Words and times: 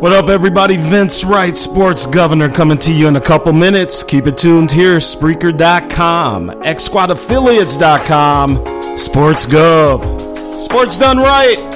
What 0.00 0.12
up, 0.12 0.28
everybody? 0.30 0.78
Vince 0.78 1.24
Wright, 1.24 1.54
sports 1.54 2.06
governor, 2.06 2.48
coming 2.48 2.78
to 2.78 2.90
you 2.90 3.06
in 3.06 3.16
a 3.16 3.20
couple 3.20 3.52
minutes. 3.52 4.02
Keep 4.02 4.28
it 4.28 4.38
tuned 4.38 4.70
here. 4.70 4.96
Spreaker.com, 4.96 6.48
XSquadAffiliates.com, 6.48 8.56
SportsGov. 8.96 10.62
Sports 10.62 10.96
done 10.96 11.18
right. 11.18 11.69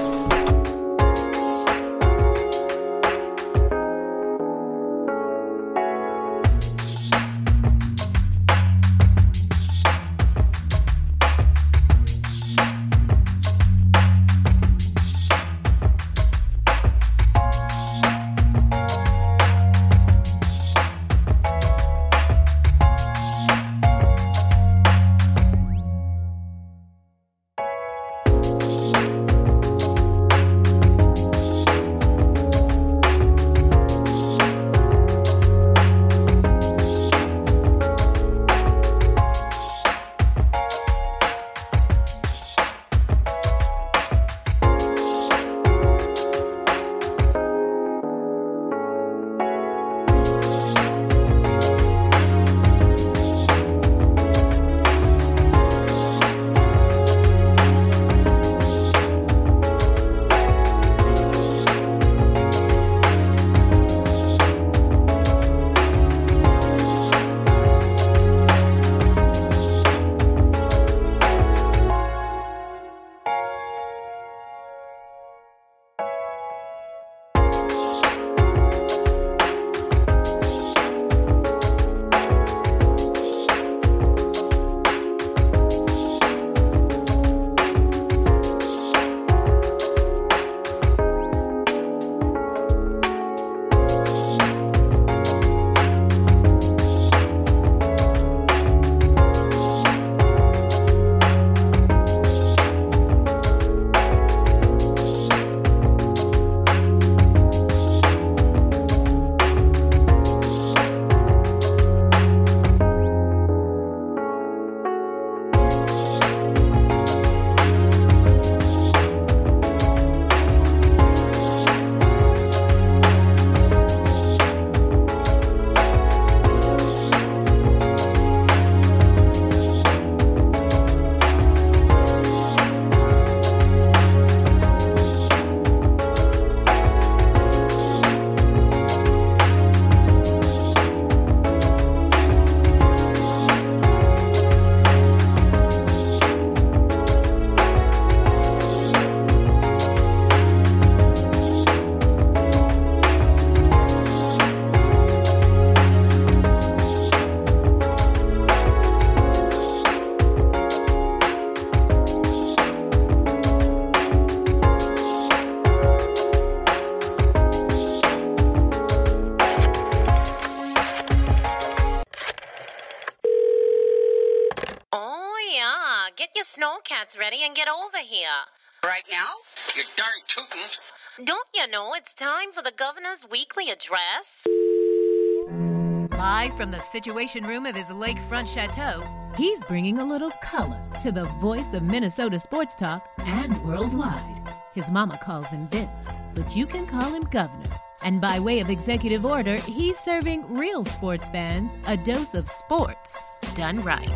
From 186.65 186.71
the 186.71 186.81
Situation 186.81 187.47
Room 187.47 187.67
of 187.67 187.77
his 187.77 187.89
lakefront 187.89 188.49
chateau, 188.49 189.05
he's 189.37 189.61
bringing 189.65 189.99
a 189.99 190.05
little 190.05 190.31
color 190.43 190.81
to 190.99 191.13
the 191.13 191.27
voice 191.39 191.71
of 191.75 191.83
Minnesota 191.83 192.41
sports 192.41 192.75
talk 192.75 193.07
and 193.19 193.63
worldwide. 193.63 194.41
His 194.75 194.89
mama 194.91 195.21
calls 195.23 195.45
him 195.49 195.69
Vince, 195.69 196.09
but 196.35 196.57
you 196.57 196.65
can 196.65 196.87
call 196.87 197.13
him 197.13 197.25
Governor. 197.25 197.79
And 198.03 198.19
by 198.19 198.41
way 198.41 198.61
of 198.61 198.71
executive 198.71 199.27
order, 199.27 199.57
he's 199.57 199.99
serving 199.99 200.55
real 200.55 200.87
sports 200.87 201.29
fans 201.29 201.71
a 201.87 201.99
dose 201.99 202.33
of 202.33 202.49
sports 202.49 203.19
done 203.55 203.83
right. 203.83 204.09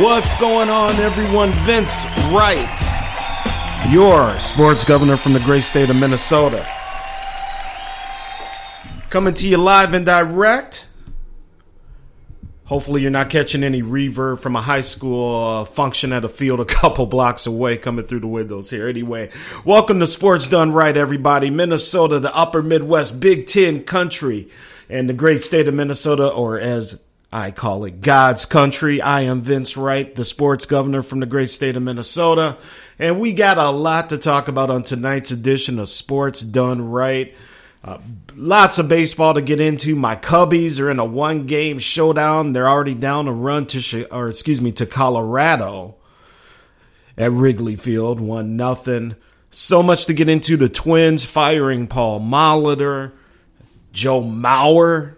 What's 0.00 0.40
going 0.40 0.70
on, 0.70 0.94
everyone? 0.94 1.52
Vince 1.66 2.06
Wright, 2.32 3.92
your 3.92 4.40
sports 4.40 4.86
governor 4.86 5.18
from 5.18 5.34
the 5.34 5.40
great 5.40 5.64
state 5.64 5.90
of 5.90 5.96
Minnesota. 5.96 6.66
Coming 9.16 9.32
to 9.32 9.48
you 9.48 9.56
live 9.56 9.94
and 9.94 10.04
direct. 10.04 10.86
Hopefully, 12.66 13.00
you're 13.00 13.10
not 13.10 13.30
catching 13.30 13.64
any 13.64 13.82
reverb 13.82 14.40
from 14.40 14.56
a 14.56 14.60
high 14.60 14.82
school 14.82 15.42
uh, 15.42 15.64
function 15.64 16.12
at 16.12 16.26
a 16.26 16.28
field 16.28 16.60
a 16.60 16.64
couple 16.66 17.06
blocks 17.06 17.46
away 17.46 17.78
coming 17.78 18.06
through 18.06 18.20
the 18.20 18.26
windows 18.26 18.68
here. 18.68 18.86
Anyway, 18.86 19.30
welcome 19.64 20.00
to 20.00 20.06
Sports 20.06 20.50
Done 20.50 20.70
Right, 20.70 20.94
everybody. 20.94 21.48
Minnesota, 21.48 22.20
the 22.20 22.36
upper 22.36 22.62
Midwest, 22.62 23.18
Big 23.18 23.46
Ten 23.46 23.84
country, 23.84 24.50
and 24.90 25.08
the 25.08 25.14
great 25.14 25.42
state 25.42 25.66
of 25.66 25.72
Minnesota, 25.72 26.28
or 26.28 26.60
as 26.60 27.02
I 27.32 27.52
call 27.52 27.86
it 27.86 28.02
God's 28.02 28.44
country. 28.44 29.00
I 29.00 29.22
am 29.22 29.40
Vince 29.40 29.78
Wright, 29.78 30.14
the 30.14 30.26
sports 30.26 30.66
governor 30.66 31.02
from 31.02 31.20
the 31.20 31.26
great 31.26 31.48
state 31.48 31.78
of 31.78 31.82
Minnesota. 31.82 32.58
And 32.98 33.18
we 33.18 33.32
got 33.32 33.56
a 33.56 33.70
lot 33.70 34.10
to 34.10 34.18
talk 34.18 34.48
about 34.48 34.68
on 34.68 34.84
tonight's 34.84 35.30
edition 35.30 35.78
of 35.78 35.88
Sports 35.88 36.42
Done 36.42 36.90
Right. 36.90 37.34
Uh, 37.86 37.98
lots 38.34 38.78
of 38.78 38.88
baseball 38.88 39.34
to 39.34 39.42
get 39.42 39.60
into. 39.60 39.94
My 39.94 40.16
Cubbies 40.16 40.80
are 40.80 40.90
in 40.90 40.98
a 40.98 41.04
one 41.04 41.46
game 41.46 41.78
showdown. 41.78 42.52
They're 42.52 42.68
already 42.68 42.94
down 42.94 43.28
a 43.28 43.32
run 43.32 43.66
to, 43.66 44.08
or 44.12 44.28
excuse 44.28 44.60
me, 44.60 44.72
to 44.72 44.86
Colorado 44.86 45.94
at 47.16 47.30
Wrigley 47.30 47.76
Field, 47.76 48.18
one 48.18 48.56
nothing. 48.56 49.14
So 49.50 49.82
much 49.82 50.06
to 50.06 50.14
get 50.14 50.28
into. 50.28 50.56
The 50.56 50.68
Twins 50.68 51.24
firing 51.24 51.86
Paul 51.86 52.20
Molitor, 52.20 53.12
Joe 53.92 54.20
Mauer 54.20 55.16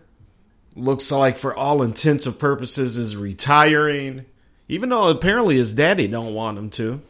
looks 0.78 1.10
like 1.10 1.36
for 1.36 1.54
all 1.54 1.82
intents 1.82 2.26
and 2.26 2.38
purposes 2.38 2.96
is 2.96 3.16
retiring 3.16 4.24
even 4.68 4.88
though 4.90 5.08
apparently 5.08 5.56
his 5.56 5.74
daddy 5.74 6.06
don't 6.06 6.34
want 6.34 6.56
him 6.56 6.70
to 6.70 7.02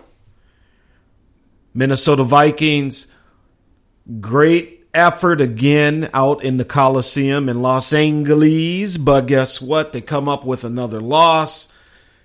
minnesota 1.75 2.25
vikings 2.25 3.09
great 4.21 4.78
effort 4.95 5.41
again 5.41 6.09
out 6.15 6.43
in 6.43 6.57
the 6.57 6.65
coliseum 6.65 7.49
in 7.49 7.61
los 7.61 7.93
angeles 7.93 8.97
but 8.97 9.27
guess 9.27 9.61
what 9.61 9.93
they 9.93 10.01
come 10.01 10.29
up 10.29 10.45
with 10.45 10.65
another 10.65 11.01
loss 11.01 11.73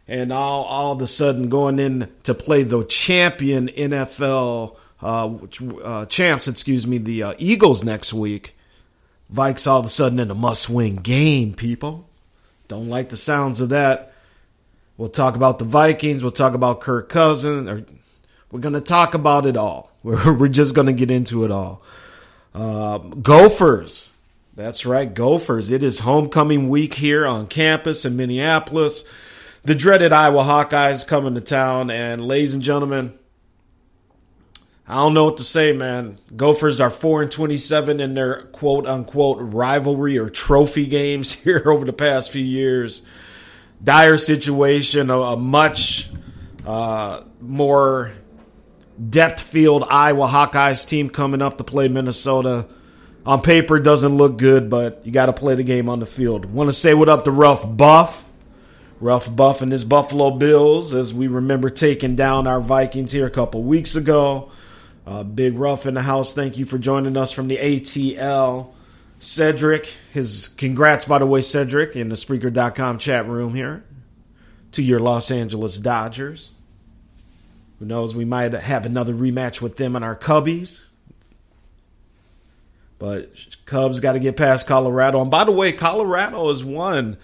and 0.08 0.32
all, 0.32 0.63
all 0.63 0.93
of 0.93 1.01
a 1.01 1.08
sudden 1.08 1.50
going 1.50 1.77
in 1.77 2.10
to 2.24 2.34
play 2.34 2.63
the 2.63 2.84
champion 2.86 3.67
nfl 3.67 4.75
uh, 5.01 5.29
uh, 5.84 6.05
champs 6.05 6.48
excuse 6.48 6.88
me 6.88 6.98
the 6.98 7.22
uh, 7.22 7.34
eagles 7.38 7.84
next 7.84 8.13
week 8.13 8.55
Vikes 9.34 9.65
all 9.65 9.79
of 9.79 9.86
a 9.86 9.89
sudden 9.89 10.20
in 10.20 10.29
a 10.29 10.36
must 10.36 10.70
win 10.70 10.98
game, 10.98 11.53
people. 11.53 12.08
Don't 12.67 12.89
like 12.89 13.10
the 13.10 13.17
sounds 13.17 13.62
of 13.62 13.70
that. 13.70 14.13
We'll 14.96 15.10
talk 15.10 15.36
about 15.36 15.58
the 15.58 15.65
Vikings. 15.65 16.22
We'll 16.22 16.32
talk 16.32 16.53
about 16.53 16.82
Kirk 16.82 17.10
Cousins. 17.10 17.67
Or 17.67 17.84
we're 18.51 18.60
going 18.60 18.75
to 18.75 18.82
talk 18.82 19.15
about 19.15 19.48
it 19.48 19.58
all. 19.58 19.91
We're, 20.03 20.38
we're 20.38 20.50
just 20.50 20.75
going 20.75 20.88
to 20.88 20.93
get 20.93 21.12
into 21.12 21.46
it 21.46 21.51
all. 21.51 21.82
Uh, 22.53 23.00
Gophers. 23.00 24.13
That's 24.55 24.86
right, 24.86 25.12
Gophers. 25.12 25.72
It 25.72 25.81
is 25.81 26.00
homecoming 26.00 26.69
week 26.69 26.93
here 26.93 27.25
on 27.25 27.48
campus 27.48 28.05
in 28.05 28.15
Minneapolis. 28.15 29.10
The 29.63 29.74
dreaded 29.74 30.13
Iowa 30.13 30.43
Hawkeyes 30.43 31.07
coming 31.07 31.33
to 31.33 31.41
town. 31.41 31.89
And, 31.89 32.24
ladies 32.27 32.53
and 32.53 32.62
gentlemen, 32.62 33.17
I 34.88 34.95
don't 34.95 35.15
know 35.15 35.25
what 35.25 35.38
to 35.38 35.43
say, 35.43 35.74
man. 35.74 36.19
Gophers 36.36 36.79
are 36.79 36.91
4 36.91 37.24
and 37.24 37.31
27 37.31 38.00
in 38.00 38.13
their 38.13 38.43
quote 38.43 38.86
unquote 38.86 39.38
rivalry 39.39 40.19
or 40.19 40.29
trophy 40.29 40.86
games 40.88 41.31
here 41.31 41.63
over 41.65 41.86
the 41.86 41.93
past 41.93 42.29
few 42.29 42.43
years. 42.43 43.01
Dire 43.83 44.17
situation, 44.17 45.10
a, 45.10 45.19
a 45.19 45.38
much 45.38 46.10
uh, 46.65 47.24
more 47.41 48.13
depth 49.09 49.41
field 49.41 49.83
Iowa 49.89 50.27
Hawkeyes 50.27 50.88
team 50.88 51.09
coming 51.09 51.41
up 51.41 51.57
to 51.57 51.63
play 51.63 51.88
Minnesota. 51.88 52.67
On 53.25 53.41
paper, 53.41 53.79
doesn't 53.79 54.17
look 54.17 54.38
good, 54.38 54.69
but 54.69 55.01
you 55.05 55.12
got 55.12 55.27
to 55.27 55.33
play 55.33 55.55
the 55.55 55.63
game 55.63 55.88
on 55.88 56.00
the 56.00 56.05
field. 56.05 56.45
Want 56.45 56.67
to 56.67 56.73
say 56.73 56.93
what 56.93 57.07
up 57.07 57.23
to 57.23 57.31
Rough 57.31 57.65
Buff. 57.77 58.29
Rough 59.00 59.33
Buff 59.33 59.62
and 59.62 59.71
his 59.71 59.83
Buffalo 59.83 60.31
Bills, 60.31 60.93
as 60.93 61.13
we 61.13 61.27
remember 61.27 61.69
taking 61.69 62.15
down 62.15 62.47
our 62.47 62.62
Vikings 62.62 63.12
here 63.12 63.25
a 63.25 63.31
couple 63.31 63.62
weeks 63.63 63.95
ago. 63.95 64.51
Uh, 65.05 65.23
Big 65.23 65.57
Rough 65.57 65.85
in 65.85 65.93
the 65.93 66.01
house. 66.01 66.33
Thank 66.33 66.57
you 66.57 66.65
for 66.65 66.77
joining 66.77 67.17
us 67.17 67.31
from 67.31 67.47
the 67.47 67.57
ATL. 67.57 68.73
Cedric, 69.19 69.88
his 70.12 70.50
congrats, 70.50 71.05
by 71.05 71.17
the 71.17 71.25
way, 71.25 71.41
Cedric, 71.41 71.95
in 71.95 72.09
the 72.09 72.15
Spreaker.com 72.15 72.97
chat 72.97 73.27
room 73.27 73.53
here 73.53 73.83
to 74.73 74.81
your 74.81 75.00
Los 75.00 75.31
Angeles 75.31 75.77
Dodgers. 75.77 76.53
Who 77.83 77.89
knows, 77.89 78.15
we 78.15 78.23
might 78.23 78.53
have 78.53 78.85
another 78.85 79.13
rematch 79.13 79.59
with 79.59 79.75
them 79.75 79.97
and 79.97 80.05
our 80.05 80.15
Cubbies. 80.15 80.87
But 82.97 83.35
Cubs 83.65 83.99
got 83.99 84.13
to 84.13 84.19
get 84.19 84.37
past 84.37 84.67
Colorado. 84.67 85.21
And 85.21 85.29
by 85.29 85.43
the 85.43 85.51
way, 85.51 85.73
Colorado 85.73 86.47
has 86.47 86.63
won 86.63 87.17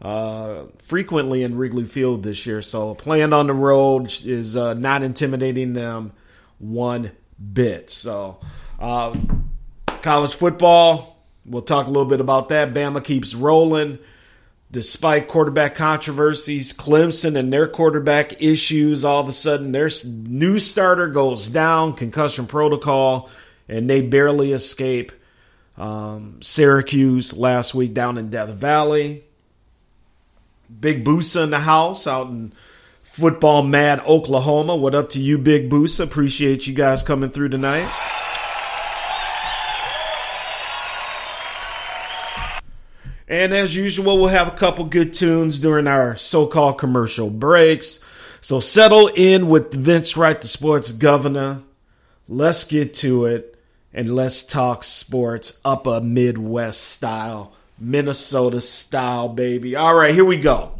uh, 0.00 0.62
frequently 0.78 1.42
in 1.42 1.58
Wrigley 1.58 1.84
Field 1.84 2.22
this 2.22 2.46
year. 2.46 2.62
So 2.62 2.94
playing 2.94 3.34
on 3.34 3.46
the 3.46 3.52
road 3.52 4.10
is 4.24 4.56
uh, 4.56 4.72
not 4.72 5.02
intimidating 5.02 5.74
them 5.74 6.14
one 6.56 7.12
bit. 7.52 7.90
So, 7.90 8.40
uh, 8.80 9.14
college 10.00 10.34
football, 10.34 11.22
we'll 11.44 11.60
talk 11.60 11.88
a 11.88 11.90
little 11.90 12.08
bit 12.08 12.22
about 12.22 12.48
that. 12.48 12.72
Bama 12.72 13.04
keeps 13.04 13.34
rolling. 13.34 13.98
Despite 14.70 15.28
quarterback 15.28 15.74
controversies, 15.76 16.72
Clemson 16.72 17.38
and 17.38 17.52
their 17.52 17.68
quarterback 17.68 18.42
issues, 18.42 19.04
all 19.04 19.20
of 19.20 19.28
a 19.28 19.32
sudden 19.32 19.72
their 19.72 19.88
new 20.04 20.58
starter 20.58 21.08
goes 21.08 21.48
down, 21.48 21.94
concussion 21.94 22.46
protocol, 22.46 23.30
and 23.68 23.88
they 23.88 24.00
barely 24.02 24.52
escape. 24.52 25.12
Um, 25.78 26.38
Syracuse 26.42 27.36
last 27.36 27.74
week 27.74 27.94
down 27.94 28.18
in 28.18 28.30
Death 28.30 28.48
Valley. 28.48 29.24
Big 30.80 31.04
Boosa 31.04 31.44
in 31.44 31.50
the 31.50 31.60
house 31.60 32.06
out 32.06 32.28
in 32.28 32.52
Football 33.04 33.62
Mad 33.62 34.00
Oklahoma. 34.00 34.74
What 34.74 34.94
up 34.94 35.10
to 35.10 35.20
you, 35.20 35.38
Big 35.38 35.70
Boosa? 35.70 36.04
Appreciate 36.04 36.66
you 36.66 36.74
guys 36.74 37.02
coming 37.02 37.30
through 37.30 37.50
tonight. 37.50 37.90
And 43.28 43.52
as 43.52 43.74
usual, 43.74 44.18
we'll 44.18 44.28
have 44.28 44.48
a 44.48 44.56
couple 44.56 44.84
good 44.84 45.12
tunes 45.12 45.60
during 45.60 45.86
our 45.86 46.16
so 46.16 46.46
called 46.46 46.78
commercial 46.78 47.28
breaks. 47.28 48.00
So 48.40 48.60
settle 48.60 49.08
in 49.08 49.48
with 49.48 49.74
Vince 49.74 50.16
Wright, 50.16 50.40
the 50.40 50.46
sports 50.46 50.92
governor. 50.92 51.62
Let's 52.28 52.64
get 52.64 52.94
to 52.94 53.24
it 53.26 53.58
and 53.92 54.14
let's 54.14 54.44
talk 54.44 54.84
sports 54.84 55.60
upper 55.64 56.00
Midwest 56.00 56.82
style, 56.82 57.54
Minnesota 57.78 58.60
style, 58.60 59.28
baby. 59.28 59.74
All 59.74 59.94
right, 59.94 60.14
here 60.14 60.24
we 60.24 60.36
go. 60.36 60.72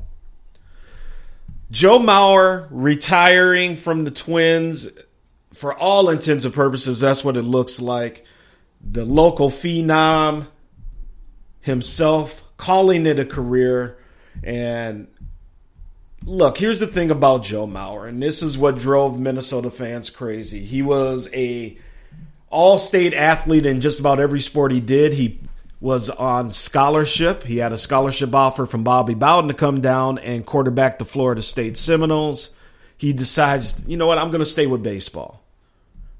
Joe 1.70 1.98
Mauer 1.98 2.68
retiring 2.70 3.76
from 3.76 4.04
the 4.04 4.10
Twins, 4.12 4.90
for 5.52 5.74
all 5.74 6.10
intents 6.10 6.44
and 6.44 6.54
purposes, 6.54 7.00
that's 7.00 7.24
what 7.24 7.36
it 7.36 7.42
looks 7.42 7.80
like. 7.80 8.24
The 8.88 9.04
local 9.04 9.50
phenom 9.50 10.46
himself 11.66 12.42
calling 12.56 13.06
it 13.06 13.18
a 13.18 13.24
career. 13.26 13.98
And 14.42 15.08
look, 16.24 16.58
here's 16.58 16.80
the 16.80 16.86
thing 16.86 17.10
about 17.10 17.42
Joe 17.42 17.66
Mauer, 17.66 18.08
and 18.08 18.22
this 18.22 18.40
is 18.40 18.56
what 18.56 18.78
drove 18.78 19.18
Minnesota 19.18 19.70
fans 19.70 20.08
crazy. 20.08 20.64
He 20.64 20.80
was 20.80 21.28
a 21.34 21.76
all-state 22.48 23.12
athlete 23.12 23.66
in 23.66 23.80
just 23.80 23.98
about 23.98 24.20
every 24.20 24.40
sport 24.40 24.70
he 24.70 24.80
did. 24.80 25.12
He 25.12 25.40
was 25.80 26.08
on 26.08 26.52
scholarship. 26.52 27.42
He 27.42 27.58
had 27.58 27.72
a 27.72 27.78
scholarship 27.78 28.32
offer 28.32 28.64
from 28.64 28.84
Bobby 28.84 29.14
Bowden 29.14 29.48
to 29.48 29.54
come 29.54 29.80
down 29.80 30.18
and 30.18 30.46
quarterback 30.46 30.98
the 30.98 31.04
Florida 31.04 31.42
State 31.42 31.76
Seminoles. 31.76 32.56
He 32.96 33.12
decides, 33.12 33.86
you 33.88 33.96
know 33.96 34.06
what, 34.06 34.18
I'm 34.18 34.30
going 34.30 34.38
to 34.38 34.46
stay 34.46 34.66
with 34.66 34.82
baseball. 34.82 35.42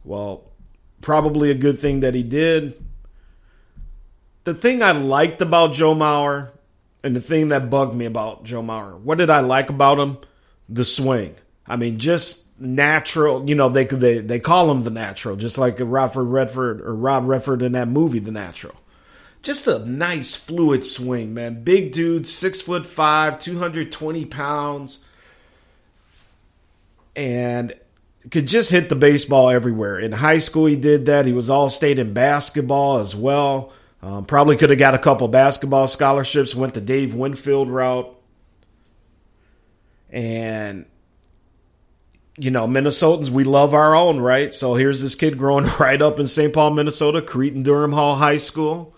Well, 0.04 0.42
probably 1.00 1.50
a 1.50 1.54
good 1.54 1.78
thing 1.78 2.00
that 2.00 2.14
he 2.14 2.24
did. 2.24 2.84
The 4.46 4.54
thing 4.54 4.80
I 4.80 4.92
liked 4.92 5.40
about 5.40 5.74
Joe 5.74 5.92
Mauer, 5.92 6.50
and 7.02 7.16
the 7.16 7.20
thing 7.20 7.48
that 7.48 7.68
bugged 7.68 7.96
me 7.96 8.04
about 8.04 8.44
Joe 8.44 8.62
Mauer, 8.62 8.96
what 8.96 9.18
did 9.18 9.28
I 9.28 9.40
like 9.40 9.70
about 9.70 9.98
him? 9.98 10.18
The 10.68 10.84
swing. 10.84 11.34
I 11.66 11.74
mean, 11.74 11.98
just 11.98 12.60
natural. 12.60 13.48
You 13.48 13.56
know, 13.56 13.68
they 13.68 13.86
they 13.86 14.18
they 14.18 14.38
call 14.38 14.70
him 14.70 14.84
the 14.84 14.90
natural, 14.90 15.34
just 15.34 15.58
like 15.58 15.78
Robert 15.80 16.22
Redford 16.22 16.80
or 16.80 16.94
Rob 16.94 17.26
Redford 17.26 17.60
in 17.60 17.72
that 17.72 17.88
movie, 17.88 18.20
The 18.20 18.30
Natural. 18.30 18.76
Just 19.42 19.66
a 19.66 19.80
nice 19.80 20.36
fluid 20.36 20.86
swing, 20.86 21.34
man. 21.34 21.64
Big 21.64 21.90
dude, 21.90 22.28
six 22.28 22.60
foot 22.60 22.86
five, 22.86 23.40
two 23.40 23.58
hundred 23.58 23.90
twenty 23.90 24.24
pounds, 24.24 25.04
and 27.16 27.74
could 28.30 28.46
just 28.46 28.70
hit 28.70 28.90
the 28.90 28.94
baseball 28.94 29.50
everywhere. 29.50 29.98
In 29.98 30.12
high 30.12 30.38
school, 30.38 30.66
he 30.66 30.76
did 30.76 31.06
that. 31.06 31.26
He 31.26 31.32
was 31.32 31.50
all 31.50 31.68
state 31.68 31.98
in 31.98 32.12
basketball 32.12 32.98
as 32.98 33.16
well. 33.16 33.72
Um, 34.06 34.24
probably 34.24 34.56
could 34.56 34.70
have 34.70 34.78
got 34.78 34.94
a 34.94 35.00
couple 35.00 35.26
basketball 35.26 35.88
scholarships, 35.88 36.54
went 36.54 36.74
the 36.74 36.80
Dave 36.80 37.12
Winfield 37.12 37.68
route. 37.68 38.16
And, 40.10 40.86
you 42.38 42.52
know, 42.52 42.68
Minnesotans, 42.68 43.30
we 43.30 43.42
love 43.42 43.74
our 43.74 43.96
own, 43.96 44.20
right? 44.20 44.54
So 44.54 44.76
here's 44.76 45.02
this 45.02 45.16
kid 45.16 45.38
growing 45.38 45.66
right 45.80 46.00
up 46.00 46.20
in 46.20 46.28
St. 46.28 46.52
Paul, 46.52 46.70
Minnesota, 46.70 47.20
Cretin 47.20 47.64
Derham 47.64 47.92
Hall 47.92 48.14
High 48.14 48.38
School. 48.38 48.94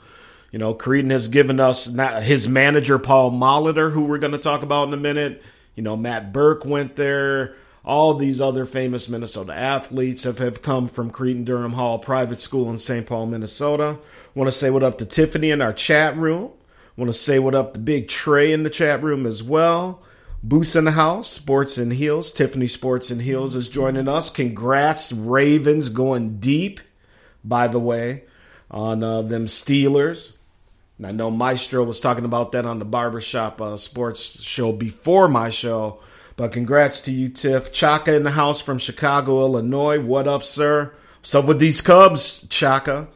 You 0.53 0.59
know, 0.59 0.75
Cretin 0.75 1.09
has 1.09 1.29
given 1.29 1.59
us 1.59 1.87
his 1.87 2.47
manager, 2.47 2.99
Paul 2.99 3.31
Molitor, 3.31 3.91
who 3.91 4.03
we're 4.03 4.19
going 4.19 4.33
to 4.33 4.39
talk 4.39 4.63
about 4.63 4.89
in 4.89 4.95
a 4.95 4.99
minute. 4.99 5.43
You 5.75 5.83
know, 5.83 5.97
Matt 5.97 6.35
Birk 6.35 6.67
went 6.67 6.97
there 6.97 7.55
all 7.89 8.13
these 8.13 8.39
other 8.39 8.67
famous 8.67 9.09
Minnesota 9.09 9.55
athletes 9.55 10.25
have, 10.25 10.39
have 10.41 10.61
come 10.61 10.89
from 10.89 11.09
Cretin 11.09 11.47
Derham 11.47 11.73
Hall 11.73 11.99
Private 11.99 12.39
School 12.39 12.69
in 12.69 12.79
St. 12.79 13.07
Paul, 13.07 13.25
Minnesota. 13.25 13.97
Want 14.35 14.47
to 14.47 14.53
say 14.53 14.69
what 14.69 14.83
up 14.83 14.99
to 14.99 15.07
Tiffany 15.07 15.51
in 15.51 15.63
our 15.63 15.73
chat 15.73 16.15
room. 16.15 16.51
Want 16.97 17.09
to 17.09 17.19
say 17.19 17.39
what 17.39 17.55
up 17.55 17.73
to 17.73 17.79
Big 17.79 18.07
Trey 18.07 18.53
in 18.53 18.63
the 18.63 18.69
chat 18.69 19.03
room 19.03 19.25
as 19.25 19.43
well. 19.43 20.03
Boost 20.43 20.77
in 20.77 20.85
the 20.85 20.91
house, 20.91 21.31
Sports 21.31 21.79
and 21.79 21.91
Heels. 21.91 22.35
Tiffany 22.35 22.69
Sports 22.69 23.11
and 23.11 23.23
Heels 23.23 23.55
is 23.55 23.71
joining 23.71 24.07
us. 24.07 24.29
Congrats, 24.29 25.11
Ravens, 25.11 25.89
going 25.89 26.41
deep, 26.41 26.81
by 27.43 27.69
the 27.69 27.81
way, 27.81 28.25
on 28.71 29.03
uh, 29.03 29.23
them 29.23 29.47
Steelers. 29.47 30.37
And 30.99 31.07
I 31.07 31.13
know 31.13 31.31
Maestro 31.31 31.85
was 31.85 32.01
talking 32.01 32.27
about 32.27 32.53
that 32.53 32.67
on 32.67 32.81
the 32.81 32.85
Barbershop 32.85 33.63
uh, 33.63 33.79
Sports 33.79 34.43
show 34.43 34.73
before 34.73 35.27
my 35.29 35.49
show 35.49 36.01
but 36.39 36.53
congrats 36.53 37.01
to 37.03 37.11
you, 37.11 37.29
Tiff. 37.29 37.73
Chaka 37.73 38.15
in 38.15 38.23
the 38.23 38.31
house 38.31 38.61
from 38.61 38.79
Chicago, 38.79 39.41
Illinois. 39.41 40.01
What 40.01 40.29
up, 40.29 40.45
sir? 40.45 40.95
What's 41.19 41.35
up 41.35 41.47
with 41.47 41.59
these 41.59 41.81
Cubs, 41.81 42.47
Chaka? 42.49 43.09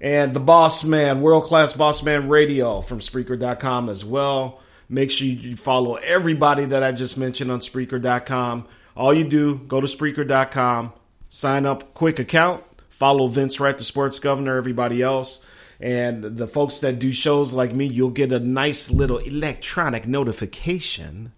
And 0.00 0.32
the 0.32 0.40
Boss 0.40 0.84
Man, 0.84 1.20
World 1.20 1.44
Class 1.44 1.74
Boss 1.74 2.02
Man 2.02 2.30
Radio 2.30 2.80
from 2.80 3.00
Spreaker.com 3.00 3.90
as 3.90 4.06
well. 4.06 4.62
Make 4.88 5.10
sure 5.10 5.26
you 5.26 5.54
follow 5.54 5.96
everybody 5.96 6.64
that 6.64 6.82
I 6.82 6.92
just 6.92 7.18
mentioned 7.18 7.50
on 7.50 7.60
Spreaker.com. 7.60 8.66
All 8.96 9.12
you 9.12 9.28
do, 9.28 9.56
go 9.56 9.82
to 9.82 9.86
Spreaker.com, 9.86 10.94
sign 11.28 11.66
up, 11.66 11.92
quick 11.92 12.18
account, 12.18 12.64
follow 12.88 13.28
Vince 13.28 13.60
Wright, 13.60 13.76
the 13.76 13.84
sports 13.84 14.18
governor, 14.18 14.56
everybody 14.56 15.02
else. 15.02 15.44
And 15.80 16.24
the 16.24 16.48
folks 16.48 16.80
that 16.80 16.98
do 16.98 17.12
shows 17.12 17.52
like 17.52 17.72
me, 17.72 17.86
you'll 17.86 18.10
get 18.10 18.32
a 18.32 18.40
nice 18.40 18.90
little 18.90 19.18
electronic 19.18 20.06
notification 20.06 21.32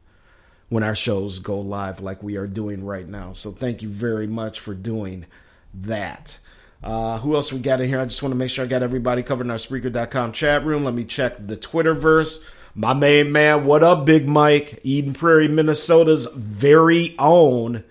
when 0.70 0.82
our 0.82 0.94
shows 0.94 1.40
go 1.40 1.60
live, 1.60 2.00
like 2.00 2.22
we 2.22 2.36
are 2.36 2.46
doing 2.46 2.84
right 2.84 3.06
now. 3.06 3.32
So 3.32 3.50
thank 3.50 3.82
you 3.82 3.88
very 3.88 4.26
much 4.26 4.60
for 4.60 4.72
doing 4.72 5.26
that. 5.74 6.38
Uh, 6.82 7.18
who 7.18 7.34
else 7.34 7.52
we 7.52 7.58
got 7.58 7.80
in 7.80 7.88
here? 7.88 8.00
I 8.00 8.06
just 8.06 8.22
want 8.22 8.32
to 8.32 8.38
make 8.38 8.50
sure 8.50 8.64
I 8.64 8.68
got 8.68 8.82
everybody 8.82 9.22
covered 9.22 9.44
in 9.44 9.50
our 9.50 9.58
Spreaker.com 9.58 10.32
chat 10.32 10.64
room. 10.64 10.84
Let 10.84 10.94
me 10.94 11.04
check 11.04 11.34
the 11.46 11.56
Twitterverse. 11.56 12.44
My 12.74 12.94
main 12.94 13.32
man, 13.32 13.66
what 13.66 13.82
up, 13.82 14.06
Big 14.06 14.26
Mike? 14.26 14.80
Eden 14.84 15.12
Prairie, 15.12 15.48
Minnesota's 15.48 16.32
very 16.32 17.16
own 17.18 17.84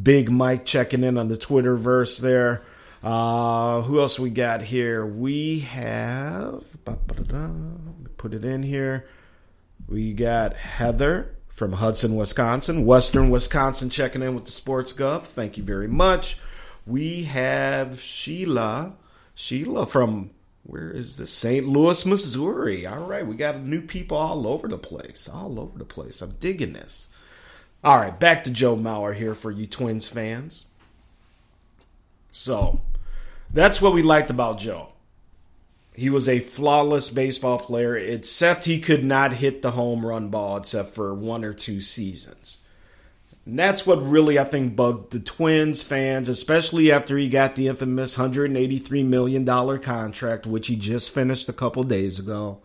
Big 0.00 0.30
Mike 0.30 0.64
checking 0.66 1.02
in 1.02 1.18
on 1.18 1.28
the 1.28 1.36
Twitterverse 1.36 2.20
there. 2.20 2.62
Uh, 3.02 3.82
who 3.82 4.00
else 4.00 4.18
we 4.18 4.30
got 4.30 4.62
here? 4.62 5.06
We 5.06 5.60
have 5.60 6.64
put 8.16 8.34
it 8.34 8.44
in 8.44 8.62
here. 8.62 9.06
We 9.88 10.12
got 10.12 10.56
Heather 10.56 11.36
from 11.48 11.72
Hudson, 11.72 12.16
Wisconsin, 12.16 12.84
Western 12.84 13.30
Wisconsin, 13.30 13.90
checking 13.90 14.22
in 14.22 14.34
with 14.34 14.44
the 14.44 14.52
Sports 14.52 14.92
Gov. 14.92 15.22
Thank 15.22 15.56
you 15.56 15.62
very 15.62 15.88
much. 15.88 16.38
We 16.86 17.24
have 17.24 18.00
Sheila, 18.00 18.94
Sheila 19.34 19.86
from 19.86 20.30
where 20.64 20.90
is 20.90 21.16
this? 21.16 21.32
St. 21.32 21.66
Louis, 21.66 22.04
Missouri. 22.04 22.84
All 22.84 23.04
right, 23.04 23.26
we 23.26 23.36
got 23.36 23.60
new 23.60 23.80
people 23.80 24.18
all 24.18 24.46
over 24.46 24.68
the 24.68 24.76
place, 24.76 25.28
all 25.28 25.58
over 25.58 25.78
the 25.78 25.84
place. 25.84 26.20
I'm 26.20 26.32
digging 26.40 26.74
this. 26.74 27.08
All 27.82 27.96
right, 27.96 28.18
back 28.18 28.44
to 28.44 28.50
Joe 28.50 28.76
Mauer 28.76 29.14
here 29.14 29.34
for 29.34 29.50
you 29.50 29.66
Twins 29.66 30.06
fans. 30.06 30.66
So, 32.38 32.82
that's 33.52 33.82
what 33.82 33.92
we 33.92 34.00
liked 34.00 34.30
about 34.30 34.60
Joe. 34.60 34.90
He 35.92 36.08
was 36.08 36.28
a 36.28 36.38
flawless 36.38 37.10
baseball 37.10 37.58
player, 37.58 37.96
except 37.96 38.64
he 38.64 38.80
could 38.80 39.04
not 39.04 39.32
hit 39.32 39.60
the 39.60 39.72
home 39.72 40.06
run 40.06 40.28
ball 40.28 40.58
except 40.58 40.94
for 40.94 41.12
one 41.12 41.44
or 41.44 41.52
two 41.52 41.80
seasons. 41.80 42.58
And 43.44 43.58
that's 43.58 43.84
what 43.84 44.08
really, 44.08 44.38
I 44.38 44.44
think, 44.44 44.76
bugged 44.76 45.10
the 45.10 45.18
Twins 45.18 45.82
fans, 45.82 46.28
especially 46.28 46.92
after 46.92 47.18
he 47.18 47.28
got 47.28 47.56
the 47.56 47.66
infamous 47.66 48.16
$183 48.16 49.04
million 49.04 49.44
contract, 49.80 50.46
which 50.46 50.68
he 50.68 50.76
just 50.76 51.10
finished 51.10 51.48
a 51.48 51.52
couple 51.52 51.82
days 51.82 52.20
ago. 52.20 52.60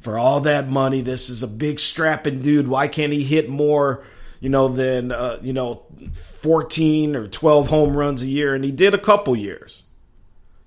For 0.00 0.16
all 0.16 0.38
that 0.42 0.68
money, 0.68 1.00
this 1.00 1.28
is 1.28 1.42
a 1.42 1.48
big 1.48 1.80
strapping 1.80 2.40
dude. 2.40 2.68
Why 2.68 2.86
can't 2.86 3.12
he 3.12 3.24
hit 3.24 3.48
more 3.48 4.04
you 4.46 4.50
know, 4.50 4.68
than, 4.68 5.10
uh, 5.10 5.40
you 5.42 5.52
know, 5.52 5.82
14 6.12 7.16
or 7.16 7.26
12 7.26 7.66
home 7.66 7.96
runs 7.96 8.22
a 8.22 8.28
year. 8.28 8.54
And 8.54 8.62
he 8.62 8.70
did 8.70 8.94
a 8.94 8.98
couple 8.98 9.34
years. 9.34 9.82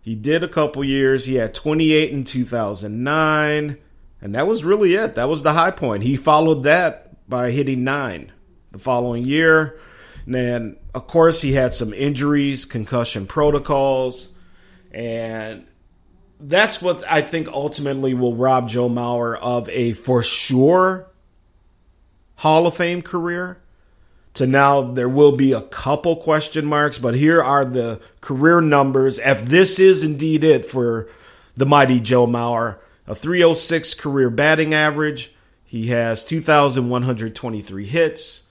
He 0.01 0.15
did 0.15 0.43
a 0.43 0.49
couple 0.49 0.83
years. 0.83 1.23
He 1.23 1.35
had 1.35 1.53
28 1.53 2.11
in 2.11 2.25
2009. 2.25 3.77
And 4.21 4.35
that 4.35 4.47
was 4.47 4.65
really 4.65 4.95
it. 4.95 5.15
That 5.15 5.29
was 5.29 5.43
the 5.43 5.53
high 5.53 5.71
point. 5.71 6.03
He 6.03 6.17
followed 6.17 6.63
that 6.63 7.25
by 7.29 7.51
hitting 7.51 7.85
nine 7.85 8.33
the 8.73 8.79
following 8.79 9.23
year. 9.23 9.79
And 10.25 10.35
then, 10.35 10.75
of 10.93 11.07
course, 11.07 11.41
he 11.41 11.53
had 11.53 11.73
some 11.73 11.93
injuries, 11.93 12.65
concussion 12.65 13.27
protocols. 13.27 14.33
And 14.91 15.65
that's 16.37 16.81
what 16.81 17.09
I 17.09 17.21
think 17.21 17.47
ultimately 17.47 18.13
will 18.13 18.35
rob 18.35 18.67
Joe 18.67 18.89
Mauer 18.89 19.39
of 19.39 19.69
a 19.69 19.93
for 19.93 20.21
sure 20.21 21.07
Hall 22.35 22.67
of 22.67 22.75
Fame 22.75 23.01
career 23.01 23.61
to 24.35 24.47
now 24.47 24.81
there 24.81 25.09
will 25.09 25.35
be 25.35 25.53
a 25.53 25.61
couple 25.61 26.15
question 26.15 26.65
marks, 26.65 26.97
but 26.97 27.15
here 27.15 27.41
are 27.41 27.65
the 27.65 27.99
career 28.21 28.61
numbers. 28.61 29.19
If 29.19 29.45
this 29.45 29.79
is 29.79 30.03
indeed 30.03 30.43
it 30.43 30.65
for 30.65 31.09
the 31.57 31.65
mighty 31.65 31.99
Joe 31.99 32.27
Mauer, 32.27 32.77
a 33.07 33.15
306 33.15 33.95
career 33.95 34.29
batting 34.29 34.73
average. 34.73 35.33
He 35.65 35.87
has 35.87 36.25
2,123 36.25 37.85
hits, 37.85 38.47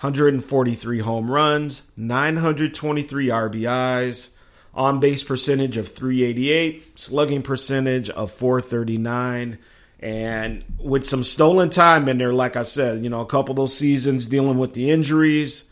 143 0.00 0.98
home 0.98 1.30
runs, 1.30 1.90
923 1.96 3.28
RBIs, 3.28 4.30
on 4.74 5.00
base 5.00 5.22
percentage 5.22 5.76
of 5.76 5.88
388, 5.88 6.98
slugging 6.98 7.42
percentage 7.42 8.10
of 8.10 8.30
439 8.30 9.58
and 10.00 10.64
with 10.78 11.04
some 11.04 11.22
stolen 11.22 11.68
time 11.68 12.08
in 12.08 12.16
there, 12.16 12.32
like 12.32 12.56
I 12.56 12.62
said, 12.62 13.04
you 13.04 13.10
know, 13.10 13.20
a 13.20 13.26
couple 13.26 13.52
of 13.52 13.56
those 13.56 13.76
seasons 13.76 14.26
dealing 14.28 14.56
with 14.56 14.72
the 14.72 14.90
injuries. 14.90 15.70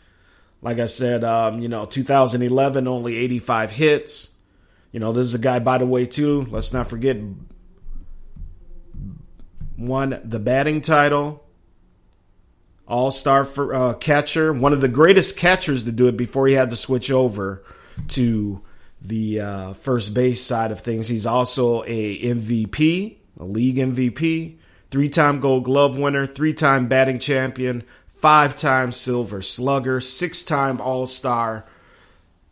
Like 0.61 0.77
I 0.77 0.85
said, 0.85 1.23
um, 1.23 1.59
you 1.61 1.67
know, 1.67 1.85
2011, 1.85 2.87
only 2.87 3.17
85 3.17 3.71
hits. 3.71 4.35
You 4.91 4.99
know, 4.99 5.13
this 5.13 5.27
is 5.27 5.33
a 5.33 5.39
guy, 5.39 5.57
by 5.57 5.79
the 5.79 5.85
way, 5.85 6.05
too. 6.05 6.45
Let's 6.51 6.73
not 6.73 6.91
forget, 6.91 7.17
won 9.77 10.21
the 10.23 10.39
batting 10.39 10.81
title, 10.81 11.43
All 12.87 13.09
Star 13.09 13.47
uh, 13.73 13.93
catcher, 13.95 14.53
one 14.53 14.73
of 14.73 14.81
the 14.81 14.87
greatest 14.87 15.37
catchers 15.37 15.85
to 15.85 15.91
do 15.91 16.07
it 16.07 16.17
before 16.17 16.47
he 16.47 16.53
had 16.53 16.69
to 16.69 16.75
switch 16.75 17.09
over 17.09 17.63
to 18.09 18.61
the 19.01 19.39
uh, 19.39 19.73
first 19.73 20.13
base 20.13 20.43
side 20.43 20.71
of 20.71 20.81
things. 20.81 21.07
He's 21.07 21.25
also 21.25 21.83
a 21.83 22.21
MVP 22.21 23.18
a 23.39 23.45
league 23.45 23.77
MVP, 23.77 24.57
three 24.91 25.09
time 25.09 25.39
gold 25.39 25.63
glove 25.63 25.97
winner, 25.97 26.27
three 26.27 26.53
time 26.53 26.87
batting 26.87 27.19
champion, 27.19 27.83
five 28.15 28.55
time 28.55 28.91
silver 28.91 29.41
slugger, 29.41 30.01
six 30.01 30.43
time 30.43 30.81
all 30.81 31.07
star. 31.07 31.65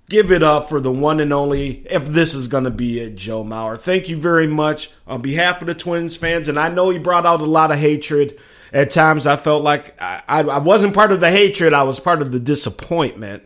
Give 0.10 0.32
it 0.32 0.42
up 0.42 0.70
for 0.70 0.80
the 0.80 0.92
one 0.92 1.20
and 1.20 1.34
only, 1.34 1.86
if 1.90 2.08
this 2.08 2.34
is 2.34 2.48
going 2.48 2.64
to 2.64 2.70
be 2.70 3.00
it, 3.02 3.18
Joe 3.18 3.44
Mauer. 3.44 3.78
Thank 3.78 4.08
you 4.08 4.18
very 4.18 4.48
much 4.48 4.92
on 5.06 5.22
behalf 5.22 5.60
of 5.60 5.68
the 5.68 5.76
Twins 5.76 6.16
fans. 6.16 6.48
And 6.48 6.58
I 6.58 6.70
know 6.70 6.90
he 6.90 6.98
brought 6.98 7.26
out 7.26 7.42
a 7.42 7.46
lot 7.46 7.72
of 7.72 7.80
hatred. 7.80 8.40
At 8.72 8.92
times, 8.92 9.28
I 9.28 9.36
felt 9.36 9.64
like 9.64 10.00
I, 10.02 10.22
I 10.28 10.60
wasn't 10.60 10.94
part 10.94 11.12
of 11.12 11.20
the 11.20 11.32
hatred, 11.32 11.74
I 11.74 11.84
was 11.84 12.00
part 12.00 12.22
of 12.22 12.32
the 12.32 12.40
disappointment. 12.40 13.44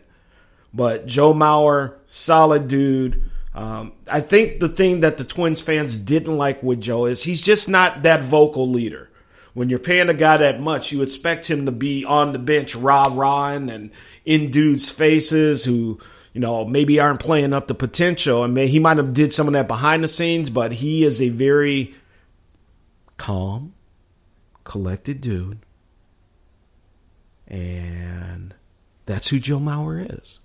But 0.74 1.06
Joe 1.06 1.34
Mauer, 1.34 1.94
solid 2.10 2.68
dude, 2.68 3.22
Um, 3.54 3.92
I 4.08 4.20
think 4.20 4.60
the 4.60 4.68
thing 4.68 5.00
that 5.00 5.18
the 5.18 5.24
Twins 5.24 5.60
fans 5.60 5.98
didn't 5.98 6.38
like 6.38 6.62
with 6.62 6.80
Joe 6.80 7.04
is 7.04 7.22
he's 7.22 7.42
just 7.42 7.68
not 7.68 8.02
that 8.02 8.22
vocal 8.22 8.68
leader. 8.68 9.10
When 9.54 9.68
you're 9.68 9.78
paying 9.78 10.08
a 10.08 10.14
guy 10.14 10.38
that 10.38 10.60
much, 10.60 10.92
you 10.92 11.02
expect 11.02 11.50
him 11.50 11.66
to 11.66 11.72
be 11.72 12.04
on 12.04 12.32
the 12.32 12.38
bench 12.38 12.74
rah 12.74 13.08
rahing 13.12 13.68
and 13.68 13.90
in 14.24 14.50
dudes' 14.50 14.88
faces 14.88 15.64
who, 15.64 16.00
you 16.32 16.40
know, 16.40 16.64
maybe 16.64 16.98
aren't 16.98 17.20
playing 17.20 17.52
up 17.52 17.68
the 17.68 17.74
potential. 17.74 18.44
And 18.44 18.54
may, 18.54 18.68
he 18.68 18.78
might 18.78 18.96
have 18.96 19.12
did 19.12 19.34
some 19.34 19.46
of 19.46 19.52
that 19.52 19.68
behind 19.68 20.02
the 20.02 20.08
scenes, 20.08 20.48
but 20.48 20.72
he 20.72 21.04
is 21.04 21.20
a 21.20 21.28
very 21.28 21.94
calm, 23.18 23.74
collected 24.64 25.20
dude. 25.20 25.58
And 27.46 28.54
that's 29.04 29.28
who 29.28 29.38
Joe 29.38 29.58
Mauer 29.58 30.18
is. 30.18 30.40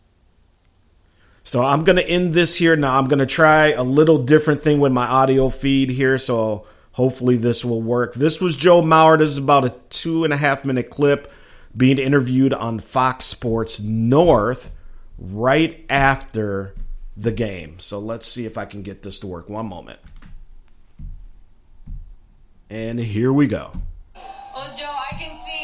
So 1.47 1.63
I'm 1.63 1.85
going 1.85 1.95
to 1.95 2.05
end 2.05 2.33
this 2.33 2.55
here 2.55 2.75
now. 2.75 2.97
I'm 2.97 3.07
going 3.07 3.19
to 3.19 3.25
try 3.25 3.71
a 3.71 3.81
little 3.81 4.21
different 4.21 4.63
thing 4.63 4.79
with 4.79 4.91
my 4.91 5.07
audio 5.07 5.47
feed 5.47 5.89
here. 5.89 6.17
So 6.17 6.67
hopefully 6.91 7.37
this 7.37 7.63
will 7.63 7.81
work. 7.81 8.13
This 8.15 8.41
was 8.41 8.57
Joe 8.57 8.81
Mauer. 8.81 9.17
This 9.17 9.29
is 9.29 9.37
about 9.37 9.63
a 9.63 9.73
two 9.89 10.25
and 10.25 10.33
a 10.33 10.37
half 10.37 10.65
minute 10.65 10.89
clip 10.89 11.31
being 11.75 11.99
interviewed 11.99 12.53
on 12.53 12.79
Fox 12.79 13.23
Sports 13.23 13.79
North 13.79 14.71
right 15.17 15.85
after 15.89 16.75
the 17.15 17.31
game. 17.31 17.79
So 17.79 17.97
let's 17.99 18.27
see 18.27 18.45
if 18.45 18.57
I 18.57 18.65
can 18.65 18.81
get 18.83 19.01
this 19.01 19.21
to 19.21 19.27
work. 19.27 19.47
One 19.47 19.67
moment. 19.67 19.99
And 22.69 22.99
here 22.99 23.31
we 23.31 23.47
go. 23.47 23.71
Well, 24.13 24.69
Joe, 24.77 24.83
I 24.85 25.15
can 25.15 25.39
see 25.45 25.56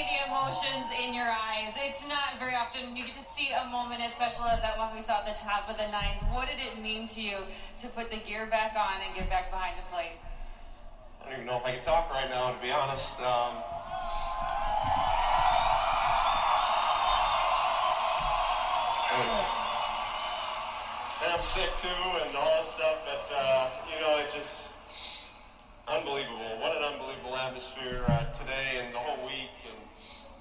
emotions 0.43 0.91
in 1.01 1.13
your 1.13 1.25
eyes. 1.27 1.73
It's 1.77 2.06
not 2.08 2.38
very 2.38 2.53
often 2.53 2.97
you 2.97 3.06
get 3.06 3.13
to 3.13 3.19
see 3.21 3.49
a 3.51 3.65
moment 3.69 4.01
as 4.01 4.13
special 4.13 4.43
as 4.45 4.62
that 4.62 4.77
one 4.77 4.93
we 4.93 5.01
saw 5.01 5.19
at 5.19 5.25
the 5.25 5.39
top 5.39 5.69
of 5.69 5.77
the 5.77 5.88
ninth. 5.88 6.21
What 6.32 6.47
did 6.47 6.58
it 6.60 6.82
mean 6.82 7.08
to 7.08 7.21
you 7.21 7.38
to 7.77 7.88
put 7.89 8.12
the 8.12 8.17
gear 8.17 8.45
back 8.47 8.75
on 8.75 9.01
and 9.06 9.15
get 9.15 9.29
back 9.29 9.51
behind 9.51 9.75
the 9.77 9.89
plate? 9.89 10.19
I 11.21 11.25
don't 11.25 11.34
even 11.36 11.45
know 11.45 11.58
if 11.58 11.65
I 11.65 11.75
can 11.75 11.84
talk 11.84 12.12
right 12.12 12.29
now, 12.29 12.51
to 12.51 12.62
be 12.62 12.71
honest. 12.71 13.19
Um, 13.21 13.56
and 21.23 21.32
I'm 21.32 21.41
sick 21.41 21.69
too, 21.79 21.88
and 21.88 22.36
all 22.36 22.51
that 22.51 22.65
stuff. 22.65 22.97
But 23.06 23.34
uh, 23.34 23.69
you 23.93 24.01
know, 24.01 24.19
it 24.19 24.29
just 24.34 24.71
unbelievable. 25.88 26.60
What 26.60 26.75
an 26.75 26.84
unbelievable 26.84 27.38
atmosphere 27.38 28.03
uh, 28.08 28.25
today 28.34 28.84
and 28.84 28.93
the 28.93 28.99
whole 28.99 29.23
week. 29.25 29.56
And 29.71 29.83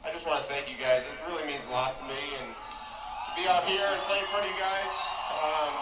I 0.03 0.11
just 0.11 0.27
want 0.27 0.43
to 0.43 0.51
thank 0.51 0.67
you 0.67 0.75
guys. 0.75 1.07
It 1.07 1.15
really 1.31 1.47
means 1.47 1.67
a 1.67 1.71
lot 1.71 1.95
to 1.95 2.03
me, 2.11 2.19
and 2.43 2.51
to 2.51 3.31
be 3.39 3.47
out 3.47 3.63
here 3.71 3.87
and 3.87 4.03
play 4.11 4.19
in 4.19 4.27
front 4.35 4.43
of 4.43 4.51
you 4.51 4.59
guys. 4.59 4.91
Um, 5.31 5.73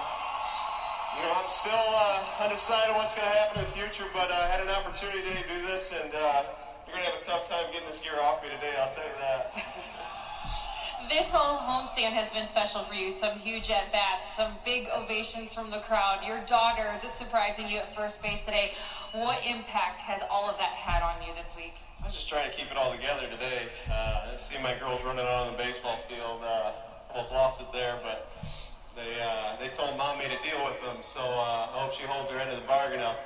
you 1.17 1.25
know, 1.25 1.33
I'm 1.33 1.49
still 1.49 1.73
uh, 1.73 2.45
undecided 2.45 2.95
what's 3.01 3.17
going 3.17 3.25
to 3.25 3.33
happen 3.33 3.65
in 3.65 3.65
the 3.65 3.73
future, 3.73 4.05
but 4.13 4.31
I 4.31 4.45
had 4.53 4.61
an 4.61 4.69
opportunity 4.69 5.25
today 5.25 5.41
to 5.41 5.49
do 5.49 5.61
this, 5.67 5.93
and 5.97 6.13
uh, 6.13 6.45
you're 6.85 7.01
going 7.01 7.09
to 7.09 7.13
have 7.17 7.21
a 7.21 7.25
tough 7.25 7.49
time 7.49 7.73
getting 7.73 7.89
this 7.89 7.97
gear 7.99 8.21
off 8.21 8.45
me 8.45 8.53
today. 8.53 8.77
I'll 8.77 8.93
tell 8.93 9.09
you 9.09 9.19
that. 9.21 9.57
This 11.09 11.31
whole 11.31 11.57
homestand 11.59 12.13
has 12.13 12.31
been 12.31 12.47
special 12.47 12.85
for 12.85 12.93
you. 12.93 13.11
Some 13.11 13.39
huge 13.39 13.71
at 13.71 13.91
bats, 13.91 14.37
some 14.37 14.53
big 14.67 14.87
ovations 14.95 15.55
from 15.55 15.71
the 15.71 15.81
crowd. 15.81 16.23
Your 16.25 16.41
daughters 16.45 17.03
is 17.03 17.11
surprising 17.11 17.69
you 17.69 17.79
at 17.79 17.97
first 17.97 18.23
base 18.23 18.45
today. 18.45 18.75
What 19.13 19.45
impact 19.45 20.03
has 20.03 20.21
all 20.31 20.49
of 20.49 20.59
that 20.59 20.77
had 20.77 21.03
on 21.03 21.27
you 21.27 21.33
this 21.35 21.57
week? 21.57 21.73
I 22.03 22.07
was 22.07 22.15
just 22.15 22.29
trying 22.29 22.51
to 22.51 22.57
keep 22.57 22.71
it 22.71 22.77
all 22.77 22.93
together 22.93 23.29
today. 23.29 23.69
Uh, 23.91 24.37
seeing 24.39 24.63
my 24.63 24.75
girls 24.81 25.05
running 25.05 25.25
out 25.25 25.47
on 25.47 25.53
the 25.53 25.59
baseball 25.59 25.99
field, 26.09 26.41
uh, 26.43 26.73
almost 27.11 27.31
lost 27.33 27.61
it 27.61 27.67
there, 27.73 28.01
but 28.03 28.33
they 28.97 29.21
uh, 29.21 29.61
they 29.61 29.69
told 29.69 29.97
mommy 29.99 30.25
to 30.25 30.39
deal 30.41 30.65
with 30.65 30.81
them. 30.81 30.97
So 31.03 31.21
uh, 31.21 31.69
I 31.69 31.77
hope 31.77 31.93
she 31.93 32.05
holds 32.05 32.31
her 32.31 32.39
end 32.39 32.51
of 32.51 32.57
the 32.57 32.67
bargain 32.67 33.01
up 33.01 33.21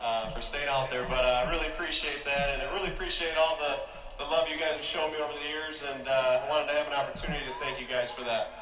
uh, 0.00 0.34
for 0.34 0.42
staying 0.42 0.68
out 0.68 0.90
there. 0.90 1.06
But 1.08 1.24
uh, 1.24 1.46
I 1.46 1.50
really 1.50 1.68
appreciate 1.68 2.24
that, 2.24 2.50
and 2.50 2.62
I 2.62 2.72
really 2.74 2.88
appreciate 2.88 3.36
all 3.38 3.56
the 3.56 3.78
the 4.18 4.24
love 4.24 4.48
you 4.48 4.58
guys 4.58 4.74
have 4.74 4.84
shown 4.84 5.12
me 5.12 5.18
over 5.18 5.32
the 5.32 5.46
years, 5.46 5.84
and 5.86 6.08
uh, 6.08 6.40
I 6.42 6.48
wanted 6.48 6.66
to 6.72 6.74
have 6.74 6.86
an 6.88 6.94
opportunity 6.94 7.44
to 7.44 7.52
thank 7.60 7.78
you 7.78 7.86
guys 7.86 8.10
for 8.10 8.24
that. 8.24 8.55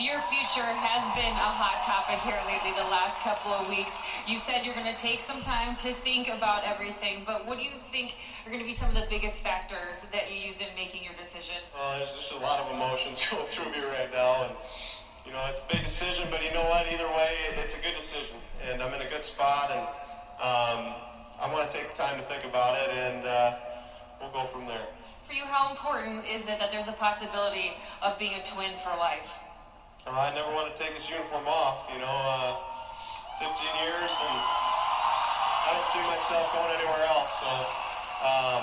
Your 0.00 0.16
future 0.32 0.64
has 0.64 1.04
been 1.12 1.36
a 1.36 1.52
hot 1.52 1.84
topic 1.84 2.24
here 2.24 2.40
lately 2.48 2.72
the 2.72 2.88
last 2.88 3.20
couple 3.20 3.52
of 3.52 3.68
weeks. 3.68 3.92
You 4.24 4.40
said 4.40 4.64
you're 4.64 4.72
going 4.72 4.88
to 4.88 4.96
take 4.96 5.20
some 5.20 5.44
time 5.44 5.76
to 5.84 5.92
think 5.92 6.32
about 6.32 6.64
everything, 6.64 7.20
but 7.28 7.44
what 7.44 7.60
do 7.60 7.64
you 7.68 7.76
think 7.92 8.16
are 8.40 8.48
going 8.48 8.64
to 8.64 8.66
be 8.66 8.72
some 8.72 8.88
of 8.88 8.96
the 8.96 9.04
biggest 9.12 9.44
factors 9.44 10.08
that 10.08 10.32
you 10.32 10.40
use 10.40 10.64
in 10.64 10.72
making 10.72 11.04
your 11.04 11.12
decision? 11.20 11.60
Well, 11.76 12.00
there's 12.00 12.16
just 12.16 12.32
a 12.32 12.40
lot 12.40 12.64
of 12.64 12.72
emotions 12.72 13.20
going 13.30 13.44
through 13.52 13.76
me 13.76 13.84
right 13.92 14.08
now, 14.08 14.48
and 14.48 14.56
you 15.28 15.36
know 15.36 15.44
it's 15.52 15.60
a 15.60 15.68
big 15.68 15.84
decision, 15.84 16.32
but 16.32 16.40
you 16.40 16.48
know 16.56 16.64
what? 16.72 16.88
Either 16.88 17.04
way, 17.12 17.36
it's 17.60 17.76
a 17.76 17.82
good 17.84 17.92
decision, 17.92 18.40
and 18.64 18.80
I'm 18.80 18.96
in 18.96 19.04
a 19.04 19.10
good 19.12 19.22
spot, 19.22 19.68
and 19.68 19.84
um, 20.40 20.96
I 21.36 21.52
want 21.52 21.68
to 21.68 21.76
take 21.76 21.92
the 21.92 21.96
time 22.00 22.16
to 22.16 22.24
think 22.24 22.48
about 22.48 22.72
it, 22.80 22.88
and 22.96 23.28
uh, 23.28 23.52
we'll 24.16 24.32
go 24.32 24.48
from 24.48 24.64
there. 24.64 24.88
For 25.28 25.36
you, 25.36 25.44
how 25.44 25.68
important 25.68 26.24
is 26.24 26.48
it 26.48 26.56
that 26.56 26.72
there's 26.72 26.88
a 26.88 26.96
possibility 26.96 27.76
of 28.00 28.16
being 28.18 28.32
a 28.40 28.42
twin 28.42 28.80
for 28.80 28.96
life? 28.96 29.28
I 30.06 30.32
never 30.34 30.48
want 30.54 30.72
to 30.72 30.76
take 30.80 30.94
this 30.94 31.10
uniform 31.10 31.44
off. 31.46 31.84
You 31.92 32.00
know, 32.00 32.08
uh, 32.08 32.56
15 33.40 33.52
years, 33.84 34.08
and 34.08 34.36
I 35.64 35.76
don't 35.76 35.88
see 35.92 36.00
myself 36.08 36.48
going 36.56 36.72
anywhere 36.72 37.04
else. 37.04 37.28
So, 37.36 37.50
um, 38.24 38.62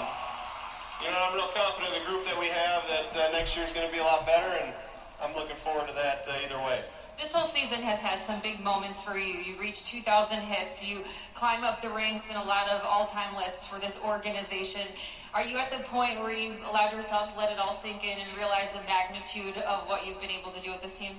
you 1.01 1.13
know, 1.13 1.19
I'm 1.21 1.35
real 1.37 1.49
confident 1.53 1.93
in 1.93 2.01
the 2.01 2.05
group 2.09 2.25
that 2.25 2.37
we 2.39 2.47
have 2.49 2.81
that 2.89 3.13
uh, 3.13 3.31
next 3.31 3.55
year 3.55 3.65
is 3.65 3.73
going 3.73 3.85
to 3.85 3.93
be 3.93 3.99
a 3.99 4.03
lot 4.03 4.25
better, 4.25 4.49
and 4.65 4.73
I'm 5.21 5.35
looking 5.35 5.55
forward 5.57 5.87
to 5.87 5.93
that 5.93 6.25
uh, 6.27 6.41
either 6.43 6.57
way. 6.65 6.81
This 7.19 7.33
whole 7.33 7.45
season 7.45 7.81
has 7.81 7.97
had 7.97 8.23
some 8.23 8.41
big 8.41 8.59
moments 8.59 9.01
for 9.01 9.17
you. 9.17 9.33
You 9.33 9.59
reached 9.59 9.87
2,000 9.87 10.37
hits. 10.41 10.85
You 10.85 11.01
climb 11.33 11.63
up 11.63 11.81
the 11.81 11.89
ranks 11.89 12.29
in 12.29 12.35
a 12.35 12.43
lot 12.43 12.69
of 12.69 12.81
all-time 12.83 13.35
lists 13.35 13.65
for 13.65 13.79
this 13.79 13.99
organization. 14.05 14.85
Are 15.33 15.43
you 15.43 15.57
at 15.57 15.71
the 15.71 15.79
point 15.85 16.19
where 16.19 16.31
you've 16.31 16.61
allowed 16.69 16.93
yourself 16.93 17.33
to 17.33 17.39
let 17.39 17.51
it 17.51 17.57
all 17.57 17.73
sink 17.73 18.03
in 18.03 18.19
and 18.19 18.37
realize 18.37 18.69
the 18.71 18.81
magnitude 18.85 19.57
of 19.57 19.87
what 19.87 20.05
you've 20.05 20.21
been 20.21 20.29
able 20.29 20.51
to 20.51 20.61
do 20.61 20.71
with 20.71 20.81
this 20.81 20.97
team? 20.97 21.13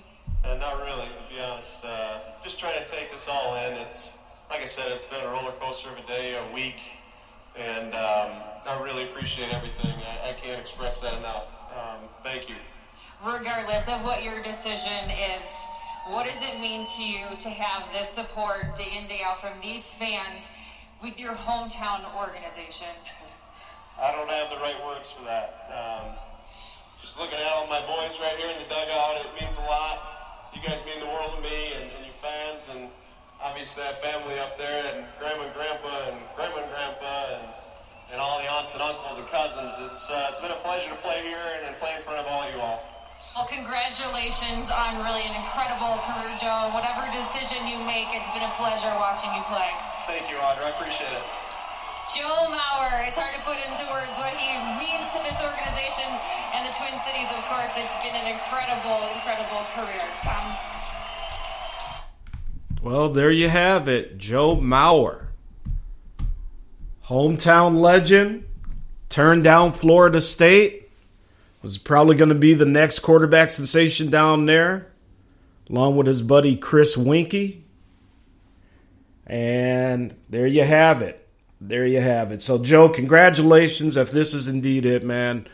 Uh, 0.45 0.55
not 0.57 0.79
really, 0.79 1.07
to 1.07 1.35
be 1.35 1.41
honest. 1.41 1.85
Uh, 1.85 2.21
just 2.43 2.59
trying 2.59 2.79
to 2.83 2.89
take 2.89 3.11
this 3.13 3.27
all 3.29 3.57
in. 3.57 3.75
It's 3.75 4.13
like 4.51 4.63
I 4.63 4.67
said, 4.67 4.91
it's 4.91 5.05
been 5.05 5.21
a 5.21 5.29
roller 5.29 5.53
coaster 5.61 5.91
of 5.91 5.99
a 5.99 6.07
day, 6.07 6.37
a 6.37 6.55
week, 6.55 6.81
and 7.57 7.95
um, 7.95 8.43
I 8.65 8.81
really 8.83 9.05
appreciate 9.05 9.53
everything. 9.53 9.93
I, 9.93 10.31
I 10.31 10.33
can't 10.33 10.61
express 10.61 11.01
that 11.01 11.15
enough. 11.15 11.45
Um, 11.73 12.09
thank 12.25 12.49
you. 12.49 12.55
Regardless 13.25 13.87
of 13.89 14.03
what 14.05 14.23
your 14.23 14.43
decision 14.43 15.11
is, 15.11 15.43
what 16.09 16.25
does 16.25 16.41
it 16.41 16.61
mean 16.61 16.87
to 16.97 17.03
you 17.05 17.27
to 17.41 17.51
have 17.51 17.93
this 17.93 18.09
support 18.09 18.75
day 18.77 18.97
in, 18.97 19.07
day 19.09 19.21
out 19.25 19.41
from 19.41 19.61
these 19.61 19.93
fans 19.93 20.49
with 21.03 21.19
your 21.19 21.35
hometown 21.35 22.07
organization? 22.17 22.89
I 24.01 24.13
don't 24.13 24.31
have 24.31 24.51
the 24.51 24.57
right 24.57 24.79
words 24.87 25.11
for 25.11 25.25
that. 25.25 25.69
Um, 25.69 26.15
just 27.03 27.19
looking 27.19 27.39
at 27.39 27.47
all 27.53 27.67
my 27.67 27.81
boys 27.81 28.17
right 28.21 28.37
here 28.39 28.51
in 28.51 28.59
the 28.59 28.69
dugout, 28.69 29.27
it 29.27 29.41
means 29.41 29.55
a 29.57 29.61
lot. 29.61 30.18
You 30.59 30.67
guys 30.67 30.83
mean 30.83 30.99
the 30.99 31.07
world 31.07 31.39
to 31.39 31.43
me 31.47 31.71
and, 31.79 31.87
and 31.87 32.03
you 32.03 32.11
fans, 32.19 32.67
and 32.75 32.91
obviously 33.39 33.79
that 33.87 34.03
family 34.03 34.43
up 34.43 34.59
there, 34.59 34.91
and 34.91 35.07
grandma 35.15 35.47
and 35.47 35.55
grandpa, 35.55 36.11
and 36.11 36.19
grandma 36.35 36.67
and 36.67 36.71
grandpa, 36.75 37.15
and, 37.39 37.47
and 38.11 38.19
all 38.19 38.43
the 38.43 38.51
aunts 38.51 38.75
and 38.75 38.83
uncles 38.83 39.23
and 39.23 39.29
cousins. 39.31 39.79
It's 39.87 40.11
uh, 40.11 40.35
it's 40.35 40.43
been 40.43 40.51
a 40.51 40.59
pleasure 40.67 40.91
to 40.91 40.99
play 40.99 41.23
here 41.23 41.39
and, 41.39 41.71
and 41.71 41.79
play 41.79 41.95
in 41.95 42.03
front 42.03 42.19
of 42.19 42.27
all 42.27 42.43
you 42.51 42.59
all. 42.59 42.83
Well, 43.39 43.47
congratulations 43.47 44.75
on 44.75 44.99
really 44.99 45.23
an 45.23 45.39
incredible 45.39 45.95
career, 46.03 46.35
Joe. 46.35 46.75
Whatever 46.75 47.07
decision 47.15 47.71
you 47.71 47.79
make, 47.87 48.11
it's 48.11 48.27
been 48.35 48.43
a 48.43 48.55
pleasure 48.59 48.91
watching 48.99 49.31
you 49.39 49.47
play. 49.47 49.71
Thank 50.11 50.27
you, 50.27 50.43
Audra. 50.43 50.67
I 50.67 50.75
appreciate 50.75 51.15
it. 51.15 51.23
Joe 52.17 52.49
Mauer, 52.49 53.07
it's 53.07 53.19
hard 53.19 53.35
to 53.35 53.41
put 53.45 53.61
into 53.69 53.85
words 53.93 54.17
what 54.17 54.33
he 54.33 54.49
means 54.81 55.05
to 55.13 55.21
this 55.21 55.37
organization 55.45 56.09
and 56.57 56.65
the 56.65 56.73
Twin 56.73 56.97
Cities, 57.05 57.29
of 57.37 57.45
course. 57.45 57.69
It's 57.77 57.93
been 58.01 58.17
an 58.17 58.33
incredible, 58.33 58.97
incredible 59.13 59.61
career. 59.77 60.01
Well, 62.83 63.11
there 63.11 63.31
you 63.31 63.51
have 63.51 63.89
it. 63.89 64.17
Joe 64.17 64.57
Mauer. 64.57 65.27
Hometown 67.09 67.79
legend. 67.79 68.47
Turned 69.11 69.45
down 69.45 69.75
Florida 69.75 70.23
State. 70.23 70.89
Was 71.61 71.77
probably 71.77 72.17
going 72.17 72.31
to 72.31 72.35
be 72.35 72.55
the 72.55 72.65
next 72.65 73.01
quarterback 73.01 73.51
sensation 73.51 74.09
down 74.09 74.47
there. 74.47 74.87
Along 75.69 75.95
with 75.99 76.07
his 76.07 76.23
buddy 76.23 76.57
Chris 76.57 76.97
Weinke. 76.97 77.61
And 79.27 80.15
there 80.31 80.47
you 80.47 80.65
have 80.65 81.03
it. 81.03 81.28
There 81.61 81.87
you 81.87 82.01
have 82.01 82.31
it. 82.31 82.41
So, 82.41 82.59
Joe, 82.59 82.89
congratulations 82.89 83.97
if 83.97 84.11
this 84.11 84.33
is 84.33 84.49
indeed 84.49 84.87
it, 84.87 85.05
man. 85.05 85.47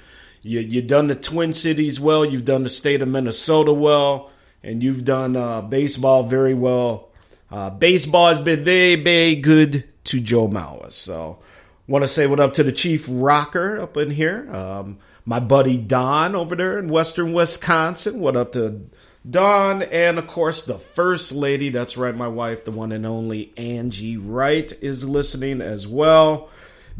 You, 0.42 0.60
you've 0.60 0.86
done 0.86 1.06
the 1.06 1.14
Twin 1.14 1.52
Cities 1.52 1.98
well. 1.98 2.24
You've 2.24 2.44
done 2.44 2.62
the 2.62 2.68
state 2.68 3.00
of 3.00 3.08
Minnesota 3.08 3.72
well. 3.72 4.30
And 4.62 4.82
you've 4.82 5.04
done 5.04 5.36
uh, 5.36 5.62
baseball 5.62 6.22
very 6.22 6.54
well. 6.54 7.10
Uh, 7.50 7.70
baseball 7.70 8.28
has 8.28 8.40
been 8.40 8.64
very, 8.64 8.96
very 8.96 9.36
good 9.36 9.84
to 10.04 10.20
Joe 10.20 10.48
Mauer. 10.48 10.92
So, 10.92 11.38
want 11.86 12.02
to 12.02 12.08
say 12.08 12.26
what 12.26 12.40
up 12.40 12.54
to 12.54 12.62
the 12.62 12.72
chief 12.72 13.06
rocker 13.08 13.80
up 13.80 13.96
in 13.96 14.10
here. 14.10 14.50
Um, 14.54 14.98
my 15.24 15.40
buddy 15.40 15.78
Don 15.78 16.34
over 16.34 16.54
there 16.54 16.78
in 16.78 16.88
Western 16.88 17.32
Wisconsin. 17.32 18.20
What 18.20 18.36
up 18.36 18.52
to 18.52 18.82
Dawn, 19.28 19.82
and 19.82 20.18
of 20.18 20.26
course, 20.26 20.66
the 20.66 20.78
First 20.78 21.32
Lady. 21.32 21.70
That's 21.70 21.96
right, 21.96 22.14
my 22.14 22.28
wife, 22.28 22.64
the 22.64 22.70
one 22.70 22.92
and 22.92 23.06
only 23.06 23.54
Angie 23.56 24.18
Wright, 24.18 24.70
is 24.82 25.08
listening 25.08 25.62
as 25.62 25.88
well. 25.88 26.50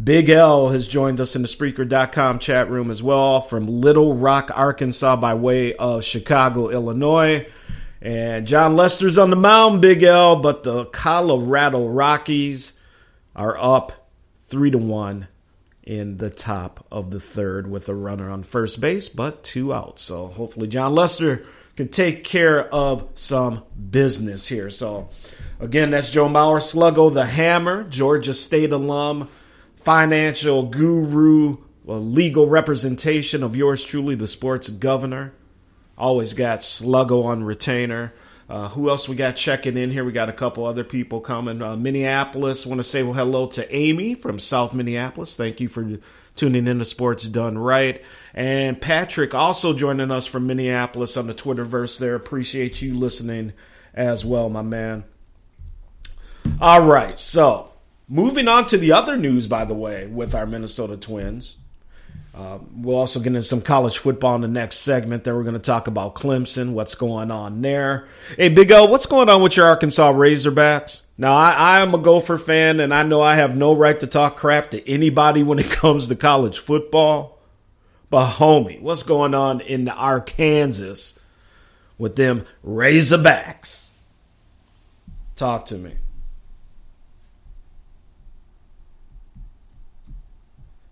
Big 0.02 0.30
L 0.30 0.70
has 0.70 0.88
joined 0.88 1.20
us 1.20 1.36
in 1.36 1.42
the 1.42 1.48
Spreaker.com 1.48 2.38
chat 2.38 2.70
room 2.70 2.90
as 2.90 3.02
well 3.02 3.42
from 3.42 3.68
Little 3.68 4.14
Rock, 4.14 4.50
Arkansas, 4.54 5.16
by 5.16 5.34
way 5.34 5.74
of 5.74 6.02
Chicago, 6.02 6.70
Illinois. 6.70 7.46
And 8.00 8.46
Jon 8.46 8.74
Lester's 8.74 9.18
on 9.18 9.30
the 9.30 9.36
mound, 9.36 9.82
Big 9.82 10.02
L, 10.02 10.36
but 10.36 10.62
the 10.62 10.86
Colorado 10.86 11.86
Rockies 11.86 12.80
are 13.36 13.56
up 13.58 14.10
three 14.46 14.70
to 14.70 14.78
one 14.78 15.28
in 15.82 16.16
the 16.16 16.30
top 16.30 16.86
of 16.90 17.10
the 17.10 17.20
third 17.20 17.70
with 17.70 17.88
a 17.88 17.94
runner 17.94 18.30
on 18.30 18.42
first 18.42 18.80
base, 18.80 19.08
but 19.08 19.44
two 19.44 19.72
outs. 19.72 20.02
So 20.02 20.28
hopefully 20.28 20.68
Jon 20.68 20.94
Lester 20.94 21.46
can 21.76 21.88
take 21.88 22.24
care 22.24 22.68
of 22.68 23.08
some 23.14 23.64
business 23.90 24.46
here. 24.46 24.70
So 24.70 25.10
again, 25.58 25.90
that's 25.90 26.10
Joe 26.10 26.28
Mauer, 26.28 26.60
Sluggo 26.60 27.12
the 27.12 27.26
Hammer, 27.26 27.84
Georgia 27.84 28.34
State 28.34 28.72
alum, 28.72 29.28
financial 29.76 30.64
guru, 30.64 31.58
legal 31.84 32.46
representation 32.46 33.42
of 33.42 33.56
yours 33.56 33.84
truly, 33.84 34.14
the 34.14 34.28
sports 34.28 34.70
governor. 34.70 35.32
Always 35.96 36.34
got 36.34 36.60
Sluggo 36.60 37.24
on 37.24 37.44
retainer. 37.44 38.12
Uh, 38.48 38.68
who 38.68 38.90
else 38.90 39.08
we 39.08 39.16
got 39.16 39.36
checking 39.36 39.76
in 39.78 39.90
here? 39.90 40.04
We 40.04 40.12
got 40.12 40.28
a 40.28 40.32
couple 40.32 40.66
other 40.66 40.84
people 40.84 41.20
coming. 41.20 41.62
Uh, 41.62 41.76
Minneapolis. 41.76 42.66
Want 42.66 42.78
to 42.78 42.84
say 42.84 43.02
well, 43.02 43.14
hello 43.14 43.46
to 43.48 43.74
Amy 43.74 44.14
from 44.14 44.38
South 44.38 44.74
Minneapolis. 44.74 45.34
Thank 45.34 45.60
you 45.60 45.68
for 45.68 45.98
tuning 46.36 46.66
in 46.66 46.78
to 46.78 46.84
Sports 46.84 47.24
Done 47.24 47.58
Right. 47.58 48.02
And 48.34 48.80
Patrick 48.80 49.34
also 49.34 49.72
joining 49.72 50.10
us 50.10 50.26
from 50.26 50.46
Minneapolis 50.46 51.16
on 51.16 51.26
the 51.26 51.34
Twitterverse 51.34 51.98
there. 51.98 52.14
Appreciate 52.14 52.82
you 52.82 52.96
listening 52.96 53.52
as 53.94 54.24
well, 54.24 54.48
my 54.48 54.62
man. 54.62 55.04
All 56.60 56.84
right, 56.84 57.18
so 57.18 57.70
moving 58.08 58.48
on 58.48 58.66
to 58.66 58.76
the 58.76 58.92
other 58.92 59.16
news, 59.16 59.46
by 59.46 59.64
the 59.64 59.74
way, 59.74 60.06
with 60.06 60.34
our 60.34 60.46
Minnesota 60.46 60.96
Twins. 60.96 61.56
Uh, 62.34 62.58
we'll 62.74 62.96
also 62.96 63.20
get 63.20 63.28
into 63.28 63.42
some 63.42 63.60
college 63.60 63.98
football 63.98 64.34
in 64.34 64.40
the 64.40 64.48
next 64.48 64.78
segment. 64.78 65.22
Then 65.22 65.36
we're 65.36 65.44
going 65.44 65.54
to 65.54 65.60
talk 65.60 65.86
about 65.86 66.16
Clemson, 66.16 66.72
what's 66.72 66.96
going 66.96 67.30
on 67.30 67.62
there. 67.62 68.08
Hey, 68.36 68.48
Big 68.48 68.72
O, 68.72 68.86
what's 68.86 69.06
going 69.06 69.28
on 69.28 69.40
with 69.40 69.56
your 69.56 69.66
Arkansas 69.66 70.12
Razorbacks? 70.12 71.03
Now, 71.16 71.34
I, 71.34 71.52
I 71.52 71.80
am 71.80 71.94
a 71.94 71.98
Gopher 71.98 72.38
fan, 72.38 72.80
and 72.80 72.92
I 72.92 73.04
know 73.04 73.22
I 73.22 73.36
have 73.36 73.56
no 73.56 73.72
right 73.72 73.98
to 74.00 74.06
talk 74.06 74.36
crap 74.36 74.70
to 74.70 74.88
anybody 74.90 75.42
when 75.42 75.58
it 75.58 75.70
comes 75.70 76.08
to 76.08 76.16
college 76.16 76.58
football. 76.58 77.38
But, 78.10 78.34
homie, 78.34 78.80
what's 78.80 79.02
going 79.02 79.34
on 79.34 79.60
in 79.60 79.88
Arkansas 79.88 81.20
with 81.98 82.16
them 82.16 82.46
Razorbacks? 82.66 83.92
Talk 85.36 85.66
to 85.66 85.76
me. 85.76 85.94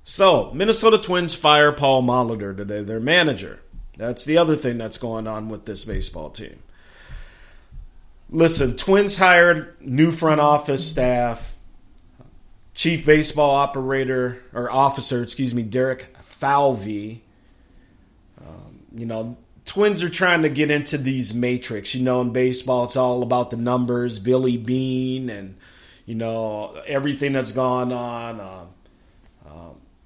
So, 0.05 0.53
Minnesota 0.53 0.99
Twins 0.99 1.35
fire 1.35 1.73
Paul 1.73 2.03
Molitor 2.03 2.57
today, 2.57 2.83
their 2.83 3.01
manager. 3.01 3.61
That's 3.97 4.25
the 4.25 4.37
other 4.37 4.57
thing 4.57 4.79
that's 4.79 4.99
going 4.99 5.27
on 5.27 5.49
with 5.49 5.65
this 5.65 5.85
baseball 5.85 6.31
team. 6.31 6.59
Listen, 8.33 8.77
Twins 8.79 9.19
hired 9.19 9.77
new 9.81 10.11
front 10.11 10.41
office 10.41 10.91
staff, 10.91 11.53
chief 12.75 13.05
baseball 13.05 13.55
operator 13.55 14.43
or 14.55 14.71
officer, 14.71 15.23
excuse 15.23 15.55
me, 15.55 15.63
Derek 15.63 16.17
Falvey. 16.23 17.23
Um, 18.41 18.81
you 18.95 19.05
know, 19.05 19.37
Twins 19.67 20.03
are 20.03 20.09
trying 20.09 20.43
to 20.43 20.49
get 20.49 20.71
into 20.71 20.97
these 20.97 21.35
matrix. 21.35 21.95
You 21.95 22.03
know, 22.03 22.23
in 22.23 22.33
baseball, 22.33 22.85
it's 22.85 22.97
all 22.97 23.23
about 23.23 23.51
the 23.51 23.59
numbers, 23.59 24.19
Billy 24.19 24.57
Beane, 24.57 25.29
and 25.29 25.57
you 26.07 26.15
know 26.15 26.83
everything 26.87 27.35
that's 27.35 27.53
gone 27.53 27.93
on. 27.93 28.41
Uh, 28.41 28.65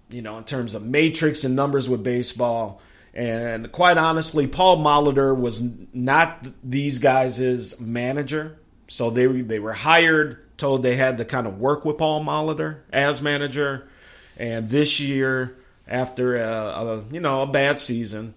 you 0.08 0.22
know, 0.22 0.38
in 0.38 0.44
terms 0.44 0.74
of 0.74 0.84
matrix 0.84 1.44
and 1.44 1.56
numbers 1.56 1.88
with 1.88 2.02
baseball. 2.02 2.80
And 3.16 3.72
quite 3.72 3.96
honestly, 3.96 4.46
Paul 4.46 4.76
Molitor 4.76 5.34
was 5.34 5.66
not 5.94 6.46
these 6.62 6.98
guys' 6.98 7.80
manager. 7.80 8.58
So 8.88 9.08
they 9.08 9.26
they 9.26 9.58
were 9.58 9.72
hired, 9.72 10.38
told 10.58 10.82
they 10.82 10.96
had 10.96 11.16
to 11.16 11.24
kind 11.24 11.46
of 11.46 11.58
work 11.58 11.86
with 11.86 11.96
Paul 11.96 12.22
Molitor 12.22 12.80
as 12.92 13.22
manager. 13.22 13.88
And 14.36 14.68
this 14.68 15.00
year, 15.00 15.56
after 15.88 16.36
a, 16.36 16.50
a 16.50 17.04
you 17.10 17.20
know 17.20 17.40
a 17.40 17.46
bad 17.46 17.80
season, 17.80 18.34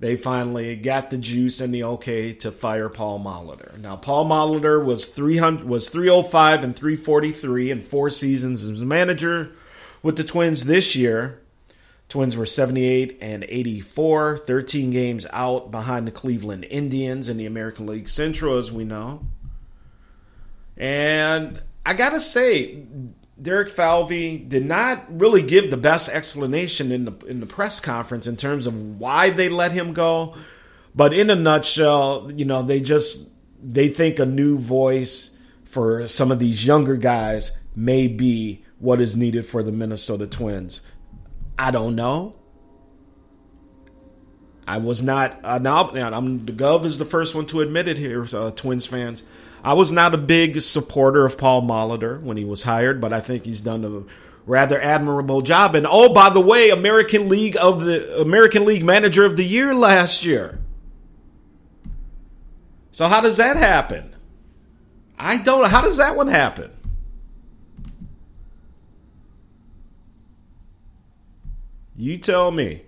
they 0.00 0.16
finally 0.16 0.76
got 0.76 1.08
the 1.08 1.16
juice 1.16 1.58
and 1.58 1.72
the 1.72 1.84
okay 1.84 2.34
to 2.34 2.52
fire 2.52 2.90
Paul 2.90 3.20
Molitor. 3.20 3.78
Now 3.78 3.96
Paul 3.96 4.26
Molitor 4.26 4.84
was 4.84 5.06
300 5.06 5.66
was 5.66 5.88
305 5.88 6.62
and 6.62 6.76
343 6.76 7.70
in 7.70 7.80
four 7.80 8.10
seasons 8.10 8.64
as 8.64 8.82
manager 8.82 9.52
with 10.02 10.18
the 10.18 10.24
Twins 10.24 10.66
this 10.66 10.94
year. 10.94 11.40
Twins 12.08 12.36
were 12.36 12.46
78 12.46 13.18
and 13.20 13.44
84, 13.48 14.38
13 14.38 14.90
games 14.90 15.26
out 15.32 15.70
behind 15.70 16.06
the 16.06 16.12
Cleveland 16.12 16.64
Indians 16.64 17.28
in 17.28 17.36
the 17.36 17.46
American 17.46 17.86
League 17.86 18.08
Central, 18.08 18.58
as 18.58 18.70
we 18.70 18.84
know. 18.84 19.22
And 20.76 21.60
I 21.84 21.94
got 21.94 22.10
to 22.10 22.20
say, 22.20 22.84
Derek 23.40 23.68
Falvey 23.70 24.38
did 24.38 24.64
not 24.64 25.04
really 25.10 25.42
give 25.42 25.70
the 25.70 25.76
best 25.76 26.08
explanation 26.08 26.92
in 26.92 27.04
the 27.06 27.12
in 27.26 27.40
the 27.40 27.46
press 27.46 27.80
conference 27.80 28.26
in 28.26 28.36
terms 28.36 28.66
of 28.66 28.98
why 28.98 29.30
they 29.30 29.48
let 29.48 29.72
him 29.72 29.92
go. 29.92 30.36
But 30.94 31.12
in 31.12 31.28
a 31.28 31.34
nutshell, 31.34 32.30
you 32.34 32.44
know, 32.44 32.62
they 32.62 32.80
just 32.80 33.30
they 33.62 33.88
think 33.88 34.18
a 34.18 34.26
new 34.26 34.58
voice 34.58 35.36
for 35.64 36.06
some 36.08 36.30
of 36.30 36.38
these 36.38 36.66
younger 36.66 36.96
guys 36.96 37.58
may 37.74 38.06
be 38.06 38.64
what 38.78 39.00
is 39.00 39.16
needed 39.16 39.46
for 39.46 39.62
the 39.62 39.72
Minnesota 39.72 40.26
Twins? 40.26 40.80
I 41.58 41.70
don't 41.70 41.94
know. 41.94 42.36
I 44.66 44.78
was 44.78 45.02
not. 45.02 45.42
Now, 45.42 45.90
I'm 45.92 46.44
the 46.44 46.52
Gov 46.52 46.84
is 46.84 46.98
the 46.98 47.04
first 47.04 47.34
one 47.34 47.46
to 47.46 47.60
admit 47.60 47.86
it 47.86 47.98
here, 47.98 48.26
uh, 48.32 48.50
Twins 48.50 48.84
fans. 48.84 49.22
I 49.62 49.74
was 49.74 49.92
not 49.92 50.14
a 50.14 50.18
big 50.18 50.60
supporter 50.60 51.24
of 51.24 51.38
Paul 51.38 51.62
Molitor 51.62 52.20
when 52.20 52.36
he 52.36 52.44
was 52.44 52.64
hired, 52.64 53.00
but 53.00 53.12
I 53.12 53.20
think 53.20 53.44
he's 53.44 53.60
done 53.60 53.84
a 53.84 54.02
rather 54.44 54.80
admirable 54.80 55.42
job. 55.42 55.74
And 55.74 55.86
oh, 55.88 56.12
by 56.12 56.30
the 56.30 56.40
way, 56.40 56.70
American 56.70 57.28
League 57.28 57.56
of 57.56 57.84
the 57.84 58.20
American 58.20 58.64
League 58.64 58.84
Manager 58.84 59.24
of 59.24 59.36
the 59.36 59.44
Year 59.44 59.74
last 59.74 60.24
year. 60.24 60.60
So 62.92 63.08
how 63.08 63.20
does 63.20 63.36
that 63.36 63.56
happen? 63.56 64.14
I 65.18 65.38
don't. 65.38 65.62
Know, 65.62 65.68
how 65.68 65.82
does 65.82 65.98
that 65.98 66.16
one 66.16 66.28
happen? 66.28 66.70
You 71.96 72.18
tell 72.18 72.50
me. 72.50 72.82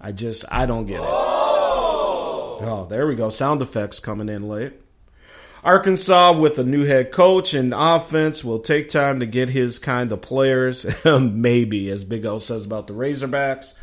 I 0.00 0.12
just 0.12 0.44
I 0.50 0.66
don't 0.66 0.86
get 0.86 1.00
it. 1.00 1.06
Oh. 1.06 2.58
oh, 2.62 2.86
there 2.88 3.06
we 3.06 3.14
go. 3.14 3.30
Sound 3.30 3.62
effects 3.62 4.00
coming 4.00 4.28
in 4.28 4.48
late. 4.48 4.72
Arkansas 5.62 6.38
with 6.38 6.58
a 6.58 6.64
new 6.64 6.86
head 6.86 7.12
coach 7.12 7.52
and 7.52 7.74
offense 7.76 8.42
will 8.42 8.60
take 8.60 8.88
time 8.88 9.20
to 9.20 9.26
get 9.26 9.50
his 9.50 9.78
kind 9.78 10.10
of 10.10 10.22
players. 10.22 10.86
Maybe, 11.04 11.90
as 11.90 12.02
Big 12.02 12.24
O 12.24 12.38
says 12.38 12.64
about 12.64 12.86
the 12.86 12.94
Razorbacks. 12.94 13.76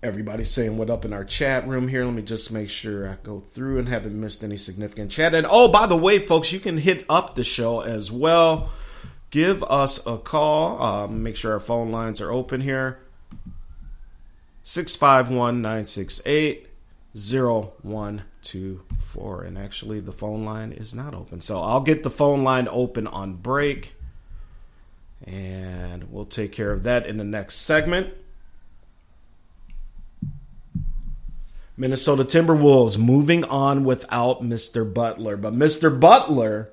Everybody's 0.00 0.52
saying 0.52 0.78
what 0.78 0.88
up 0.88 1.04
in 1.04 1.12
our 1.12 1.24
chat 1.24 1.66
room 1.66 1.88
here. 1.88 2.04
Let 2.04 2.14
me 2.14 2.22
just 2.22 2.52
make 2.52 2.70
sure 2.70 3.08
I 3.08 3.16
go 3.24 3.40
through 3.40 3.80
and 3.80 3.88
haven't 3.88 4.18
missed 4.18 4.44
any 4.44 4.56
significant 4.56 5.10
chat. 5.10 5.34
And 5.34 5.46
oh, 5.50 5.72
by 5.72 5.86
the 5.86 5.96
way, 5.96 6.20
folks, 6.20 6.52
you 6.52 6.60
can 6.60 6.78
hit 6.78 7.04
up 7.08 7.34
the 7.34 7.42
show 7.42 7.80
as 7.80 8.12
well 8.12 8.70
give 9.30 9.62
us 9.64 10.06
a 10.06 10.18
call. 10.18 10.82
Um, 10.82 11.22
make 11.22 11.36
sure 11.36 11.52
our 11.52 11.60
phone 11.60 11.90
lines 11.90 12.20
are 12.20 12.32
open 12.32 12.60
here. 12.60 12.98
651 14.62 15.62
968 15.62 16.68
0124. 17.14 19.44
And 19.44 19.56
actually, 19.56 20.00
the 20.00 20.12
phone 20.12 20.44
line 20.44 20.72
is 20.72 20.94
not 20.94 21.14
open. 21.14 21.40
So 21.40 21.62
I'll 21.62 21.80
get 21.80 22.02
the 22.02 22.10
phone 22.10 22.42
line 22.42 22.68
open 22.70 23.06
on 23.06 23.34
break. 23.34 23.94
And 25.24 26.10
we'll 26.10 26.26
take 26.26 26.52
care 26.52 26.72
of 26.72 26.82
that 26.82 27.06
in 27.06 27.16
the 27.16 27.24
next 27.24 27.56
segment. 27.56 28.12
Minnesota 31.76 32.24
Timberwolves 32.24 32.98
moving 32.98 33.44
on 33.44 33.84
without 33.84 34.42
Mr. 34.42 34.92
Butler. 34.92 35.36
But 35.36 35.54
Mr. 35.54 35.98
Butler 35.98 36.70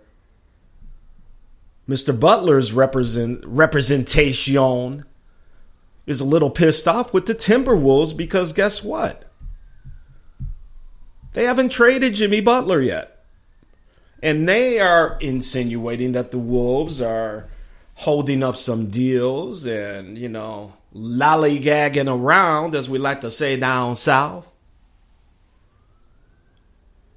Mr. 1.87 2.17
Butler's 2.17 2.71
represent 2.71 3.43
representation 3.45 5.05
is 6.05 6.21
a 6.21 6.25
little 6.25 6.49
pissed 6.49 6.87
off 6.87 7.13
with 7.13 7.25
the 7.25 7.35
Timberwolves 7.35 8.15
because 8.15 8.53
guess 8.53 8.83
what? 8.83 9.29
They 11.33 11.45
haven't 11.45 11.69
traded 11.69 12.15
Jimmy 12.15 12.41
Butler 12.41 12.81
yet. 12.81 13.25
And 14.21 14.47
they 14.47 14.79
are 14.79 15.17
insinuating 15.19 16.13
that 16.13 16.31
the 16.31 16.37
Wolves 16.37 17.01
are 17.01 17.49
holding 17.95 18.43
up 18.43 18.55
some 18.55 18.89
deals 18.89 19.65
and, 19.65 20.17
you 20.17 20.29
know, 20.29 20.73
lollygagging 20.95 22.11
around, 22.11 22.75
as 22.75 22.89
we 22.89 22.97
like 22.97 23.21
to 23.21 23.31
say 23.31 23.57
down 23.57 23.95
south, 23.95 24.47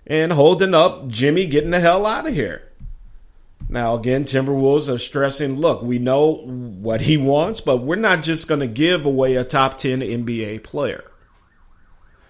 and 0.06 0.32
holding 0.32 0.74
up 0.74 1.06
Jimmy 1.08 1.46
getting 1.46 1.70
the 1.70 1.80
hell 1.80 2.06
out 2.06 2.26
of 2.26 2.34
here. 2.34 2.65
Now, 3.68 3.94
again, 3.96 4.24
Timberwolves 4.24 4.92
are 4.92 4.98
stressing 4.98 5.56
look, 5.56 5.82
we 5.82 5.98
know 5.98 6.34
what 6.34 7.00
he 7.00 7.16
wants, 7.16 7.60
but 7.60 7.78
we're 7.78 7.96
not 7.96 8.22
just 8.22 8.48
going 8.48 8.60
to 8.60 8.68
give 8.68 9.04
away 9.04 9.34
a 9.34 9.44
top 9.44 9.78
10 9.78 10.00
NBA 10.00 10.62
player. 10.62 11.04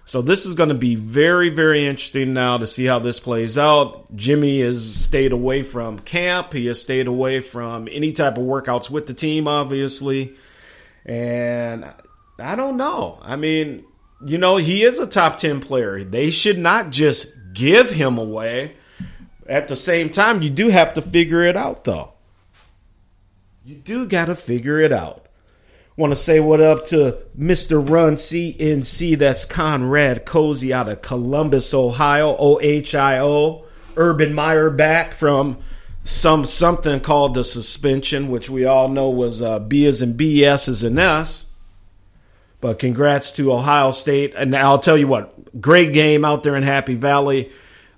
So 0.05 0.21
this 0.21 0.45
is 0.45 0.55
going 0.55 0.69
to 0.69 0.75
be 0.75 0.95
very, 0.95 1.49
very 1.49 1.85
interesting 1.85 2.33
now 2.33 2.57
to 2.57 2.65
see 2.65 2.85
how 2.85 2.99
this 2.99 3.19
plays 3.19 3.57
out. 3.57 4.15
Jimmy 4.15 4.61
has 4.61 4.95
stayed 4.95 5.33
away 5.33 5.63
from 5.63 5.99
camp. 5.99 6.53
He 6.53 6.67
has 6.67 6.81
stayed 6.81 7.07
away 7.07 7.41
from 7.41 7.89
any 7.91 8.13
type 8.13 8.37
of 8.37 8.43
workouts 8.43 8.89
with 8.89 9.05
the 9.05 9.13
team, 9.13 9.49
obviously. 9.49 10.33
And 11.05 11.93
I 12.39 12.55
don't 12.55 12.77
know. 12.77 13.19
I 13.21 13.35
mean, 13.35 13.83
you 14.25 14.37
know, 14.37 14.55
he 14.55 14.83
is 14.83 14.97
a 14.97 15.07
top 15.07 15.37
10 15.37 15.59
player. 15.59 16.05
They 16.05 16.31
should 16.31 16.57
not 16.57 16.89
just 16.89 17.35
give 17.53 17.89
him 17.89 18.17
away. 18.17 18.77
At 19.47 19.67
the 19.67 19.75
same 19.75 20.09
time, 20.09 20.41
you 20.41 20.49
do 20.49 20.69
have 20.69 20.93
to 20.95 21.01
figure 21.01 21.43
it 21.43 21.55
out, 21.55 21.83
though. 21.83 22.13
You 23.63 23.75
do 23.75 24.07
got 24.07 24.25
to 24.25 24.35
figure 24.35 24.79
it 24.79 24.91
out. 24.91 25.27
Want 25.95 26.11
to 26.11 26.15
say 26.15 26.39
what 26.39 26.61
up 26.61 26.85
to 26.85 27.17
Mr. 27.37 27.77
Run 27.87 28.15
CNC. 28.15 29.17
That's 29.17 29.45
Conrad 29.45 30.25
Cozy 30.25 30.71
out 30.71 30.87
of 30.87 31.01
Columbus, 31.01 31.73
Ohio. 31.73 32.35
O 32.37 32.59
H 32.61 32.93
I 32.93 33.19
O. 33.19 33.65
Urban 33.95 34.33
Meyer 34.33 34.69
back 34.69 35.13
from 35.13 35.57
some 36.03 36.45
something 36.45 36.99
called 36.99 37.33
the 37.33 37.43
suspension, 37.43 38.29
which 38.29 38.49
we 38.49 38.63
all 38.63 38.87
know 38.87 39.09
was 39.09 39.41
uh, 39.41 39.59
B 39.59 39.85
as 39.87 40.01
in 40.01 40.15
B, 40.15 40.45
S 40.45 40.67
as 40.67 40.83
in 40.83 40.99
S. 40.99 41.51
But 42.61 42.79
congrats 42.79 43.33
to 43.33 43.51
Ohio 43.51 43.91
State. 43.91 44.33
And 44.35 44.55
I'll 44.55 44.79
tell 44.79 44.97
you 44.97 45.07
what, 45.07 45.59
great 45.59 45.93
game 45.93 46.23
out 46.23 46.43
there 46.43 46.55
in 46.55 46.63
Happy 46.63 46.93
Valley. 46.95 47.51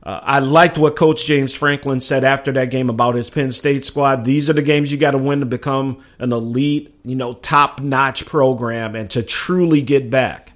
Uh, 0.09 0.19
I 0.23 0.39
liked 0.39 0.79
what 0.79 0.95
Coach 0.95 1.27
James 1.27 1.53
Franklin 1.53 2.01
said 2.01 2.23
after 2.23 2.51
that 2.53 2.71
game 2.71 2.89
about 2.89 3.13
his 3.13 3.29
Penn 3.29 3.51
State 3.51 3.85
squad. 3.85 4.25
These 4.25 4.49
are 4.49 4.53
the 4.53 4.63
games 4.63 4.91
you 4.91 4.97
got 4.97 5.11
to 5.11 5.19
win 5.19 5.41
to 5.41 5.45
become 5.45 6.03
an 6.17 6.33
elite, 6.33 6.95
you 7.05 7.15
know, 7.15 7.33
top 7.33 7.79
notch 7.79 8.25
program 8.25 8.95
and 8.95 9.07
to 9.11 9.21
truly 9.21 9.83
get 9.83 10.09
back. 10.09 10.53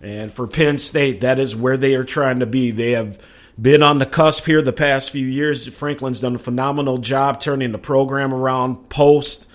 And 0.00 0.32
for 0.32 0.46
Penn 0.46 0.78
State, 0.78 1.20
that 1.20 1.38
is 1.38 1.54
where 1.54 1.76
they 1.76 1.94
are 1.94 2.04
trying 2.04 2.38
to 2.38 2.46
be. 2.46 2.70
They 2.70 2.92
have 2.92 3.18
been 3.60 3.82
on 3.82 3.98
the 3.98 4.06
cusp 4.06 4.46
here 4.46 4.62
the 4.62 4.72
past 4.72 5.10
few 5.10 5.26
years. 5.26 5.66
Franklin's 5.68 6.22
done 6.22 6.36
a 6.36 6.38
phenomenal 6.38 6.96
job 6.96 7.38
turning 7.38 7.72
the 7.72 7.78
program 7.78 8.32
around 8.32 8.88
post 8.88 9.46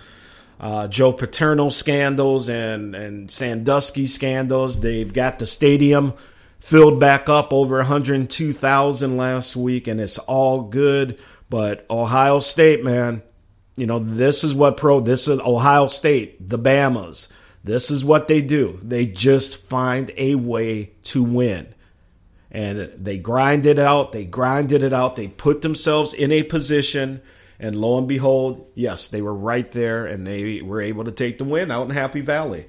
uh, 0.60 0.88
Joe 0.88 1.12
Paterno 1.12 1.72
scandals 1.72 2.48
and, 2.48 2.94
and 2.94 3.32
Sandusky 3.32 4.06
scandals. 4.06 4.82
They've 4.82 5.12
got 5.12 5.40
the 5.40 5.48
stadium 5.48 6.14
filled 6.66 7.00
back 7.00 7.30
up 7.30 7.54
over 7.54 7.78
102,000 7.78 9.18
last 9.18 9.56
week, 9.56 9.88
and 9.88 10.02
it's 10.02 10.18
all 10.18 10.64
good. 10.64 11.20
But 11.48 11.86
Ohio 11.92 12.40
State, 12.40 12.84
man, 12.84 13.22
you 13.78 13.86
know, 13.86 14.00
this 14.00 14.44
is 14.44 14.52
what 14.52 14.76
pro, 14.76 15.00
this 15.00 15.28
is 15.28 15.40
Ohio 15.42 15.90
State, 15.90 16.50
the 16.50 16.58
Bamas. 16.58 17.32
This 17.64 17.92
is 17.92 18.04
what 18.04 18.28
they 18.28 18.42
do. 18.42 18.80
They 18.82 19.06
just 19.06 19.58
find 19.68 20.10
a 20.18 20.34
way 20.34 20.94
to 21.04 21.24
win. 21.24 21.76
And 22.50 22.92
they 22.98 23.20
grind 23.20 23.68
it 23.68 23.78
out. 23.78 24.12
They 24.12 24.26
grinded 24.26 24.82
it 24.82 24.94
out. 24.94 25.16
They 25.16 25.28
put 25.28 25.62
themselves 25.62 26.16
in 26.16 26.32
a 26.32 26.42
position. 26.42 27.22
And 27.60 27.76
lo 27.76 28.00
and 28.00 28.08
behold, 28.08 28.72
yes, 28.74 29.08
they 29.08 29.22
were 29.22 29.36
right 29.36 29.72
there 29.72 30.08
and 30.08 30.26
they 30.26 30.64
were 30.64 30.82
able 30.82 31.04
to 31.04 31.12
take 31.12 31.38
the 31.38 31.44
win 31.44 31.70
out 31.70 31.84
in 31.84 31.92
Happy 31.92 32.22
Valley. 32.22 32.66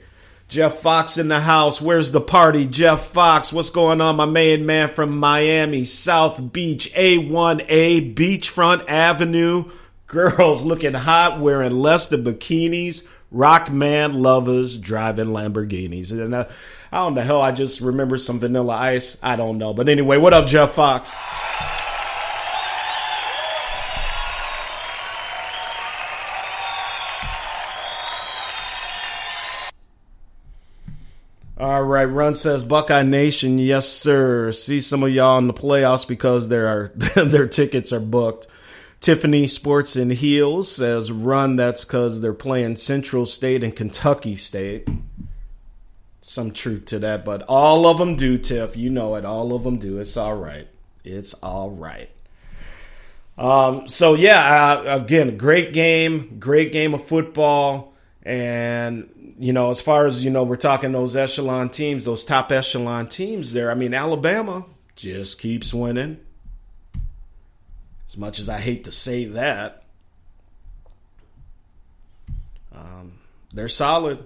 Jeff 0.48 0.78
Fox 0.78 1.18
in 1.18 1.28
the 1.28 1.40
house. 1.40 1.80
Where's 1.80 2.12
the 2.12 2.20
party? 2.20 2.66
Jeff 2.66 3.08
Fox, 3.08 3.52
what's 3.52 3.70
going 3.70 4.00
on? 4.00 4.16
My 4.16 4.26
main 4.26 4.64
man 4.64 4.94
from 4.94 5.18
Miami, 5.18 5.84
South 5.84 6.52
Beach, 6.52 6.92
A1A, 6.94 8.14
Beachfront 8.14 8.88
Avenue. 8.88 9.70
Girls 10.06 10.64
looking 10.64 10.94
hot, 10.94 11.40
wearing 11.40 11.72
less 11.72 12.08
than 12.08 12.22
bikinis. 12.22 13.08
Rock 13.32 13.72
man 13.72 14.22
lovers 14.22 14.78
driving 14.78 15.26
Lamborghinis. 15.26 16.12
And 16.12 16.32
uh, 16.32 16.46
how 16.92 17.08
in 17.08 17.14
the 17.14 17.22
hell 17.22 17.42
I 17.42 17.50
just 17.50 17.80
remember 17.80 18.16
some 18.16 18.38
vanilla 18.38 18.74
ice? 18.74 19.18
I 19.24 19.34
don't 19.34 19.58
know. 19.58 19.74
But 19.74 19.88
anyway, 19.88 20.16
what 20.16 20.32
up, 20.32 20.46
Jeff 20.46 20.74
Fox? 20.74 21.10
All 31.58 31.82
right, 31.82 32.04
Run 32.04 32.34
says 32.34 32.64
Buckeye 32.64 33.02
Nation, 33.02 33.58
yes 33.58 33.88
sir. 33.88 34.52
See 34.52 34.82
some 34.82 35.02
of 35.02 35.10
y'all 35.10 35.38
in 35.38 35.46
the 35.46 35.54
playoffs 35.54 36.06
because 36.06 36.50
their 36.50 36.88
their 37.16 37.46
tickets 37.48 37.94
are 37.94 38.00
booked. 38.00 38.46
Tiffany 39.00 39.46
Sports 39.46 39.96
and 39.96 40.10
Heels 40.12 40.70
says 40.70 41.10
Run. 41.10 41.56
That's 41.56 41.82
because 41.82 42.20
they're 42.20 42.34
playing 42.34 42.76
Central 42.76 43.24
State 43.24 43.64
and 43.64 43.74
Kentucky 43.74 44.34
State. 44.34 44.86
Some 46.20 46.50
truth 46.50 46.86
to 46.86 46.98
that, 46.98 47.24
but 47.24 47.40
all 47.42 47.86
of 47.86 47.96
them 47.96 48.16
do. 48.16 48.36
Tiff, 48.36 48.76
you 48.76 48.90
know 48.90 49.14
it. 49.14 49.24
All 49.24 49.54
of 49.54 49.62
them 49.62 49.78
do. 49.78 49.98
It's 49.98 50.18
all 50.18 50.36
right. 50.36 50.68
It's 51.04 51.32
all 51.34 51.70
right. 51.70 52.10
Um, 53.38 53.88
so 53.88 54.12
yeah, 54.12 54.72
uh, 54.72 54.96
again, 54.96 55.38
great 55.38 55.72
game, 55.72 56.38
great 56.38 56.72
game 56.72 56.92
of 56.92 57.06
football, 57.06 57.94
and 58.22 59.08
you 59.38 59.52
know, 59.52 59.70
as 59.70 59.80
far 59.80 60.06
as, 60.06 60.24
you 60.24 60.30
know, 60.30 60.44
we're 60.44 60.56
talking 60.56 60.92
those 60.92 61.16
echelon 61.16 61.68
teams, 61.68 62.04
those 62.04 62.24
top 62.24 62.50
echelon 62.50 63.08
teams 63.08 63.52
there. 63.52 63.70
I 63.70 63.74
mean, 63.74 63.92
Alabama 63.92 64.64
just 64.94 65.40
keeps 65.40 65.74
winning. 65.74 66.18
As 68.08 68.16
much 68.16 68.38
as 68.38 68.48
I 68.48 68.58
hate 68.58 68.84
to 68.84 68.92
say 68.92 69.26
that, 69.26 69.82
um, 72.74 73.18
they're 73.52 73.68
solid. 73.68 74.24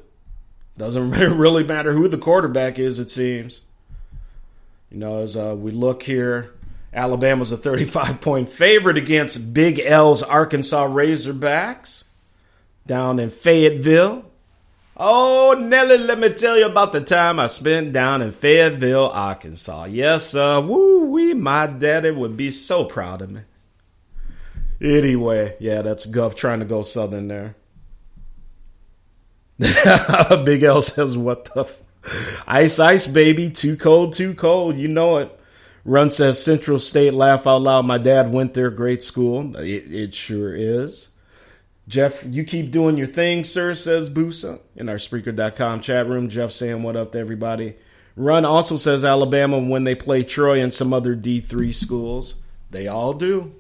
Doesn't 0.78 1.10
really 1.38 1.64
matter 1.64 1.92
who 1.92 2.08
the 2.08 2.18
quarterback 2.18 2.78
is, 2.78 2.98
it 2.98 3.10
seems. 3.10 3.62
You 4.90 4.98
know, 4.98 5.18
as 5.22 5.36
uh, 5.36 5.54
we 5.56 5.72
look 5.72 6.02
here, 6.02 6.52
Alabama's 6.92 7.52
a 7.52 7.56
35 7.56 8.20
point 8.20 8.48
favorite 8.48 8.96
against 8.96 9.52
Big 9.54 9.78
L's 9.80 10.22
Arkansas 10.22 10.86
Razorbacks 10.86 12.04
down 12.86 13.18
in 13.18 13.30
Fayetteville. 13.30 14.29
Oh, 15.02 15.56
Nelly, 15.58 15.96
let 15.96 16.18
me 16.18 16.28
tell 16.28 16.58
you 16.58 16.66
about 16.66 16.92
the 16.92 17.00
time 17.00 17.40
I 17.40 17.46
spent 17.46 17.94
down 17.94 18.20
in 18.20 18.32
Fayetteville, 18.32 19.08
Arkansas. 19.08 19.84
Yes, 19.84 20.34
uh, 20.34 20.62
woo 20.62 21.06
wee, 21.06 21.32
my 21.32 21.66
daddy 21.66 22.10
would 22.10 22.36
be 22.36 22.50
so 22.50 22.84
proud 22.84 23.22
of 23.22 23.30
me. 23.30 23.40
Anyway, 24.78 25.56
yeah, 25.58 25.80
that's 25.80 26.04
Guff 26.04 26.34
trying 26.34 26.58
to 26.58 26.66
go 26.66 26.82
southern 26.82 27.28
there. 27.28 27.54
Big 30.44 30.62
L 30.62 30.82
says, 30.82 31.16
what 31.16 31.46
the 31.54 31.60
f- 31.60 31.78
Ice, 32.46 32.78
ice, 32.78 33.06
baby. 33.06 33.48
Too 33.48 33.78
cold, 33.78 34.12
too 34.12 34.34
cold. 34.34 34.76
You 34.76 34.88
know 34.88 35.16
it. 35.16 35.40
Run 35.82 36.10
says 36.10 36.42
Central 36.42 36.78
State, 36.78 37.14
laugh 37.14 37.46
out 37.46 37.62
loud. 37.62 37.86
My 37.86 37.96
dad 37.96 38.32
went 38.32 38.52
there, 38.52 38.68
great 38.70 39.02
school. 39.02 39.56
It, 39.56 39.90
it 39.90 40.14
sure 40.14 40.54
is. 40.54 41.08
Jeff, 41.90 42.24
you 42.24 42.44
keep 42.44 42.70
doing 42.70 42.96
your 42.96 43.08
thing, 43.08 43.42
sir, 43.42 43.74
says 43.74 44.08
Busa 44.08 44.60
in 44.76 44.88
our 44.88 44.94
Spreaker.com 44.94 45.80
chat 45.80 46.06
room. 46.06 46.28
Jeff 46.28 46.52
saying 46.52 46.84
what 46.84 46.94
up 46.94 47.10
to 47.12 47.18
everybody. 47.18 47.74
Run 48.14 48.44
also 48.44 48.76
says 48.76 49.04
Alabama 49.04 49.58
when 49.58 49.82
they 49.82 49.96
play 49.96 50.22
Troy 50.22 50.60
and 50.60 50.72
some 50.72 50.92
other 50.92 51.16
D3 51.16 51.74
schools. 51.74 52.36
They 52.70 52.86
all 52.86 53.12
do. 53.12 53.56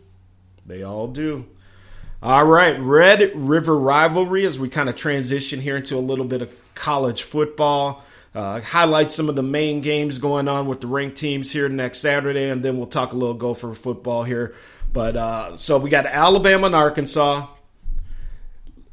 They 0.64 0.84
all 0.84 1.08
do. 1.08 1.46
All 2.22 2.44
right, 2.44 2.78
Red 2.78 3.32
River 3.34 3.76
Rivalry 3.76 4.46
as 4.46 4.60
we 4.60 4.68
kind 4.68 4.88
of 4.88 4.94
transition 4.94 5.60
here 5.60 5.76
into 5.78 5.96
a 5.96 5.98
little 5.98 6.24
bit 6.24 6.40
of 6.40 6.56
college 6.76 7.24
football. 7.24 8.04
Uh, 8.32 8.60
highlight 8.60 9.10
some 9.10 9.28
of 9.28 9.34
the 9.34 9.42
main 9.42 9.80
games 9.80 10.18
going 10.18 10.46
on 10.46 10.68
with 10.68 10.80
the 10.80 10.86
ranked 10.86 11.16
teams 11.16 11.50
here 11.50 11.68
next 11.68 11.98
Saturday, 11.98 12.48
and 12.48 12.64
then 12.64 12.78
we'll 12.78 12.86
talk 12.86 13.12
a 13.12 13.16
little 13.16 13.34
Gopher 13.34 13.74
football 13.74 14.22
here. 14.22 14.54
But 14.92 15.16
uh, 15.16 15.56
so 15.56 15.78
we 15.78 15.90
got 15.90 16.06
Alabama 16.06 16.66
and 16.66 16.76
Arkansas 16.76 17.48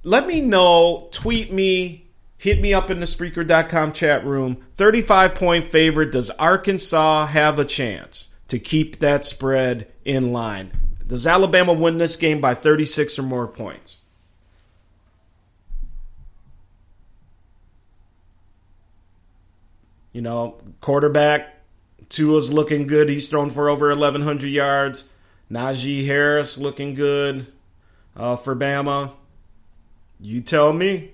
let 0.04 0.28
me 0.28 0.42
know, 0.42 1.10
tweet 1.12 1.52
me, 1.52 2.10
hit 2.38 2.62
me 2.62 2.74
up 2.74 2.90
in 2.90 3.00
the 3.00 3.06
Spreaker.com 3.06 3.94
chat 3.94 4.26
room. 4.26 4.66
35 4.76 5.36
point 5.36 5.66
favorite. 5.66 6.12
Does 6.12 6.30
Arkansas 6.32 7.28
have 7.28 7.60
a 7.60 7.66
chance 7.66 8.36
to 8.48 8.60
keep 8.60 9.00
that 9.00 9.26
spread 9.26 9.92
in 10.06 10.32
line? 10.32 10.72
Does 11.06 11.26
Alabama 11.26 11.74
win 11.74 11.98
this 11.98 12.16
game 12.16 12.42
by 12.42 12.54
36 12.54 13.18
or 13.18 13.24
more 13.24 13.48
points? 13.48 14.02
You 20.12 20.22
know, 20.22 20.58
quarterback 20.82 21.58
Tua's 22.10 22.52
looking 22.52 22.88
good. 22.88 23.10
He's 23.10 23.30
thrown 23.30 23.50
for 23.50 23.70
over 23.70 23.90
1,100 23.90 24.48
yards. 24.48 25.10
Najee 25.52 26.06
Harris 26.06 26.58
looking 26.58 26.94
good 26.94 27.48
uh, 28.16 28.36
for 28.36 28.56
Bama. 28.56 29.12
You 30.20 30.42
tell 30.42 30.74
me. 30.74 31.12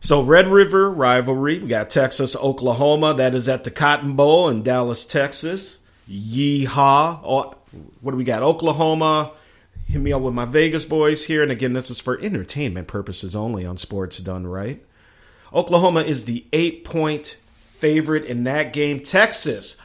So 0.00 0.22
Red 0.22 0.48
River 0.48 0.90
rivalry. 0.90 1.58
We 1.58 1.68
got 1.68 1.88
Texas, 1.88 2.36
Oklahoma. 2.36 3.14
That 3.14 3.34
is 3.34 3.48
at 3.48 3.64
the 3.64 3.70
Cotton 3.70 4.14
Bowl 4.14 4.48
in 4.48 4.62
Dallas, 4.62 5.06
Texas. 5.06 5.80
Yeehaw! 6.08 7.20
Oh, 7.24 7.54
what 8.00 8.10
do 8.10 8.16
we 8.16 8.24
got? 8.24 8.42
Oklahoma. 8.42 9.30
Hit 9.86 10.00
me 10.00 10.12
up 10.12 10.22
with 10.22 10.34
my 10.34 10.44
Vegas 10.44 10.84
boys 10.84 11.24
here. 11.24 11.42
And 11.42 11.50
again, 11.50 11.72
this 11.72 11.90
is 11.90 11.98
for 11.98 12.20
entertainment 12.20 12.86
purposes 12.86 13.34
only 13.34 13.64
on 13.64 13.78
Sports 13.78 14.18
Done 14.18 14.46
Right. 14.46 14.84
Oklahoma 15.52 16.02
is 16.02 16.24
the 16.24 16.44
eight 16.52 16.84
point 16.84 17.38
favorite 17.66 18.24
in 18.24 18.44
that 18.44 18.72
game. 18.72 19.00
Texas, 19.00 19.80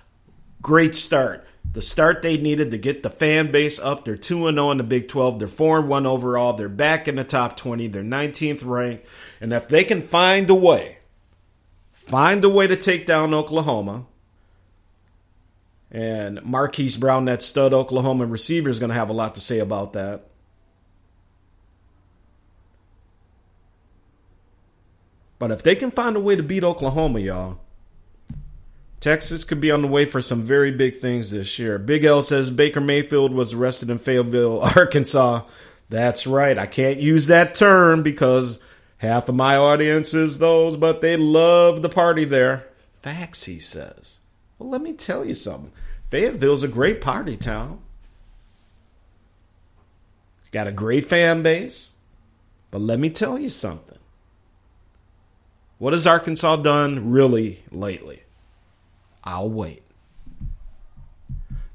great 0.62 0.96
start. 0.96 1.46
The 1.72 1.82
start 1.84 2.22
they 2.22 2.38
needed 2.38 2.72
to 2.72 2.78
get 2.78 3.04
the 3.04 3.10
fan 3.10 3.52
base 3.52 3.80
up. 3.80 4.04
They're 4.04 4.18
2 4.18 4.52
0 4.52 4.72
in 4.72 4.78
the 4.78 4.84
Big 4.84 5.08
12. 5.08 5.40
They're 5.40 5.48
4 5.48 5.82
1 5.82 6.06
overall. 6.06 6.54
They're 6.54 6.68
back 6.68 7.08
in 7.08 7.16
the 7.16 7.24
top 7.24 7.58
20. 7.58 7.88
They're 7.88 8.04
19th 8.04 8.66
ranked. 8.66 9.06
And 9.40 9.54
if 9.54 9.68
they 9.68 9.84
can 9.84 10.02
find 10.02 10.50
a 10.50 10.56
way, 10.56 10.98
find 11.92 12.44
a 12.44 12.50
way 12.50 12.66
to 12.66 12.76
take 12.76 13.06
down 13.06 13.36
Oklahoma, 13.36 14.06
and 15.92 16.44
Marquise 16.44 16.98
Brown, 16.98 17.26
that 17.26 17.42
stud 17.42 17.74
Oklahoma 17.74 18.26
receiver, 18.26 18.70
is 18.70 18.80
going 18.80 18.90
to 18.90 18.96
have 18.96 19.10
a 19.10 19.14
lot 19.14 19.36
to 19.36 19.42
say 19.42 19.60
about 19.60 19.94
that. 19.94 20.26
But 25.40 25.52
if 25.52 25.64
they 25.64 25.76
can 25.76 25.90
find 25.90 26.16
a 26.16 26.20
way 26.20 26.36
to 26.36 26.44
beat 26.44 26.64
Oklahoma, 26.64 27.20
y'all, 27.20 27.60
Texas 29.00 29.46
could 29.46 29.62
be 29.62 29.72
on 29.72 29.82
the 29.82 29.88
way 29.88 30.06
for 30.06 30.22
some 30.22 30.44
very 30.44 30.72
big 30.72 31.00
things 31.00 31.32
this 31.32 31.58
year. 31.58 31.78
Big 31.78 32.04
L 32.04 32.22
says 32.22 32.50
Baker 32.50 32.82
Mayfield 32.82 33.34
was 33.34 33.54
arrested 33.54 33.90
in 33.90 33.98
Fayetteville, 33.98 34.62
Arkansas. 34.76 35.44
That's 35.90 36.28
right. 36.28 36.58
I 36.58 36.66
can't 36.66 37.00
use 37.00 37.28
that 37.28 37.56
term 37.56 38.04
because 38.04 38.62
half 38.98 39.30
of 39.30 39.36
my 39.36 39.56
audience 39.56 40.14
is 40.14 40.38
those, 40.40 40.76
but 40.76 41.02
they 41.02 41.16
love 41.16 41.82
the 41.82 41.90
party 41.90 42.26
there. 42.26 42.68
Facts, 43.02 43.46
he 43.46 43.60
says. 43.60 44.20
Well, 44.58 44.70
let 44.70 44.82
me 44.82 44.94
tell 44.94 45.24
you 45.24 45.36
something. 45.36 45.72
Fayetteville's 46.10 46.64
a 46.64 46.68
great 46.68 47.00
party 47.00 47.38
town. 47.38 47.80
Got 50.52 50.68
a 50.68 50.72
great 50.72 51.06
fan 51.06 51.42
base. 51.42 51.94
But 52.72 52.82
let 52.82 53.00
me 53.00 53.10
tell 53.10 53.40
you 53.40 53.50
something. 53.50 53.98
What 55.78 55.94
has 55.94 56.06
Arkansas 56.06 56.58
done 56.58 57.12
really 57.12 57.64
lately? 57.72 58.24
I'll 59.30 59.48
wait. 59.48 59.84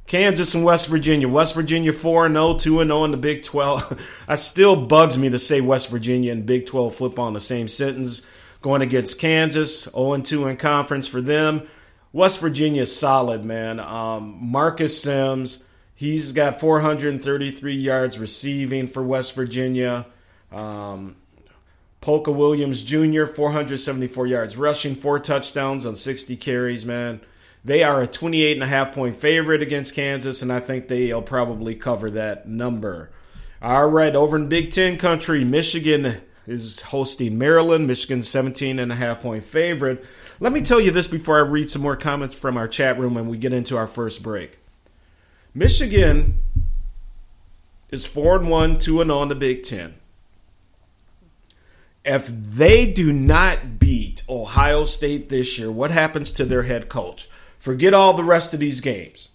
Kansas 0.09 0.57
and 0.57 0.65
West 0.65 0.89
Virginia. 0.89 1.29
West 1.29 1.55
Virginia 1.55 1.93
4 1.93 2.29
0, 2.29 2.55
2 2.55 2.85
0 2.85 3.05
in 3.05 3.11
the 3.13 3.17
Big 3.17 3.45
12. 3.45 4.01
it 4.29 4.37
still 4.39 4.75
bugs 4.75 5.17
me 5.17 5.31
to 5.31 5.39
say 5.39 5.61
West 5.61 5.89
Virginia 5.89 6.33
and 6.33 6.45
Big 6.45 6.67
12 6.67 6.97
football 6.97 7.29
in 7.29 7.35
the 7.35 7.41
same 7.41 7.69
sentence. 7.69 8.27
Going 8.61 8.83
against 8.83 9.21
Kansas, 9.21 9.85
0 9.85 10.19
2 10.19 10.49
in 10.49 10.57
conference 10.57 11.07
for 11.07 11.21
them. 11.21 11.69
West 12.13 12.41
Virginia's 12.41 12.95
solid, 12.95 13.45
man. 13.45 13.79
Um, 13.79 14.37
Marcus 14.41 15.01
Simms, 15.01 15.65
he's 15.95 16.33
got 16.33 16.59
433 16.59 17.77
yards 17.77 18.19
receiving 18.19 18.89
for 18.89 19.03
West 19.03 19.37
Virginia. 19.37 20.07
Um, 20.51 21.15
Pooka 22.03 22.35
Williams 22.35 22.85
Jr., 22.85 23.27
474 23.27 24.27
yards 24.27 24.57
rushing, 24.57 24.95
four 24.97 25.21
touchdowns 25.21 25.87
on 25.87 25.95
60 25.95 26.37
carries, 26.37 26.85
man. 26.85 27.21
They 27.65 27.83
are 27.83 28.03
a 28.03 28.07
28 28.07 28.53
and 28.53 28.63
a 28.63 28.67
half 28.67 28.93
point 28.93 29.17
favorite 29.17 29.63
against 29.63 29.95
Kansas, 29.95 30.43
and 30.43 30.53
I 30.53 30.61
think 30.61 30.89
they'll 30.89 31.23
probably 31.23 31.75
cover 31.75 32.11
that 32.11 32.47
number. 32.47 33.11
All 33.63 33.87
right, 33.87 34.15
over 34.15 34.37
in 34.37 34.49
Big 34.49 34.71
Ten 34.71 34.99
country, 34.99 35.45
Michigan 35.45 36.21
is 36.47 36.81
hosting 36.81 37.39
Maryland. 37.39 37.87
Michigan 37.87 38.21
17 38.23 38.79
and 38.79 38.93
a 38.93 38.97
half 38.97 39.23
point 39.23 39.45
favorite. 39.45 40.05
Let 40.41 40.53
me 40.53 40.61
tell 40.61 40.81
you 40.81 40.91
this 40.91 41.07
before 41.07 41.39
I 41.39 41.43
read 41.43 41.71
some 41.71 41.81
more 41.81 41.97
comments 41.97 42.35
from 42.35 42.59
our 42.59 42.69
chat 42.69 42.99
room 42.99 43.17
and 43.17 43.31
we 43.31 43.39
get 43.39 43.53
into 43.53 43.79
our 43.79 43.87
first 43.87 44.23
break. 44.23 44.59
Michigan 45.55 46.41
is 47.91 48.05
4 48.05 48.41
and 48.41 48.51
1, 48.51 48.79
2 48.79 49.01
and 49.01 49.09
0 49.09 49.23
in 49.23 49.29
the 49.29 49.35
Big 49.35 49.63
10. 49.63 49.95
If 52.05 52.27
they 52.29 52.93
do 52.93 53.13
not 53.13 53.79
beat 53.79 54.23
Ohio 54.29 54.85
State 54.85 55.31
this 55.31 55.59
year, 55.59 55.71
what 55.71 55.91
happens 55.91 56.33
to 56.33 56.45
their 56.45 56.65
head 56.65 56.91
coach? 56.91 57.29
Forget 57.65 57.95
all 57.95 58.13
the 58.13 58.23
rest 58.23 58.53
of 58.53 58.61
these 58.61 58.83
games. 58.83 59.31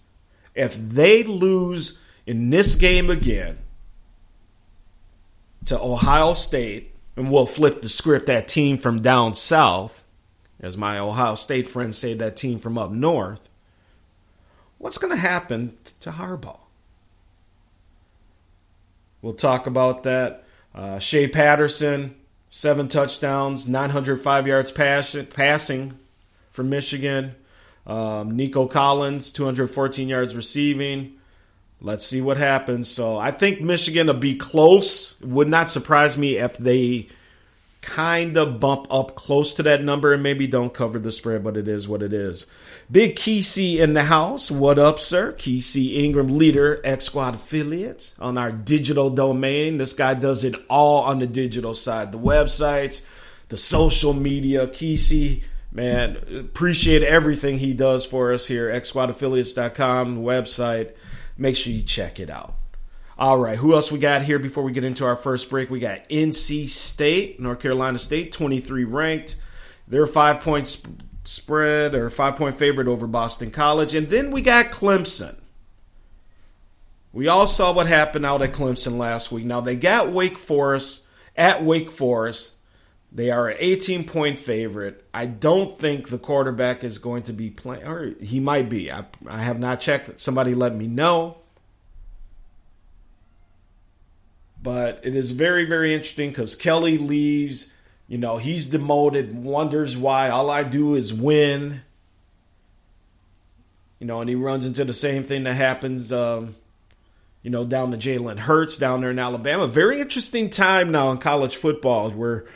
If 0.54 0.76
they 0.76 1.24
lose 1.24 1.98
in 2.28 2.50
this 2.50 2.76
game 2.76 3.10
again 3.10 3.58
to 5.64 5.76
Ohio 5.76 6.34
State, 6.34 6.94
and 7.16 7.28
we'll 7.28 7.44
flip 7.44 7.82
the 7.82 7.88
script 7.88 8.26
that 8.26 8.46
team 8.46 8.78
from 8.78 9.02
down 9.02 9.34
south, 9.34 10.04
as 10.60 10.76
my 10.76 10.96
Ohio 10.96 11.34
State 11.34 11.66
friends 11.66 11.98
say, 11.98 12.14
that 12.14 12.36
team 12.36 12.60
from 12.60 12.78
up 12.78 12.92
north, 12.92 13.48
what's 14.78 14.98
going 14.98 15.12
to 15.12 15.20
happen 15.20 15.76
to 15.98 16.12
Harbaugh? 16.12 16.60
We'll 19.22 19.32
talk 19.32 19.66
about 19.66 20.04
that. 20.04 20.44
Uh, 20.72 21.00
Shea 21.00 21.26
Patterson, 21.26 22.14
seven 22.48 22.86
touchdowns, 22.86 23.68
905 23.68 24.46
yards 24.46 24.70
pass- 24.70 25.16
passing 25.30 25.98
for 26.52 26.62
Michigan. 26.62 27.34
Um, 27.86 28.36
Nico 28.36 28.66
Collins, 28.66 29.32
214 29.32 30.08
yards 30.08 30.36
receiving. 30.36 31.14
Let's 31.80 32.06
see 32.06 32.20
what 32.20 32.36
happens. 32.36 32.88
So 32.88 33.16
I 33.16 33.30
think 33.30 33.60
Michigan 33.60 34.06
will 34.06 34.14
be 34.14 34.36
close. 34.36 35.20
Would 35.22 35.48
not 35.48 35.70
surprise 35.70 36.18
me 36.18 36.36
if 36.36 36.58
they 36.58 37.08
kind 37.80 38.36
of 38.36 38.60
bump 38.60 38.86
up 38.90 39.14
close 39.14 39.54
to 39.54 39.62
that 39.62 39.82
number 39.82 40.12
and 40.12 40.22
maybe 40.22 40.46
don't 40.46 40.74
cover 40.74 40.98
the 40.98 41.10
spread, 41.10 41.42
but 41.42 41.56
it 41.56 41.68
is 41.68 41.88
what 41.88 42.02
it 42.02 42.12
is. 42.12 42.46
Big 42.90 43.16
Kesey 43.16 43.78
in 43.78 43.94
the 43.94 44.04
house. 44.04 44.50
What 44.50 44.78
up, 44.78 45.00
sir? 45.00 45.32
Kesey 45.32 45.96
Ingram, 46.02 46.36
leader, 46.36 46.80
X 46.84 47.06
Squad 47.06 47.36
affiliates 47.36 48.18
on 48.18 48.36
our 48.36 48.50
digital 48.50 49.10
domain. 49.10 49.78
This 49.78 49.92
guy 49.92 50.14
does 50.14 50.44
it 50.44 50.56
all 50.68 51.02
on 51.02 51.20
the 51.20 51.26
digital 51.26 51.72
side 51.72 52.12
the 52.12 52.18
websites, 52.18 53.06
the 53.48 53.56
social 53.56 54.12
media. 54.12 54.66
Kesey, 54.66 55.44
man, 55.72 56.16
appreciate 56.36 57.02
everything 57.02 57.58
he 57.58 57.72
does 57.74 58.04
for 58.04 58.32
us 58.32 58.46
here. 58.46 58.68
XSquadAffiliates.com 58.70 60.22
website. 60.22 60.92
Make 61.36 61.56
sure 61.56 61.72
you 61.72 61.82
check 61.82 62.20
it 62.20 62.30
out. 62.30 62.54
All 63.18 63.38
right, 63.38 63.58
who 63.58 63.74
else 63.74 63.92
we 63.92 63.98
got 63.98 64.22
here 64.22 64.38
before 64.38 64.64
we 64.64 64.72
get 64.72 64.84
into 64.84 65.04
our 65.04 65.16
first 65.16 65.50
break? 65.50 65.68
We 65.68 65.78
got 65.78 66.08
NC 66.08 66.70
State, 66.70 67.38
North 67.38 67.60
Carolina 67.60 67.98
State, 67.98 68.32
23 68.32 68.84
ranked. 68.84 69.36
They're 69.86 70.06
five 70.06 70.40
point 70.40 70.68
sp- 70.72 71.04
spread 71.24 71.94
or 71.94 72.08
five 72.08 72.36
point 72.36 72.56
favorite 72.56 72.88
over 72.88 73.06
Boston 73.06 73.50
College. 73.50 73.94
And 73.94 74.08
then 74.08 74.30
we 74.30 74.40
got 74.40 74.66
Clemson. 74.66 75.36
We 77.12 77.28
all 77.28 77.46
saw 77.46 77.72
what 77.72 77.88
happened 77.88 78.24
out 78.24 78.40
at 78.40 78.52
Clemson 78.52 78.96
last 78.96 79.32
week. 79.32 79.44
Now 79.44 79.60
they 79.60 79.76
got 79.76 80.10
Wake 80.10 80.38
Forest 80.38 81.06
at 81.36 81.62
Wake 81.62 81.90
Forest. 81.90 82.56
They 83.12 83.30
are 83.30 83.48
an 83.48 83.56
18 83.58 84.04
point 84.04 84.38
favorite. 84.38 85.04
I 85.12 85.26
don't 85.26 85.78
think 85.78 86.08
the 86.08 86.18
quarterback 86.18 86.84
is 86.84 86.98
going 86.98 87.24
to 87.24 87.32
be 87.32 87.50
playing, 87.50 87.84
or 87.84 88.14
he 88.20 88.38
might 88.38 88.68
be. 88.68 88.90
I, 88.92 89.04
I 89.26 89.42
have 89.42 89.58
not 89.58 89.80
checked. 89.80 90.20
Somebody 90.20 90.54
let 90.54 90.74
me 90.74 90.86
know. 90.86 91.38
But 94.62 95.00
it 95.02 95.16
is 95.16 95.32
very, 95.32 95.64
very 95.64 95.92
interesting 95.94 96.30
because 96.30 96.54
Kelly 96.54 96.98
leaves. 96.98 97.74
You 98.06 98.18
know, 98.18 98.38
he's 98.38 98.66
demoted, 98.66 99.34
wonders 99.34 99.96
why. 99.96 100.28
All 100.28 100.50
I 100.50 100.62
do 100.62 100.94
is 100.94 101.12
win. 101.12 101.82
You 103.98 104.06
know, 104.06 104.20
and 104.20 104.28
he 104.28 104.36
runs 104.36 104.66
into 104.66 104.84
the 104.84 104.92
same 104.92 105.24
thing 105.24 105.44
that 105.44 105.54
happens, 105.54 106.12
um, 106.12 106.54
you 107.42 107.50
know, 107.50 107.64
down 107.64 107.90
to 107.90 107.98
Jalen 107.98 108.38
Hurts 108.38 108.78
down 108.78 109.00
there 109.00 109.10
in 109.10 109.18
Alabama. 109.18 109.66
Very 109.66 110.00
interesting 110.00 110.48
time 110.48 110.90
now 110.90 111.10
in 111.10 111.18
college 111.18 111.56
football 111.56 112.10
where, 112.10 112.46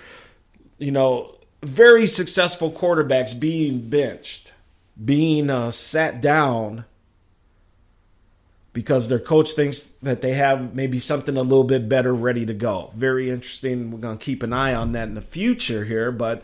you 0.84 0.92
know, 0.92 1.34
very 1.62 2.06
successful 2.06 2.70
quarterbacks 2.70 3.38
being 3.38 3.88
benched, 3.88 4.52
being 5.02 5.48
uh, 5.48 5.70
sat 5.70 6.20
down 6.20 6.84
because 8.74 9.08
their 9.08 9.18
coach 9.18 9.52
thinks 9.52 9.92
that 10.02 10.20
they 10.20 10.34
have 10.34 10.74
maybe 10.74 10.98
something 10.98 11.38
a 11.38 11.42
little 11.42 11.64
bit 11.64 11.88
better 11.88 12.12
ready 12.12 12.44
to 12.44 12.52
go. 12.52 12.90
Very 12.94 13.30
interesting. 13.30 13.90
We're 13.90 13.98
going 13.98 14.18
to 14.18 14.24
keep 14.24 14.42
an 14.42 14.52
eye 14.52 14.74
on 14.74 14.92
that 14.92 15.08
in 15.08 15.14
the 15.14 15.22
future 15.22 15.84
here. 15.86 16.12
But 16.12 16.42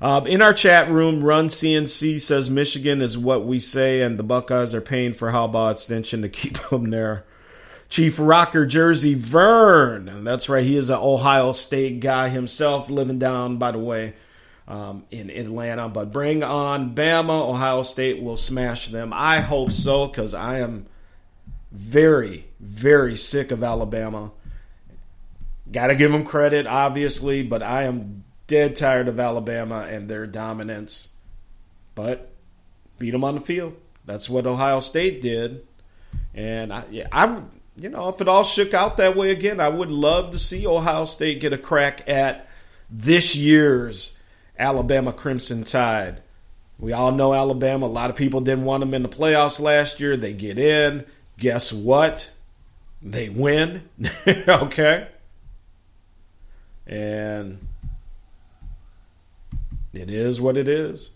uh, 0.00 0.24
in 0.26 0.40
our 0.40 0.54
chat 0.54 0.88
room, 0.88 1.22
Run 1.22 1.48
CNC 1.48 2.20
says 2.22 2.48
Michigan 2.48 3.02
is 3.02 3.18
what 3.18 3.44
we 3.44 3.58
say, 3.58 4.00
and 4.00 4.18
the 4.18 4.22
Buckeyes 4.22 4.74
are 4.74 4.80
paying 4.80 5.12
for 5.12 5.32
Harbaugh 5.32 5.72
extension 5.72 6.22
to 6.22 6.30
keep 6.30 6.58
them 6.70 6.88
there. 6.88 7.24
Chief 7.92 8.18
Rocker 8.18 8.64
Jersey 8.64 9.12
Vern. 9.12 10.24
That's 10.24 10.48
right. 10.48 10.64
He 10.64 10.78
is 10.78 10.88
an 10.88 10.96
Ohio 10.98 11.52
State 11.52 12.00
guy 12.00 12.30
himself, 12.30 12.88
living 12.88 13.18
down, 13.18 13.58
by 13.58 13.72
the 13.72 13.78
way, 13.78 14.14
um, 14.66 15.04
in 15.10 15.28
Atlanta. 15.28 15.90
But 15.90 16.10
bring 16.10 16.42
on 16.42 16.94
Bama. 16.94 17.50
Ohio 17.50 17.82
State 17.82 18.22
will 18.22 18.38
smash 18.38 18.88
them. 18.88 19.12
I 19.14 19.40
hope 19.40 19.72
so 19.72 20.06
because 20.06 20.32
I 20.32 20.60
am 20.60 20.86
very, 21.70 22.46
very 22.58 23.14
sick 23.14 23.50
of 23.50 23.62
Alabama. 23.62 24.30
Got 25.70 25.88
to 25.88 25.94
give 25.94 26.12
them 26.12 26.24
credit, 26.24 26.66
obviously, 26.66 27.42
but 27.42 27.62
I 27.62 27.82
am 27.82 28.24
dead 28.46 28.74
tired 28.74 29.06
of 29.06 29.20
Alabama 29.20 29.86
and 29.86 30.08
their 30.08 30.26
dominance, 30.26 31.10
but 31.94 32.32
beat 32.98 33.10
them 33.10 33.22
on 33.22 33.34
the 33.34 33.42
field. 33.42 33.76
That's 34.06 34.30
what 34.30 34.46
Ohio 34.46 34.80
State 34.80 35.20
did, 35.20 35.66
and 36.32 36.72
I, 36.72 36.84
yeah, 36.90 37.08
I'm 37.12 37.50
you 37.76 37.88
know 37.88 38.08
if 38.08 38.20
it 38.20 38.28
all 38.28 38.44
shook 38.44 38.74
out 38.74 38.96
that 38.98 39.16
way 39.16 39.30
again, 39.30 39.60
I 39.60 39.68
would 39.68 39.90
love 39.90 40.32
to 40.32 40.38
see 40.38 40.66
Ohio 40.66 41.04
State 41.04 41.40
get 41.40 41.52
a 41.52 41.58
crack 41.58 42.08
at 42.08 42.48
this 42.90 43.34
year's 43.34 44.18
Alabama 44.58 45.12
Crimson 45.12 45.64
Tide. 45.64 46.22
We 46.78 46.92
all 46.92 47.12
know 47.12 47.32
Alabama. 47.32 47.86
A 47.86 47.88
lot 47.88 48.10
of 48.10 48.16
people 48.16 48.40
didn't 48.40 48.64
want 48.64 48.80
them 48.80 48.94
in 48.94 49.02
the 49.02 49.08
playoffs 49.08 49.60
last 49.60 50.00
year. 50.00 50.16
They 50.16 50.32
get 50.32 50.58
in. 50.58 51.04
Guess 51.38 51.72
what? 51.72 52.30
They 53.00 53.28
win. 53.28 53.88
okay. 54.48 55.08
And 56.86 57.66
it 59.92 60.10
is 60.10 60.40
what 60.40 60.56
it 60.56 60.68
is. 60.68 61.10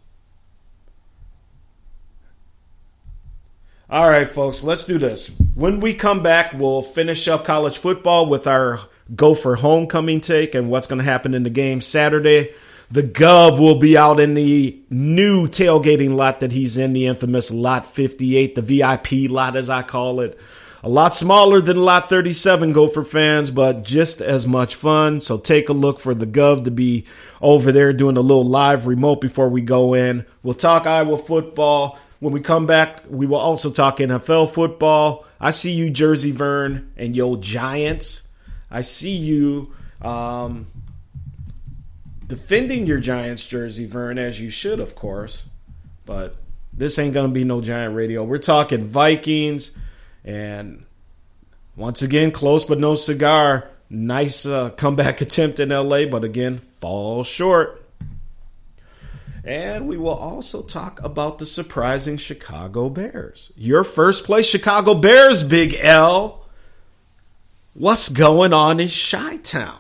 All 3.88 4.10
right, 4.10 4.28
folks, 4.28 4.64
let's 4.64 4.84
do 4.84 4.98
this. 4.98 5.28
When 5.54 5.78
we 5.78 5.94
come 5.94 6.20
back, 6.20 6.52
we'll 6.52 6.82
finish 6.82 7.28
up 7.28 7.44
college 7.44 7.78
football 7.78 8.28
with 8.28 8.48
our 8.48 8.80
Gopher 9.14 9.54
homecoming 9.54 10.20
take 10.20 10.56
and 10.56 10.68
what's 10.68 10.88
going 10.88 10.98
to 10.98 11.04
happen 11.04 11.34
in 11.34 11.44
the 11.44 11.50
game 11.50 11.80
Saturday. 11.80 12.52
The 12.90 13.04
Gov 13.04 13.60
will 13.60 13.78
be 13.78 13.96
out 13.96 14.18
in 14.18 14.34
the 14.34 14.76
new 14.90 15.46
tailgating 15.46 16.14
lot 16.14 16.40
that 16.40 16.50
he's 16.50 16.76
in, 16.76 16.94
the 16.94 17.06
infamous 17.06 17.52
Lot 17.52 17.86
58, 17.86 18.56
the 18.56 18.62
VIP 18.62 19.30
lot, 19.30 19.54
as 19.54 19.70
I 19.70 19.82
call 19.82 20.18
it. 20.18 20.36
A 20.82 20.88
lot 20.88 21.14
smaller 21.14 21.60
than 21.60 21.76
Lot 21.76 22.08
37, 22.08 22.72
Gopher 22.72 23.04
fans, 23.04 23.52
but 23.52 23.84
just 23.84 24.20
as 24.20 24.48
much 24.48 24.74
fun. 24.74 25.20
So 25.20 25.38
take 25.38 25.68
a 25.68 25.72
look 25.72 26.00
for 26.00 26.12
the 26.12 26.26
Gov 26.26 26.64
to 26.64 26.72
be 26.72 27.04
over 27.40 27.70
there 27.70 27.92
doing 27.92 28.16
a 28.16 28.20
little 28.20 28.44
live 28.44 28.88
remote 28.88 29.20
before 29.20 29.48
we 29.48 29.60
go 29.60 29.94
in. 29.94 30.26
We'll 30.42 30.54
talk 30.54 30.88
Iowa 30.88 31.18
football. 31.18 32.00
When 32.26 32.32
we 32.32 32.40
come 32.40 32.66
back, 32.66 33.04
we 33.08 33.24
will 33.24 33.38
also 33.38 33.70
talk 33.70 33.98
NFL 33.98 34.50
football. 34.50 35.24
I 35.38 35.52
see 35.52 35.70
you, 35.70 35.90
Jersey 35.90 36.32
Vern, 36.32 36.90
and 36.96 37.14
yo, 37.14 37.36
Giants. 37.36 38.26
I 38.68 38.80
see 38.80 39.14
you. 39.14 39.72
Um, 40.02 40.66
defending 42.26 42.84
your 42.84 42.98
Giants 42.98 43.46
jersey, 43.46 43.86
Vern, 43.86 44.18
as 44.18 44.40
you 44.40 44.50
should, 44.50 44.80
of 44.80 44.96
course. 44.96 45.48
But 46.04 46.34
this 46.72 46.98
ain't 46.98 47.14
going 47.14 47.28
to 47.28 47.32
be 47.32 47.44
no 47.44 47.60
Giant 47.60 47.94
radio. 47.94 48.24
We're 48.24 48.38
talking 48.38 48.88
Vikings. 48.88 49.78
And 50.24 50.84
once 51.76 52.02
again, 52.02 52.32
close 52.32 52.64
but 52.64 52.80
no 52.80 52.96
cigar. 52.96 53.68
Nice 53.88 54.44
uh, 54.44 54.70
comeback 54.70 55.20
attempt 55.20 55.60
in 55.60 55.68
LA, 55.68 56.06
but 56.06 56.24
again, 56.24 56.58
fall 56.80 57.22
short. 57.22 57.85
And 59.46 59.86
we 59.86 59.96
will 59.96 60.08
also 60.08 60.62
talk 60.62 61.00
about 61.04 61.38
the 61.38 61.46
surprising 61.46 62.16
Chicago 62.16 62.88
Bears. 62.88 63.52
Your 63.56 63.84
first 63.84 64.24
place 64.24 64.44
Chicago 64.44 64.92
Bears, 64.94 65.44
Big 65.44 65.76
L. 65.80 66.44
What's 67.72 68.08
going 68.08 68.52
on 68.52 68.80
in 68.80 68.88
Chi 68.88 69.36
Town? 69.36 69.78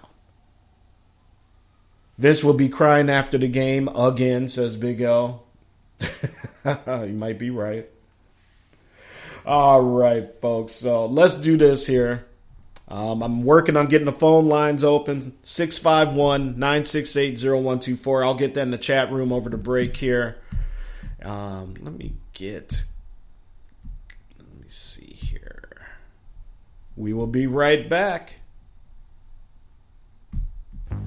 Vince 2.16 2.44
will 2.44 2.54
be 2.54 2.68
crying 2.68 3.10
after 3.10 3.38
the 3.38 3.48
game 3.48 3.88
again, 3.88 4.46
says 4.46 4.76
Big 4.76 5.00
L. 5.00 5.44
you 6.00 7.14
might 7.14 7.38
be 7.38 7.50
right. 7.50 7.88
All 9.44 9.82
right, 9.82 10.28
folks. 10.40 10.74
So 10.74 11.06
let's 11.06 11.40
do 11.40 11.56
this 11.56 11.86
here. 11.86 12.24
Um, 12.88 13.22
I'm 13.22 13.42
working 13.42 13.76
on 13.76 13.86
getting 13.86 14.06
the 14.06 14.12
phone 14.12 14.46
lines 14.46 14.84
open 14.84 15.36
651 15.42 16.58
968 16.58 17.38
0124. 17.40 18.24
I'll 18.24 18.34
get 18.34 18.54
that 18.54 18.62
in 18.62 18.70
the 18.70 18.78
chat 18.78 19.10
room 19.10 19.32
over 19.32 19.50
the 19.50 19.56
break 19.56 19.96
here. 19.96 20.38
Um, 21.22 21.74
let 21.80 21.94
me 21.94 22.14
get. 22.32 22.84
Let 24.38 24.48
me 24.60 24.68
see 24.68 25.06
here. 25.06 25.88
We 26.96 27.12
will 27.12 27.26
be 27.26 27.48
right 27.48 27.88
back. 27.88 28.34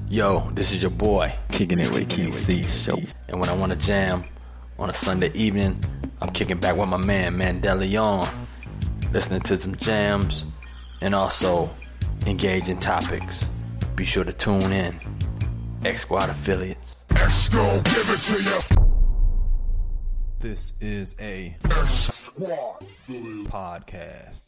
Yo, 0.10 0.50
this 0.52 0.74
is 0.74 0.82
your 0.82 0.92
boy. 0.92 1.34
Kicking 1.52 1.80
it 1.80 1.92
with 1.92 2.10
KC 2.10 2.68
show. 2.68 3.00
And 3.30 3.40
when 3.40 3.48
I 3.48 3.54
want 3.54 3.72
to 3.72 3.78
jam 3.78 4.24
on 4.78 4.90
a 4.90 4.94
Sunday 4.94 5.32
evening, 5.34 5.82
I'm 6.22 6.30
kicking 6.30 6.58
back 6.58 6.76
with 6.76 6.90
my 6.90 6.98
man 6.98 7.38
Mandela 7.38 8.28
listening 9.14 9.42
to 9.42 9.58
some 9.58 9.76
jams, 9.76 10.46
and 11.02 11.16
also 11.16 11.70
engaging 12.26 12.80
topics. 12.80 13.44
Be 13.96 14.06
sure 14.06 14.24
to 14.24 14.34
tune 14.34 14.72
in. 14.72 15.00
X 15.86 16.02
Squad 16.02 16.30
affiliates. 16.30 17.06
X 17.12 17.50
go 17.50 17.82
give 17.84 18.10
it 18.10 18.20
to 18.20 18.44
you. 18.44 18.60
This 20.40 20.74
is 20.80 21.16
a 21.20 21.56
X 21.66 21.94
Squad 21.94 22.84
podcast. 23.08 24.42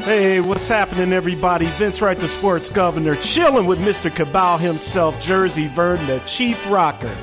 Hey, 0.00 0.40
what's 0.40 0.68
happening, 0.68 1.12
everybody? 1.12 1.66
Vince 1.66 2.00
Wright, 2.00 2.18
the 2.18 2.28
sports 2.28 2.70
governor, 2.70 3.14
chilling 3.16 3.66
with 3.66 3.78
Mr. 3.78 4.14
Cabal 4.14 4.58
himself, 4.58 5.20
Jersey 5.20 5.68
Vern, 5.68 6.04
the 6.06 6.18
chief 6.20 6.68
rocker. 6.70 7.14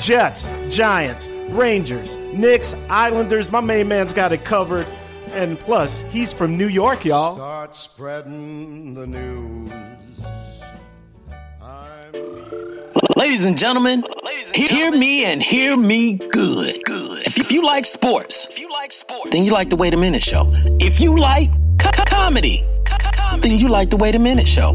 Jets, 0.00 0.48
Giants, 0.68 1.28
Rangers, 1.50 2.18
Knicks, 2.32 2.74
Islanders. 2.88 3.52
My 3.52 3.60
main 3.60 3.86
man's 3.88 4.12
got 4.12 4.32
it 4.32 4.44
covered. 4.44 4.86
And 5.32 5.58
plus, 5.58 5.98
he's 6.10 6.32
from 6.32 6.56
New 6.58 6.68
York, 6.68 7.04
y'all. 7.04 7.36
Start 7.36 7.74
spreading 7.76 8.94
the 8.94 9.06
news. 9.06 9.72
Ladies 13.16 13.44
and 13.44 13.56
gentlemen, 13.56 14.04
Ladies 14.24 14.48
and 14.48 14.56
hear 14.56 14.68
gentlemen. 14.68 15.00
me 15.00 15.24
and 15.24 15.42
hear 15.42 15.76
me 15.76 16.14
good. 16.14 16.82
Good. 16.84 17.26
If, 17.26 17.38
if 17.38 17.50
you 17.52 17.64
like 17.64 17.84
sports, 17.86 18.46
if 18.50 18.58
you 18.58 18.68
like 18.70 18.92
sports, 18.92 19.30
then 19.30 19.44
you 19.44 19.52
like 19.52 19.70
the 19.70 19.76
Wait 19.76 19.94
a 19.94 19.96
Minute 19.96 20.22
Show. 20.22 20.44
If 20.80 21.00
you 21.00 21.16
like 21.16 21.50
comedy, 22.06 22.64
then 23.40 23.52
you 23.58 23.68
like 23.68 23.90
the 23.90 23.96
Wait 23.96 24.14
a 24.14 24.18
Minute 24.18 24.48
Show. 24.48 24.74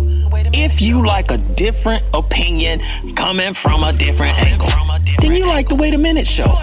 If 0.54 0.82
you 0.82 1.06
like 1.06 1.30
a 1.30 1.38
different 1.38 2.04
opinion 2.14 2.82
coming 3.16 3.54
from 3.54 3.84
a 3.84 3.94
different 3.94 4.40
angle, 4.40 4.70
then 5.20 5.34
you 5.34 5.46
like 5.46 5.68
the 5.68 5.76
Wait 5.76 5.94
a 5.94 5.98
Minute 5.98 6.28
Show. 6.28 6.56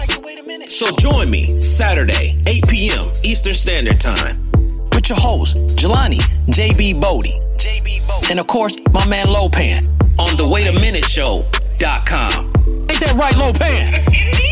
So 0.67 0.87
join 0.97 1.29
me 1.29 1.61
Saturday, 1.61 2.35
8 2.47 2.67
p.m. 2.67 3.11
Eastern 3.23 3.53
Standard 3.53 4.01
Time. 4.01 4.49
With 4.93 5.09
your 5.09 5.19
host, 5.19 5.57
Jelani 5.77 6.19
JB 6.47 6.99
Bodie. 6.99 7.39
JB 7.57 8.07
Bodie. 8.07 8.27
And 8.29 8.39
of 8.39 8.47
course, 8.47 8.73
my 8.91 9.05
man 9.05 9.27
Lopan 9.27 9.85
on 10.17 10.35
the 10.37 10.43
waitaminuteshow.com. 10.43 12.45
Ain't 12.89 12.99
that 12.99 13.15
right, 13.15 13.35
Lopan? 13.35 14.41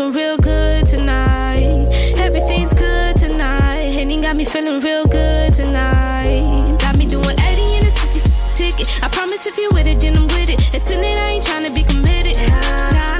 looking 0.00 0.18
real 0.18 0.36
good 0.38 0.86
tonight. 0.86 1.86
Everything's 2.16 2.72
good 2.74 3.16
tonight. 3.16 3.90
Henny 3.92 4.20
got 4.20 4.36
me 4.36 4.44
feeling 4.44 4.80
real 4.82 5.04
good 5.04 5.52
tonight. 5.52 6.78
Got 6.80 6.96
me 6.96 7.06
doing 7.06 7.36
80 7.38 7.76
in 7.76 7.86
a 7.86 7.90
60 7.90 8.20
ticket. 8.54 9.02
I 9.02 9.08
promise 9.08 9.46
if 9.46 9.58
you're 9.58 9.70
with 9.72 9.86
it, 9.86 10.00
then 10.00 10.16
I'm 10.16 10.26
with 10.26 10.48
it. 10.48 10.74
It's 10.74 10.90
in 10.90 11.04
it, 11.04 11.18
I 11.18 11.32
ain't 11.32 11.44
trying 11.44 11.64
to 11.64 11.72
be 11.72 11.82
committed. 11.82 12.36
Nah, 12.48 13.19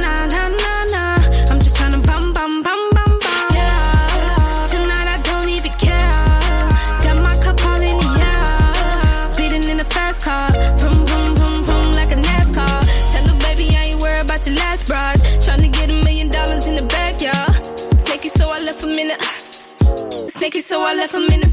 so 20.70 20.82
I 20.82 20.94
left 20.94 21.12
him 21.12 21.28
in 21.32 21.40
the 21.40 21.49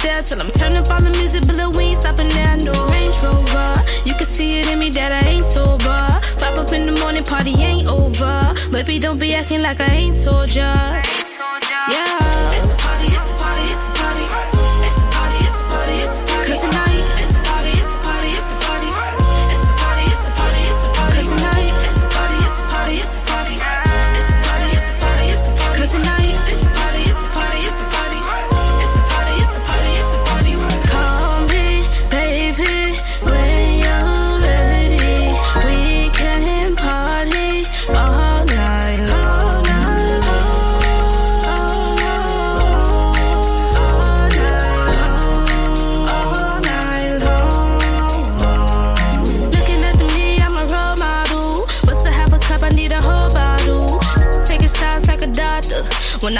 stop 0.00 0.24
till 0.24 0.40
I'm 0.40 0.50
turning 0.52 0.78
up 0.78 0.90
all 0.90 1.00
the 1.00 1.10
music, 1.10 1.46
but 1.46 1.56
Lil, 1.56 1.72
we 1.72 1.84
ain't 1.92 1.98
stopping 1.98 2.28
there. 2.28 2.56
No 2.56 2.72
Range 2.72 3.16
Rover, 3.22 3.74
you 4.06 4.14
can 4.14 4.26
see 4.26 4.60
it 4.60 4.68
in 4.68 4.78
me 4.78 4.90
that 4.90 5.12
I 5.12 5.28
ain't 5.28 5.44
sober. 5.44 6.00
Pop 6.38 6.56
up 6.56 6.72
in 6.72 6.86
the 6.86 7.00
morning, 7.00 7.24
party 7.24 7.52
ain't 7.52 7.88
over. 7.88 8.54
Baby, 8.70 8.98
don't 8.98 9.18
be 9.18 9.34
acting 9.34 9.62
like 9.62 9.80
I 9.80 9.92
ain't 9.92 10.22
told 10.22 10.54
ya. 10.54 11.02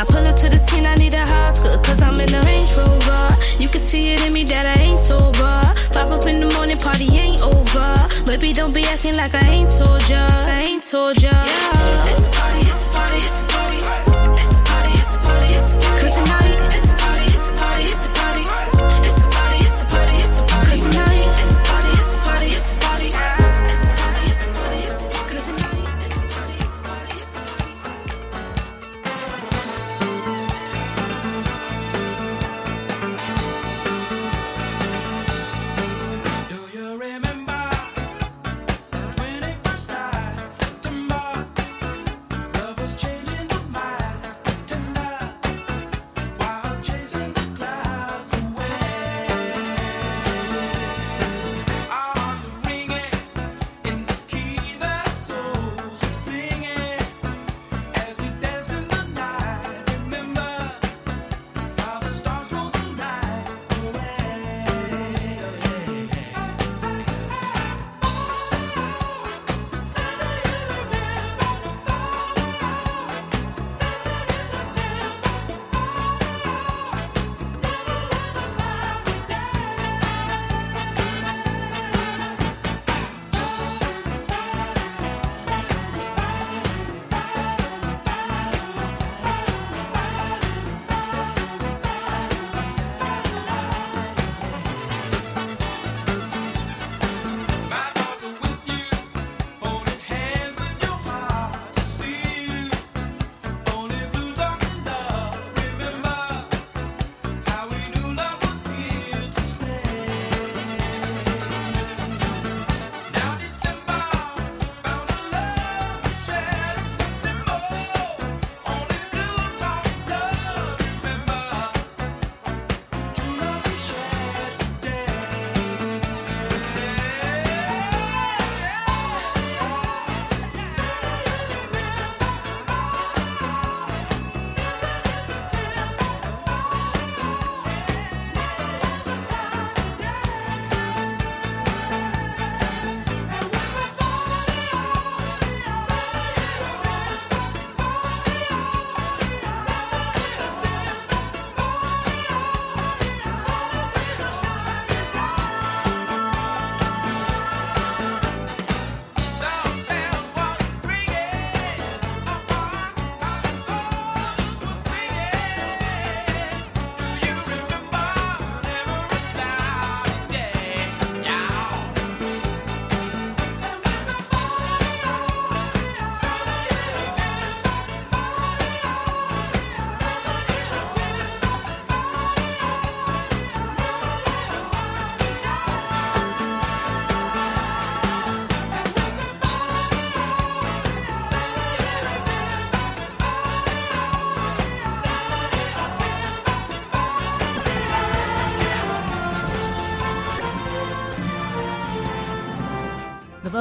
I 0.00 0.04
pull 0.04 0.26
up 0.26 0.34
to 0.36 0.48
the 0.48 0.56
scene, 0.56 0.86
I 0.86 0.94
need 0.94 1.12
a 1.12 1.20
Oscar. 1.20 1.76
Cause 1.82 2.00
I'm 2.00 2.18
in 2.18 2.32
a 2.32 2.40
Range 2.40 2.72
Rover. 2.74 3.36
You 3.58 3.68
can 3.68 3.82
see 3.82 4.14
it 4.14 4.24
in 4.24 4.32
me 4.32 4.44
that 4.44 4.64
I 4.64 4.80
ain't 4.80 4.98
sober. 4.98 5.60
Pop 5.92 6.10
up 6.10 6.26
in 6.26 6.40
the 6.40 6.50
morning, 6.54 6.78
party 6.78 7.04
ain't 7.18 7.42
over. 7.42 8.08
Baby, 8.24 8.54
don't 8.54 8.72
be 8.72 8.82
acting 8.84 9.16
like 9.16 9.34
I 9.34 9.46
ain't 9.46 9.70
told 9.70 10.08
ya. 10.08 10.26
I 10.26 10.62
ain't 10.62 10.84
told 10.84 11.22
ya. 11.22 11.44
Yeah. 11.44 11.79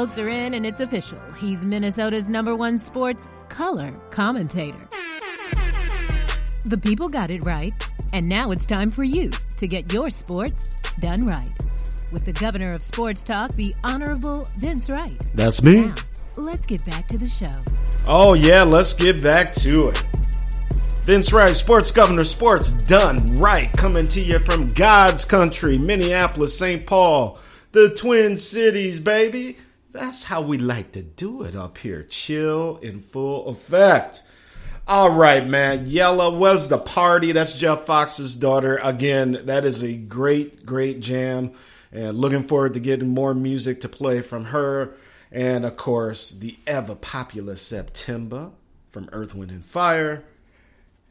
Votes 0.05 0.17
are 0.17 0.29
in 0.29 0.53
and 0.53 0.65
it's 0.65 0.79
official. 0.79 1.19
He's 1.41 1.65
Minnesota's 1.65 2.29
number 2.29 2.55
one 2.55 2.79
sports 2.79 3.27
color 3.49 3.91
commentator. 4.11 4.87
The 6.63 6.77
people 6.77 7.09
got 7.09 7.29
it 7.29 7.43
right, 7.43 7.73
and 8.13 8.29
now 8.29 8.51
it's 8.51 8.65
time 8.65 8.91
for 8.91 9.03
you 9.03 9.29
to 9.57 9.67
get 9.67 9.91
your 9.91 10.09
sports 10.09 10.81
done 11.01 11.25
right. 11.25 11.51
With 12.13 12.23
the 12.23 12.31
governor 12.31 12.71
of 12.71 12.81
sports 12.81 13.25
talk, 13.25 13.53
the 13.55 13.75
Honorable 13.83 14.47
Vince 14.57 14.89
Wright. 14.89 15.21
That's 15.35 15.61
me. 15.61 15.81
Now, 15.81 15.95
let's 16.37 16.65
get 16.65 16.85
back 16.85 17.09
to 17.09 17.17
the 17.17 17.27
show. 17.27 17.61
Oh, 18.07 18.35
yeah, 18.35 18.63
let's 18.63 18.93
get 18.93 19.21
back 19.21 19.53
to 19.55 19.89
it. 19.89 19.97
Vince 21.03 21.33
Wright, 21.33 21.53
Sports 21.53 21.91
Governor, 21.91 22.23
Sports 22.23 22.83
Done 22.83 23.17
Right, 23.35 23.69
coming 23.73 24.07
to 24.07 24.21
you 24.21 24.39
from 24.39 24.67
God's 24.67 25.25
country, 25.25 25.77
Minneapolis, 25.77 26.57
St. 26.57 26.87
Paul, 26.87 27.37
the 27.73 27.93
Twin 27.95 28.37
Cities, 28.37 29.01
baby. 29.01 29.57
That's 29.99 30.23
how 30.23 30.41
we 30.41 30.57
like 30.57 30.93
to 30.93 31.01
do 31.01 31.43
it 31.43 31.57
up 31.57 31.77
here. 31.79 32.03
Chill 32.03 32.77
in 32.77 33.01
full 33.01 33.49
effect. 33.49 34.23
All 34.87 35.09
right, 35.09 35.45
man. 35.45 35.87
Yella 35.87 36.31
was 36.31 36.69
the 36.69 36.77
party. 36.77 37.33
That's 37.33 37.57
Jeff 37.57 37.85
Fox's 37.85 38.33
daughter. 38.33 38.79
Again, 38.81 39.41
that 39.43 39.65
is 39.65 39.83
a 39.83 39.97
great, 39.97 40.65
great 40.65 41.01
jam. 41.01 41.51
And 41.91 42.17
looking 42.17 42.47
forward 42.47 42.75
to 42.75 42.79
getting 42.79 43.09
more 43.09 43.33
music 43.33 43.81
to 43.81 43.89
play 43.89 44.21
from 44.21 44.45
her. 44.45 44.95
And 45.33 45.65
of 45.65 45.75
course, 45.75 46.31
the 46.31 46.55
ever 46.65 46.95
popular 46.95 47.57
September 47.57 48.51
from 48.91 49.09
Earth, 49.11 49.35
Wind, 49.35 49.51
and 49.51 49.65
Fire. 49.65 50.23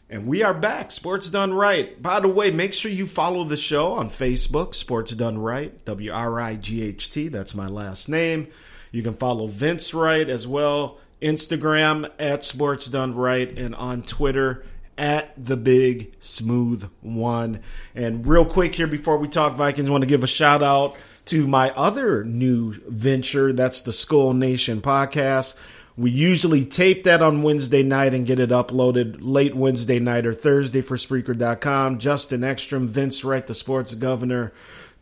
And 0.09 0.26
we 0.26 0.43
are 0.43 0.55
back, 0.55 0.93
Sports 0.93 1.28
Done 1.28 1.53
Right. 1.53 2.01
By 2.01 2.20
the 2.20 2.28
way, 2.28 2.51
make 2.51 2.72
sure 2.72 2.91
you 2.91 3.07
follow 3.07 3.45
the 3.45 3.59
show 3.59 3.93
on 3.93 4.09
Facebook, 4.09 4.74
Sports 4.74 5.14
Done 5.14 5.39
Right, 5.39 5.84
W 5.84 6.11
R 6.11 6.41
I 6.41 6.55
G 6.55 6.82
H 6.82 7.11
T. 7.11 7.28
That's 7.28 7.55
my 7.55 7.66
last 7.66 8.09
name. 8.09 8.49
You 8.91 9.03
can 9.03 9.14
follow 9.14 9.47
Vince 9.47 9.93
Wright 9.93 10.28
as 10.28 10.47
well, 10.47 10.99
Instagram 11.20 12.11
at 12.18 12.45
Sports 12.45 12.86
Done 12.86 13.14
Right, 13.14 13.57
and 13.57 13.74
on 13.74 14.03
Twitter 14.03 14.64
at 14.97 15.32
the 15.43 15.57
Big 15.57 16.14
Smooth 16.20 16.89
One. 17.01 17.61
And 17.95 18.26
real 18.26 18.45
quick 18.45 18.74
here 18.74 18.86
before 18.86 19.18
we 19.18 19.28
talk 19.28 19.55
Vikings, 19.55 19.91
want 19.91 20.03
to 20.03 20.09
give 20.09 20.24
a 20.24 20.28
shout 20.28 20.62
out 20.62 20.97
to 21.26 21.47
my 21.47 21.70
other 21.70 22.24
new 22.24 22.72
venture. 22.89 23.53
That's 23.53 23.82
the 23.82 23.93
Skull 23.93 24.32
Nation 24.32 24.80
podcast. 24.80 25.55
We 25.97 26.11
usually 26.12 26.64
tape 26.64 27.05
that 27.05 27.22
on 27.22 27.43
Wednesday 27.43 27.82
night 27.82 28.14
and 28.14 28.24
get 28.24 28.39
it 28.39 28.51
uploaded 28.51 29.18
late 29.20 29.55
Wednesday 29.57 29.99
night 29.99 30.26
or 30.26 30.32
Thursday 30.32 30.80
for 30.80 30.97
Spreaker.com. 30.97 31.99
Justin 31.99 32.45
Ekstrom, 32.45 32.86
Vince 32.86 33.24
Wright, 33.24 33.45
the 33.45 33.55
sports 33.55 33.97
governor. 33.97 34.53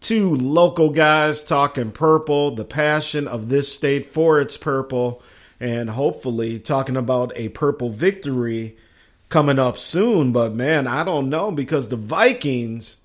Two 0.07 0.37
local 0.37 0.91
guys 0.91 1.43
talking 1.43 1.91
purple, 1.91 2.55
the 2.55 2.65
passion 2.65 3.27
of 3.27 3.49
this 3.49 3.75
state 3.75 4.07
for 4.07 4.41
its 4.41 4.57
purple, 4.57 5.21
and 5.59 5.91
hopefully 5.91 6.61
talking 6.61 6.97
about 6.97 7.33
a 7.35 7.49
purple 7.49 7.91
victory 7.91 8.77
coming 9.31 9.59
up 9.59 9.77
soon. 9.79 10.31
But 10.31 10.55
man, 10.55 10.87
I 10.87 11.03
don't 11.03 11.29
know 11.29 11.51
because 11.51 11.89
the 11.89 11.97
Vikings, 11.97 12.99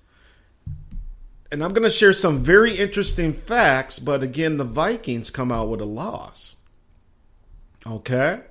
and 1.50 1.64
I'm 1.64 1.72
going 1.72 1.82
to 1.82 1.90
share 1.90 2.12
some 2.12 2.44
very 2.44 2.78
interesting 2.78 3.32
facts, 3.32 3.98
but 3.98 4.22
again, 4.22 4.56
the 4.56 4.62
Vikings 4.62 5.28
come 5.28 5.50
out 5.50 5.70
with 5.70 5.80
a 5.80 5.84
loss. 5.84 6.58
Okay. 7.84 8.42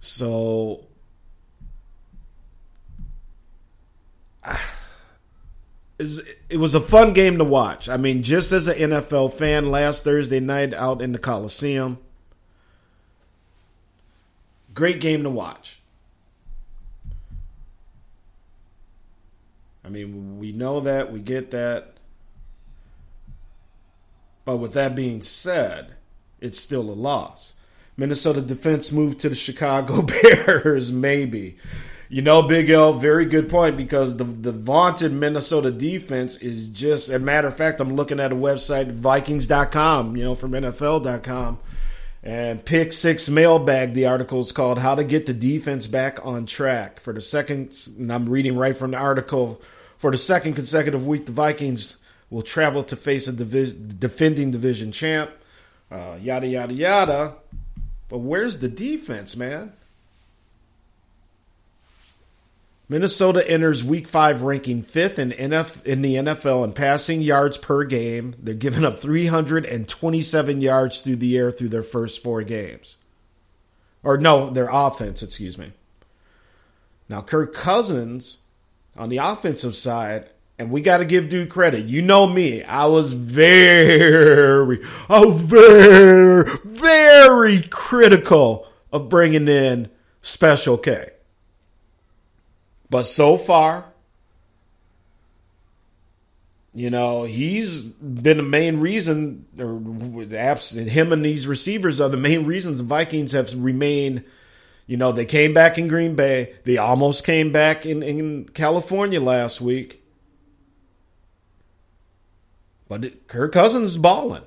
So 0.00 0.84
it 5.98 6.58
was 6.58 6.74
a 6.74 6.80
fun 6.80 7.12
game 7.12 7.38
to 7.38 7.44
watch. 7.44 7.88
I 7.88 7.96
mean, 7.96 8.22
just 8.22 8.52
as 8.52 8.68
an 8.68 8.90
NFL 8.90 9.32
fan, 9.32 9.70
last 9.70 10.04
Thursday 10.04 10.40
night 10.40 10.74
out 10.74 11.00
in 11.00 11.12
the 11.12 11.18
Coliseum, 11.18 11.98
great 14.74 15.00
game 15.00 15.22
to 15.22 15.30
watch. 15.30 15.80
I 19.84 19.88
mean, 19.88 20.38
we 20.38 20.52
know 20.52 20.80
that, 20.80 21.12
we 21.12 21.20
get 21.20 21.52
that. 21.52 21.92
But 24.44 24.56
with 24.56 24.74
that 24.74 24.94
being 24.94 25.22
said, 25.22 25.94
it's 26.40 26.60
still 26.60 26.90
a 26.90 26.92
loss. 26.92 27.54
Minnesota 27.96 28.40
defense 28.40 28.92
moved 28.92 29.20
to 29.20 29.28
the 29.28 29.36
Chicago 29.36 30.02
Bears, 30.22 30.92
maybe. 30.92 31.56
You 32.08 32.22
know, 32.22 32.42
Big 32.42 32.70
L, 32.70 32.92
very 32.92 33.24
good 33.24 33.48
point 33.48 33.76
because 33.76 34.16
the 34.16 34.24
the 34.24 34.52
vaunted 34.52 35.12
Minnesota 35.12 35.72
defense 35.72 36.36
is 36.36 36.68
just 36.68 37.10
a 37.10 37.18
matter 37.18 37.48
of 37.48 37.56
fact, 37.56 37.80
I'm 37.80 37.96
looking 37.96 38.20
at 38.20 38.32
a 38.32 38.36
website, 38.36 38.92
Vikings.com, 38.92 40.16
you 40.16 40.24
know, 40.24 40.34
from 40.34 40.52
NFL.com. 40.52 41.58
And 42.22 42.64
Pick 42.64 42.92
Six 42.92 43.28
Mailbag, 43.28 43.94
the 43.94 44.06
article 44.06 44.40
is 44.40 44.50
called 44.50 44.80
How 44.80 44.96
to 44.96 45.04
Get 45.04 45.26
the 45.26 45.32
Defense 45.32 45.86
Back 45.86 46.18
on 46.24 46.46
Track. 46.46 46.98
For 46.98 47.12
the 47.12 47.20
second, 47.20 47.76
and 47.98 48.12
I'm 48.12 48.28
reading 48.28 48.56
right 48.56 48.76
from 48.76 48.90
the 48.90 48.96
article, 48.96 49.62
for 49.98 50.10
the 50.10 50.18
second 50.18 50.54
consecutive 50.54 51.06
week, 51.06 51.26
the 51.26 51.32
Vikings 51.32 51.98
will 52.30 52.42
travel 52.42 52.82
to 52.84 52.96
face 52.96 53.28
a 53.28 53.32
divi- 53.32 53.76
defending 53.98 54.50
division 54.50 54.90
champ. 54.90 55.30
Uh, 55.88 56.18
yada, 56.20 56.48
yada, 56.48 56.74
yada. 56.74 57.34
But 58.08 58.18
where's 58.18 58.58
the 58.58 58.68
defense, 58.68 59.36
man? 59.36 59.72
Minnesota 62.88 63.48
enters 63.50 63.82
Week 63.82 64.06
Five 64.06 64.42
ranking 64.42 64.82
fifth 64.82 65.18
in 65.18 65.32
NF 65.32 65.84
in 65.84 66.02
the 66.02 66.14
NFL 66.14 66.64
in 66.64 66.72
passing 66.72 67.20
yards 67.20 67.58
per 67.58 67.82
game. 67.84 68.36
They're 68.38 68.54
giving 68.54 68.84
up 68.84 69.00
327 69.00 70.60
yards 70.60 71.02
through 71.02 71.16
the 71.16 71.36
air 71.36 71.50
through 71.50 71.70
their 71.70 71.82
first 71.82 72.22
four 72.22 72.42
games, 72.42 72.96
or 74.04 74.16
no, 74.18 74.50
their 74.50 74.68
offense. 74.70 75.22
Excuse 75.22 75.58
me. 75.58 75.72
Now 77.08 77.22
Kirk 77.22 77.52
Cousins 77.52 78.42
on 78.96 79.08
the 79.08 79.18
offensive 79.18 79.74
side, 79.74 80.28
and 80.56 80.70
we 80.70 80.80
got 80.80 80.98
to 80.98 81.04
give 81.04 81.28
dude 81.28 81.50
credit. 81.50 81.86
You 81.86 82.02
know 82.02 82.28
me, 82.28 82.62
I 82.62 82.86
was 82.86 83.12
very, 83.12 84.78
was 85.08 85.40
very, 85.40 86.48
very 86.64 87.62
critical 87.62 88.68
of 88.92 89.08
bringing 89.08 89.48
in 89.48 89.90
Special 90.22 90.78
K. 90.78 91.10
But 92.88 93.02
so 93.04 93.36
far, 93.36 93.86
you 96.76 96.90
know, 96.90 97.24
he's 97.24 97.82
been 97.82 98.36
the 98.36 98.42
main 98.42 98.80
reason, 98.80 99.46
or 99.58 99.80
him 100.24 101.12
and 101.12 101.24
these 101.24 101.46
receivers 101.46 102.00
are 102.00 102.10
the 102.10 102.18
main 102.18 102.44
reasons 102.44 102.78
the 102.78 102.84
Vikings 102.84 103.32
have 103.32 103.52
remained. 103.62 104.24
You 104.86 104.96
know, 104.98 105.10
they 105.10 105.24
came 105.24 105.54
back 105.54 105.78
in 105.78 105.88
Green 105.88 106.14
Bay. 106.14 106.54
They 106.64 106.76
almost 106.76 107.24
came 107.24 107.50
back 107.50 107.86
in, 107.86 108.02
in 108.02 108.44
California 108.50 109.20
last 109.20 109.60
week. 109.60 110.02
But 112.88 113.04
it, 113.06 113.26
Kirk 113.26 113.52
Cousins 113.52 113.92
is 113.92 113.96
balling. 113.96 114.44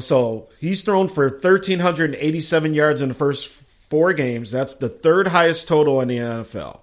So 0.00 0.48
he's 0.58 0.84
thrown 0.84 1.08
for 1.08 1.28
1,387 1.28 2.74
yards 2.74 3.02
in 3.02 3.08
the 3.08 3.14
first 3.14 3.52
four 3.88 4.12
games. 4.12 4.50
That's 4.50 4.74
the 4.74 4.88
third 4.88 5.28
highest 5.28 5.68
total 5.68 6.00
in 6.00 6.08
the 6.08 6.18
NFL. 6.18 6.80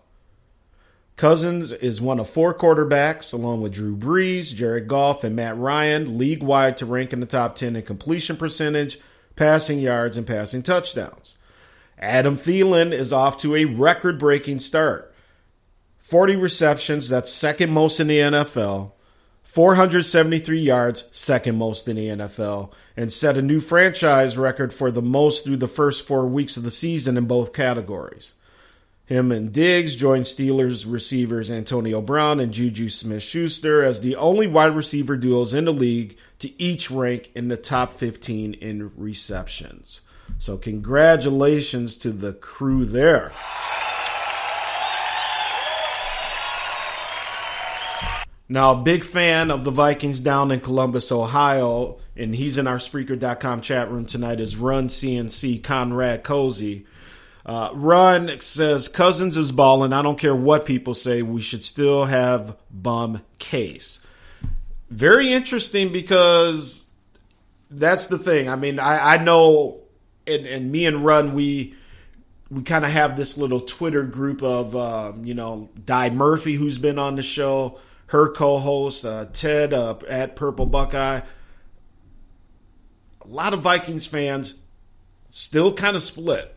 Cousins 1.17 1.71
is 1.71 2.01
one 2.01 2.19
of 2.19 2.29
four 2.29 2.53
quarterbacks, 2.53 3.33
along 3.33 3.61
with 3.61 3.73
Drew 3.73 3.95
Brees, 3.95 4.53
Jared 4.53 4.87
Goff, 4.87 5.23
and 5.23 5.35
Matt 5.35 5.57
Ryan, 5.57 6.17
league 6.17 6.43
wide 6.43 6.77
to 6.77 6.85
rank 6.85 7.13
in 7.13 7.21
the 7.21 7.25
top 7.25 7.55
10 7.55 7.77
in 7.77 7.83
completion 7.83 8.35
percentage, 8.35 8.99
passing 9.37 9.79
yards, 9.79 10.17
and 10.17 10.27
passing 10.27 10.61
touchdowns. 10.61 11.35
Adam 11.97 12.37
Thielen 12.37 12.91
is 12.91 13.13
off 13.13 13.37
to 13.39 13.55
a 13.55 13.63
record 13.63 14.19
breaking 14.19 14.59
start 14.59 15.13
40 15.99 16.35
receptions, 16.35 17.09
that's 17.09 17.31
second 17.31 17.71
most 17.71 17.99
in 17.99 18.05
the 18.05 18.19
NFL. 18.19 18.91
473 19.55 20.59
yards, 20.59 21.07
second 21.13 21.57
most 21.57 21.87
in 21.87 21.95
the 21.95 22.09
NFL, 22.09 22.73
and 22.97 23.11
set 23.11 23.37
a 23.37 23.41
new 23.41 23.61
franchise 23.61 24.37
record 24.37 24.73
for 24.73 24.91
the 24.91 25.01
most 25.01 25.45
through 25.45 25.55
the 25.55 25.65
first 25.65 26.05
four 26.05 26.27
weeks 26.27 26.57
of 26.57 26.63
the 26.63 26.71
season 26.71 27.15
in 27.15 27.23
both 27.23 27.53
categories. 27.53 28.33
Him 29.05 29.31
and 29.31 29.53
Diggs 29.53 29.95
joined 29.95 30.25
Steelers 30.25 30.83
receivers 30.85 31.49
Antonio 31.49 32.01
Brown 32.01 32.41
and 32.41 32.51
Juju 32.51 32.89
Smith 32.89 33.23
Schuster 33.23 33.81
as 33.81 34.01
the 34.01 34.17
only 34.17 34.45
wide 34.45 34.75
receiver 34.75 35.15
duos 35.15 35.53
in 35.53 35.63
the 35.63 35.71
league 35.71 36.17
to 36.39 36.61
each 36.61 36.91
rank 36.91 37.31
in 37.33 37.47
the 37.47 37.55
top 37.55 37.93
15 37.93 38.55
in 38.55 38.91
receptions. 38.97 40.01
So, 40.37 40.57
congratulations 40.57 41.95
to 41.99 42.11
the 42.11 42.33
crew 42.33 42.83
there. 42.83 43.31
Now, 48.47 48.75
big 48.75 49.03
fan 49.03 49.49
of 49.49 49.63
the 49.63 49.71
Vikings 49.71 50.19
down 50.19 50.51
in 50.51 50.59
Columbus, 50.59 51.11
Ohio, 51.11 51.97
and 52.15 52.35
he's 52.35 52.57
in 52.57 52.67
our 52.67 52.77
Spreaker.com 52.77 53.61
chat 53.61 53.89
room 53.89 54.05
tonight, 54.05 54.39
is 54.39 54.55
Run 54.55 54.87
CNC 54.87 55.63
Conrad 55.63 56.23
Cozy. 56.23 56.85
Uh, 57.43 57.71
Run 57.73 58.39
says 58.41 58.87
Cousins 58.87 59.35
is 59.35 59.51
balling. 59.51 59.93
I 59.93 60.03
don't 60.03 60.19
care 60.19 60.35
what 60.35 60.65
people 60.65 60.93
say. 60.93 61.23
We 61.23 61.41
should 61.41 61.63
still 61.63 62.05
have 62.05 62.55
bum 62.69 63.21
case. 63.39 64.05
Very 64.91 65.33
interesting 65.33 65.91
because 65.91 66.89
that's 67.71 68.07
the 68.07 68.19
thing. 68.19 68.47
I 68.47 68.55
mean, 68.55 68.77
I, 68.77 69.15
I 69.15 69.17
know, 69.17 69.81
and, 70.27 70.45
and 70.45 70.71
me 70.71 70.85
and 70.85 71.03
Run, 71.03 71.33
we 71.33 71.73
we 72.51 72.61
kind 72.61 72.85
of 72.85 72.91
have 72.91 73.17
this 73.17 73.39
little 73.39 73.61
Twitter 73.61 74.03
group 74.03 74.43
of, 74.43 74.75
uh, 74.75 75.13
you 75.23 75.33
know, 75.33 75.69
Di 75.83 76.11
Murphy, 76.11 76.53
who's 76.53 76.77
been 76.77 76.99
on 76.99 77.15
the 77.15 77.23
show 77.23 77.79
her 78.07 78.29
co-host 78.29 79.05
uh, 79.05 79.25
Ted 79.33 79.73
uh, 79.73 79.95
at 80.07 80.35
Purple 80.35 80.65
Buckeye. 80.65 81.21
A 83.21 83.27
lot 83.27 83.53
of 83.53 83.61
Vikings 83.61 84.05
fans 84.05 84.59
still 85.29 85.73
kind 85.73 85.95
of 85.95 86.03
split. 86.03 86.55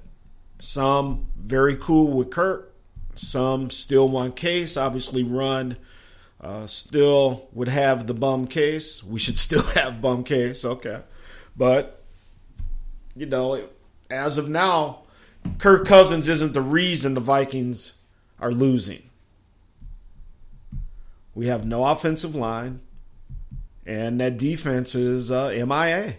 Some 0.61 1.29
very 1.37 1.77
cool 1.77 2.13
with 2.13 2.31
Kirk. 2.31 2.75
Some 3.17 3.71
still 3.71 4.09
want 4.09 4.37
Case. 4.37 4.77
Obviously, 4.77 5.23
Run 5.23 5.77
uh, 6.41 6.67
still 6.67 7.49
would 7.53 7.69
have 7.69 8.07
the 8.07 8.15
bum 8.15 8.47
case. 8.47 9.03
We 9.03 9.19
should 9.19 9.37
still 9.39 9.63
have 9.63 10.01
bum 10.01 10.25
case. 10.25 10.65
Okay, 10.65 11.01
but 11.57 12.03
you 13.17 13.27
know, 13.27 13.69
as 14.11 14.39
of 14.39 14.49
now, 14.49 15.03
Kirk 15.59 15.87
Cousins 15.87 16.29
isn't 16.29 16.53
the 16.53 16.63
reason 16.63 17.15
the 17.15 17.21
Vikings 17.21 17.99
are 18.41 18.53
losing. 18.53 19.03
We 21.39 21.47
have 21.47 21.65
no 21.65 21.85
offensive 21.85 22.35
line, 22.35 22.81
and 23.87 24.19
that 24.21 24.39
defense 24.39 24.97
is 24.97 25.31
uh, 25.31 25.51
MIA. 25.51 26.17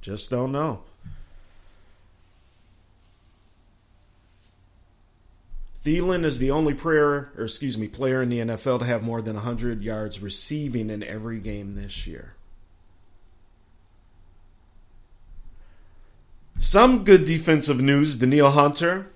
Just 0.00 0.28
don't 0.28 0.50
know. 0.50 0.80
Thielen 5.84 6.24
is 6.24 6.40
the 6.40 6.50
only 6.50 6.74
player, 6.74 7.30
or 7.38 7.44
excuse 7.44 7.78
me, 7.78 7.86
player 7.86 8.22
in 8.22 8.28
the 8.28 8.40
NFL 8.40 8.80
to 8.80 8.84
have 8.84 9.04
more 9.04 9.22
than 9.22 9.36
100 9.36 9.84
yards 9.84 10.20
receiving 10.20 10.90
in 10.90 11.04
every 11.04 11.38
game 11.38 11.76
this 11.76 12.08
year. 12.08 12.34
Some 16.60 17.04
good 17.04 17.24
defensive 17.24 17.80
news. 17.80 18.16
Danielle 18.16 18.50
Hunter 18.50 19.06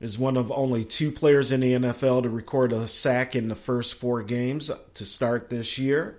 is 0.00 0.18
one 0.18 0.36
of 0.36 0.50
only 0.50 0.84
two 0.84 1.12
players 1.12 1.52
in 1.52 1.60
the 1.60 1.72
NFL 1.74 2.24
to 2.24 2.28
record 2.28 2.72
a 2.72 2.88
sack 2.88 3.36
in 3.36 3.48
the 3.48 3.54
first 3.54 3.94
four 3.94 4.22
games 4.22 4.70
to 4.94 5.04
start 5.04 5.48
this 5.48 5.78
year. 5.78 6.18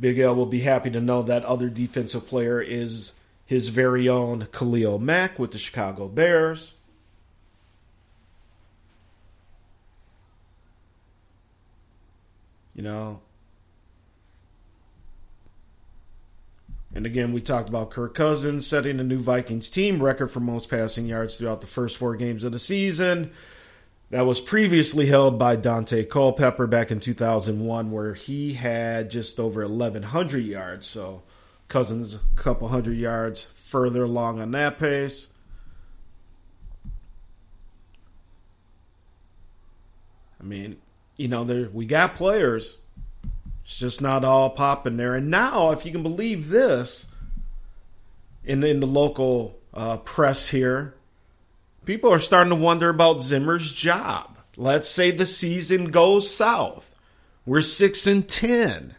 Big 0.00 0.18
L 0.18 0.34
will 0.34 0.46
be 0.46 0.60
happy 0.60 0.90
to 0.90 1.00
know 1.00 1.22
that 1.22 1.44
other 1.44 1.68
defensive 1.68 2.26
player 2.26 2.60
is 2.60 3.14
his 3.46 3.68
very 3.68 4.08
own 4.08 4.48
Khalil 4.52 4.98
Mack 4.98 5.38
with 5.38 5.52
the 5.52 5.58
Chicago 5.58 6.08
Bears. 6.08 6.74
You 12.74 12.82
know. 12.82 13.20
And 16.94 17.04
again, 17.04 17.32
we 17.32 17.40
talked 17.40 17.68
about 17.68 17.90
Kirk 17.90 18.14
Cousins 18.14 18.66
setting 18.66 18.98
a 18.98 19.04
new 19.04 19.18
Vikings 19.18 19.70
team 19.70 20.02
record 20.02 20.28
for 20.28 20.40
most 20.40 20.70
passing 20.70 21.06
yards 21.06 21.36
throughout 21.36 21.60
the 21.60 21.66
first 21.66 21.98
four 21.98 22.16
games 22.16 22.44
of 22.44 22.52
the 22.52 22.58
season. 22.58 23.32
That 24.10 24.26
was 24.26 24.40
previously 24.40 25.04
held 25.06 25.38
by 25.38 25.58
Daunte 25.58 26.08
Culpepper 26.08 26.66
back 26.66 26.90
in 26.90 26.98
2001, 26.98 27.90
where 27.90 28.14
he 28.14 28.54
had 28.54 29.10
just 29.10 29.38
over 29.38 29.60
1,100 29.60 30.38
yards. 30.38 30.86
So 30.86 31.22
Cousins 31.68 32.14
a 32.14 32.20
couple 32.36 32.68
hundred 32.68 32.96
yards 32.96 33.42
further 33.42 34.04
along 34.04 34.40
on 34.40 34.52
that 34.52 34.78
pace. 34.78 35.28
I 40.40 40.44
mean, 40.44 40.78
you 41.16 41.28
know, 41.28 41.44
there 41.44 41.68
we 41.70 41.84
got 41.84 42.14
players. 42.14 42.80
It's 43.68 43.78
just 43.78 44.00
not 44.00 44.24
all 44.24 44.48
popping 44.48 44.96
there. 44.96 45.14
And 45.14 45.30
now, 45.30 45.72
if 45.72 45.84
you 45.84 45.92
can 45.92 46.02
believe 46.02 46.48
this, 46.48 47.12
in 48.42 48.64
in 48.64 48.80
the 48.80 48.86
local 48.86 49.58
uh, 49.74 49.98
press 49.98 50.48
here, 50.48 50.94
people 51.84 52.10
are 52.10 52.18
starting 52.18 52.48
to 52.48 52.56
wonder 52.56 52.88
about 52.88 53.20
Zimmer's 53.20 53.74
job. 53.74 54.38
Let's 54.56 54.88
say 54.88 55.10
the 55.10 55.26
season 55.26 55.90
goes 55.90 56.34
south. 56.34 56.90
We're 57.44 57.60
six 57.60 58.06
and 58.06 58.26
ten. 58.26 58.94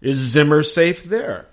Is 0.00 0.16
Zimmer 0.16 0.62
safe 0.62 1.04
there? 1.04 1.48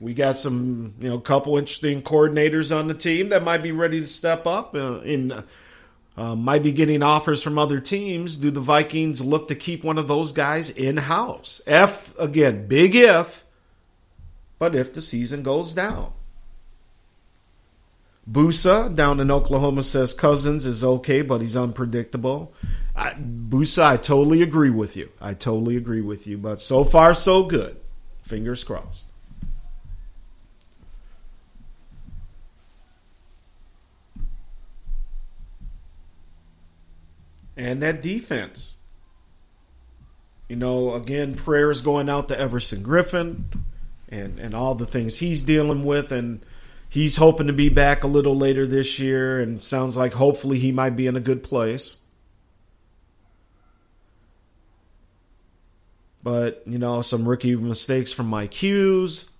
We 0.00 0.14
got 0.14 0.38
some, 0.38 0.94
you 1.00 1.10
know, 1.10 1.18
couple 1.18 1.58
interesting 1.58 2.00
coordinators 2.00 2.74
on 2.74 2.88
the 2.88 2.94
team 2.94 3.28
that 3.28 3.44
might 3.44 3.62
be 3.62 3.72
ready 3.72 4.00
to 4.00 4.06
step 4.06 4.46
up 4.46 4.74
uh, 4.74 5.00
in. 5.00 5.44
Uh, 6.18 6.34
might 6.34 6.64
be 6.64 6.72
getting 6.72 7.00
offers 7.00 7.44
from 7.44 7.58
other 7.58 7.78
teams. 7.78 8.36
Do 8.38 8.50
the 8.50 8.60
Vikings 8.60 9.20
look 9.20 9.46
to 9.48 9.54
keep 9.54 9.84
one 9.84 9.98
of 9.98 10.08
those 10.08 10.32
guys 10.32 10.68
in 10.68 10.96
house? 10.96 11.60
F 11.64 12.12
again, 12.18 12.66
big 12.66 12.96
if, 12.96 13.44
but 14.58 14.74
if 14.74 14.92
the 14.92 15.00
season 15.00 15.44
goes 15.44 15.74
down. 15.74 16.12
Busa 18.28 18.92
down 18.94 19.20
in 19.20 19.30
Oklahoma 19.30 19.84
says 19.84 20.12
Cousins 20.12 20.66
is 20.66 20.82
okay, 20.82 21.22
but 21.22 21.40
he's 21.40 21.56
unpredictable. 21.56 22.52
I, 22.96 23.12
Busa, 23.12 23.84
I 23.84 23.96
totally 23.96 24.42
agree 24.42 24.70
with 24.70 24.96
you. 24.96 25.10
I 25.20 25.34
totally 25.34 25.76
agree 25.76 26.02
with 26.02 26.26
you. 26.26 26.36
But 26.36 26.60
so 26.60 26.82
far, 26.82 27.14
so 27.14 27.44
good. 27.44 27.76
Fingers 28.22 28.64
crossed. 28.64 29.07
And 37.58 37.82
that 37.82 38.00
defense. 38.00 38.76
You 40.48 40.56
know, 40.56 40.94
again, 40.94 41.34
prayers 41.34 41.82
going 41.82 42.08
out 42.08 42.28
to 42.28 42.38
Everson 42.38 42.82
Griffen 42.82 43.64
and, 44.08 44.38
and 44.38 44.54
all 44.54 44.74
the 44.76 44.86
things 44.86 45.18
he's 45.18 45.42
dealing 45.42 45.84
with. 45.84 46.12
And 46.12 46.46
he's 46.88 47.16
hoping 47.16 47.48
to 47.48 47.52
be 47.52 47.68
back 47.68 48.04
a 48.04 48.06
little 48.06 48.36
later 48.36 48.66
this 48.66 49.00
year. 49.00 49.40
And 49.40 49.60
sounds 49.60 49.96
like 49.96 50.14
hopefully 50.14 50.60
he 50.60 50.70
might 50.70 50.96
be 50.96 51.08
in 51.08 51.16
a 51.16 51.20
good 51.20 51.42
place. 51.42 51.98
But, 56.22 56.62
you 56.64 56.78
know, 56.78 57.02
some 57.02 57.28
rookie 57.28 57.56
mistakes 57.56 58.12
from 58.12 58.26
Mike 58.26 58.54
Hughes, 58.54 59.30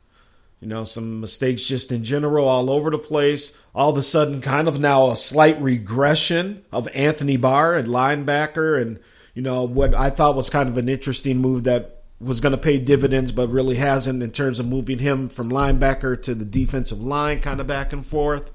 you 0.61 0.67
know, 0.67 0.85
some 0.85 1.21
mistakes 1.21 1.63
just 1.63 1.93
in 1.93 2.03
general 2.03 2.49
all 2.49 2.71
over 2.71 2.91
the 2.91 2.99
place. 2.99 3.57
All 3.75 3.91
of 3.91 3.97
a 3.97 4.03
sudden, 4.03 4.41
kind 4.41 4.67
of 4.67 4.81
now 4.81 5.11
a 5.11 5.17
slight 5.17 5.61
regression 5.63 6.65
of 6.73 6.89
Anthony 6.89 7.37
Barr 7.37 7.75
at 7.75 7.85
linebacker. 7.85 8.81
And, 8.81 8.99
you 9.35 9.43
know, 9.43 9.63
what 9.63 9.95
I 9.95 10.11
thought 10.11 10.37
was 10.37 10.51
kind 10.51 10.69
of 10.69 10.77
an 10.77 10.89
interesting 10.89 11.39
move 11.39 11.65
that 11.65 12.03
was 12.21 12.41
going 12.41 12.53
to 12.53 12.59
pay 12.59 12.79
dividends, 12.79 13.31
but 13.31 13.49
really 13.49 13.77
hasn't 13.77 14.23
in 14.23 14.33
terms 14.33 14.59
of 14.59 14.67
moving 14.67 14.99
him 14.99 15.29
from 15.29 15.51
linebacker 15.51 16.21
to 16.25 16.35
the 16.35 16.45
defensive 16.45 17.01
line, 17.01 17.41
kind 17.41 17.61
of 17.61 17.69
back 17.69 17.93
and 17.93 18.05
forth. 18.05 18.51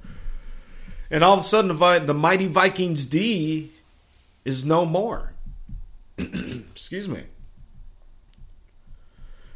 And 1.09 1.23
all 1.23 1.35
of 1.35 1.39
a 1.39 1.43
sudden, 1.43 1.77
the, 1.77 1.99
the 1.99 2.13
mighty 2.13 2.47
Vikings 2.47 3.05
D 3.05 3.71
is 4.43 4.65
no 4.65 4.85
more. 4.85 5.31
Excuse 6.17 7.07
me. 7.07 7.21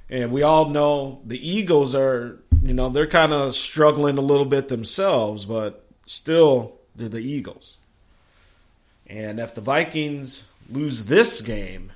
And 0.09 0.31
we 0.31 0.41
all 0.43 0.69
know 0.69 1.21
the 1.25 1.49
Eagles 1.49 1.93
are, 1.93 2.39
you 2.63 2.73
know, 2.73 2.89
they're 2.89 3.07
kind 3.07 3.33
of 3.33 3.55
struggling 3.55 4.17
a 4.17 4.21
little 4.21 4.45
bit 4.45 4.69
themselves, 4.69 5.45
but 5.45 5.85
still, 6.05 6.75
they're 6.95 7.09
the 7.09 7.19
Eagles. 7.19 7.77
And 9.05 9.39
if 9.39 9.53
the 9.53 9.61
Vikings 9.61 10.47
lose 10.69 11.05
this 11.05 11.41
game, 11.41 11.91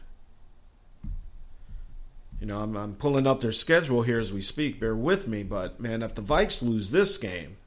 you 2.39 2.47
know, 2.47 2.61
I'm, 2.61 2.75
I'm 2.75 2.95
pulling 2.95 3.27
up 3.27 3.41
their 3.41 3.51
schedule 3.51 4.01
here 4.01 4.19
as 4.19 4.33
we 4.33 4.41
speak. 4.41 4.79
Bear 4.79 4.95
with 4.95 5.27
me, 5.27 5.43
but 5.43 5.79
man, 5.79 6.01
if 6.01 6.15
the 6.15 6.23
Vikes 6.23 6.63
lose 6.63 6.91
this 6.91 7.17
game, 7.17 7.57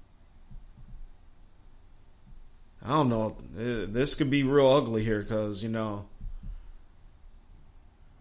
I 2.85 2.89
don't 2.89 3.09
know. 3.09 3.37
Uh, 3.57 3.87
this 3.89 4.15
could 4.15 4.31
be 4.31 4.43
real 4.43 4.69
ugly 4.69 5.05
here 5.05 5.23
because 5.23 5.63
you 5.63 5.71
know 5.71 6.05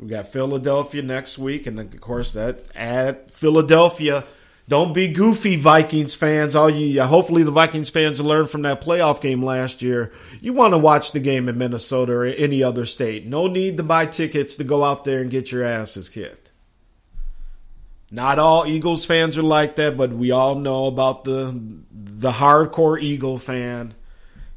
we 0.04 0.10
got 0.10 0.28
Philadelphia 0.28 1.02
next 1.02 1.38
week, 1.38 1.66
and 1.66 1.80
then, 1.80 1.88
of 1.88 2.02
course 2.02 2.34
that 2.34 2.68
at 2.76 3.32
Philadelphia. 3.32 4.26
Don't 4.66 4.94
be 4.94 5.12
goofy, 5.12 5.58
Vikings 5.58 6.16
fans. 6.16 6.56
All 6.56 6.70
you, 6.70 7.02
hopefully, 7.04 7.44
the 7.44 7.52
Vikings 7.52 7.90
fans 7.90 8.22
learned 8.22 8.50
from 8.50 8.62
that 8.62 8.82
playoff 8.82 9.20
game 9.20 9.44
last 9.44 9.82
year. 9.82 10.14
You 10.40 10.54
want 10.54 10.74
to 10.74 10.78
watch 10.78 11.12
the 11.12 11.20
game 11.20 11.50
in 11.50 11.58
Minnesota 11.58 12.14
or 12.14 12.26
any 12.26 12.64
other 12.64 12.86
state. 12.86 13.26
No 13.26 13.48
need 13.48 13.76
to 13.76 13.84
buy 13.84 14.06
tickets 14.06 14.56
to 14.56 14.64
go 14.64 14.84
out 14.86 15.04
there 15.04 15.20
and 15.20 15.30
get 15.30 15.52
your 15.52 15.66
asses 15.66 16.08
kicked. 16.08 16.52
Not 18.10 18.40
all 18.40 18.66
Eagles 18.66 19.04
fans 19.04 19.38
are 19.38 19.44
like 19.44 19.76
that, 19.76 19.98
but 19.98 20.12
we 20.14 20.32
all 20.32 20.56
know 20.56 20.86
about 20.86 21.24
the 21.26 21.60
the 21.92 22.32
hardcore 22.32 23.02
Eagle 23.02 23.38
fan 23.38 23.96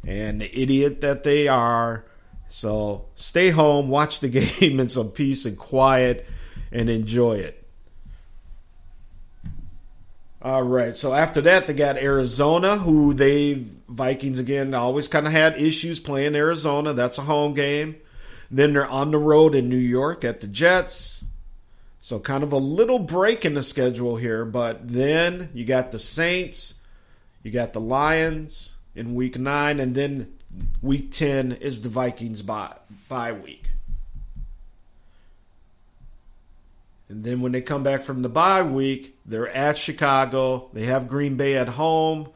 and 0.06 0.40
the 0.40 0.60
idiot 0.60 1.00
that 1.00 1.24
they 1.24 1.48
are 1.48 2.04
so 2.48 3.06
stay 3.16 3.50
home, 3.50 3.88
watch 3.88 4.20
the 4.20 4.28
game 4.60 4.80
in 4.80 4.88
some 4.88 5.10
peace 5.10 5.44
and 5.44 5.58
quiet, 5.58 6.26
and 6.72 6.88
enjoy 6.88 7.34
it. 7.38 7.62
All 10.42 10.62
right. 10.62 10.96
So 10.96 11.12
after 11.12 11.40
that, 11.42 11.66
they 11.66 11.74
got 11.74 11.96
Arizona, 11.96 12.76
who 12.78 13.14
they 13.14 13.64
Vikings 13.88 14.38
again 14.38 14.74
always 14.74 15.08
kind 15.08 15.26
of 15.26 15.32
had 15.32 15.60
issues 15.60 15.98
playing 15.98 16.36
Arizona. 16.36 16.92
That's 16.92 17.18
a 17.18 17.22
home 17.22 17.54
game. 17.54 17.96
Then 18.50 18.72
they're 18.72 18.86
on 18.86 19.10
the 19.10 19.18
road 19.18 19.54
in 19.54 19.68
New 19.68 19.76
York 19.76 20.24
at 20.24 20.40
the 20.40 20.46
Jets. 20.46 21.24
So 22.00 22.20
kind 22.20 22.44
of 22.44 22.52
a 22.52 22.58
little 22.58 23.00
break 23.00 23.44
in 23.44 23.54
the 23.54 23.62
schedule 23.62 24.16
here, 24.16 24.44
but 24.44 24.86
then 24.86 25.50
you 25.52 25.64
got 25.64 25.90
the 25.90 25.98
Saints, 25.98 26.80
you 27.42 27.50
got 27.50 27.72
the 27.72 27.80
Lions 27.80 28.76
in 28.94 29.16
week 29.16 29.36
9 29.36 29.80
and 29.80 29.96
then 29.96 30.32
week 30.82 31.12
10 31.12 31.52
is 31.52 31.82
the 31.82 31.88
Vikings 31.88 32.42
bye, 32.42 32.74
bye 33.08 33.32
week. 33.32 33.70
And 37.08 37.22
then 37.22 37.40
when 37.40 37.52
they 37.52 37.60
come 37.60 37.82
back 37.82 38.02
from 38.02 38.22
the 38.22 38.28
bye 38.28 38.62
week, 38.62 39.18
they're 39.24 39.48
at 39.48 39.78
Chicago. 39.78 40.70
They 40.72 40.86
have 40.86 41.08
Green 41.08 41.36
Bay 41.36 41.56
at 41.56 41.68
home. 41.68 42.30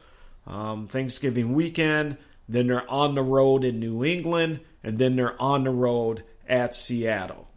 Um, 0.47 0.87
Thanksgiving 0.87 1.53
weekend. 1.53 2.17
Then 2.47 2.67
they're 2.67 2.89
on 2.89 3.15
the 3.15 3.21
road 3.21 3.63
in 3.63 3.79
New 3.79 4.03
England, 4.03 4.59
and 4.83 4.97
then 4.97 5.15
they're 5.15 5.41
on 5.41 5.63
the 5.63 5.71
road 5.71 6.23
at 6.47 6.75
Seattle. 6.75 7.47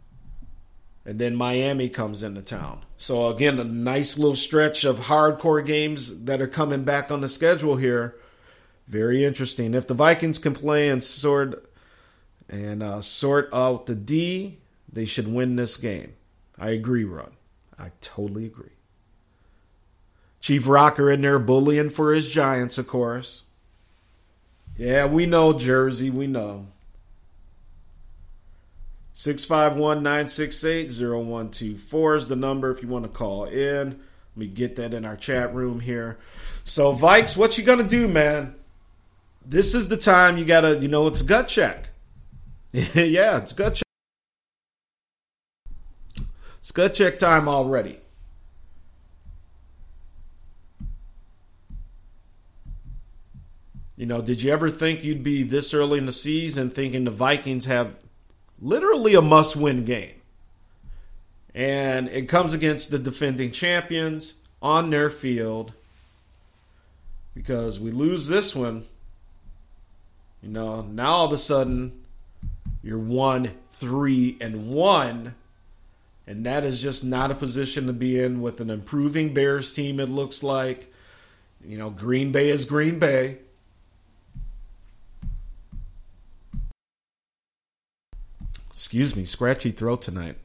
And 1.05 1.19
then 1.19 1.35
Miami 1.35 1.89
comes 1.89 2.23
into 2.23 2.41
town. 2.41 2.83
So 2.97 3.27
again, 3.27 3.59
a 3.59 3.63
nice 3.63 4.17
little 4.17 4.35
stretch 4.35 4.83
of 4.83 5.01
hardcore 5.01 5.65
games 5.65 6.23
that 6.23 6.41
are 6.41 6.47
coming 6.47 6.83
back 6.83 7.11
on 7.11 7.21
the 7.21 7.29
schedule 7.29 7.75
here. 7.75 8.15
Very 8.87 9.25
interesting. 9.25 9.73
If 9.73 9.87
the 9.87 9.93
Vikings 9.93 10.37
can 10.37 10.53
play 10.53 10.89
and 10.89 11.03
sort 11.03 11.69
and 12.47 12.83
uh, 12.83 13.01
sort 13.01 13.49
out 13.51 13.87
the 13.87 13.95
D, 13.95 14.59
they 14.91 15.05
should 15.05 15.33
win 15.33 15.55
this 15.55 15.77
game. 15.77 16.13
I 16.59 16.69
agree, 16.69 17.03
Run. 17.03 17.31
I 17.77 17.91
totally 18.01 18.45
agree. 18.45 18.69
Chief 20.39 20.67
Rocker 20.67 21.09
in 21.09 21.21
there 21.21 21.39
bullying 21.39 21.89
for 21.89 22.13
his 22.13 22.29
Giants, 22.29 22.77
of 22.77 22.87
course. 22.87 23.43
Yeah, 24.77 25.05
we 25.07 25.25
know 25.25 25.53
Jersey, 25.53 26.09
we 26.09 26.27
know. 26.27 26.67
651 29.13 30.03
968 30.03 30.91
0124 30.91 32.15
is 32.15 32.27
the 32.27 32.35
number 32.35 32.69
if 32.69 32.83
you 32.83 32.87
want 32.89 33.05
to 33.05 33.09
call 33.09 33.45
in. 33.45 33.89
Let 33.89 33.97
me 34.35 34.47
get 34.47 34.75
that 34.75 34.93
in 34.93 35.05
our 35.05 35.15
chat 35.15 35.55
room 35.55 35.79
here. 35.79 36.19
So, 36.65 36.93
Vikes, 36.93 37.37
what 37.37 37.57
you 37.57 37.63
to 37.63 37.83
do, 37.83 38.07
man? 38.07 38.55
This 39.45 39.75
is 39.75 39.89
the 39.89 39.97
time 39.97 40.37
you 40.37 40.45
got 40.45 40.61
to, 40.61 40.77
you 40.77 40.87
know, 40.87 41.07
it's 41.07 41.21
gut 41.21 41.47
check. 41.47 41.89
yeah, 42.71 43.37
it's 43.37 43.53
gut 43.53 43.75
check. 43.75 43.83
It's 46.59 46.71
gut 46.71 46.95
check 46.95 47.19
time 47.19 47.47
already. 47.47 47.99
You 53.95 54.05
know, 54.05 54.21
did 54.21 54.41
you 54.41 54.51
ever 54.51 54.69
think 54.69 55.03
you'd 55.03 55.23
be 55.23 55.43
this 55.43 55.73
early 55.73 55.99
in 55.99 56.05
the 56.05 56.11
season 56.11 56.69
thinking 56.69 57.05
the 57.05 57.11
Vikings 57.11 57.65
have 57.65 57.95
literally 58.61 59.15
a 59.15 59.21
must 59.21 59.55
win 59.55 59.85
game. 59.85 60.21
And 61.53 62.09
it 62.09 62.27
comes 62.27 62.53
against 62.53 62.91
the 62.91 62.99
defending 62.99 63.51
champions 63.51 64.39
on 64.61 64.89
their 64.89 65.09
field. 65.09 65.73
Because 67.33 67.79
we 67.79 67.91
lose 67.91 68.27
this 68.27 68.55
one, 68.55 68.85
you 70.45 70.51
know, 70.51 70.83
now 70.83 71.09
all 71.09 71.25
of 71.25 71.33
a 71.33 71.39
sudden 71.39 72.03
you're 72.83 72.99
one, 72.99 73.51
three, 73.71 74.37
and 74.39 74.69
one. 74.69 75.33
And 76.27 76.45
that 76.45 76.63
is 76.63 76.81
just 76.81 77.03
not 77.03 77.31
a 77.31 77.35
position 77.35 77.87
to 77.87 77.93
be 77.93 78.19
in 78.19 78.41
with 78.41 78.61
an 78.61 78.69
improving 78.69 79.33
Bears 79.33 79.73
team, 79.73 79.99
it 79.99 80.07
looks 80.07 80.43
like. 80.43 80.93
You 81.65 81.79
know, 81.79 81.89
Green 81.89 82.31
Bay 82.31 82.49
is 82.49 82.65
Green 82.65 82.99
Bay. 82.99 83.39
excuse 88.69 89.15
me, 89.15 89.25
scratchy 89.25 89.71
throat 89.71 90.01
tonight. 90.01 90.37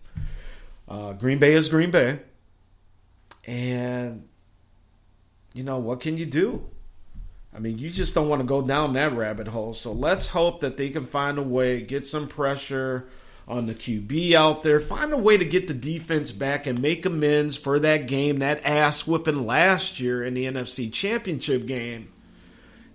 Uh, 0.89 1.13
Green 1.13 1.39
Bay 1.39 1.53
is 1.53 1.69
Green 1.69 1.91
Bay. 1.91 2.21
And, 3.45 4.27
you 5.53 5.63
know, 5.63 5.79
what 5.79 6.01
can 6.01 6.17
you 6.17 6.25
do? 6.27 6.65
I 7.55 7.59
mean, 7.59 7.79
you 7.79 7.91
just 7.91 8.15
don't 8.15 8.29
want 8.29 8.41
to 8.41 8.47
go 8.47 8.63
down 8.63 8.93
that 8.93 9.13
rabbit 9.13 9.49
hole. 9.49 9.75
So 9.75 9.93
let's 9.93 10.31
hope 10.31 10.61
that 10.61 10.77
they 10.77 10.91
can 10.91 11.07
find 11.07 11.39
a 11.39 11.43
way, 11.43 11.81
get 11.81 12.07
some 12.07 12.29
pressure 12.29 13.09
on 13.49 13.67
the 13.67 13.75
QB 13.75 14.35
out 14.35 14.63
there, 14.63 14.79
find 14.79 15.13
a 15.13 15.17
way 15.17 15.37
to 15.37 15.45
get 15.45 15.67
the 15.67 15.75
defense 15.75 16.31
back 16.31 16.67
and 16.67 16.81
make 16.81 17.05
amends 17.05 17.57
for 17.57 17.81
that 17.81 18.07
game, 18.07 18.39
that 18.39 18.65
ass 18.65 19.07
whipping 19.07 19.47
last 19.47 19.99
year 19.99 20.25
in 20.25 20.35
the 20.35 20.45
NFC 20.45 20.93
Championship 20.93 21.67
game. 21.67 22.13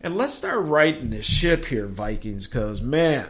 And 0.01 0.15
let's 0.15 0.33
start 0.33 0.65
righting 0.65 1.09
the 1.09 1.21
ship 1.21 1.65
here, 1.65 1.87
Vikings, 1.87 2.47
because, 2.47 2.81
man, 2.81 3.27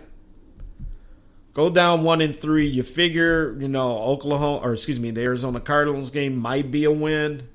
Go 1.55 1.69
down 1.69 2.03
one 2.03 2.19
and 2.19 2.35
three. 2.35 2.67
You 2.67 2.83
figure, 2.83 3.55
you 3.57 3.69
know, 3.69 3.97
Oklahoma, 3.97 4.57
or 4.57 4.73
excuse 4.73 4.99
me, 4.99 5.11
the 5.11 5.21
Arizona 5.21 5.61
Cardinals 5.61 6.09
game 6.11 6.35
might 6.35 6.69
be 6.69 6.83
a 6.83 6.91
win. 6.91 7.47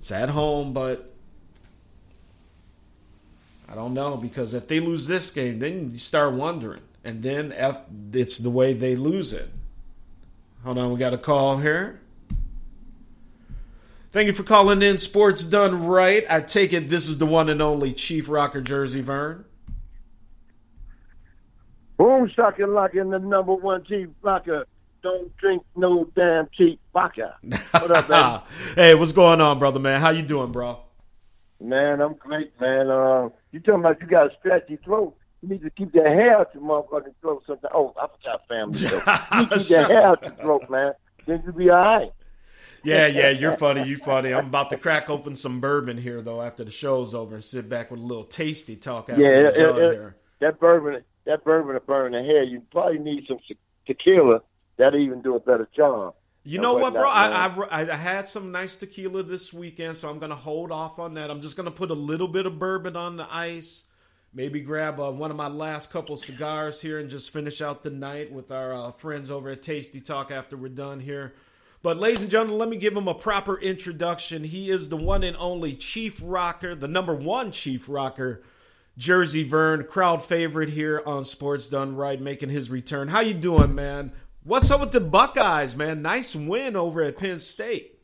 It's 0.00 0.10
at 0.10 0.28
home, 0.28 0.72
but 0.72 1.09
I 3.70 3.74
don't 3.76 3.94
know 3.94 4.16
because 4.16 4.52
if 4.52 4.66
they 4.66 4.80
lose 4.80 5.06
this 5.06 5.30
game, 5.30 5.60
then 5.60 5.92
you 5.92 5.98
start 5.98 6.32
wondering. 6.34 6.82
And 7.04 7.22
then 7.22 7.52
if 7.52 7.76
it's 8.12 8.38
the 8.38 8.50
way 8.50 8.74
they 8.74 8.96
lose 8.96 9.32
it. 9.32 9.48
Hold 10.64 10.78
on, 10.78 10.92
we 10.92 10.98
got 10.98 11.14
a 11.14 11.18
call 11.18 11.58
here. 11.58 12.00
Thank 14.12 14.26
you 14.26 14.32
for 14.32 14.42
calling 14.42 14.82
in. 14.82 14.98
Sports 14.98 15.44
done 15.44 15.86
right. 15.86 16.24
I 16.28 16.40
take 16.40 16.72
it 16.72 16.88
this 16.90 17.08
is 17.08 17.18
the 17.18 17.26
one 17.26 17.48
and 17.48 17.62
only 17.62 17.92
Chief 17.92 18.28
Rocker 18.28 18.60
Jersey 18.60 19.02
Vern. 19.02 19.44
Boom 21.96 22.28
shocking 22.34 22.76
in 22.94 23.10
the 23.10 23.18
number 23.18 23.54
one 23.54 23.84
cheap 23.84 24.10
Rocker. 24.20 24.66
Don't 25.02 25.34
drink 25.36 25.62
no 25.76 26.10
damn 26.16 26.48
cheap 26.52 26.80
vodka. 26.92 27.36
What 27.70 27.90
up, 27.90 28.08
man? 28.08 28.40
hey, 28.74 28.94
what's 28.94 29.12
going 29.12 29.40
on, 29.40 29.58
brother 29.58 29.78
man? 29.78 30.00
How 30.00 30.10
you 30.10 30.22
doing, 30.22 30.50
bro? 30.50 30.80
Man, 31.60 32.00
I'm 32.00 32.14
great, 32.14 32.58
man. 32.60 32.90
Uh, 32.90 33.28
you 33.52 33.60
talking 33.60 33.80
about 33.80 34.00
you 34.00 34.06
got 34.06 34.32
a 34.32 34.36
stretchy 34.38 34.76
throat. 34.76 35.16
You 35.42 35.48
need 35.48 35.62
to 35.62 35.70
keep 35.70 35.92
that 35.92 36.06
hair 36.06 36.38
out 36.38 36.54
your 36.54 36.62
motherfucking 36.62 37.14
throat 37.20 37.42
sometimes. 37.46 37.72
Oh, 37.74 37.94
I 37.96 38.06
forgot 38.06 38.46
family. 38.46 38.78
You 38.80 39.58
keep 39.58 39.68
that 39.68 39.90
hair 39.90 40.06
out 40.06 40.22
your 40.22 40.32
throat, 40.32 40.70
man. 40.70 40.92
Then 41.26 41.42
you'll 41.44 41.54
be 41.54 41.70
all 41.70 41.78
right. 41.78 42.12
Yeah, 42.84 43.06
yeah, 43.06 43.30
you're 43.30 43.56
funny. 43.56 43.86
You 43.88 43.98
funny. 43.98 44.32
I'm 44.32 44.46
about 44.46 44.70
to 44.70 44.76
crack 44.76 45.10
open 45.10 45.36
some 45.36 45.60
bourbon 45.60 45.98
here 45.98 46.22
though 46.22 46.40
after 46.40 46.64
the 46.64 46.70
show's 46.70 47.14
over 47.14 47.34
and 47.34 47.44
sit 47.44 47.68
back 47.68 47.90
with 47.90 48.00
a 48.00 48.02
little 48.02 48.24
tasty 48.24 48.76
talk 48.76 49.10
after 49.10 49.22
yeah, 49.22 49.48
it, 49.48 49.52
done 49.52 49.76
it, 49.76 49.92
here. 49.92 50.16
That 50.40 50.58
bourbon, 50.58 51.02
that 51.26 51.44
bourbon 51.44 51.74
to 51.74 51.80
burn 51.80 52.12
the 52.12 52.22
hair. 52.22 52.42
You 52.42 52.62
probably 52.70 52.98
need 52.98 53.26
some 53.26 53.38
tequila. 53.86 54.40
That'll 54.76 55.00
even 55.00 55.20
do 55.20 55.36
a 55.36 55.40
better 55.40 55.68
job. 55.76 56.14
You 56.42 56.58
know 56.58 56.74
what, 56.74 56.94
bro? 56.94 57.08
I, 57.08 57.48
I, 57.70 57.80
I 57.92 57.96
had 57.96 58.26
some 58.26 58.50
nice 58.50 58.76
tequila 58.76 59.22
this 59.22 59.52
weekend, 59.52 59.96
so 59.96 60.08
I'm 60.08 60.18
gonna 60.18 60.34
hold 60.34 60.72
off 60.72 60.98
on 60.98 61.14
that. 61.14 61.30
I'm 61.30 61.42
just 61.42 61.56
gonna 61.56 61.70
put 61.70 61.90
a 61.90 61.94
little 61.94 62.28
bit 62.28 62.46
of 62.46 62.58
bourbon 62.58 62.96
on 62.96 63.16
the 63.16 63.32
ice. 63.32 63.84
Maybe 64.32 64.60
grab 64.60 65.00
uh, 65.00 65.10
one 65.10 65.30
of 65.30 65.36
my 65.36 65.48
last 65.48 65.90
couple 65.90 66.16
cigars 66.16 66.80
here 66.80 66.98
and 66.98 67.10
just 67.10 67.30
finish 67.30 67.60
out 67.60 67.82
the 67.82 67.90
night 67.90 68.32
with 68.32 68.52
our 68.52 68.72
uh, 68.72 68.92
friends 68.92 69.30
over 69.30 69.50
at 69.50 69.62
Tasty 69.62 70.00
Talk 70.00 70.30
after 70.30 70.56
we're 70.56 70.68
done 70.68 71.00
here. 71.00 71.34
But, 71.82 71.96
ladies 71.96 72.22
and 72.22 72.30
gentlemen, 72.30 72.58
let 72.58 72.68
me 72.68 72.76
give 72.76 72.96
him 72.96 73.08
a 73.08 73.14
proper 73.14 73.58
introduction. 73.58 74.44
He 74.44 74.70
is 74.70 74.88
the 74.88 74.96
one 74.96 75.24
and 75.24 75.36
only 75.36 75.74
Chief 75.74 76.20
Rocker, 76.22 76.74
the 76.74 76.86
number 76.86 77.14
one 77.14 77.52
Chief 77.52 77.88
Rocker 77.88 78.42
Jersey 78.96 79.44
Vern, 79.44 79.84
crowd 79.84 80.22
favorite 80.22 80.68
here 80.68 81.02
on 81.06 81.24
Sports 81.24 81.68
Done 81.68 81.96
Right, 81.96 82.20
making 82.20 82.50
his 82.50 82.70
return. 82.70 83.08
How 83.08 83.20
you 83.20 83.34
doing, 83.34 83.74
man? 83.74 84.12
What's 84.42 84.70
up 84.70 84.80
with 84.80 84.92
the 84.92 85.00
Buckeyes, 85.00 85.76
man? 85.76 86.00
Nice 86.00 86.34
win 86.34 86.74
over 86.74 87.02
at 87.02 87.18
Penn 87.18 87.38
State. 87.38 87.98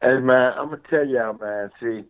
Hey, 0.00 0.18
man, 0.18 0.54
I'm 0.56 0.70
gonna 0.70 0.80
tell 0.90 1.06
y'all, 1.06 1.34
man. 1.34 1.70
See, 1.80 2.02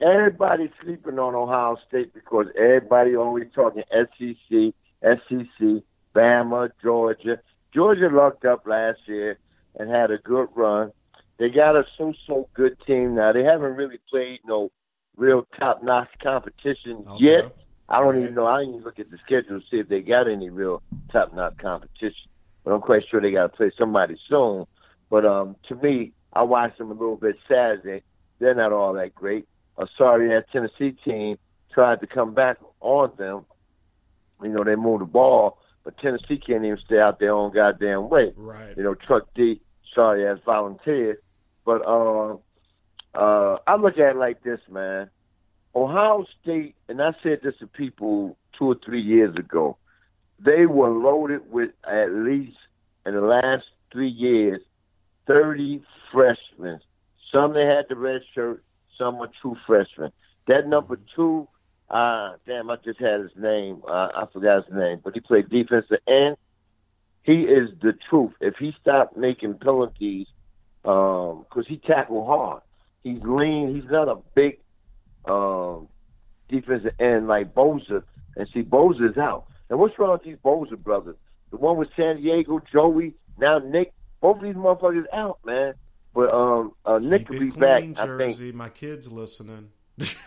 everybody's 0.00 0.70
sleeping 0.82 1.18
on 1.18 1.34
Ohio 1.34 1.76
State 1.86 2.14
because 2.14 2.46
everybody 2.56 3.14
always 3.14 3.48
talking 3.54 3.82
SEC, 3.92 4.72
SEC, 5.02 5.82
Bama, 6.14 6.70
Georgia. 6.82 7.40
Georgia 7.74 8.08
lucked 8.08 8.46
up 8.46 8.66
last 8.66 9.00
year 9.06 9.38
and 9.78 9.90
had 9.90 10.10
a 10.10 10.16
good 10.16 10.48
run. 10.54 10.92
They 11.36 11.50
got 11.50 11.76
a 11.76 11.84
so-so 11.98 12.48
good 12.54 12.78
team 12.86 13.16
now. 13.16 13.32
They 13.32 13.44
haven't 13.44 13.76
really 13.76 13.98
played 14.08 14.40
no 14.46 14.70
real 15.18 15.46
top 15.58 15.82
notch 15.82 16.08
competition 16.22 17.04
okay. 17.06 17.22
yet. 17.24 17.56
I 17.90 18.00
don't 18.00 18.18
even 18.18 18.34
know. 18.34 18.46
I 18.46 18.60
didn't 18.60 18.76
even 18.76 18.84
look 18.84 18.98
at 18.98 19.10
the 19.10 19.18
schedule 19.18 19.60
to 19.60 19.66
see 19.70 19.78
if 19.78 19.88
they 19.88 20.00
got 20.00 20.26
any 20.26 20.48
real 20.48 20.82
top 21.10 21.34
notch 21.34 21.58
competition. 21.58 22.30
But 22.64 22.72
I'm 22.72 22.80
quite 22.80 23.06
sure 23.08 23.20
they 23.20 23.32
got 23.32 23.42
to 23.42 23.56
play 23.56 23.70
somebody 23.76 24.16
soon. 24.28 24.66
But 25.10 25.26
um, 25.26 25.56
to 25.68 25.74
me, 25.76 26.12
I 26.32 26.42
watched 26.42 26.78
them 26.78 26.90
a 26.90 26.94
little 26.94 27.16
bit 27.16 27.36
Saturday. 27.48 28.02
They're 28.38 28.54
not 28.54 28.72
all 28.72 28.92
that 28.94 29.14
great. 29.14 29.46
I'm 29.76 29.88
sorry 29.96 30.28
that 30.28 30.50
Tennessee 30.50 30.92
team 31.04 31.38
tried 31.72 32.00
to 32.00 32.06
come 32.06 32.34
back 32.34 32.58
on 32.80 33.12
them. 33.16 33.44
You 34.42 34.50
know, 34.50 34.64
they 34.64 34.76
moved 34.76 35.02
the 35.02 35.06
ball, 35.06 35.58
but 35.84 35.98
Tennessee 35.98 36.38
can't 36.38 36.64
even 36.64 36.78
stay 36.84 36.98
out 36.98 37.18
their 37.18 37.32
own 37.32 37.52
goddamn 37.52 38.08
way. 38.08 38.32
Right. 38.36 38.76
You 38.76 38.82
know, 38.82 38.94
Truck 38.94 39.32
D, 39.34 39.60
sorry 39.94 40.26
as 40.26 40.38
volunteered. 40.44 41.18
But 41.64 41.86
uh, 41.86 42.36
uh, 43.14 43.58
I 43.66 43.76
look 43.76 43.98
at 43.98 44.10
it 44.10 44.16
like 44.16 44.42
this, 44.42 44.60
man. 44.70 45.10
Ohio 45.74 46.26
State, 46.42 46.74
and 46.88 47.00
I 47.00 47.14
said 47.22 47.40
this 47.42 47.54
to 47.60 47.66
people 47.66 48.36
two 48.58 48.66
or 48.66 48.76
three 48.84 49.00
years 49.00 49.34
ago, 49.36 49.78
they 50.42 50.66
were 50.66 50.90
loaded 50.90 51.50
with 51.50 51.70
at 51.88 52.12
least 52.12 52.56
in 53.06 53.14
the 53.14 53.20
last 53.20 53.64
three 53.90 54.08
years, 54.08 54.60
30 55.26 55.82
freshmen. 56.10 56.80
Some 57.30 57.54
they 57.54 57.64
had 57.66 57.86
the 57.88 57.96
red 57.96 58.22
shirt, 58.34 58.62
some 58.98 59.18
were 59.18 59.30
true 59.40 59.56
freshmen. 59.66 60.12
That 60.46 60.66
number 60.66 60.98
two, 61.14 61.48
uh, 61.88 62.34
damn, 62.46 62.70
I 62.70 62.76
just 62.76 62.98
had 62.98 63.20
his 63.20 63.30
name. 63.36 63.82
Uh, 63.86 64.08
I 64.14 64.26
forgot 64.32 64.66
his 64.66 64.74
name, 64.74 65.00
but 65.02 65.14
he 65.14 65.20
played 65.20 65.48
defensive 65.48 65.98
end. 66.06 66.36
He 67.22 67.42
is 67.42 67.70
the 67.80 67.92
truth. 67.92 68.32
If 68.40 68.56
he 68.56 68.74
stopped 68.80 69.16
making 69.16 69.54
penalties, 69.54 70.26
because 70.82 71.46
um, 71.56 71.64
he 71.66 71.76
tackled 71.76 72.26
hard. 72.26 72.62
He's 73.04 73.22
lean. 73.22 73.74
He's 73.74 73.90
not 73.90 74.08
a 74.08 74.16
big 74.34 74.58
um, 75.24 75.88
defensive 76.48 76.94
end 76.98 77.28
like 77.28 77.54
Bosa, 77.54 78.02
and 78.36 78.48
see 78.52 78.62
Bosa's 78.62 79.16
out. 79.16 79.46
And 79.70 79.78
what's 79.78 79.98
wrong 79.98 80.12
with 80.12 80.24
these 80.24 80.36
Bosa 80.44 80.76
brothers? 80.76 81.16
The 81.50 81.56
one 81.56 81.76
with 81.76 81.88
San 81.96 82.16
Diego, 82.16 82.60
Joey, 82.72 83.14
now 83.38 83.58
Nick. 83.58 83.92
Both 84.20 84.38
of 84.38 84.42
these 84.42 84.54
motherfuckers 84.54 85.04
out, 85.12 85.38
man. 85.44 85.74
But 86.14 86.32
um, 86.32 86.72
uh, 86.84 86.98
Nick 86.98 87.28
will 87.28 87.40
be 87.40 87.50
back. 87.50 87.80
Clean 87.82 87.96
I 87.96 88.06
think. 88.06 88.36
Jersey. 88.36 88.52
My 88.52 88.68
kids 88.68 89.10
listening. 89.10 89.70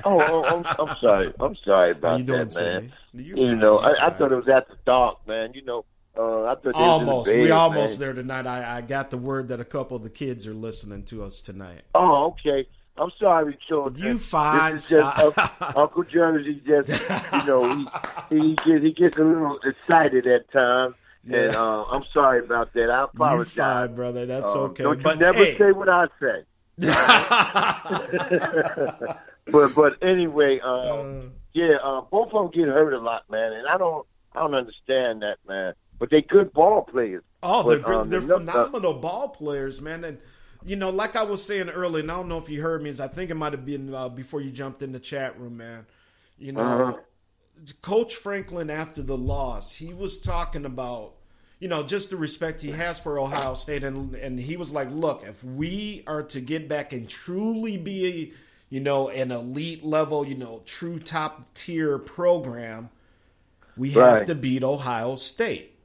Oh, 0.03 0.21
oh 0.21 0.43
I'm, 0.43 0.65
I'm 0.87 0.97
sorry. 0.97 1.33
I'm 1.39 1.55
sorry 1.63 1.91
about 1.91 2.25
that, 2.25 2.53
man. 2.55 2.91
You 3.13 3.35
You 3.35 3.55
know, 3.55 3.79
I, 3.79 4.07
I 4.07 4.09
thought 4.11 4.31
it 4.31 4.35
was 4.35 4.47
after 4.47 4.77
dark, 4.85 5.27
man. 5.27 5.53
You 5.53 5.63
know, 5.63 5.85
uh, 6.17 6.43
I 6.45 6.55
thought 6.55 6.75
Almost. 6.75 7.27
bed, 7.27 7.39
we 7.39 7.51
almost 7.51 7.93
man. 7.93 7.99
there 7.99 8.13
tonight. 8.13 8.47
I, 8.47 8.77
I 8.77 8.81
got 8.81 9.09
the 9.09 9.17
word 9.17 9.49
that 9.49 9.59
a 9.59 9.65
couple 9.65 9.97
of 9.97 10.03
the 10.03 10.09
kids 10.09 10.47
are 10.47 10.53
listening 10.53 11.03
to 11.05 11.23
us 11.23 11.41
tonight. 11.41 11.81
Oh, 11.93 12.27
okay. 12.27 12.67
I'm 12.97 13.11
sorry, 13.19 13.57
children. 13.67 14.03
You 14.05 14.17
fine, 14.17 14.75
This 14.75 14.91
is 14.91 15.03
just. 15.03 15.37
Uncle, 15.75 16.03
Jersey. 16.03 16.61
Just 16.65 16.89
you 17.33 17.45
know, 17.45 17.85
he 18.29 18.39
he 18.39 18.53
gets 18.55 18.83
he 18.83 18.91
gets 18.93 19.17
a 19.17 19.23
little 19.23 19.59
excited 19.63 20.25
at 20.27 20.49
times, 20.51 20.95
and 21.29 21.55
uh, 21.55 21.83
I'm 21.85 22.03
sorry 22.13 22.39
about 22.39 22.73
that. 22.73 22.89
I 22.89 22.99
You 23.01 23.05
apologize, 23.13 23.55
fine, 23.55 23.95
brother. 23.95 24.25
That's 24.25 24.49
Um, 24.49 24.57
okay. 24.71 24.83
Don't 24.83 24.97
you 24.99 25.03
but 25.03 25.19
never 25.19 25.43
hey, 25.43 25.57
say 25.57 25.71
what 25.73 25.89
I 25.89 26.07
say. 26.21 26.43
but 29.51 29.75
but 29.75 30.01
anyway, 30.03 30.59
um, 30.59 31.31
yeah, 31.53 31.75
uh, 31.83 32.01
both 32.01 32.33
of 32.33 32.51
them 32.51 32.51
get 32.51 32.67
hurt 32.73 32.93
a 32.93 32.99
lot, 32.99 33.29
man, 33.29 33.53
and 33.53 33.67
I 33.67 33.77
don't 33.77 34.05
I 34.33 34.39
don't 34.39 34.55
understand 34.55 35.21
that, 35.21 35.37
man. 35.47 35.73
But 35.99 36.09
they 36.09 36.21
good 36.21 36.51
ball 36.53 36.81
players. 36.83 37.23
Oh, 37.41 37.69
they're, 37.69 37.79
But, 37.79 37.93
um, 37.93 38.09
they're 38.09 38.19
the- 38.19 38.37
phenomenal 38.39 38.93
ball 38.95 39.29
players, 39.29 39.81
man. 39.81 40.03
And 40.03 40.17
you 40.65 40.75
know, 40.75 40.89
like 40.89 41.15
I 41.15 41.23
was 41.23 41.43
saying 41.43 41.69
earlier, 41.69 42.01
and 42.01 42.11
I 42.11 42.15
don't 42.17 42.29
know 42.29 42.37
if 42.39 42.49
you 42.49 42.61
heard 42.61 42.81
me, 42.83 42.89
is 42.89 42.99
I 42.99 43.07
think 43.07 43.31
it 43.31 43.35
might 43.35 43.53
have 43.53 43.65
been 43.65 43.93
uh, 43.93 44.09
before 44.09 44.41
you 44.41 44.51
jumped 44.51 44.81
in 44.83 44.91
the 44.91 44.99
chat 44.99 45.39
room, 45.39 45.57
man. 45.57 45.85
You 46.37 46.53
know, 46.53 46.83
Uh-huh. 46.83 47.01
Coach 47.81 48.15
Franklin 48.15 48.69
after 48.69 49.01
the 49.01 49.17
loss, 49.17 49.73
he 49.75 49.93
was 49.93 50.19
talking 50.19 50.65
about, 50.65 51.13
you 51.59 51.67
know, 51.67 51.83
just 51.83 52.09
the 52.09 52.17
respect 52.17 52.61
he 52.61 52.71
has 52.71 52.99
for 52.99 53.19
Ohio 53.19 53.53
State, 53.55 53.83
and 53.83 54.13
and 54.15 54.39
he 54.39 54.57
was 54.57 54.73
like, 54.73 54.89
look, 54.91 55.23
if 55.25 55.43
we 55.43 56.03
are 56.07 56.23
to 56.23 56.41
get 56.41 56.67
back 56.67 56.93
and 56.93 57.07
truly 57.09 57.77
be, 57.77 58.33
you 58.69 58.79
know, 58.81 59.09
an 59.09 59.31
elite 59.31 59.83
level, 59.85 60.27
you 60.27 60.35
know, 60.35 60.61
true 60.65 60.99
top 60.99 61.53
tier 61.55 61.97
program, 61.97 62.89
we 63.77 63.91
have 63.93 64.25
to 64.25 64.35
beat 64.35 64.63
Ohio 64.63 65.15
State. 65.15 65.77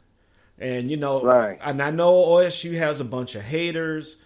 And 0.58 0.90
you 0.90 0.96
know, 0.96 1.22
Right. 1.22 1.60
and 1.60 1.82
I 1.82 1.90
know 1.90 2.12
OSU 2.14 2.76
has 2.78 3.00
a 3.00 3.04
bunch 3.04 3.34
of 3.34 3.42
haters, 3.42 4.16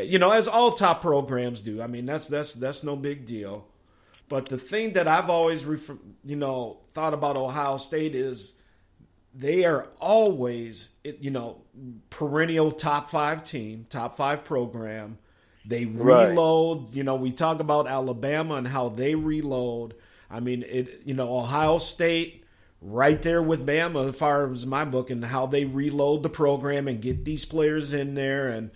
you 0.00 0.18
know, 0.18 0.30
as 0.30 0.48
all 0.48 0.72
top 0.72 1.02
programs 1.02 1.60
do. 1.62 1.82
I 1.82 1.86
mean, 1.86 2.06
that's 2.06 2.28
that's 2.28 2.54
that's 2.54 2.82
no 2.82 2.96
big 2.96 3.24
deal. 3.26 3.66
But 4.28 4.48
the 4.48 4.56
thing 4.58 4.94
that 4.94 5.06
I've 5.06 5.28
always, 5.28 5.64
refer, 5.64 5.98
you 6.24 6.36
know, 6.36 6.78
thought 6.94 7.12
about 7.12 7.36
Ohio 7.36 7.76
State 7.76 8.14
is 8.14 8.58
they 9.34 9.64
are 9.64 9.88
always, 10.00 10.88
you 11.04 11.30
know, 11.30 11.62
perennial 12.10 12.72
top 12.72 13.10
five 13.10 13.44
team, 13.44 13.86
top 13.90 14.16
five 14.16 14.44
program. 14.44 15.18
They 15.66 15.84
Right. 15.84 16.28
reload. 16.30 16.94
You 16.94 17.04
know, 17.04 17.14
we 17.16 17.30
talk 17.30 17.60
about 17.60 17.86
Alabama 17.86 18.54
and 18.54 18.66
how 18.68 18.88
they 18.88 19.14
reload. 19.14 19.94
I 20.30 20.40
mean, 20.40 20.64
it. 20.66 21.02
You 21.04 21.14
know, 21.14 21.38
Ohio 21.38 21.76
State 21.78 22.44
right 22.80 23.20
there 23.22 23.42
with 23.42 23.66
Bama 23.66 24.08
as 24.08 24.16
far 24.16 24.50
as 24.50 24.66
my 24.66 24.84
book 24.84 25.10
and 25.10 25.24
how 25.24 25.46
they 25.46 25.64
reload 25.66 26.22
the 26.22 26.28
program 26.30 26.88
and 26.88 27.00
get 27.02 27.24
these 27.24 27.44
players 27.44 27.92
in 27.92 28.14
there 28.14 28.48
and 28.48 28.70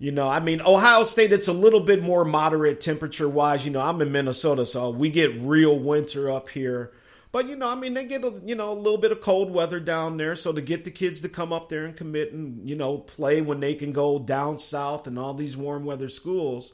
you 0.00 0.12
know, 0.12 0.26
I 0.26 0.40
mean, 0.40 0.62
Ohio 0.62 1.04
State, 1.04 1.30
it's 1.30 1.46
a 1.46 1.52
little 1.52 1.80
bit 1.80 2.02
more 2.02 2.24
moderate 2.24 2.80
temperature 2.80 3.28
wise. 3.28 3.66
You 3.66 3.70
know, 3.70 3.82
I'm 3.82 4.00
in 4.00 4.10
Minnesota, 4.10 4.64
so 4.64 4.88
we 4.88 5.10
get 5.10 5.38
real 5.42 5.78
winter 5.78 6.30
up 6.30 6.48
here. 6.48 6.90
But, 7.32 7.50
you 7.50 7.54
know, 7.54 7.68
I 7.68 7.74
mean, 7.74 7.92
they 7.92 8.06
get, 8.06 8.24
a, 8.24 8.32
you 8.42 8.54
know, 8.54 8.72
a 8.72 8.80
little 8.80 8.96
bit 8.96 9.12
of 9.12 9.20
cold 9.20 9.52
weather 9.52 9.78
down 9.78 10.16
there. 10.16 10.36
So 10.36 10.54
to 10.54 10.62
get 10.62 10.84
the 10.84 10.90
kids 10.90 11.20
to 11.20 11.28
come 11.28 11.52
up 11.52 11.68
there 11.68 11.84
and 11.84 11.94
commit 11.94 12.32
and, 12.32 12.66
you 12.66 12.76
know, 12.76 12.96
play 12.96 13.42
when 13.42 13.60
they 13.60 13.74
can 13.74 13.92
go 13.92 14.18
down 14.18 14.58
south 14.58 15.06
and 15.06 15.18
all 15.18 15.34
these 15.34 15.54
warm 15.54 15.84
weather 15.84 16.08
schools, 16.08 16.72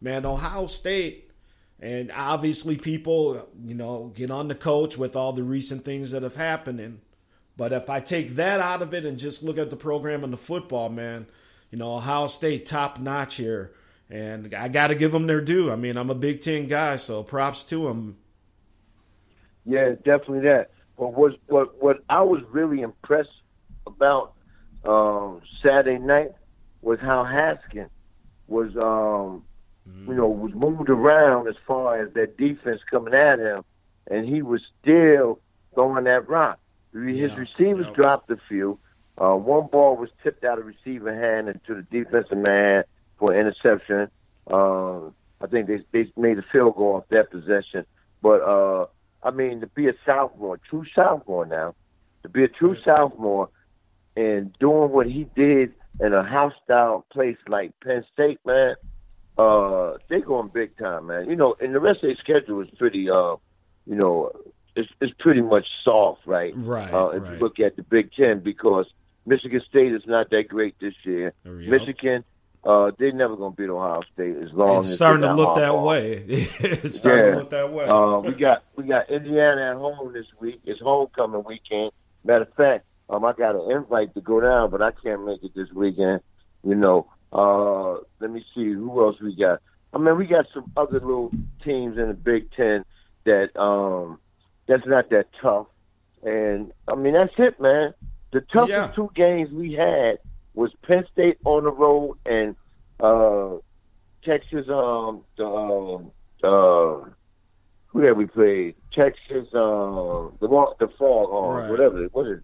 man, 0.00 0.26
Ohio 0.26 0.66
State, 0.66 1.30
and 1.78 2.10
obviously 2.10 2.76
people, 2.76 3.48
you 3.64 3.76
know, 3.76 4.12
get 4.16 4.32
on 4.32 4.48
the 4.48 4.54
coach 4.56 4.98
with 4.98 5.14
all 5.14 5.32
the 5.32 5.44
recent 5.44 5.84
things 5.84 6.10
that 6.10 6.24
have 6.24 6.36
happened. 6.36 6.80
And, 6.80 7.00
but 7.56 7.72
if 7.72 7.88
I 7.88 8.00
take 8.00 8.30
that 8.34 8.58
out 8.58 8.82
of 8.82 8.92
it 8.92 9.06
and 9.06 9.16
just 9.16 9.44
look 9.44 9.58
at 9.58 9.70
the 9.70 9.76
program 9.76 10.24
and 10.24 10.32
the 10.32 10.36
football, 10.36 10.88
man, 10.88 11.26
you 11.74 11.78
know, 11.80 11.96
Ohio 11.96 12.28
State 12.28 12.66
top 12.66 13.00
notch 13.00 13.34
here, 13.34 13.72
and 14.08 14.54
I 14.54 14.68
got 14.68 14.86
to 14.88 14.94
give 14.94 15.10
them 15.10 15.26
their 15.26 15.40
due. 15.40 15.72
I 15.72 15.74
mean, 15.74 15.96
I'm 15.96 16.08
a 16.08 16.14
Big 16.14 16.40
Ten 16.40 16.68
guy, 16.68 16.94
so 16.94 17.24
props 17.24 17.64
to 17.64 17.88
them. 17.88 18.16
Yeah, 19.64 19.90
definitely 20.04 20.40
that. 20.40 20.70
But 20.96 21.14
what 21.14 21.38
what 21.46 21.82
what 21.82 22.04
I 22.08 22.22
was 22.22 22.42
really 22.50 22.82
impressed 22.82 23.42
about 23.86 24.34
um, 24.84 25.40
Saturday 25.62 25.98
night 25.98 26.32
was 26.82 27.00
how 27.00 27.24
Haskin 27.24 27.88
was 28.46 28.76
um, 28.76 29.44
you 30.06 30.14
know 30.14 30.28
was 30.28 30.52
moved 30.54 30.90
around 30.90 31.48
as 31.48 31.56
far 31.66 32.00
as 32.00 32.12
that 32.14 32.36
defense 32.36 32.82
coming 32.88 33.14
at 33.14 33.40
him, 33.40 33.64
and 34.08 34.26
he 34.28 34.42
was 34.42 34.62
still 34.80 35.40
throwing 35.74 36.04
that 36.04 36.28
rock. 36.28 36.60
His 36.92 37.32
Yeah, 37.32 37.34
receivers 37.36 37.88
yeah. 37.88 37.94
dropped 37.94 38.30
a 38.30 38.36
few. 38.48 38.78
Uh, 39.16 39.36
one 39.36 39.66
ball 39.68 39.96
was 39.96 40.10
tipped 40.22 40.44
out 40.44 40.58
of 40.58 40.66
receiver 40.66 41.14
hand 41.14 41.48
into 41.48 41.74
the 41.74 41.82
defensive 41.82 42.38
man 42.38 42.84
for 43.18 43.34
interception. 43.34 44.08
Um, 44.48 45.14
I 45.40 45.46
think 45.46 45.68
they 45.68 45.82
they 45.92 46.10
made 46.16 46.38
a 46.38 46.42
field 46.42 46.76
goal 46.76 46.96
off 46.96 47.08
that 47.10 47.30
possession. 47.30 47.86
But 48.22 48.40
uh, 48.42 48.86
I 49.22 49.30
mean, 49.30 49.60
to 49.60 49.66
be 49.68 49.88
a 49.88 49.94
sophomore, 50.04 50.58
true 50.58 50.84
sophomore 50.94 51.46
now, 51.46 51.74
to 52.22 52.28
be 52.28 52.42
a 52.44 52.48
true 52.48 52.76
sophomore, 52.82 53.50
and 54.16 54.52
doing 54.58 54.90
what 54.90 55.06
he 55.06 55.24
did 55.36 55.74
in 56.00 56.12
a 56.12 56.22
hostile 56.24 57.06
place 57.10 57.36
like 57.46 57.72
Penn 57.80 58.04
State, 58.12 58.40
man, 58.44 58.74
uh, 59.38 59.94
they're 60.08 60.20
going 60.20 60.48
big 60.48 60.76
time, 60.76 61.06
man. 61.06 61.28
You 61.28 61.36
know, 61.36 61.56
and 61.60 61.74
the 61.74 61.80
rest 61.80 62.02
of 62.02 62.08
their 62.08 62.16
schedule 62.16 62.60
is 62.62 62.70
pretty, 62.70 63.08
uh, 63.08 63.36
you 63.86 63.94
know, 63.94 64.32
it's 64.74 64.90
it's 65.00 65.14
pretty 65.18 65.42
much 65.42 65.68
soft, 65.84 66.26
right? 66.26 66.52
Right, 66.56 66.92
Uh, 66.92 67.08
if 67.08 67.22
right. 67.22 67.32
you 67.32 67.38
look 67.38 67.60
at 67.60 67.76
the 67.76 67.82
Big 67.82 68.12
Ten, 68.12 68.40
because 68.40 68.86
Michigan 69.26 69.62
State 69.68 69.92
is 69.92 70.06
not 70.06 70.30
that 70.30 70.48
great 70.48 70.78
this 70.80 70.94
year. 71.04 71.32
Michigan, 71.44 72.24
uh, 72.64 72.90
they're 72.98 73.12
never 73.12 73.36
going 73.36 73.52
to 73.52 73.56
beat 73.56 73.70
Ohio 73.70 74.02
State 74.12 74.36
as 74.36 74.52
long 74.52 74.82
It's 74.82 74.90
as 74.90 74.96
starting 74.96 75.22
to 75.22 75.34
look 75.34 75.56
that 75.56 75.78
way. 75.78 76.24
it's 76.28 76.98
starting 76.98 77.32
to 77.32 77.38
look 77.40 77.50
that 77.50 77.72
way. 77.72 77.86
Uh, 77.86 78.18
we 78.18 78.32
got 78.32 78.64
we 78.76 78.84
got 78.84 79.10
Indiana 79.10 79.70
at 79.70 79.76
home 79.76 80.12
this 80.12 80.26
week. 80.40 80.60
It's 80.64 80.80
homecoming 80.80 81.44
weekend. 81.44 81.92
Matter 82.24 82.42
of 82.42 82.54
fact, 82.54 82.86
um, 83.10 83.24
I 83.24 83.32
got 83.32 83.54
an 83.54 83.70
invite 83.70 84.14
to 84.14 84.20
go 84.20 84.40
down, 84.40 84.70
but 84.70 84.80
I 84.80 84.92
can't 84.92 85.24
make 85.26 85.42
it 85.42 85.54
this 85.54 85.70
weekend. 85.72 86.20
You 86.62 86.74
know, 86.74 87.06
uh, 87.32 88.00
let 88.20 88.30
me 88.30 88.44
see 88.54 88.72
who 88.72 89.04
else 89.04 89.20
we 89.20 89.34
got. 89.36 89.60
I 89.92 89.98
mean, 89.98 90.16
we 90.16 90.26
got 90.26 90.46
some 90.52 90.70
other 90.76 91.00
little 91.00 91.30
teams 91.62 91.98
in 91.98 92.08
the 92.08 92.14
Big 92.14 92.50
Ten 92.52 92.84
that 93.24 93.56
um, 93.60 94.18
that's 94.66 94.86
not 94.86 95.10
that 95.10 95.28
tough. 95.40 95.66
And 96.22 96.72
I 96.88 96.94
mean, 96.94 97.12
that's 97.12 97.34
it, 97.36 97.60
man. 97.60 97.92
The 98.34 98.40
toughest 98.40 98.70
Yeah. 98.70 98.90
two 98.96 99.10
games 99.14 99.50
we 99.52 99.74
had 99.74 100.18
was 100.54 100.72
Penn 100.82 101.06
State 101.12 101.38
on 101.44 101.62
the 101.62 101.70
road 101.70 102.18
and 102.26 102.56
uh, 102.98 103.58
Texas. 104.24 104.68
Um, 104.68 105.22
the 105.36 105.46
um, 105.46 106.10
uh, 106.42 107.08
who 107.86 108.02
that 108.02 108.16
we 108.16 108.26
played? 108.26 108.74
Texas. 108.92 109.46
Um, 109.54 110.32
the 110.40 110.48
the 110.80 110.88
Foghorns, 110.98 111.62
Right. 111.62 111.70
whatever. 111.70 112.02
What 112.12 112.26
is? 112.26 112.40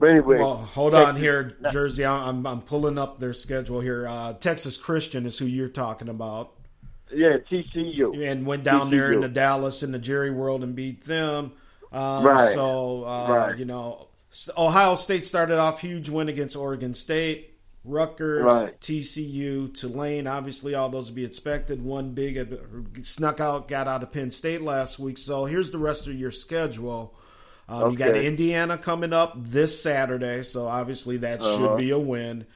But 0.00 0.10
anyway, 0.10 0.38
Well, 0.40 0.56
hold 0.56 0.94
on 0.94 1.14
here, 1.14 1.56
Jersey. 1.70 2.04
I'm 2.04 2.44
I'm 2.44 2.60
pulling 2.62 2.98
up 2.98 3.20
their 3.20 3.32
schedule 3.32 3.80
here. 3.80 4.08
Uh, 4.08 4.32
Texas 4.32 4.76
Christian 4.76 5.24
is 5.24 5.38
who 5.38 5.46
you're 5.46 5.68
talking 5.68 6.08
about, 6.08 6.50
Yeah, 7.12 7.36
TCU. 7.48 8.26
and 8.28 8.44
went 8.44 8.64
down 8.64 8.90
there 8.90 9.10
TCU. 9.10 9.14
into 9.14 9.28
Dallas 9.28 9.84
in 9.84 9.92
the 9.92 10.00
Jerry 10.00 10.32
World 10.32 10.64
and 10.64 10.74
beat 10.74 11.04
them. 11.04 11.52
Um, 11.92 12.24
Right. 12.24 12.54
So 12.54 13.04
uh, 13.04 13.28
Right. 13.28 13.58
you 13.58 13.64
know, 13.66 14.08
Ohio 14.56 14.94
State 14.94 15.24
started 15.26 15.58
off 15.58 15.80
huge 15.80 16.08
win 16.08 16.28
against 16.28 16.56
Oregon 16.56 16.94
State. 16.94 17.48
Rutgers, 17.84 18.44
Right. 18.44 18.80
TCU, 18.80 19.74
Tulane, 19.74 20.28
obviously 20.28 20.74
all 20.74 20.88
those 20.88 21.08
to 21.08 21.12
be 21.12 21.24
expected. 21.24 21.84
One 21.84 22.10
big 22.12 22.56
snuck 23.02 23.40
out, 23.40 23.66
got 23.66 23.88
out 23.88 24.04
of 24.04 24.12
Penn 24.12 24.30
State 24.30 24.62
last 24.62 24.98
week. 25.00 25.18
So 25.18 25.46
here's 25.46 25.72
the 25.72 25.78
rest 25.78 26.06
of 26.06 26.14
your 26.14 26.30
schedule. 26.30 27.12
Um, 27.68 27.90
You 27.92 27.98
got 27.98 28.16
Indiana 28.16 28.78
coming 28.78 29.12
up 29.12 29.32
this 29.36 29.80
Saturday, 29.82 30.44
so 30.44 30.66
obviously 30.68 31.16
that 31.18 31.40
Uh-huh. 31.40 31.58
should 31.58 31.76
be 31.76 31.90
a 31.90 31.98
win. 31.98 32.46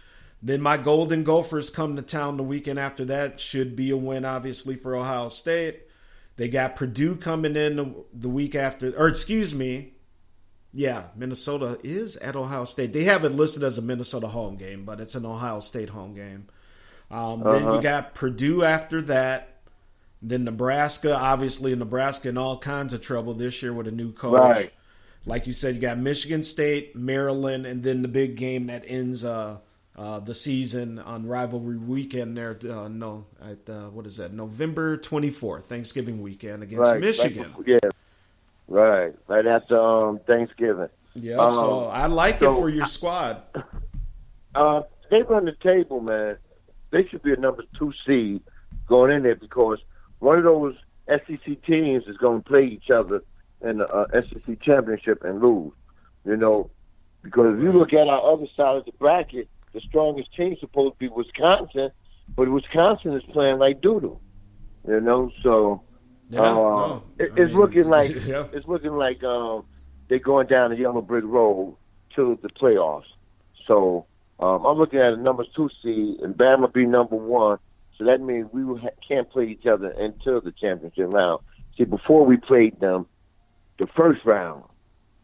Then 0.43 0.61
my 0.61 0.77
Golden 0.77 1.24
Gophers 1.24 1.70
come 1.70 1.97
to 1.97 2.03
town 2.03 2.37
the 2.37 2.43
weekend 2.45 2.79
after 2.79 3.05
that. 3.07 3.41
Should 3.41 3.74
be 3.74 3.91
a 3.91 3.97
win, 3.97 4.24
obviously, 4.24 4.77
for 4.77 4.95
Ohio 4.95 5.29
State. 5.29 5.81
They 6.37 6.49
got 6.49 6.77
Purdue 6.77 7.16
coming 7.16 7.57
in 7.57 7.77
the, 7.77 7.95
the 8.12 8.29
week 8.29 8.55
after, 8.55 8.93
or 8.97 9.09
excuse 9.09 9.55
me, 9.55 9.95
yeah, 10.73 11.05
Minnesota 11.17 11.79
is 11.83 12.17
at 12.17 12.37
Ohio 12.37 12.64
State. 12.64 12.93
They 12.93 13.05
have 13.05 13.25
it 13.25 13.31
listed 13.31 13.62
as 13.62 13.79
a 13.79 13.83
Minnesota 13.83 14.29
home 14.29 14.57
game, 14.57 14.85
but 14.85 15.01
it's 15.01 15.14
an 15.14 15.25
Ohio 15.25 15.61
State 15.61 15.89
home 15.91 16.14
game. 16.14 16.47
Um, 17.11 17.41
Then 17.41 17.62
Uh-huh. 17.62 17.77
you 17.77 17.83
got 17.83 18.14
Purdue 18.14 18.62
after 18.64 19.01
that. 19.03 19.53
Then 20.23 20.45
Nebraska, 20.45 21.14
obviously, 21.17 21.75
Nebraska 21.75 22.29
in 22.29 22.39
all 22.39 22.59
kinds 22.59 22.93
of 22.93 23.01
trouble 23.03 23.35
this 23.35 23.62
year 23.62 23.73
with 23.73 23.87
a 23.87 23.93
new 23.93 24.12
coach. 24.12 24.33
Right. 24.35 24.73
Like 25.25 25.47
you 25.47 25.53
said, 25.53 25.75
you 25.77 25.81
got 25.81 25.99
Michigan 25.99 26.43
State, 26.45 26.97
Maryland, 26.97 27.67
and 27.67 27.83
then 27.83 28.03
the 28.03 28.09
big 28.09 28.37
game 28.37 28.67
that 28.69 28.85
ends 28.87 29.25
uh, 29.25 29.59
uh, 29.97 30.21
the 30.21 30.35
season 30.35 30.99
on 30.99 31.27
rivalry 31.27 31.77
weekend 31.79 32.37
there. 32.37 32.59
Uh, 32.64 32.89
no, 32.89 33.27
at 33.41 33.69
uh, 33.73 33.89
what 33.91 34.07
is 34.07 34.17
that? 34.19 34.33
November 34.33 34.97
twenty 34.97 35.31
fourth, 35.31 35.69
Thanksgiving 35.69 36.23
weekend 36.23 36.62
against 36.62 36.91
right, 36.91 37.01
Michigan. 37.01 37.53
Right, 37.59 37.81
yeah, 37.83 37.91
right, 38.69 39.14
right 39.29 39.47
after 39.47 39.81
um, 39.81 40.21
Thanksgiving. 40.27 40.89
Yeah, 41.14 41.37
um, 41.37 41.53
so 41.53 41.87
I 41.87 42.07
like 42.07 42.41
so 42.41 42.53
it 42.53 42.57
for 42.57 42.69
your 42.71 42.87
squad. 42.87 43.43
Uh, 44.55 44.81
they 45.11 45.21
run 45.21 45.45
the 45.45 45.53
table, 45.53 46.01
man. 46.01 46.39
They 46.91 47.07
should 47.07 47.23
be 47.23 47.35
a 47.35 47.37
number 47.37 47.64
two 47.79 47.93
seed 48.07 48.43
going 48.87 49.11
in 49.14 49.23
there 49.23 49.35
because 49.35 49.79
one 50.19 50.39
of 50.39 50.45
those 50.45 50.75
SEC 51.09 51.62
teams 51.67 52.05
is 52.07 52.17
going 52.17 52.43
to 52.43 52.49
play 52.49 52.64
each 52.64 52.91
other 52.91 53.23
in 53.61 53.79
the 53.79 53.87
uh, 53.87 54.07
SEC 54.12 54.61
championship 54.62 55.23
and 55.25 55.43
lose. 55.43 55.73
You 56.25 56.37
know, 56.37 56.71
because 57.23 57.57
if 57.57 57.62
you 57.62 57.73
look 57.73 57.93
at 57.93 58.09
our 58.09 58.33
other 58.33 58.47
side 58.57 58.77
of 58.77 58.85
the 58.85 58.93
bracket, 58.93 59.49
the 59.73 59.81
strongest 59.81 60.35
team 60.35 60.55
is 60.55 60.61
supposed 60.61 60.95
to 60.95 60.99
be 60.99 61.09
Wisconsin, 61.09 61.91
but 62.35 62.49
Wisconsin 62.49 63.12
is 63.12 63.23
playing 63.25 63.59
like 63.59 63.81
doodle. 63.81 64.21
You 64.89 65.01
know, 65.01 65.31
so 65.43 65.83
Yeah, 66.29 66.41
uh, 66.41 66.55
no, 66.55 67.03
it, 67.18 67.33
it's 67.37 67.53
mean, 67.53 67.57
looking 67.57 67.89
like 67.89 68.14
yeah. 68.27 68.47
it's 68.53 68.66
looking 68.66 68.97
like 68.97 69.22
um, 69.22 69.64
they're 70.09 70.18
going 70.18 70.47
down 70.47 70.70
the 70.70 70.77
yellow 70.77 71.03
brick 71.03 71.24
road 71.24 71.77
to 72.16 72.39
the 72.43 72.49
playoffs. 72.49 73.05
So 73.66 74.07
um, 74.41 74.64
I'm 74.64 74.79
looking 74.79 74.99
at 74.99 75.12
a 75.12 75.16
number 75.16 75.45
two 75.55 75.70
seed, 75.83 76.20
and 76.20 76.35
Bama 76.35 76.72
be 76.72 76.87
number 76.87 77.16
one. 77.16 77.59
So 77.99 78.05
that 78.05 78.20
means 78.20 78.49
we 78.53 78.64
will 78.64 78.79
ha- 78.79 78.89
can't 79.07 79.29
play 79.31 79.47
each 79.47 79.66
other 79.66 79.91
until 79.91 80.41
the 80.41 80.53
championship 80.53 81.09
round. 81.09 81.41
See, 81.79 81.85
before 81.85 82.27
we 82.27 82.37
played 82.37 82.79
them, 82.81 83.07
the 83.79 83.87
first 83.87 84.24
round 84.24 84.64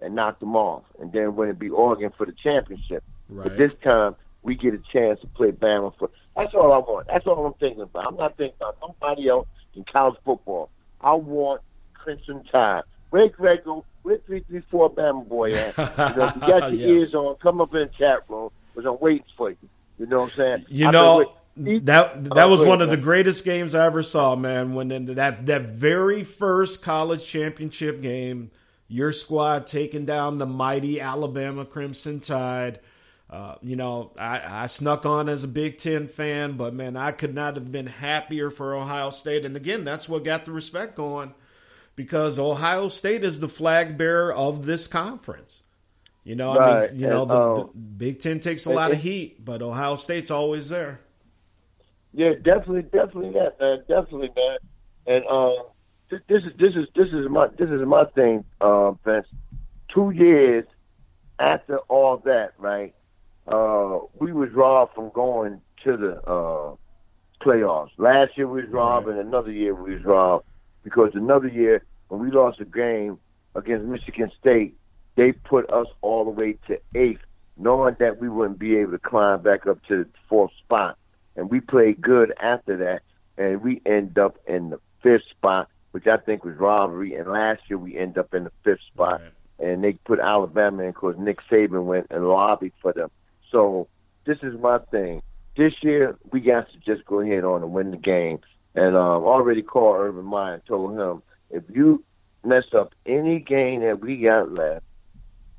and 0.00 0.14
knocked 0.14 0.40
them 0.40 0.56
off, 0.56 0.84
and 0.98 1.12
then 1.12 1.36
when 1.36 1.48
it 1.48 1.58
be 1.58 1.68
Oregon 1.70 2.12
for 2.16 2.26
the 2.26 2.32
championship. 2.32 3.04
But 3.28 3.56
this 3.56 3.72
time 3.82 4.16
we 4.42 4.56
get 4.56 4.74
a 4.74 4.78
chance 4.92 5.20
to 5.20 5.26
play 5.28 5.52
Bama 5.52 5.96
for. 5.98 6.10
That's 6.36 6.54
all 6.54 6.72
I 6.72 6.78
want. 6.78 7.06
That's 7.06 7.26
all 7.26 7.46
I'm 7.46 7.54
thinking 7.54 7.82
about. 7.82 8.06
I'm 8.06 8.16
not 8.16 8.36
thinking 8.36 8.56
about 8.60 8.76
nobody 8.80 9.28
else 9.28 9.46
in 9.74 9.84
college 9.84 10.18
football. 10.24 10.70
I 11.02 11.14
want 11.14 11.62
Crimson 11.94 12.44
Tide. 12.52 12.82
Where 13.10 13.28
Grego, 13.28 13.86
where 14.02 14.18
three 14.26 14.44
three 14.48 14.62
four 14.70 14.94
Bama 14.94 15.28
boy 15.28 15.56
at? 15.58 15.76
You 16.06 16.14
know, 16.14 16.24
if 16.26 16.36
you 16.36 16.42
got 16.42 16.64
your 16.70 16.80
Yes. 16.80 17.02
ears 17.02 17.14
on, 17.14 17.36
come 17.42 17.60
up 17.60 17.74
in 17.74 17.80
the 17.80 17.90
chat 17.98 18.20
room 18.28 18.50
because 18.74 18.88
I'm 18.88 18.98
waiting 19.00 19.26
for 19.36 19.50
you. 19.50 19.56
You 19.98 20.06
know 20.06 20.22
what 20.22 20.32
I'm 20.32 20.38
saying? 20.38 20.58
You 20.68 20.88
I've 20.88 20.88
know 20.88 21.34
that 21.56 22.34
that 22.34 22.44
Oh, 22.44 22.50
was 22.50 22.64
one 22.64 22.80
of 22.82 22.90
the 22.90 22.96
greatest 22.96 23.44
games 23.44 23.74
I 23.74 23.86
ever 23.86 24.02
saw, 24.02 24.36
man. 24.36 24.74
When 24.74 24.90
in 24.92 25.06
that 25.16 25.46
that 25.46 25.62
very 25.62 26.24
first 26.24 26.82
college 26.82 27.26
championship 27.26 28.02
game, 28.02 28.50
your 28.88 29.12
squad 29.12 29.66
taking 29.66 30.06
down 30.06 30.38
the 30.38 30.46
mighty 30.46 31.00
Alabama 31.00 31.64
Crimson 31.66 32.20
Tide. 32.20 32.80
Uh, 33.32 33.54
you 33.62 33.76
know, 33.76 34.10
I, 34.18 34.64
I 34.64 34.66
snuck 34.66 35.06
on 35.06 35.30
as 35.30 35.42
a 35.42 35.48
Big 35.48 35.78
Ten 35.78 36.06
fan, 36.06 36.58
but 36.58 36.74
man, 36.74 36.98
I 36.98 37.12
could 37.12 37.34
not 37.34 37.54
have 37.54 37.72
been 37.72 37.86
happier 37.86 38.50
for 38.50 38.74
Ohio 38.74 39.08
State. 39.08 39.46
And 39.46 39.56
again, 39.56 39.84
that's 39.84 40.06
what 40.06 40.22
got 40.22 40.44
the 40.44 40.52
respect 40.52 40.96
going 40.96 41.32
because 41.96 42.38
Ohio 42.38 42.90
State 42.90 43.24
is 43.24 43.40
the 43.40 43.48
flag 43.48 43.96
bearer 43.96 44.34
of 44.34 44.66
this 44.66 44.86
conference. 44.86 45.62
You 46.24 46.36
know, 46.36 46.58
I 46.58 46.80
mean, 46.90 47.00
you 47.00 47.06
know, 47.06 47.24
the, 47.24 47.34
um, 47.34 47.56
the 47.56 47.80
Big 47.80 48.20
Ten 48.20 48.38
takes 48.38 48.66
a 48.66 48.68
and- 48.68 48.76
lot 48.76 48.92
of 48.92 48.98
heat, 48.98 49.42
but 49.42 49.62
Ohio 49.62 49.96
State's 49.96 50.30
always 50.30 50.68
there. 50.68 51.00
Yeah, 52.12 52.34
definitely, 52.34 52.82
definitely 52.82 53.30
that, 53.30 53.58
man. 53.58 53.78
Definitely, 53.88 54.30
man. 54.36 54.58
And 55.06 55.26
um, 55.26 55.56
this, 56.10 56.20
this 56.28 56.42
is 56.44 56.52
this 56.58 56.74
is 56.74 56.86
this 56.94 57.08
is 57.08 57.30
my 57.30 57.46
this 57.58 57.70
is 57.70 57.80
my 57.86 58.04
thing, 58.04 58.44
uh, 58.60 58.90
Vince. 59.06 59.26
Two 59.88 60.10
years 60.10 60.66
after 61.38 61.78
all 61.88 62.18
that, 62.18 62.52
right? 62.58 62.94
Uh, 63.46 63.98
we 64.18 64.32
was 64.32 64.50
robbed 64.52 64.94
from 64.94 65.10
going 65.10 65.60
to 65.84 65.96
the 65.96 66.22
uh, 66.22 66.74
playoffs. 67.40 67.90
Last 67.98 68.36
year 68.36 68.46
we 68.46 68.62
was 68.62 68.70
robbed, 68.70 69.08
and 69.08 69.18
another 69.18 69.50
year 69.50 69.74
we 69.74 69.94
was 69.94 70.04
robbed 70.04 70.44
because 70.84 71.14
another 71.14 71.48
year 71.48 71.84
when 72.08 72.20
we 72.20 72.30
lost 72.30 72.60
a 72.60 72.64
game 72.64 73.18
against 73.54 73.86
Michigan 73.86 74.30
State, 74.38 74.76
they 75.16 75.32
put 75.32 75.70
us 75.70 75.86
all 76.00 76.24
the 76.24 76.30
way 76.30 76.56
to 76.68 76.78
eighth, 76.94 77.22
knowing 77.56 77.96
that 77.98 78.20
we 78.20 78.28
wouldn't 78.28 78.58
be 78.58 78.76
able 78.76 78.92
to 78.92 78.98
climb 78.98 79.42
back 79.42 79.66
up 79.66 79.84
to 79.86 80.04
the 80.04 80.10
fourth 80.28 80.52
spot. 80.58 80.96
And 81.36 81.50
we 81.50 81.60
played 81.60 82.00
good 82.00 82.32
after 82.40 82.76
that, 82.78 83.02
and 83.36 83.62
we 83.62 83.80
end 83.86 84.18
up 84.18 84.38
in 84.46 84.70
the 84.70 84.80
fifth 85.02 85.28
spot, 85.30 85.68
which 85.90 86.06
I 86.06 86.16
think 86.16 86.44
was 86.44 86.56
robbery. 86.56 87.14
And 87.14 87.28
last 87.28 87.62
year 87.68 87.78
we 87.78 87.96
end 87.96 88.18
up 88.18 88.34
in 88.34 88.44
the 88.44 88.52
fifth 88.62 88.82
spot, 88.82 89.20
and 89.58 89.82
they 89.82 89.94
put 89.94 90.20
Alabama 90.20 90.84
in 90.84 90.90
because 90.90 91.16
Nick 91.18 91.40
Saban 91.50 91.84
went 91.84 92.06
and 92.10 92.28
lobbied 92.28 92.72
for 92.80 92.92
them. 92.92 93.10
So 93.52 93.86
this 94.24 94.38
is 94.42 94.58
my 94.58 94.78
thing. 94.90 95.22
This 95.56 95.74
year 95.82 96.16
we 96.32 96.40
got 96.40 96.66
to 96.72 96.78
just 96.78 97.04
go 97.06 97.20
ahead 97.20 97.44
on 97.44 97.62
and 97.62 97.72
win 97.72 97.90
the 97.92 97.96
game. 97.98 98.40
And 98.74 98.96
um, 98.96 99.22
already 99.24 99.60
called 99.62 99.96
Urban 100.00 100.24
Meyer 100.24 100.54
and 100.54 100.66
told 100.66 100.98
him 100.98 101.22
if 101.50 101.62
you 101.70 102.02
mess 102.44 102.64
up 102.72 102.94
any 103.06 103.38
game 103.38 103.82
that 103.82 104.00
we 104.00 104.16
got 104.16 104.50
left, 104.50 104.84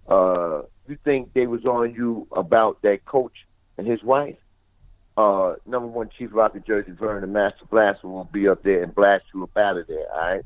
uh, 0.10 0.64
you 0.88 0.98
think 1.06 1.32
they 1.34 1.46
was 1.48 1.64
on 1.66 1.94
you 1.94 2.28
about 2.32 2.82
that 2.82 3.06
coach 3.06 3.46
and 3.78 3.86
his 3.88 4.04
wife? 4.04 4.36
Uh, 5.16 5.54
number 5.68 5.88
one 5.88 6.10
Chief 6.18 6.30
Rocket 6.34 6.66
Jersey 6.66 6.92
Vernon 6.92 7.22
the 7.22 7.28
Master 7.28 7.66
Blaster 7.70 8.08
will 8.08 8.24
be 8.26 8.48
up 8.48 8.64
there 8.64 8.82
and 8.82 8.94
blast 8.96 9.26
you 9.34 9.44
up 9.44 9.56
out 9.56 9.78
of 9.78 9.86
there, 9.86 10.12
all 10.12 10.20
right? 10.20 10.42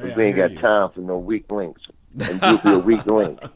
Hey, 0.00 0.14
we 0.16 0.24
ain't 0.26 0.36
got 0.36 0.52
you. 0.52 0.60
time 0.60 0.90
for 0.94 1.00
no 1.00 1.18
weak 1.18 1.50
links. 1.50 1.82
And 2.20 2.40
you'll 2.40 2.58
be 2.58 2.70
a 2.72 2.78
weak 2.78 3.04
link. 3.06 3.40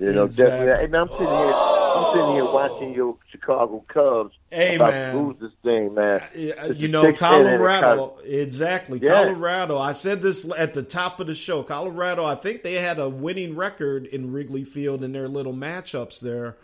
You 0.00 0.12
know, 0.12 0.24
Exactly. 0.24 0.66
definitely. 0.66 0.88
Man, 0.88 1.00
I'm 1.02 1.08
sitting 1.10 1.26
here 1.28 1.52
I'm 1.94 2.14
sitting 2.14 2.32
here 2.34 2.44
watching 2.44 2.94
your 2.94 3.16
Chicago 3.30 3.84
Cubs 3.88 4.34
Hey, 4.50 4.76
about 4.76 4.90
man. 4.92 5.16
lose 5.28 5.36
this 5.40 5.52
thing, 5.62 5.94
man. 5.94 6.22
It's 6.34 6.78
you 6.78 6.88
know, 6.88 7.02
six 7.04 7.20
inning 7.22 7.46
and 7.46 7.56
Colorado, 7.58 8.18
exactly. 8.24 8.98
Yeah. 9.02 9.24
Colorado. 9.24 9.78
I 9.78 9.92
said 9.92 10.20
this 10.22 10.50
at 10.56 10.74
the 10.74 10.82
top 10.82 11.20
of 11.20 11.26
the 11.26 11.34
show. 11.34 11.62
Colorado, 11.62 12.24
I 12.24 12.34
think 12.34 12.62
they 12.62 12.74
had 12.74 12.98
a 12.98 13.08
winning 13.08 13.56
record 13.56 14.06
in 14.06 14.32
Wrigley 14.32 14.64
Field 14.64 15.02
in 15.04 15.12
their 15.12 15.28
little 15.28 15.54
matchups 15.54 16.20
there. 16.20 16.56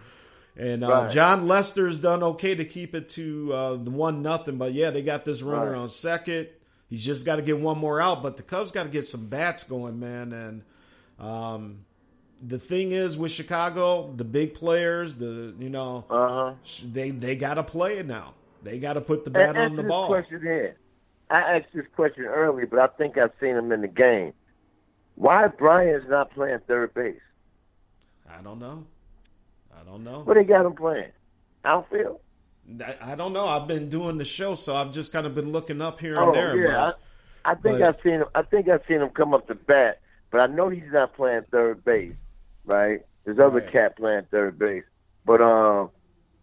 And 0.57 0.83
uh, 0.85 0.89
Right. 0.89 1.11
Jon 1.13 1.47
Lester's 1.47 2.01
done 2.01 2.23
okay 2.23 2.55
to 2.55 2.65
keep 2.65 2.95
it 2.95 3.09
to 3.11 3.53
uh, 3.53 3.71
the 3.77 3.91
one 3.91 4.23
nothing, 4.23 4.57
but 4.59 4.73
yeah, 4.73 4.91
they 4.91 5.03
got 5.03 5.25
this 5.25 5.41
runner 5.43 5.73
Right. 5.73 5.79
on 5.79 5.89
second. 5.89 6.49
He's 6.91 7.05
just 7.05 7.25
got 7.27 7.37
to 7.37 7.43
get 7.43 7.59
one 7.61 7.79
more 7.79 8.01
out, 8.01 8.23
but 8.23 8.37
the 8.37 8.43
Cubs 8.43 8.71
got 8.73 8.85
to 8.85 8.89
get 8.89 9.07
some 9.07 9.27
bats 9.27 9.63
going, 9.65 10.01
man. 10.01 10.33
And 10.33 10.63
um, 11.21 11.85
the 12.47 12.59
thing 12.59 12.93
is 12.93 13.17
with 13.17 13.33
Chicago, 13.33 14.13
the 14.17 14.25
big 14.25 14.55
players, 14.55 15.17
the 15.17 15.55
you 15.59 15.69
know, 15.71 16.05
Uh-huh. 16.09 16.55
they 16.93 17.11
they 17.11 17.35
got 17.37 17.55
to 17.55 17.63
play 17.63 17.99
it 17.99 18.07
now. 18.07 18.35
They 18.63 18.79
got 18.79 18.95
to 18.95 19.01
put 19.01 19.25
the 19.25 19.31
bat 19.31 19.51
And 19.51 19.59
on 19.59 19.77
the 19.77 19.83
ball. 19.83 20.09
question 20.09 20.41
here. 20.41 20.77
I 21.31 21.41
asked 21.59 21.73
this 21.75 21.87
question 21.95 22.25
earlier, 22.25 22.67
but 22.67 22.79
I 22.79 22.87
think 22.87 23.19
I've 23.19 23.33
seen 23.41 23.55
him 23.57 23.71
in 23.73 23.83
the 23.83 23.89
game. 23.89 24.33
Why 25.15 25.47
Bryant's 25.49 26.09
not 26.09 26.31
playing 26.31 26.61
third 26.67 26.95
base? 26.95 27.21
I 28.29 28.41
don't 28.43 28.59
know. 28.59 28.85
I 29.79 29.85
don't 29.85 30.05
know. 30.05 30.21
What 30.21 30.35
they 30.35 30.45
got 30.45 30.65
him 30.67 30.75
playing? 30.75 31.11
Outfield? 31.65 32.21
I, 32.85 33.13
I 33.13 33.15
don't 33.15 33.33
know. 33.33 33.47
I've 33.47 33.67
been 33.67 33.89
doing 33.89 34.17
the 34.19 34.25
show, 34.25 34.55
so 34.55 34.77
I've 34.77 34.93
just 34.93 35.13
kind 35.13 35.27
of 35.27 35.35
been 35.35 35.53
looking 35.53 35.81
up 35.83 36.01
here 36.01 36.17
and 36.17 36.31
Oh 36.31 36.33
there. 36.33 36.57
yeah, 36.57 36.93
I, 37.45 37.53
I 37.53 37.55
think 37.55 37.79
but- 37.79 37.83
I've 37.83 37.97
seen 38.03 38.15
him. 38.15 38.27
I 38.35 38.43
think 38.43 38.69
I've 38.69 38.83
seen 38.89 39.01
him 39.01 39.11
come 39.11 39.35
up 39.35 39.47
to 39.49 39.55
bat, 39.55 40.01
but 40.31 40.41
I 40.41 40.47
know 40.47 40.69
he's 40.69 40.91
not 40.93 41.15
playing 41.15 41.43
third 41.45 41.85
base, 41.85 42.15
right? 42.69 43.01
There's 43.25 43.39
other 43.39 43.59
Right. 43.61 43.73
cat 43.73 43.97
playing 43.97 44.27
third 44.31 44.59
base, 44.59 44.85
but 45.27 45.41
um, 45.43 45.91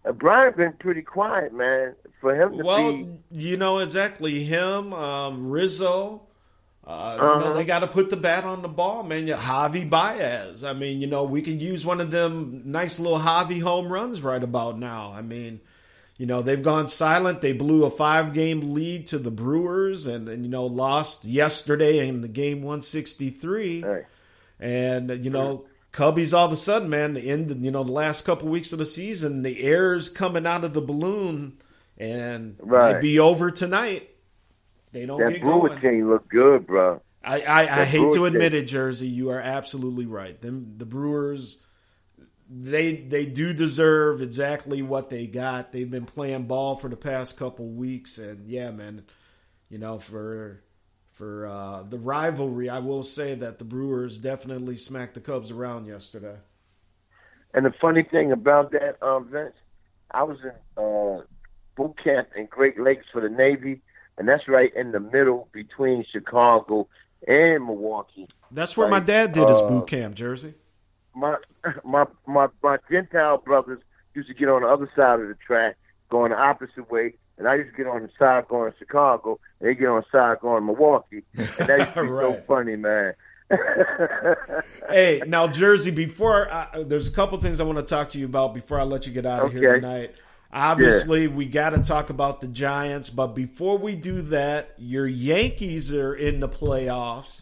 uh, 0.04 0.12
Bryant's 0.12 0.58
been 0.58 0.74
pretty 0.74 1.02
quiet, 1.02 1.54
man. 1.54 1.96
For 2.22 2.36
him 2.36 2.58
to 2.58 2.64
well, 2.64 2.92
be, 2.92 3.08
you 3.32 3.58
know 3.58 3.80
exactly 3.80 4.44
him, 4.44 4.94
um, 4.94 5.50
Rizzo. 5.50 6.22
Uh, 6.86 6.90
Uh-huh. 7.20 7.40
know, 7.40 7.54
they 7.56 7.66
got 7.66 7.80
to 7.80 7.88
put 7.88 8.10
the 8.12 8.16
bat 8.18 8.44
on 8.44 8.62
the 8.62 8.68
ball, 8.68 9.02
man. 9.04 9.26
You- 9.28 9.34
Javi 9.36 9.90
Baez. 9.90 10.64
I 10.64 10.74
mean, 10.74 11.02
you 11.02 11.08
know, 11.08 11.24
we 11.24 11.42
could 11.42 11.60
use 11.60 11.84
one 11.86 12.00
of 12.00 12.12
them 12.12 12.62
nice 12.66 13.00
little 13.00 13.18
Javi 13.20 13.62
home 13.62 13.92
runs 13.92 14.22
right 14.22 14.44
about 14.44 14.78
now. 14.78 15.12
I 15.12 15.22
mean, 15.24 15.62
you 16.18 16.28
know, 16.28 16.44
they've 16.44 16.62
gone 16.62 16.88
silent. 16.88 17.42
They 17.42 17.54
blew 17.54 17.86
a 17.86 17.90
five 17.90 18.34
game 18.34 18.74
lead 18.76 19.08
to 19.08 19.18
the 19.18 19.32
Brewers 19.32 20.06
and, 20.06 20.30
and 20.30 20.46
you 20.46 20.50
know, 20.52 20.66
lost 20.68 21.26
yesterday 21.26 22.08
in 22.08 22.22
the 22.22 22.28
game 22.28 22.62
163. 22.62 23.84
Right. 23.84 24.06
And, 24.60 25.10
you 25.26 25.32
know, 25.32 25.66
Cubbies 25.96 26.38
all 26.38 26.46
of 26.48 26.52
a 26.52 26.58
sudden, 26.58 26.90
man, 26.90 27.14
the 27.14 27.22
end, 27.22 27.64
you 27.64 27.72
know, 27.72 27.86
the 27.86 27.92
last 27.92 28.26
couple 28.26 28.50
weeks 28.50 28.74
of 28.74 28.80
the 28.80 28.86
season, 28.86 29.44
the 29.44 29.64
air's 29.64 30.10
coming 30.10 30.46
out 30.46 30.66
of 30.66 30.74
the 30.74 30.82
balloon 30.82 31.58
and 31.98 32.58
Right. 32.60 33.00
be 33.00 33.18
over 33.18 33.50
tonight. 33.50 34.10
They 34.92 35.06
don't 35.06 35.20
that 35.22 35.32
get 35.32 35.42
Brewer 35.42 35.70
going. 35.70 35.80
team 35.82 36.10
look 36.10 36.28
good, 36.28 36.68
bro. 36.68 37.02
I, 37.24 37.40
I, 37.42 37.82
I 37.82 37.86
hate 37.86 38.12
to 38.14 38.26
admit 38.26 38.52
team- 38.52 38.62
it, 38.64 38.66
Jersey. 38.66 39.08
You 39.08 39.30
are 39.30 39.40
absolutely 39.40 40.06
right. 40.06 40.40
Them 40.42 40.74
the 40.78 40.86
Brewers, 40.86 41.64
they 42.50 42.98
they 42.98 43.26
do 43.26 43.54
deserve 43.54 44.22
exactly 44.22 44.82
what 44.82 45.10
they 45.10 45.28
got. 45.28 45.72
They've 45.72 45.90
been 45.90 46.06
playing 46.06 46.44
ball 46.48 46.76
for 46.76 46.90
the 46.90 46.98
past 46.98 47.38
couple 47.38 47.68
weeks, 47.70 48.18
and 48.18 48.48
yeah, 48.48 48.70
man, 48.72 49.04
you 49.70 49.78
know 49.78 49.98
for 49.98 50.62
for 51.16 51.48
uh, 51.48 51.84
the 51.84 51.98
rivalry. 51.98 52.70
I 52.70 52.80
will 52.80 53.04
say 53.04 53.36
that 53.36 53.58
the 53.58 53.66
Brewers 53.66 54.20
definitely 54.20 54.78
smacked 54.78 55.16
the 55.16 55.22
Cubs 55.22 55.50
around 55.50 55.88
yesterday. 55.88 56.36
And 57.54 57.66
the 57.66 57.72
funny 57.72 58.04
thing 58.04 58.32
about 58.32 58.72
that, 58.72 59.02
um, 59.02 59.30
Vince, 59.30 59.56
I 60.12 60.24
was 60.24 60.38
in 60.44 60.52
uh, 60.78 61.24
boot 61.76 61.98
camp 62.04 62.30
in 62.36 62.48
Great 62.48 62.80
Lakes 62.80 63.06
for 63.12 63.22
the 63.22 63.30
Navy, 63.30 63.82
and 64.18 64.28
that's 64.28 64.48
right 64.48 64.74
in 64.76 64.92
the 64.92 65.00
middle 65.00 65.48
between 65.54 66.06
Chicago 66.12 66.88
and 67.28 67.66
Milwaukee. 67.66 68.28
That's 68.52 68.76
where 68.76 68.90
my 68.90 69.00
dad 69.00 69.32
did 69.32 69.48
his 69.48 69.58
uh, 69.58 69.70
boot 69.70 69.88
camp, 69.88 70.16
Jersey. 70.16 70.54
My 71.16 71.38
my 71.86 72.06
my 72.28 72.48
my 72.62 72.78
Gentile 72.90 73.38
brothers 73.38 73.82
used 74.14 74.28
to 74.28 74.34
get 74.34 74.50
on 74.50 74.62
the 74.62 74.68
other 74.68 74.90
side 74.96 75.22
of 75.22 75.28
the 75.28 75.36
track, 75.36 75.78
going 76.10 76.32
the 76.32 76.38
opposite 76.38 76.90
way, 76.90 77.16
and 77.38 77.48
I 77.48 77.56
used 77.56 77.72
to 77.72 77.78
get 77.78 77.88
on 77.88 78.04
the 78.04 78.10
side 78.18 78.48
going 78.48 78.72
to 78.72 78.78
Chicago, 78.78 79.40
and 79.60 79.70
they 79.70 79.76
get 79.76 79.88
on 79.88 80.02
the 80.02 80.18
side 80.18 80.40
going 80.40 80.62
to 80.62 80.66
Milwaukee, 80.66 81.24
and 81.36 81.48
that 81.48 81.80
used 81.80 81.94
to 81.94 82.02
be 82.04 82.08
right. 82.10 82.36
so 82.36 82.44
funny, 82.48 82.76
man. 82.76 83.14
hey, 84.90 85.22
now 85.28 85.48
Jersey. 85.48 85.92
Before 85.92 86.52
I, 86.52 86.84
there's 86.84 87.08
a 87.08 87.12
couple 87.12 87.38
things 87.40 87.60
I 87.60 87.64
want 87.64 87.78
to 87.78 87.84
talk 87.84 88.10
to 88.12 88.18
you 88.18 88.26
about 88.26 88.56
before 88.56 88.80
I 88.80 88.84
let 88.84 89.06
you 89.06 89.14
get 89.14 89.26
out 89.26 89.40
of 89.40 89.50
okay. 89.50 89.60
here 89.60 89.76
tonight. 89.76 90.16
Obviously, 90.52 91.24
yeah. 91.24 91.30
we 91.30 91.46
got 91.46 91.72
to 91.72 91.84
talk 91.84 92.10
about 92.10 92.42
the 92.42 92.48
Giants, 92.48 93.10
but 93.10 93.28
before 93.28 93.78
we 93.78 93.96
do 93.96 94.22
that, 94.24 94.74
your 94.78 95.06
Yankees 95.06 95.94
are 95.94 96.16
in 96.16 96.40
the 96.40 96.48
playoffs. 96.48 97.42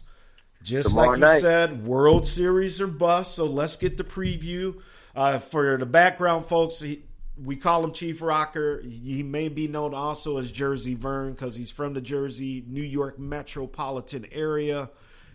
Just 0.62 0.88
Tomorrow 0.88 1.10
like 1.10 1.16
you 1.18 1.24
night. 1.24 1.40
said, 1.42 1.86
World 1.86 2.26
Series 2.26 2.80
or 2.80 2.86
bust. 2.86 3.34
So 3.34 3.46
let's 3.46 3.76
get 3.76 3.96
the 3.96 4.04
preview. 4.04 4.80
Uh, 5.14 5.38
for 5.38 5.76
the 5.76 5.86
background, 5.86 6.46
folks, 6.46 6.80
he, 6.80 7.04
we 7.42 7.56
call 7.56 7.84
him 7.84 7.92
Chief 7.92 8.22
Rocker. 8.22 8.80
He 8.82 9.22
may 9.22 9.48
be 9.48 9.66
known 9.66 9.94
also 9.94 10.38
as 10.38 10.52
Jersey 10.52 10.94
Vern 10.94 11.32
because 11.32 11.56
he's 11.56 11.70
from 11.70 11.94
the 11.94 12.00
Jersey, 12.00 12.64
New 12.66 12.82
York 12.82 13.18
metropolitan 13.18 14.26
area. 14.30 14.90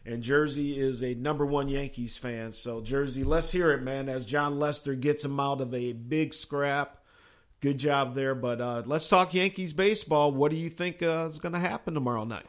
And 0.05 0.23
Jersey 0.23 0.79
is 0.79 1.03
a 1.03 1.13
number 1.15 1.45
one 1.45 1.67
Yankees 1.67 2.17
fan. 2.17 2.53
So, 2.53 2.81
Jersey, 2.81 3.23
let's 3.23 3.51
hear 3.51 3.71
it, 3.71 3.81
man, 3.81 4.07
as 4.07 4.25
Jon 4.25 4.57
Lester 4.57 4.95
gets 4.95 5.25
him 5.25 5.39
out 5.39 5.61
of 5.61 5.73
a 5.73 5.91
big 5.91 6.33
scrap. 6.33 6.97
Good 7.59 7.77
job 7.77 8.15
there. 8.15 8.33
But 8.33 8.61
uh, 8.61 8.83
let's 8.85 9.09
talk 9.09 9.33
Yankees 9.33 9.73
baseball. 9.73 10.31
What 10.31 10.51
do 10.51 10.57
you 10.57 10.69
think 10.69 11.03
uh, 11.03 11.27
is 11.29 11.39
going 11.39 11.53
to 11.53 11.59
happen 11.59 11.93
tomorrow 11.93 12.23
night? 12.23 12.45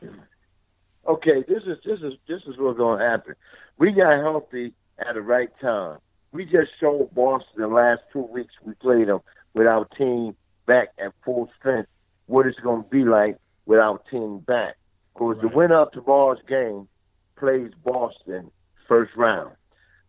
Okay, 1.08 1.42
this 1.48 1.64
is 1.64 1.78
this 1.84 2.00
is 2.00 2.14
this 2.28 2.42
is 2.46 2.56
what's 2.56 2.78
going 2.78 3.00
to 3.00 3.04
happen. 3.04 3.34
We 3.78 3.90
got 3.90 4.18
healthy 4.20 4.72
at 4.98 5.14
the 5.14 5.22
right 5.22 5.50
time. 5.60 5.98
We 6.30 6.44
just 6.44 6.70
showed 6.78 7.12
Boston 7.12 7.62
the 7.62 7.66
last 7.66 8.02
two 8.12 8.20
weeks 8.20 8.54
we 8.64 8.74
played 8.74 9.08
them 9.08 9.20
with 9.54 9.66
our 9.66 9.84
team 9.96 10.36
back 10.66 10.88
at 10.98 11.12
full 11.24 11.50
strength 11.58 11.88
what 12.26 12.46
it's 12.46 12.60
going 12.60 12.82
to 12.82 12.88
be 12.88 13.04
like 13.04 13.36
with 13.66 13.80
our 13.80 13.98
team 14.10 14.38
back. 14.38 14.76
Because 15.12 15.36
right. 15.36 15.42
the 15.42 15.56
winner 15.56 15.80
of 15.80 15.92
tomorrow's 15.92 16.38
game 16.48 16.88
plays 17.36 17.72
Boston 17.84 18.50
first 18.86 19.14
round. 19.16 19.50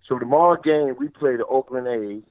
So 0.08 0.20
tomorrow 0.20 0.62
game 0.62 0.96
we 1.00 1.08
play 1.08 1.36
the 1.36 1.46
Oakland 1.46 1.88
A's, 1.88 2.24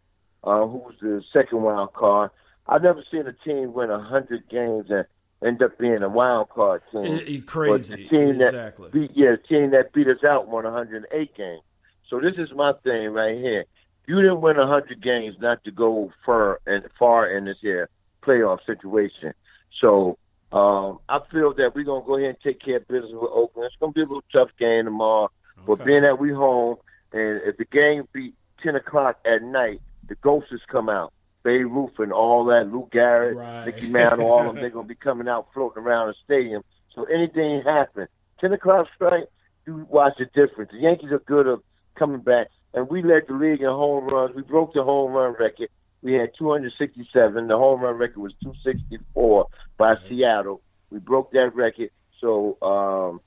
uh, 0.44 0.66
who's 0.66 0.94
the 1.00 1.22
second 1.32 1.62
wild 1.62 1.92
card. 1.92 2.30
I've 2.66 2.82
never 2.82 3.02
seen 3.10 3.26
a 3.26 3.32
team 3.32 3.72
win 3.72 3.90
a 3.90 4.00
hundred 4.00 4.48
games 4.48 4.86
and 4.90 5.06
end 5.44 5.62
up 5.62 5.78
being 5.78 6.02
a 6.02 6.08
wild 6.08 6.50
card 6.50 6.82
team. 6.92 7.04
It, 7.04 7.28
it, 7.28 7.46
crazy, 7.46 7.92
but 7.92 7.98
the 7.98 8.08
team 8.08 8.40
exactly. 8.40 8.90
That 8.90 8.92
beat, 8.92 9.10
yeah, 9.14 9.32
the 9.32 9.36
team 9.38 9.70
that 9.70 9.92
beat 9.92 10.08
us 10.08 10.22
out 10.22 10.48
won 10.48 10.64
108 10.64 11.34
games. 11.34 11.62
So 12.08 12.20
this 12.20 12.34
is 12.36 12.52
my 12.52 12.74
thing 12.84 13.08
right 13.08 13.36
here. 13.36 13.64
You 14.10 14.20
didn't 14.20 14.40
win 14.40 14.56
a 14.56 14.66
100 14.66 15.00
games 15.00 15.36
not 15.38 15.62
to 15.62 15.70
go 15.70 16.12
far 16.26 16.58
and 16.66 16.84
far 16.98 17.30
in 17.30 17.44
this 17.44 17.58
here 17.60 17.88
playoff 18.24 18.58
situation. 18.66 19.34
So 19.80 20.18
um, 20.50 20.98
I 21.08 21.20
feel 21.30 21.54
that 21.54 21.76
we're 21.76 21.84
gonna 21.84 22.04
go 22.04 22.16
ahead 22.16 22.30
and 22.30 22.40
take 22.40 22.58
care 22.60 22.78
of 22.78 22.88
business 22.88 23.12
with 23.12 23.30
Oakland. 23.32 23.68
It's 23.68 23.76
gonna 23.78 23.92
be 23.92 24.00
a 24.00 24.06
little 24.06 24.24
tough 24.32 24.50
game 24.58 24.86
tomorrow, 24.86 25.30
okay. 25.58 25.62
but 25.64 25.84
being 25.84 26.02
that 26.02 26.18
we 26.18 26.32
home 26.32 26.78
and 27.12 27.40
if 27.44 27.56
the 27.56 27.66
game 27.66 28.08
be 28.12 28.32
10 28.64 28.74
o'clock 28.74 29.20
at 29.24 29.44
night, 29.44 29.80
the 30.08 30.16
ghosts 30.16 30.56
come 30.66 30.88
out. 30.88 31.12
Babe 31.44 31.70
Ruth 31.70 32.00
and 32.00 32.12
all 32.12 32.46
that, 32.46 32.66
Lou 32.66 32.88
Gehrig, 32.90 33.36
right. 33.36 33.66
Mickey 33.66 33.90
Mantle, 33.90 34.26
all 34.26 34.40
of 34.40 34.46
them, 34.46 34.56
they're 34.60 34.70
gonna 34.70 34.88
be 34.88 34.96
coming 34.96 35.28
out 35.28 35.46
floating 35.54 35.84
around 35.84 36.08
the 36.08 36.14
stadium. 36.24 36.64
So 36.96 37.04
anything 37.04 37.62
happen, 37.62 38.08
10 38.40 38.54
o'clock 38.54 38.88
strike, 38.92 39.28
you 39.66 39.86
watch 39.88 40.14
the 40.18 40.24
difference. 40.24 40.72
The 40.72 40.78
Yankees 40.78 41.12
are 41.12 41.20
good 41.20 41.46
at 41.46 41.60
coming 41.94 42.22
back, 42.22 42.48
and 42.74 42.88
we 42.88 43.02
led 43.02 43.26
the 43.26 43.34
league 43.34 43.60
in 43.60 43.66
home 43.66 44.06
runs. 44.06 44.34
We 44.34 44.42
broke 44.42 44.74
the 44.74 44.82
home 44.82 45.12
run 45.12 45.34
record. 45.38 45.68
We 46.02 46.14
had 46.14 46.30
267. 46.36 47.46
The 47.46 47.58
home 47.58 47.80
run 47.80 47.96
record 47.96 48.18
was 48.18 48.32
264 48.42 49.48
by 49.76 49.94
mm-hmm. 49.94 50.08
Seattle. 50.08 50.62
We 50.90 50.98
broke 50.98 51.32
that 51.32 51.54
record. 51.54 51.90
So 52.20 52.56
um, 52.62 53.20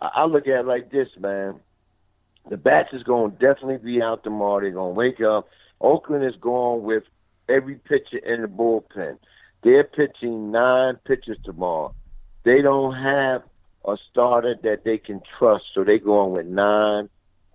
I, 0.00 0.22
I 0.22 0.24
look 0.24 0.46
at 0.48 0.60
it 0.60 0.66
like 0.66 0.90
this, 0.90 1.08
man. 1.18 1.60
The 2.48 2.56
bats 2.56 2.92
is 2.92 3.02
going 3.02 3.32
to 3.32 3.38
definitely 3.38 3.78
be 3.78 4.02
out 4.02 4.22
tomorrow. 4.22 4.60
They're 4.60 4.70
going 4.70 4.94
to 4.94 4.98
wake 4.98 5.20
up. 5.20 5.48
Oakland 5.80 6.24
is 6.24 6.36
going 6.36 6.84
with 6.84 7.04
every 7.48 7.74
pitcher 7.74 8.18
in 8.18 8.42
the 8.42 8.48
bullpen. 8.48 9.18
They're 9.62 9.84
pitching 9.84 10.52
nine 10.52 10.96
pitchers 11.04 11.38
tomorrow. 11.44 11.94
They 12.44 12.62
don't 12.62 12.94
have 12.94 13.42
a 13.84 13.96
starter 14.10 14.56
that 14.62 14.84
they 14.84 14.98
can 14.98 15.20
trust, 15.38 15.64
so 15.74 15.84
they're 15.84 15.98
going 15.98 16.32
with 16.32 16.46
nine 16.46 17.08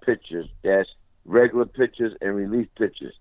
pitchers. 0.06 0.48
That's 0.64 0.90
regular 1.26 1.66
pitchers 1.66 2.16
and 2.22 2.36
relief 2.36 2.68
pitchers. 2.78 3.14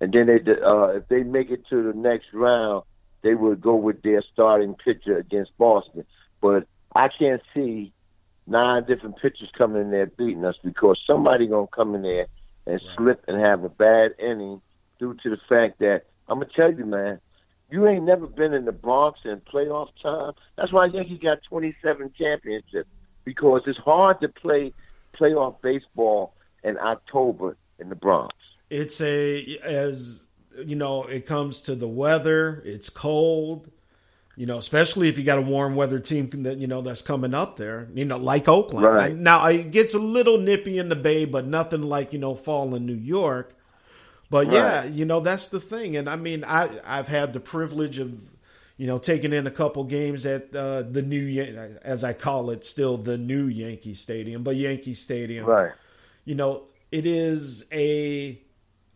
And 0.00 0.12
then 0.12 0.26
they, 0.26 0.40
uh, 0.62 0.86
if 0.88 1.08
they 1.08 1.22
make 1.22 1.50
it 1.50 1.66
to 1.68 1.82
the 1.82 1.98
next 1.98 2.32
round, 2.32 2.84
they 3.22 3.34
would 3.34 3.60
go 3.60 3.74
with 3.74 4.02
their 4.02 4.22
starting 4.32 4.74
pitcher 4.74 5.16
against 5.18 5.56
Boston. 5.58 6.04
But 6.40 6.66
I 6.94 7.08
can't 7.08 7.42
see 7.54 7.92
nine 8.46 8.84
different 8.84 9.16
pitchers 9.18 9.50
coming 9.56 9.82
in 9.82 9.90
there 9.90 10.06
beating 10.06 10.44
us 10.44 10.56
because 10.62 11.00
somebody 11.06 11.46
gonna 11.46 11.66
come 11.66 11.94
in 11.94 12.02
there 12.02 12.26
and 12.66 12.80
slip 12.96 13.24
and 13.28 13.40
have 13.40 13.64
a 13.64 13.68
bad 13.68 14.14
inning 14.18 14.60
due 14.98 15.14
to 15.22 15.30
the 15.30 15.40
fact 15.48 15.80
that 15.80 16.04
I'm 16.28 16.38
gonna 16.38 16.50
tell 16.54 16.72
you, 16.72 16.86
man, 16.86 17.20
you 17.70 17.86
ain't 17.86 18.04
never 18.04 18.26
been 18.26 18.54
in 18.54 18.64
the 18.64 18.72
Bronx 18.72 19.20
in 19.24 19.40
playoff 19.40 19.88
time. 20.02 20.32
That's 20.56 20.72
why 20.72 20.86
Yankees 20.86 21.20
got 21.20 21.42
27 21.48 22.12
championships 22.16 22.88
because 23.24 23.62
it's 23.66 23.78
hard 23.78 24.20
to 24.20 24.28
play 24.28 24.72
playoff 25.18 25.60
baseball 25.60 26.32
in 26.64 26.78
October 26.78 27.56
in 27.78 27.88
the 27.88 27.94
Bronx. 27.94 28.34
It's 28.70 29.00
a 29.00 29.58
as 29.58 30.26
you 30.64 30.76
know, 30.76 31.04
it 31.04 31.26
comes 31.26 31.62
to 31.62 31.74
the 31.74 31.88
weather. 31.88 32.62
It's 32.64 32.90
cold. 32.90 33.70
You 34.36 34.46
know, 34.46 34.58
especially 34.58 35.08
if 35.08 35.18
you 35.18 35.24
got 35.24 35.38
a 35.38 35.42
warm 35.42 35.74
weather 35.74 35.98
team 35.98 36.30
that 36.44 36.58
you 36.58 36.68
know 36.68 36.80
that's 36.80 37.02
coming 37.02 37.34
up 37.34 37.56
there. 37.56 37.88
You 37.92 38.04
know, 38.04 38.18
like 38.18 38.46
Oakland. 38.46 38.86
Right. 38.86 39.16
Now 39.16 39.46
it 39.46 39.72
gets 39.72 39.94
a 39.94 39.98
little 39.98 40.38
nippy 40.38 40.78
in 40.78 40.88
the 40.88 40.96
Bay, 40.96 41.24
but 41.24 41.46
nothing 41.46 41.82
like 41.82 42.12
you 42.12 42.20
know 42.20 42.34
fall 42.34 42.74
in 42.74 42.86
New 42.86 42.94
York. 42.94 43.54
But 44.30 44.46
right. 44.46 44.54
yeah, 44.54 44.84
you 44.84 45.04
know 45.04 45.20
that's 45.20 45.48
the 45.48 45.58
thing, 45.58 45.96
and 45.96 46.08
I 46.08 46.16
mean, 46.16 46.44
I 46.44 46.70
I've 46.84 47.08
had 47.08 47.32
the 47.32 47.40
privilege 47.40 47.98
of 47.98 48.14
you 48.76 48.86
know 48.86 48.98
taking 48.98 49.32
in 49.32 49.46
a 49.46 49.50
couple 49.50 49.82
games 49.84 50.24
at 50.24 50.54
uh, 50.54 50.82
the 50.82 51.02
new 51.02 51.78
as 51.82 52.04
I 52.04 52.12
call 52.12 52.50
it, 52.50 52.64
still 52.64 52.96
the 52.96 53.18
new 53.18 53.46
Yankee 53.46 53.94
Stadium, 53.94 54.44
but 54.44 54.54
Yankee 54.54 54.94
Stadium. 54.94 55.46
Right. 55.46 55.72
You 56.28 56.34
know, 56.34 56.64
it 56.92 57.06
is 57.06 57.64
a. 57.72 58.38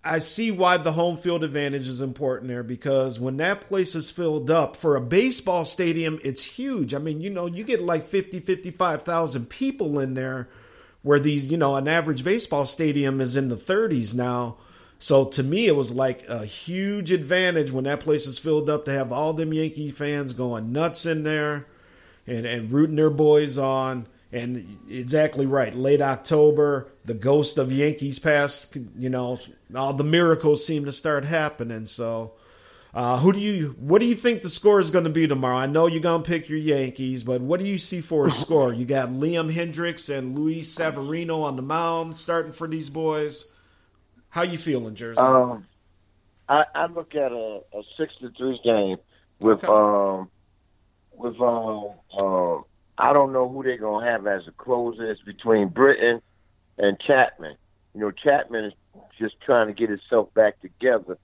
I 0.04 0.18
see 0.18 0.50
why 0.50 0.76
the 0.76 0.92
home 0.92 1.16
field 1.16 1.44
advantage 1.44 1.88
is 1.88 2.02
important 2.02 2.48
there 2.48 2.62
because 2.62 3.18
when 3.18 3.38
that 3.38 3.62
place 3.62 3.94
is 3.94 4.10
filled 4.10 4.50
up 4.50 4.76
for 4.76 4.96
a 4.96 5.00
baseball 5.00 5.64
stadium, 5.64 6.20
it's 6.22 6.44
huge. 6.44 6.92
I 6.92 6.98
mean, 6.98 7.22
you 7.22 7.30
know, 7.30 7.46
you 7.46 7.64
get 7.64 7.80
like 7.80 8.06
50, 8.06 8.40
55,000 8.40 9.48
people 9.48 9.98
in 9.98 10.14
there 10.14 10.48
where 11.02 11.20
these, 11.20 11.50
you 11.50 11.56
know, 11.56 11.76
an 11.76 11.88
average 11.88 12.22
baseball 12.22 12.66
stadium 12.66 13.20
is 13.20 13.36
in 13.36 13.48
the 13.48 13.56
30s 13.56 14.12
now. 14.12 14.56
So 14.98 15.24
to 15.24 15.42
me, 15.42 15.68
it 15.68 15.76
was 15.76 15.92
like 15.92 16.28
a 16.28 16.44
huge 16.44 17.12
advantage 17.12 17.70
when 17.70 17.84
that 17.84 18.00
place 18.00 18.26
is 18.26 18.38
filled 18.38 18.68
up 18.68 18.84
to 18.84 18.92
have 18.92 19.10
all 19.10 19.32
them 19.32 19.54
Yankee 19.54 19.90
fans 19.90 20.32
going 20.32 20.72
nuts 20.72 21.06
in 21.06 21.22
there 21.22 21.66
and, 22.26 22.44
and 22.44 22.72
rooting 22.72 22.96
their 22.96 23.09
boys 23.09 23.56
on. 23.56 24.06
And 24.32 24.78
exactly 24.88 25.44
right. 25.44 25.74
Late 25.74 26.00
October, 26.00 26.91
the 27.04 27.14
ghost 27.14 27.58
of 27.58 27.72
Yankees 27.72 28.18
past, 28.18 28.76
you 28.96 29.10
know, 29.10 29.38
all 29.74 29.92
the 29.92 30.04
miracles 30.04 30.64
seem 30.64 30.84
to 30.84 30.92
start 30.92 31.24
happening. 31.24 31.86
So, 31.86 32.34
uh, 32.94 33.18
who 33.18 33.32
do 33.32 33.40
you, 33.40 33.74
what 33.78 34.00
do 34.00 34.06
you 34.06 34.14
think 34.14 34.42
the 34.42 34.50
score 34.50 34.78
is 34.78 34.90
going 34.90 35.04
to 35.04 35.10
be 35.10 35.26
tomorrow? 35.26 35.56
I 35.56 35.66
know 35.66 35.86
you're 35.86 36.00
going 36.00 36.22
to 36.22 36.28
pick 36.28 36.48
your 36.48 36.58
Yankees, 36.58 37.24
but 37.24 37.40
what 37.40 37.58
do 37.58 37.66
you 37.66 37.78
see 37.78 38.00
for 38.00 38.26
a 38.26 38.30
score? 38.32 38.72
You 38.72 38.84
got 38.84 39.08
Liam 39.08 39.52
Hendriks 39.52 40.14
and 40.14 40.38
Luis 40.38 40.70
Severino 40.70 41.42
on 41.42 41.56
the 41.56 41.62
mound 41.62 42.16
starting 42.16 42.52
for 42.52 42.68
these 42.68 42.90
boys. 42.90 43.46
How 44.28 44.42
you 44.42 44.58
feeling, 44.58 44.94
Jersey? 44.94 45.18
Um, 45.18 45.66
I, 46.48 46.64
I 46.74 46.86
look 46.86 47.14
at 47.14 47.32
a, 47.32 47.60
a 47.72 47.82
six 47.96 48.14
to 48.20 48.30
three 48.30 48.60
game 48.64 48.98
with 49.40 49.64
okay. 49.64 49.66
um 49.66 50.30
with 51.12 51.40
um 51.40 51.90
um 52.16 52.64
I 52.96 53.12
don't 53.12 53.32
know 53.32 53.48
who 53.48 53.62
they're 53.62 53.76
gonna 53.76 54.06
have 54.06 54.26
as 54.26 54.46
a 54.46 54.52
closer. 54.52 55.10
It's 55.10 55.20
between 55.22 55.68
Britton 55.68 56.22
and 56.82 56.98
Chapman. 57.00 57.56
You 57.94 58.00
know, 58.00 58.10
Chapman 58.10 58.66
is 58.66 58.72
just 59.18 59.40
trying 59.40 59.68
to 59.68 59.72
get 59.72 59.88
himself 59.88 60.32
back 60.34 60.60
together. 60.60 61.16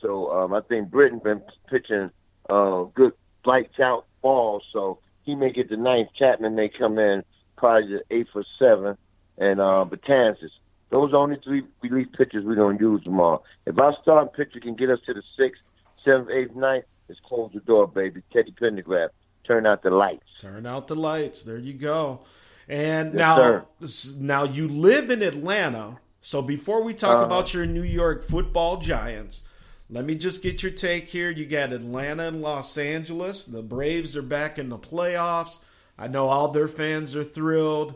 So 0.00 0.30
um, 0.30 0.54
I 0.54 0.60
think 0.60 0.90
Britton 0.90 1.18
been 1.18 1.42
pitching 1.68 2.10
uh, 2.48 2.84
good 2.94 3.14
lights 3.44 3.80
out 3.80 4.06
balls. 4.22 4.62
So 4.72 4.98
he 5.22 5.34
may 5.34 5.50
get 5.50 5.68
the 5.68 5.76
ninth. 5.76 6.10
Chapman 6.14 6.54
may 6.54 6.68
come 6.68 6.98
in 6.98 7.24
probably 7.56 7.94
the 7.94 8.02
eighth 8.14 8.28
or 8.34 8.44
seventh, 8.58 8.98
and 9.38 9.60
uh, 9.60 9.84
Betances. 9.88 10.50
Those 10.90 11.12
are 11.12 11.16
only 11.16 11.38
three 11.42 11.64
relief 11.82 12.08
pitchers 12.12 12.44
we're 12.44 12.54
going 12.54 12.78
to 12.78 12.84
use 12.84 13.02
tomorrow. 13.02 13.42
If 13.64 13.78
our 13.78 13.96
starting 14.02 14.32
pitcher 14.32 14.60
can 14.60 14.74
get 14.74 14.90
us 14.90 15.00
to 15.06 15.14
the 15.14 15.22
sixth, 15.36 15.62
seventh, 16.04 16.30
eighth, 16.30 16.54
ninth, 16.54 16.84
let's 17.08 17.20
close 17.20 17.50
the 17.54 17.60
door, 17.60 17.88
baby. 17.88 18.22
Teddy 18.32 18.52
Pendergrass, 18.52 19.08
turn 19.44 19.66
out 19.66 19.82
the 19.82 19.90
lights. 19.90 20.26
Turn 20.40 20.66
out 20.66 20.86
the 20.86 20.94
lights. 20.94 21.42
There 21.42 21.58
you 21.58 21.72
go. 21.72 22.20
And 22.68 23.12
Yes, 23.14 23.18
now, 23.18 23.36
sir. 23.36 24.14
now 24.20 24.44
you 24.44 24.66
live 24.68 25.10
in 25.10 25.22
Atlanta. 25.22 25.98
So 26.20 26.42
before 26.42 26.82
we 26.82 26.94
talk 26.94 27.16
Uh-huh. 27.16 27.26
about 27.26 27.54
your 27.54 27.66
New 27.66 27.84
York 27.84 28.24
Football 28.24 28.78
Giants, 28.78 29.44
let 29.88 30.04
me 30.04 30.16
just 30.16 30.42
get 30.42 30.62
your 30.62 30.72
take 30.72 31.04
here. 31.08 31.30
You 31.30 31.46
got 31.46 31.72
Atlanta 31.72 32.24
and 32.24 32.42
Los 32.42 32.76
Angeles. 32.76 33.44
The 33.44 33.62
Braves 33.62 34.16
are 34.16 34.22
back 34.22 34.58
in 34.58 34.68
the 34.68 34.78
playoffs. 34.78 35.64
I 35.96 36.08
know 36.08 36.28
all 36.28 36.48
their 36.48 36.66
fans 36.68 37.14
are 37.14 37.22
thrilled. 37.24 37.94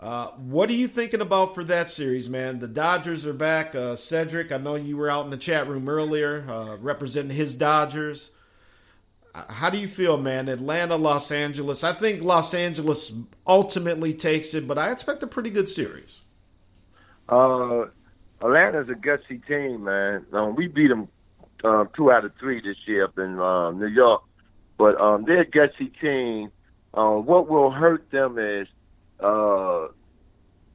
Uh, 0.00 0.28
what 0.36 0.68
are 0.70 0.74
you 0.74 0.86
thinking 0.88 1.20
about 1.20 1.54
for 1.54 1.64
that 1.64 1.88
series, 1.88 2.28
man? 2.28 2.58
The 2.58 2.68
Dodgers 2.68 3.26
are 3.26 3.32
back. 3.32 3.74
Uh, 3.74 3.94
Cedric, 3.96 4.50
I 4.52 4.56
know 4.58 4.74
you 4.74 4.96
were 4.96 5.10
out 5.10 5.24
in 5.24 5.30
the 5.30 5.36
chat 5.36 5.68
room 5.68 5.88
earlier 5.88 6.44
uh, 6.48 6.76
representing 6.80 7.36
his 7.36 7.56
Dodgers. 7.56 8.32
How 9.48 9.70
do 9.70 9.78
you 9.78 9.88
feel, 9.88 10.16
man? 10.16 10.48
Atlanta, 10.48 10.96
Los 10.96 11.30
Angeles. 11.30 11.84
I 11.84 11.92
think 11.92 12.22
Los 12.22 12.54
Angeles 12.54 13.18
ultimately 13.46 14.14
takes 14.14 14.54
it, 14.54 14.66
but 14.66 14.78
I 14.78 14.90
expect 14.90 15.22
a 15.22 15.26
pretty 15.26 15.50
good 15.50 15.68
series. 15.68 16.22
Uh, 17.28 17.86
Atlanta's 18.40 18.88
a 18.88 18.94
gutsy 18.94 19.44
team, 19.46 19.84
man. 19.84 20.24
Um, 20.32 20.54
we 20.54 20.66
beat 20.66 20.88
them 20.88 21.08
uh, 21.64 21.84
two 21.94 22.10
out 22.10 22.24
of 22.24 22.32
three 22.38 22.60
this 22.60 22.76
year 22.86 23.04
up 23.04 23.18
in 23.18 23.38
uh, 23.38 23.70
New 23.72 23.86
York, 23.86 24.22
but 24.76 25.00
um, 25.00 25.24
they're 25.24 25.40
a 25.40 25.46
gutsy 25.46 25.92
team. 26.00 26.50
Um, 26.94 27.26
what 27.26 27.48
will 27.48 27.70
hurt 27.70 28.10
them 28.10 28.38
is 28.38 28.68
uh, 29.20 29.88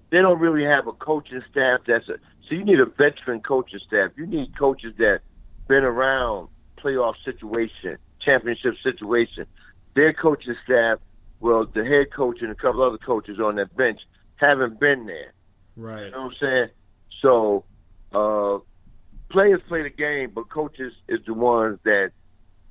they 0.10 0.22
don't 0.22 0.40
really 0.40 0.64
have 0.64 0.88
a 0.88 0.94
coaching 0.94 1.44
staff 1.50 1.82
that's 1.88 2.08
a. 2.10 2.18
So 2.48 2.56
you 2.56 2.66
need 2.66 2.80
a 2.82 2.86
veteran 2.86 3.40
coaching 3.40 3.80
staff. 3.80 4.12
You 4.18 4.26
need 4.26 4.58
coaches 4.58 4.94
that 4.98 5.22
been 5.68 5.86
around 5.86 6.50
playoff 6.78 7.16
situation, 7.24 7.98
championship 8.24 8.76
situation. 8.82 9.46
Their 9.94 10.14
coaching 10.14 10.56
staff, 10.64 11.00
well, 11.40 11.66
the 11.66 11.86
head 11.86 12.12
coach 12.12 12.42
and 12.42 12.52
a 12.52 12.56
couple 12.56 12.82
other 12.82 12.98
coaches 12.98 13.40
on 13.40 13.56
that 13.56 13.76
bench 13.76 14.02
haven't 14.36 14.80
been 14.80 15.06
there. 15.06 15.34
Right. 15.76 16.06
You 16.06 16.12
know 16.12 16.24
what 16.24 16.34
I'm 16.34 16.38
saying? 16.40 16.70
So, 17.22 17.64
uh, 18.12 18.60
players 19.30 19.62
play 19.68 19.84
the 19.84 19.90
game, 19.90 20.32
but 20.34 20.50
coaches 20.50 20.94
is 21.08 21.20
the 21.26 21.34
ones 21.34 21.80
that 21.84 22.12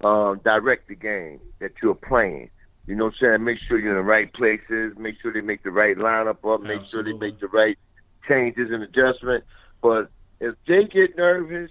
um, 0.03 0.41
direct 0.45 0.89
the 0.89 0.95
game 0.95 1.41
that 1.59 1.73
you're 1.83 1.95
playing. 1.95 2.51
You 2.87 2.97
know 2.97 3.07
what 3.07 3.15
I'm 3.15 3.19
saying? 3.20 3.45
Make 3.45 3.59
sure 3.59 3.79
you're 3.79 3.91
in 3.91 3.97
the 3.97 4.03
right 4.03 4.33
places. 4.33 4.97
Make 4.99 5.20
sure 5.20 5.33
they 5.33 5.41
make 5.41 5.62
the 5.62 5.70
right 5.70 5.97
lineup 5.97 6.53
up. 6.53 6.62
Make 6.62 6.85
sure 6.87 7.03
they 7.03 7.12
make 7.12 7.39
the 7.39 7.49
right 7.49 7.79
changes 8.27 8.70
and 8.70 8.83
adjustment. 8.83 9.45
But 9.81 10.11
if 10.41 10.55
they 10.66 10.85
get 10.85 11.16
nervous, 11.16 11.70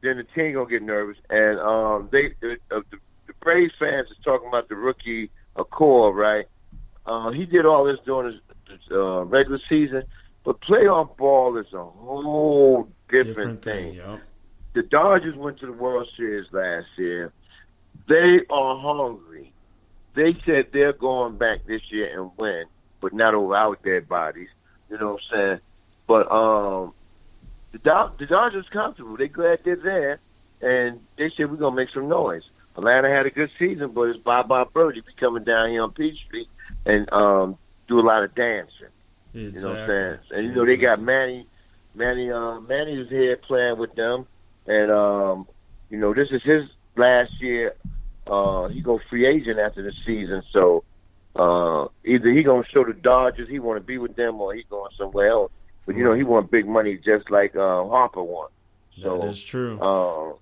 then 0.00 0.16
the 0.16 0.24
team 0.24 0.54
gonna 0.54 0.68
get 0.68 0.82
nervous. 0.82 1.16
And 1.30 1.58
um, 1.58 2.08
they 2.10 2.34
the, 2.40 2.58
uh, 2.70 2.80
the, 2.90 2.98
the 3.26 3.32
Braves 3.40 3.74
fans 3.78 4.08
is 4.10 4.16
talking 4.24 4.48
about 4.48 4.68
the 4.68 4.76
rookie 4.76 5.30
Accor, 5.56 6.14
right? 6.14 6.46
Uh, 7.06 7.30
he 7.30 7.46
did 7.46 7.66
all 7.66 7.84
this 7.84 7.98
during 8.04 8.32
his, 8.32 8.80
uh, 8.90 9.24
regular 9.24 9.60
season, 9.68 10.04
but 10.44 10.60
playoff 10.60 11.16
ball 11.16 11.56
is 11.56 11.72
a 11.72 11.82
whole 11.84 12.88
different, 13.08 13.62
thing. 13.62 13.94
The 14.74 14.82
Dodgers 14.82 15.34
went 15.34 15.58
to 15.60 15.66
the 15.66 15.72
World 15.72 16.08
Series 16.16 16.46
last 16.52 16.86
year. 16.96 17.32
They 18.08 18.40
are 18.50 18.78
hungry. 18.78 19.52
They 20.14 20.36
said 20.44 20.68
they're 20.72 20.92
going 20.92 21.36
back 21.36 21.66
this 21.66 21.82
year 21.90 22.18
and 22.18 22.30
win, 22.36 22.66
but 23.00 23.12
not 23.12 23.34
over 23.34 23.56
our 23.56 23.76
dead 23.82 24.08
bodies. 24.08 24.48
You 24.90 24.98
know 24.98 25.14
what 25.14 25.20
I'm 25.32 25.38
saying? 25.38 25.60
But 26.06 26.30
um, 26.30 26.94
the, 27.72 27.78
Do- 27.78 28.10
the 28.18 28.26
Dodgers 28.26 28.66
comfortable. 28.70 29.16
They 29.16 29.28
glad 29.28 29.60
they're 29.64 29.76
there, 29.76 30.20
and 30.60 31.00
they 31.16 31.30
said 31.30 31.50
we're 31.50 31.56
gonna 31.56 31.76
make 31.76 31.90
some 31.90 32.08
noise. 32.08 32.42
Atlanta 32.76 33.08
had 33.08 33.26
a 33.26 33.30
good 33.30 33.50
season, 33.58 33.90
but 33.90 34.02
it's 34.02 34.18
Bob 34.18 34.48
bye 34.48 34.64
birdie 34.64 35.00
be 35.00 35.12
coming 35.16 35.44
down 35.44 35.70
here 35.70 35.82
on 35.82 35.90
Peachtree 35.92 36.46
and 36.86 37.12
um, 37.12 37.58
do 37.88 37.98
a 37.98 38.02
lot 38.02 38.22
of 38.22 38.34
dancing. 38.34 38.86
You 39.56 39.60
know 39.60 39.68
what 39.70 39.78
I'm 39.80 39.86
saying? 39.88 40.18
And 40.38 40.46
you 40.46 40.54
know 40.54 40.64
they 40.64 40.76
got 40.76 41.00
Manny, 41.00 41.46
Manny, 41.94 42.30
uh, 42.30 42.60
Manny 42.60 42.94
is 43.00 43.08
here 43.08 43.36
playing 43.36 43.78
with 43.78 43.94
them, 43.94 44.26
and 44.66 44.90
um, 44.90 45.46
you 45.90 45.98
know 45.98 46.14
this 46.14 46.30
is 46.30 46.42
his 46.42 46.68
last 46.96 47.32
year. 47.40 47.74
Uh, 48.26 48.68
he 48.68 48.80
go 48.80 49.00
free 49.08 49.26
agent 49.26 49.58
after 49.58 49.82
the 49.82 49.92
season, 50.06 50.42
so 50.52 50.84
uh, 51.34 51.86
either 52.04 52.30
he 52.30 52.42
gonna 52.42 52.64
show 52.66 52.84
the 52.84 52.92
Dodgers 52.92 53.48
he 53.48 53.58
want 53.58 53.78
to 53.78 53.84
be 53.84 53.98
with 53.98 54.16
them, 54.16 54.40
or 54.40 54.54
he 54.54 54.64
going 54.70 54.90
somewhere 54.96 55.28
else. 55.28 55.50
But 55.88 55.96
you 55.96 56.04
know 56.04 56.12
he 56.12 56.22
want 56.22 56.50
big 56.50 56.68
money 56.68 56.98
just 56.98 57.30
like 57.30 57.56
uh, 57.56 57.86
Harper 57.86 58.22
won. 58.22 58.50
So 59.00 59.20
That 59.20 59.28
is 59.28 59.42
true. 59.42 59.80
uh, 59.80 60.32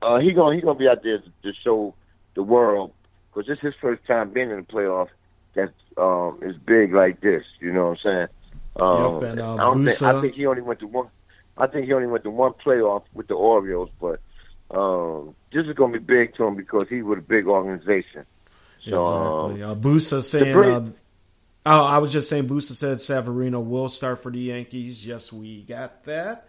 uh, 0.00 0.18
he 0.20 0.32
gonna 0.32 0.54
he 0.56 0.62
gonna 0.62 0.78
be 0.78 0.88
out 0.88 1.02
there 1.02 1.18
to, 1.18 1.32
to 1.42 1.52
show 1.52 1.94
the 2.32 2.42
world 2.42 2.94
because 3.28 3.46
this 3.46 3.58
is 3.58 3.62
his 3.62 3.74
first 3.74 4.06
time 4.06 4.30
being 4.30 4.50
in 4.50 4.56
the 4.56 4.62
playoff 4.62 5.08
that 5.52 5.74
um, 5.98 6.38
is 6.40 6.56
big 6.56 6.94
like 6.94 7.20
this. 7.20 7.44
You 7.60 7.74
know 7.74 7.88
what 7.90 7.98
I'm 8.04 8.04
saying? 8.04 8.28
Um, 8.76 9.20
Yep, 9.20 9.32
and, 9.32 9.40
uh, 9.42 9.54
I 9.56 9.58
don't 9.58 9.84
think 9.84 10.02
I 10.02 10.20
think 10.22 10.34
he 10.34 10.46
only 10.46 10.62
went 10.62 10.80
to 10.80 10.86
one. 10.86 11.08
I 11.58 11.66
think 11.66 11.84
he 11.84 11.92
only 11.92 12.06
went 12.06 12.24
to 12.24 12.30
one 12.30 12.54
playoff 12.54 13.02
with 13.12 13.28
the 13.28 13.34
Orioles, 13.34 13.90
but 14.00 14.18
um, 14.70 15.34
this 15.52 15.66
is 15.66 15.74
gonna 15.74 15.92
be 15.92 15.98
big 15.98 16.34
to 16.36 16.44
him 16.44 16.56
because 16.56 16.88
he's 16.88 17.04
with 17.04 17.18
a 17.18 17.22
big 17.22 17.46
organization. 17.46 18.24
So 18.88 19.04
um, 19.04 19.50
exactly. 19.50 19.62
Uh, 19.62 19.74
Busa 19.74 20.22
saying. 20.22 20.94
Uh, 21.66 21.82
oh, 21.82 21.84
I 21.84 21.98
was 21.98 22.12
just 22.12 22.28
saying. 22.28 22.48
Busa 22.48 22.72
said 22.72 23.00
Severino 23.00 23.58
will 23.60 23.88
start 23.88 24.22
for 24.22 24.30
the 24.30 24.38
Yankees. 24.38 25.04
Yes, 25.04 25.32
we 25.32 25.64
got 25.64 26.04
that. 26.04 26.48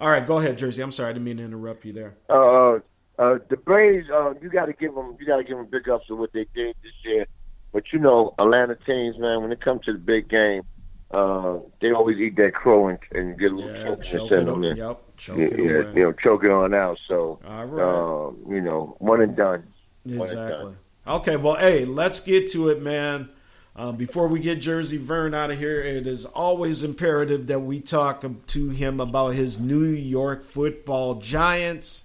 All 0.00 0.08
right, 0.08 0.24
go 0.26 0.38
ahead, 0.38 0.56
Jersey. 0.58 0.82
I'm 0.82 0.92
sorry, 0.92 1.10
I 1.10 1.12
didn't 1.12 1.24
mean 1.24 1.36
to 1.38 1.44
interrupt 1.44 1.84
you 1.84 1.92
there. 1.92 2.14
uh, 2.30 2.78
uh, 3.18 3.38
the 3.50 3.56
Braves, 3.56 4.08
uh, 4.08 4.34
you 4.40 4.48
got 4.48 4.66
to 4.66 4.72
give 4.72 4.94
them, 4.94 5.16
you 5.20 5.26
got 5.26 5.36
to 5.36 5.44
give 5.44 5.56
them 5.56 5.66
big 5.66 5.88
ups 5.88 6.06
for 6.06 6.14
what 6.16 6.32
they 6.32 6.46
did 6.54 6.74
this 6.82 6.92
year. 7.04 7.26
But 7.72 7.92
you 7.92 7.98
know, 7.98 8.34
Atlanta 8.38 8.74
teams, 8.74 9.18
man, 9.18 9.42
when 9.42 9.52
it 9.52 9.60
comes 9.60 9.84
to 9.84 9.92
the 9.92 9.98
big 9.98 10.28
game, 10.28 10.62
uh, 11.10 11.58
they 11.80 11.92
always 11.92 12.18
eat 12.18 12.36
that 12.36 12.54
crow 12.54 12.88
and, 12.88 12.98
and 13.12 13.38
get 13.38 13.52
a 13.52 13.56
little 13.56 13.70
Yeah, 13.70 13.84
choke 13.84 13.98
and 13.98 14.04
choke 14.04 14.30
them 14.30 14.48
on- 14.48 14.64
in. 14.64 14.76
yep, 14.76 15.00
choke 15.16 15.38
yeah, 15.38 15.44
it 15.44 15.58
yeah, 15.58 15.92
you 15.94 16.02
know, 16.04 16.12
choke 16.12 16.44
it 16.44 16.50
on 16.50 16.72
out. 16.72 16.98
So, 17.06 17.38
right. 17.44 17.82
um, 17.82 18.38
you 18.48 18.60
know, 18.60 18.96
one 18.98 19.20
and 19.20 19.36
done. 19.36 19.64
One 20.04 20.14
and 20.14 20.22
Exactly. 20.22 20.48
done. 20.48 20.76
Okay, 21.06 21.36
well, 21.36 21.56
hey, 21.56 21.84
let's 21.84 22.22
get 22.24 22.50
to 22.52 22.68
it, 22.70 22.80
man. 22.82 23.28
Um, 23.74 23.96
before 23.96 24.28
we 24.28 24.40
get 24.40 24.60
Jersey 24.60 24.98
Vern 24.98 25.32
out 25.32 25.50
of 25.50 25.58
here, 25.58 25.80
it 25.80 26.06
is 26.06 26.26
always 26.26 26.82
imperative 26.82 27.46
that 27.46 27.60
we 27.60 27.80
talk 27.80 28.24
to 28.48 28.68
him 28.68 29.00
about 29.00 29.34
his 29.34 29.58
New 29.58 29.84
York 29.84 30.44
Football 30.44 31.16
Giants. 31.16 32.04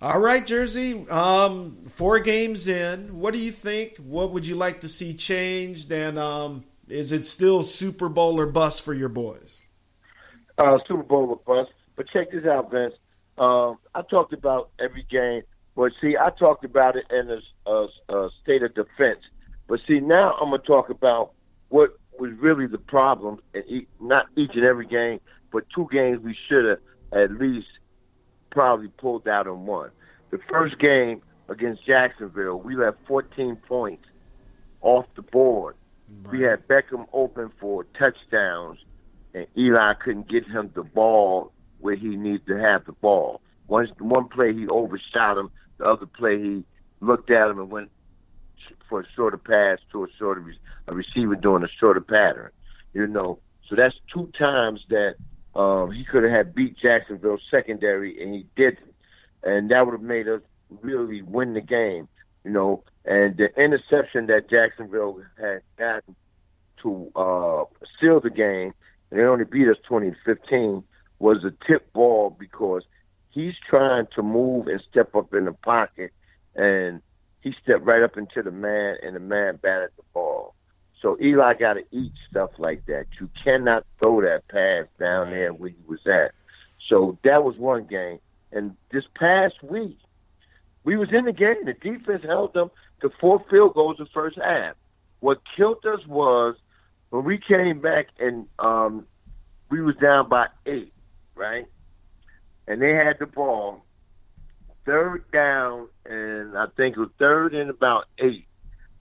All 0.00 0.18
right, 0.18 0.46
Jersey. 0.46 1.06
Um, 1.08 1.76
four 1.94 2.18
games 2.20 2.66
in. 2.66 3.18
What 3.20 3.34
do 3.34 3.40
you 3.40 3.52
think? 3.52 3.96
What 3.98 4.30
would 4.32 4.46
you 4.46 4.56
like 4.56 4.80
to 4.80 4.88
see 4.88 5.14
changed? 5.14 5.92
And 5.92 6.18
um, 6.18 6.64
is 6.88 7.12
it 7.12 7.26
still 7.26 7.62
Super 7.62 8.08
Bowl 8.08 8.40
or 8.40 8.46
bust 8.46 8.82
for 8.82 8.94
your 8.94 9.10
boys? 9.10 9.60
uh, 10.58 10.78
Super 10.86 11.02
Bowl 11.02 11.30
or 11.30 11.36
bust. 11.36 11.72
But 11.96 12.08
check 12.08 12.30
this 12.30 12.44
out, 12.44 12.70
Vince. 12.70 12.94
Um, 13.38 13.78
I 13.94 14.02
talked 14.02 14.32
about 14.32 14.70
every 14.78 15.04
game, 15.04 15.42
but 15.76 15.92
see, 16.00 16.16
I 16.16 16.30
talked 16.30 16.64
about 16.64 16.96
it 16.96 17.06
in 17.10 17.30
a, 17.30 17.70
a, 17.70 17.88
a 18.08 18.30
state 18.42 18.62
of 18.62 18.74
defense. 18.74 19.20
But 19.66 19.80
see, 19.86 20.00
now 20.00 20.32
I'm 20.34 20.50
gonna 20.50 20.58
talk 20.58 20.90
about 20.90 21.32
what 21.68 21.98
was 22.18 22.32
really 22.32 22.66
the 22.66 22.78
problem, 22.78 23.40
and 23.54 23.64
e- 23.66 23.86
not 24.00 24.26
each 24.36 24.54
and 24.54 24.64
every 24.64 24.86
game, 24.86 25.20
but 25.50 25.68
two 25.70 25.88
games 25.90 26.20
we 26.22 26.34
should 26.34 26.64
have 26.64 26.78
at 27.12 27.32
least 27.32 27.68
probably 28.50 28.88
pulled 28.88 29.26
out 29.26 29.46
and 29.46 29.66
won. 29.66 29.90
The 30.30 30.38
first 30.48 30.78
game 30.78 31.22
against 31.48 31.84
Jacksonville, 31.84 32.60
we 32.60 32.76
left 32.76 32.98
14 33.06 33.56
points 33.56 34.06
off 34.80 35.06
the 35.14 35.22
board. 35.22 35.76
We 36.30 36.42
had 36.42 36.68
Beckham 36.68 37.06
open 37.12 37.50
for 37.58 37.84
touchdowns, 37.98 38.78
and 39.32 39.46
Eli 39.56 39.94
couldn't 39.94 40.28
get 40.28 40.46
him 40.46 40.70
the 40.74 40.82
ball 40.84 41.52
where 41.80 41.94
he 41.94 42.16
needed 42.16 42.46
to 42.46 42.58
have 42.58 42.84
the 42.84 42.92
ball. 42.92 43.40
One 43.66 43.88
one 43.98 44.28
play 44.28 44.52
he 44.52 44.68
overshot 44.68 45.38
him. 45.38 45.50
The 45.78 45.86
other 45.86 46.06
play 46.06 46.40
he 46.40 46.64
looked 47.00 47.30
at 47.30 47.50
him 47.50 47.58
and 47.58 47.70
went 47.70 47.90
for 48.88 49.00
a 49.00 49.06
shorter 49.14 49.36
pass 49.36 49.78
to 49.92 50.04
a 50.04 50.08
shorter 50.18 50.40
re- 50.40 50.58
a 50.86 50.94
receiver 50.94 51.36
doing 51.36 51.62
a 51.62 51.68
shorter 51.68 52.00
pattern. 52.00 52.50
You 52.92 53.06
know, 53.06 53.38
so 53.68 53.74
that's 53.74 53.96
two 54.12 54.30
times 54.38 54.84
that 54.88 55.16
um, 55.54 55.90
he 55.90 56.04
could 56.04 56.24
have 56.24 56.54
beat 56.54 56.76
Jacksonville 56.76 57.38
secondary, 57.50 58.22
and 58.22 58.34
he 58.34 58.46
didn't, 58.56 58.94
and 59.42 59.70
that 59.70 59.84
would 59.84 59.92
have 59.92 60.02
made 60.02 60.28
us 60.28 60.42
really 60.80 61.22
win 61.22 61.54
the 61.54 61.60
game. 61.60 62.08
You 62.44 62.50
know, 62.50 62.84
and 63.04 63.36
the 63.36 63.54
interception 63.60 64.26
that 64.26 64.50
Jacksonville 64.50 65.22
had 65.38 65.62
gotten 65.76 66.14
to 66.82 67.10
uh, 67.16 67.64
seal 67.98 68.20
the 68.20 68.30
game, 68.30 68.74
and 69.10 69.20
they 69.20 69.24
only 69.24 69.44
beat 69.44 69.68
us 69.68 69.78
20 69.84 70.10
to 70.10 70.16
15, 70.24 70.84
was 71.18 71.44
a 71.44 71.52
tip 71.66 71.92
ball 71.92 72.36
because 72.38 72.84
he's 73.30 73.54
trying 73.68 74.06
to 74.14 74.22
move 74.22 74.66
and 74.68 74.80
step 74.80 75.14
up 75.14 75.32
in 75.34 75.46
the 75.46 75.52
pocket, 75.52 76.12
and 76.54 77.00
he 77.44 77.54
stepped 77.62 77.84
right 77.84 78.02
up 78.02 78.16
into 78.16 78.42
the 78.42 78.50
man, 78.50 78.96
and 79.02 79.14
the 79.14 79.20
man 79.20 79.56
batted 79.56 79.90
the 79.96 80.02
ball. 80.14 80.54
So 81.00 81.18
Eli 81.20 81.52
got 81.54 81.74
to 81.74 81.84
eat 81.90 82.12
stuff 82.30 82.50
like 82.56 82.86
that. 82.86 83.04
You 83.20 83.28
cannot 83.44 83.84
throw 83.98 84.22
that 84.22 84.48
pass 84.48 84.86
down 84.98 85.30
there 85.30 85.52
where 85.52 85.68
he 85.68 85.76
was 85.86 86.04
at. 86.06 86.32
So 86.88 87.18
that 87.22 87.44
was 87.44 87.56
one 87.58 87.84
game. 87.84 88.18
And 88.50 88.74
this 88.90 89.04
past 89.14 89.62
week, 89.62 89.98
we 90.84 90.96
was 90.96 91.12
in 91.12 91.26
the 91.26 91.32
game. 91.32 91.66
The 91.66 91.74
defense 91.74 92.24
held 92.24 92.54
them 92.54 92.70
to 93.02 93.10
four 93.20 93.44
field 93.50 93.74
goals 93.74 93.98
in 93.98 94.04
the 94.04 94.10
first 94.10 94.38
half. 94.38 94.74
What 95.20 95.42
killed 95.54 95.84
us 95.84 96.06
was 96.06 96.56
when 97.10 97.24
we 97.24 97.36
came 97.36 97.80
back 97.80 98.08
and 98.18 98.46
um, 98.58 99.06
we 99.68 99.82
was 99.82 99.96
down 99.96 100.30
by 100.30 100.48
eight, 100.64 100.94
right? 101.34 101.66
And 102.66 102.80
they 102.80 102.94
had 102.94 103.18
the 103.18 103.26
ball 103.26 103.84
third 104.84 105.30
down, 105.30 105.88
and 106.04 106.56
I 106.56 106.66
think 106.76 106.96
it 106.96 107.00
was 107.00 107.10
third 107.18 107.54
and 107.54 107.70
about 107.70 108.06
eight, 108.18 108.46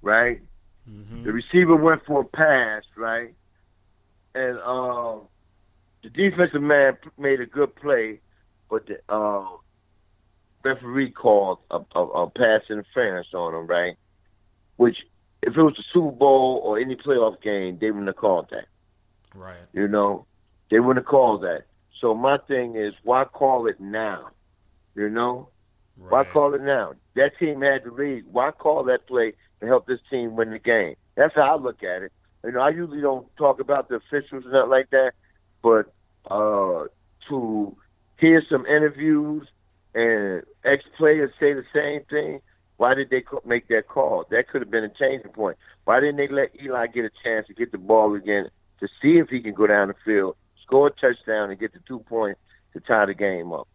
right? 0.01 0.41
Mm-hmm. 0.89 1.23
The 1.23 1.33
receiver 1.33 1.75
went 1.75 2.05
for 2.05 2.21
a 2.21 2.25
pass, 2.25 2.83
right? 2.95 3.33
And 4.35 4.59
um, 4.59 5.21
the 6.01 6.09
defensive 6.09 6.61
man 6.61 6.97
made 7.17 7.39
a 7.39 7.45
good 7.45 7.75
play, 7.75 8.19
but 8.69 8.87
the 8.87 8.99
uh, 9.09 9.45
referee 10.63 11.11
called 11.11 11.59
a, 11.71 11.79
a, 11.95 12.01
a 12.01 12.29
pass 12.29 12.61
interference 12.69 13.27
on 13.33 13.53
him, 13.53 13.67
right? 13.67 13.95
Which, 14.77 15.05
if 15.41 15.55
it 15.55 15.61
was 15.61 15.75
the 15.75 15.83
Super 15.93 16.11
Bowl 16.11 16.61
or 16.63 16.79
any 16.79 16.95
playoff 16.95 17.41
game, 17.41 17.77
they 17.79 17.91
wouldn't 17.91 18.07
have 18.07 18.15
called 18.15 18.49
that. 18.51 18.65
Right. 19.35 19.57
You 19.73 19.87
know, 19.87 20.25
they 20.69 20.79
wouldn't 20.79 21.05
have 21.05 21.09
called 21.09 21.43
that. 21.43 21.65
So 21.99 22.13
my 22.13 22.37
thing 22.37 22.75
is, 22.75 22.93
why 23.03 23.23
call 23.25 23.67
it 23.67 23.79
now? 23.79 24.31
You 24.95 25.09
know, 25.09 25.49
why 25.97 26.23
call 26.23 26.53
it 26.53 26.61
now? 26.61 26.93
That 27.15 27.37
team 27.37 27.61
had 27.61 27.83
to 27.83 27.91
lead. 27.91 28.25
Why 28.31 28.51
call 28.51 28.83
that 28.85 29.07
play 29.07 29.33
to 29.59 29.67
help 29.67 29.85
this 29.85 29.99
team 30.09 30.35
win 30.35 30.51
the 30.51 30.59
game? 30.59 30.95
That's 31.15 31.35
how 31.35 31.55
I 31.55 31.55
look 31.55 31.83
at 31.83 32.03
it. 32.03 32.11
You 32.43 32.51
know, 32.51 32.59
I 32.59 32.69
usually 32.69 33.01
don't 33.01 33.27
talk 33.37 33.59
about 33.59 33.89
the 33.89 33.95
officials 33.95 34.43
and 34.43 34.53
nothing 34.53 34.69
like 34.69 34.89
that, 34.89 35.13
but 35.61 35.93
uh, 36.29 36.85
to 37.29 37.77
hear 38.17 38.43
some 38.49 38.65
interviews 38.65 39.47
and 39.95 40.43
ex-players 40.63 41.31
say 41.39 41.53
the 41.53 41.65
same 41.73 42.03
thing, 42.05 42.41
why 42.77 42.95
did 42.95 43.09
they 43.09 43.23
make 43.45 43.67
that 43.67 43.87
call? 43.87 44.25
That 44.29 44.47
could 44.47 44.61
have 44.61 44.71
been 44.71 44.83
a 44.83 44.89
changing 44.89 45.31
point. 45.31 45.57
Why 45.85 45.99
didn't 45.99 46.17
they 46.17 46.27
let 46.27 46.51
Eli 46.61 46.87
get 46.87 47.05
a 47.05 47.11
chance 47.23 47.47
to 47.47 47.53
get 47.53 47.71
the 47.71 47.77
ball 47.77 48.15
again 48.15 48.49
to 48.79 48.87
see 49.01 49.19
if 49.19 49.29
he 49.29 49.39
can 49.39 49.53
go 49.53 49.67
down 49.67 49.89
the 49.89 49.95
field, 50.03 50.35
score 50.61 50.87
a 50.87 50.91
touchdown, 50.91 51.51
and 51.51 51.59
get 51.59 51.73
the 51.73 51.79
two 51.87 51.99
points 51.99 52.39
to 52.73 52.79
tie 52.79 53.05
the 53.05 53.13
game 53.13 53.53
up? 53.53 53.67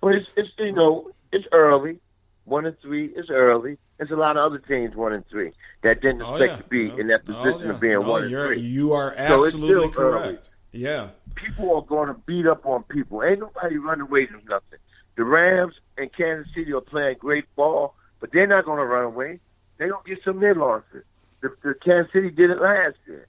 But 0.00 0.14
it's, 0.14 0.28
it's 0.36 0.50
you 0.58 0.72
know, 0.72 1.10
it's 1.32 1.46
early. 1.52 1.98
One 2.44 2.64
and 2.66 2.78
three 2.80 3.06
is 3.06 3.28
early. 3.30 3.76
There's 3.98 4.10
a 4.10 4.16
lot 4.16 4.36
of 4.36 4.44
other 4.44 4.58
teams 4.58 4.94
one 4.96 5.12
and 5.12 5.26
three 5.28 5.52
that 5.82 6.00
didn't 6.00 6.22
Oh, 6.22 6.36
expect 6.36 6.52
yeah. 6.52 6.56
to 6.56 6.64
be 6.94 7.00
in 7.00 7.08
that 7.08 7.22
Oh, 7.28 7.32
position 7.34 7.66
yeah. 7.68 7.70
of 7.74 7.80
being 7.80 7.92
No, 7.94 8.00
one 8.02 8.22
and 8.24 8.32
three. 8.32 8.60
You 8.60 8.92
are 8.94 9.12
So 9.16 9.44
absolutely 9.44 9.74
early. 9.84 9.88
correct. 9.92 10.48
Yeah. 10.72 11.08
People 11.34 11.74
are 11.76 11.82
going 11.82 12.08
to 12.08 12.14
beat 12.14 12.46
up 12.46 12.64
on 12.66 12.82
people. 12.84 13.22
Ain't 13.22 13.40
nobody 13.40 13.76
running 13.78 14.02
away 14.02 14.26
from 14.26 14.40
nothing. 14.48 14.78
The 15.16 15.24
Rams 15.24 15.74
and 15.98 16.12
Kansas 16.12 16.52
City 16.54 16.72
are 16.72 16.80
playing 16.80 17.16
great 17.18 17.44
ball, 17.56 17.94
but 18.20 18.32
they're 18.32 18.46
not 18.46 18.64
going 18.64 18.78
to 18.78 18.84
run 18.84 19.04
away. 19.04 19.40
They're 19.76 19.88
going 19.90 20.02
to 20.04 20.14
get 20.14 20.24
some 20.24 20.36
of 20.36 20.40
their 20.40 20.54
losses. 20.54 21.04
The, 21.40 21.54
the 21.62 21.74
Kansas 21.74 22.12
City 22.12 22.30
did 22.30 22.50
it 22.50 22.60
last 22.60 22.96
year. 23.06 23.26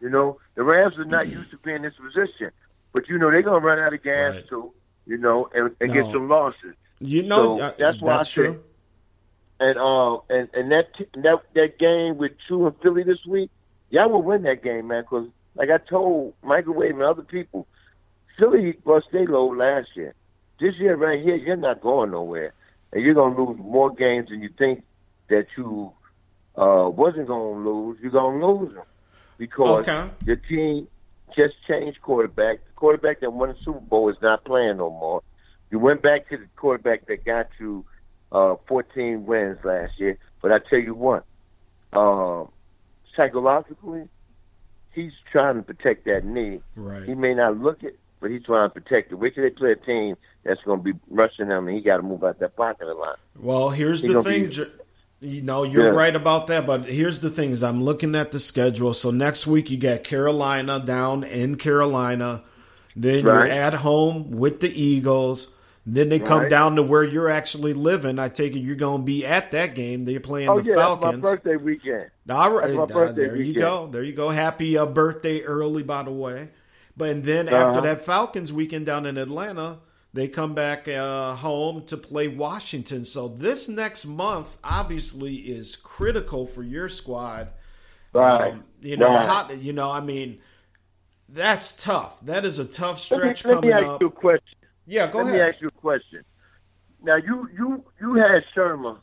You 0.00 0.08
know, 0.08 0.38
the 0.54 0.62
Rams 0.64 0.96
are 0.98 1.04
not 1.04 1.28
used 1.28 1.50
to 1.50 1.58
being 1.58 1.76
in 1.76 1.82
this 1.82 1.94
position, 1.94 2.50
but 2.92 3.08
you 3.08 3.18
know 3.18 3.30
they're 3.30 3.42
going 3.42 3.60
to 3.60 3.66
run 3.66 3.78
out 3.78 3.92
of 3.94 4.02
gas 4.02 4.36
too. 4.48 4.72
You 5.06 5.16
know, 5.18 5.48
and, 5.54 5.74
and 5.80 5.92
get 5.92 6.04
some 6.12 6.28
losses. 6.28 6.74
You 7.02 7.22
know, 7.22 7.58
So 7.58 7.60
uh, 7.60 7.74
that's 7.78 8.00
why 8.00 8.18
that's 8.18 8.30
I 8.30 8.32
true. 8.32 8.60
and 9.60 9.78
uh, 9.78 10.18
and 10.30 10.48
and 10.54 10.72
that 10.72 10.88
that 11.14 11.40
that 11.54 11.78
game 11.78 12.16
with 12.18 12.32
True 12.46 12.66
and 12.66 12.76
Philly 12.82 13.02
this 13.04 13.24
week, 13.26 13.50
y'all 13.90 14.08
will 14.10 14.22
win 14.22 14.42
that 14.42 14.62
game, 14.62 14.88
man. 14.88 15.02
Because 15.02 15.28
like 15.54 15.70
I 15.70 15.78
told 15.78 16.34
Microwave 16.42 16.92
and 16.94 17.02
other 17.02 17.22
people, 17.22 17.66
Philly 18.38 18.72
bust 18.84 19.06
they 19.12 19.26
load 19.26 19.58
last 19.58 19.88
year. 19.96 20.14
This 20.60 20.76
year 20.78 20.96
right 20.96 21.20
here, 21.22 21.36
you're 21.36 21.56
not 21.56 21.80
going 21.80 22.10
nowhere, 22.12 22.54
and 22.92 23.02
you're 23.02 23.14
gonna 23.14 23.40
lose 23.40 23.58
more 23.58 23.90
games 23.92 24.30
than 24.30 24.42
you 24.42 24.50
think 24.58 24.84
that 25.28 25.46
you 25.56 25.92
uh, 26.56 26.88
wasn't 26.88 27.28
gonna 27.28 27.68
lose. 27.68 27.98
You're 28.02 28.10
gonna 28.12 28.44
lose 28.46 28.74
them 28.74 28.84
because 29.38 29.86
Okay. 29.88 30.10
your 30.26 30.36
team 30.36 30.88
just 31.36 31.54
changed 31.66 32.00
quarterback. 32.02 32.64
The 32.66 32.72
quarterback 32.76 33.20
that 33.20 33.32
won 33.32 33.48
the 33.50 33.56
Super 33.64 33.80
Bowl 33.80 34.08
is 34.10 34.16
not 34.22 34.44
playing 34.44 34.78
no 34.78 34.90
more. 34.90 35.22
You 35.72 35.78
went 35.78 36.02
back 36.02 36.28
to 36.28 36.36
the 36.36 36.46
quarterback 36.54 37.06
that 37.06 37.24
got 37.24 37.48
you 37.58 37.84
uh, 38.30 38.56
14 38.68 39.24
wins 39.24 39.58
last 39.64 39.98
year. 39.98 40.18
But 40.42 40.52
I 40.52 40.58
tell 40.58 40.78
you 40.78 40.94
what, 40.94 41.24
um, 41.94 42.48
psychologically, 43.16 44.06
he's 44.90 45.12
trying 45.30 45.56
to 45.56 45.62
protect 45.62 46.04
that 46.04 46.24
knee. 46.26 46.60
Right. 46.76 47.08
He 47.08 47.14
may 47.14 47.32
not 47.34 47.56
look 47.58 47.82
it, 47.82 47.98
but 48.20 48.30
he's 48.30 48.42
trying 48.44 48.68
to 48.68 48.74
protect 48.74 49.12
it. 49.12 49.14
Wait 49.14 49.34
till 49.34 49.44
they 49.44 49.50
play 49.50 49.72
a 49.72 49.76
team 49.76 50.16
that's 50.44 50.60
going 50.62 50.80
to 50.80 50.92
be 50.92 50.98
rushing 51.08 51.46
him, 51.46 51.68
and 51.68 51.76
he 51.76 51.82
got 51.82 51.96
to 51.96 52.02
move 52.02 52.22
out 52.22 52.38
that 52.40 52.54
pocket 52.54 52.86
a 52.88 52.92
lot. 52.94 53.18
Well, 53.40 53.70
here's 53.70 54.02
He 54.02 54.08
the 54.12 54.22
thing. 54.22 54.48
be- 54.50 54.66
you 55.26 55.40
know, 55.40 55.62
you're 55.62 55.86
Yeah. 55.86 55.92
right 55.98 56.14
about 56.14 56.48
that, 56.48 56.66
but 56.66 56.84
here's 56.84 57.20
the 57.20 57.30
things. 57.30 57.62
I'm 57.62 57.82
looking 57.82 58.14
at 58.14 58.32
the 58.32 58.40
schedule. 58.40 58.92
So 58.92 59.10
next 59.10 59.46
week 59.46 59.70
you 59.70 59.78
got 59.78 60.04
Carolina 60.04 60.80
down 60.80 61.22
in 61.24 61.54
Carolina. 61.56 62.42
Then 62.96 63.24
Right. 63.24 63.46
you're 63.46 63.48
at 63.48 63.72
home 63.74 64.32
with 64.32 64.60
the 64.60 64.68
Eagles. 64.68 65.48
Then 65.84 66.08
they 66.10 66.20
come 66.20 66.46
down 66.48 66.76
to 66.76 66.82
where 66.82 67.02
you're 67.04 67.28
actually 67.30 67.74
living. 67.74 68.18
I 68.18 68.28
take 68.28 68.54
it 68.54 68.60
you're 68.60 68.76
going 68.76 69.02
to 69.02 69.04
be 69.04 69.26
at 69.26 69.50
that 69.52 69.74
game. 69.74 70.04
They're 70.04 70.20
playing 70.20 70.54
oh 70.54 70.54
the 70.54 70.62
yeah, 70.62 70.74
Falcons. 70.74 71.00
my 71.00 71.12
birthday 71.12 71.56
weekend. 71.56 72.10
All 72.30 72.52
right, 72.52 72.86
uh, 72.86 72.86
birthday 72.86 73.22
there 73.22 73.36
you 73.36 73.54
go. 73.54 73.88
There 73.88 74.02
you 74.04 74.12
go. 74.12 74.30
Happy 74.30 74.78
uh, 74.78 74.86
birthday 74.86 75.42
early, 75.42 75.82
by 75.82 76.04
the 76.04 76.12
way. 76.12 76.50
But 76.96 77.10
and 77.10 77.24
then 77.24 77.48
after 77.48 77.80
Uh-huh. 77.80 77.82
that 77.82 78.02
Falcons 78.02 78.52
weekend 78.52 78.86
down 78.86 79.06
in 79.06 79.18
Atlanta, 79.18 79.80
they 80.14 80.28
come 80.28 80.54
back 80.54 80.86
uh, 80.88 81.34
home 81.36 81.84
to 81.86 81.96
play 81.96 82.28
Washington. 82.28 83.04
So 83.04 83.28
this 83.28 83.68
next 83.68 84.04
month 84.06 84.56
obviously 84.62 85.36
is 85.36 85.74
critical 85.76 86.46
for 86.46 86.62
your 86.62 86.88
squad. 86.88 87.48
Right. 88.14 88.54
Um, 88.54 88.64
you 88.80 88.96
know, 88.96 89.16
Right. 89.16 89.20
how, 89.20 89.50
you 89.52 89.72
know, 89.72 89.90
I 89.90 90.00
mean, 90.00 90.40
that's 91.28 91.82
tough. 91.82 92.20
That 92.22 92.44
is 92.44 92.58
a 92.58 92.64
tough 92.66 93.00
Let 93.10 93.22
me, 93.22 93.32
stretch 93.32 93.44
let 93.44 93.60
me 93.60 93.70
coming 93.70 93.72
ask 93.72 93.88
up. 93.88 94.00
you 94.00 94.08
a 94.08 94.10
question. 94.10 94.58
Yeah, 94.86 95.10
go 95.10 95.18
let 95.18 95.28
ahead. 95.28 95.34
me 95.34 95.40
ask 95.40 95.60
you 95.60 95.68
a 95.68 95.70
question. 95.72 96.24
Now 97.02 97.16
you 97.16 97.48
you 97.56 97.84
you 98.00 98.14
had 98.14 98.44
Shurmur. 98.54 98.98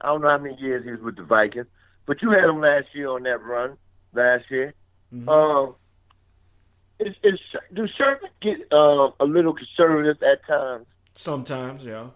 I 0.00 0.08
don't 0.08 0.22
know 0.22 0.28
how 0.28 0.38
many 0.38 0.56
years 0.60 0.84
he 0.84 0.90
was 0.90 1.00
with 1.00 1.16
the 1.16 1.22
Vikings, 1.22 1.66
but 2.06 2.22
you 2.22 2.30
had 2.30 2.44
him 2.44 2.60
last 2.60 2.86
year 2.94 3.08
on 3.08 3.22
that 3.24 3.42
run 3.42 3.76
last 4.12 4.50
year. 4.50 4.74
Mm-hmm. 5.12 5.28
Um, 5.28 5.74
is, 6.98 7.14
is 7.22 7.40
do 7.72 7.86
Shurmur 7.86 8.28
get 8.40 8.60
uh, 8.72 9.10
a 9.20 9.24
little 9.24 9.52
conservative 9.52 10.22
at 10.22 10.46
times? 10.46 10.86
Sometimes, 11.14 11.84
yeah. 11.84 12.06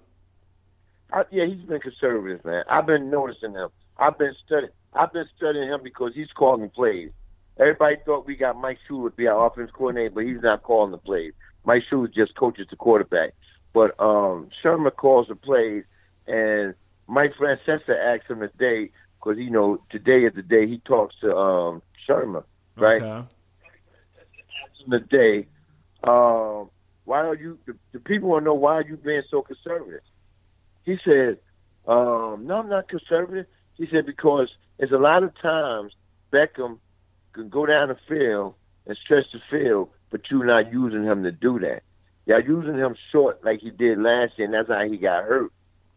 I, 1.12 1.24
yeah, 1.30 1.46
he's 1.46 1.62
been 1.62 1.80
conservative, 1.80 2.44
man. 2.44 2.64
I've 2.68 2.86
been 2.86 3.10
noticing 3.10 3.52
him. 3.52 3.68
I've 3.98 4.18
been 4.18 4.34
studying. 4.46 4.72
I've 4.92 5.12
been 5.12 5.28
studying 5.36 5.68
him 5.68 5.80
because 5.82 6.14
he's 6.14 6.30
calling 6.32 6.70
plays. 6.70 7.10
Everybody 7.58 7.96
thought 8.04 8.26
we 8.26 8.36
got 8.36 8.56
Mike 8.56 8.78
Shula 8.88 9.10
to 9.10 9.16
be 9.16 9.26
our 9.26 9.46
offense 9.46 9.70
coordinator, 9.72 10.10
but 10.10 10.24
he's 10.24 10.42
not 10.42 10.62
calling 10.62 10.90
the 10.90 10.98
plays. 10.98 11.32
Mike 11.64 11.84
Shula 11.90 12.12
just 12.12 12.34
coaches 12.34 12.66
the 12.70 12.76
quarterback. 12.76 13.34
But 13.72 13.98
um, 14.00 14.50
Shurmur 14.62 14.94
calls 14.94 15.28
the 15.28 15.34
plays, 15.34 15.84
and 16.26 16.74
Mike 17.06 17.34
Francesa 17.34 17.96
asked 17.98 18.30
him 18.30 18.40
today 18.40 18.90
because 19.18 19.38
you 19.38 19.50
know 19.50 19.80
today 19.90 20.24
is 20.24 20.34
the 20.34 20.42
day 20.42 20.66
he 20.66 20.78
talks 20.78 21.16
to 21.20 21.36
um, 21.36 21.82
Shurmur, 22.08 22.44
right? 22.76 23.02
Okay. 23.02 23.28
Asked 24.64 24.82
him 24.86 24.90
today, 24.90 25.48
um, 26.04 26.70
why 27.04 27.20
are 27.26 27.34
you? 27.34 27.58
The, 27.66 27.76
the 27.92 28.00
people 28.00 28.30
want 28.30 28.42
to 28.42 28.46
know 28.46 28.54
why 28.54 28.74
are 28.74 28.82
you 28.82 28.96
being 28.96 29.22
so 29.30 29.42
conservative. 29.42 30.02
He 30.84 30.98
said, 31.04 31.38
um, 31.86 32.46
"No, 32.46 32.58
I'm 32.58 32.68
not 32.68 32.88
conservative." 32.88 33.46
He 33.74 33.88
said 33.88 34.06
because 34.06 34.48
there's 34.78 34.92
a 34.92 34.98
lot 34.98 35.22
of 35.22 35.36
times 35.40 35.92
Beckham 36.32 36.78
can 37.32 37.48
go 37.48 37.66
down 37.66 37.88
the 37.88 37.98
field 38.08 38.54
and 38.86 38.96
stretch 38.96 39.26
the 39.32 39.40
field, 39.50 39.90
but 40.14 40.30
you're 40.30 40.44
not 40.44 40.72
using 40.72 41.02
him 41.02 41.24
to 41.24 41.32
do 41.32 41.58
that. 41.58 41.82
Y'all 42.26 42.40
using 42.40 42.78
him 42.78 42.94
short 43.10 43.44
like 43.44 43.58
he 43.58 43.70
did 43.70 43.98
last 43.98 44.38
year, 44.38 44.44
and 44.44 44.54
that's 44.54 44.68
how 44.68 44.88
he 44.88 44.96
got 44.96 45.24
hurt. 45.24 45.50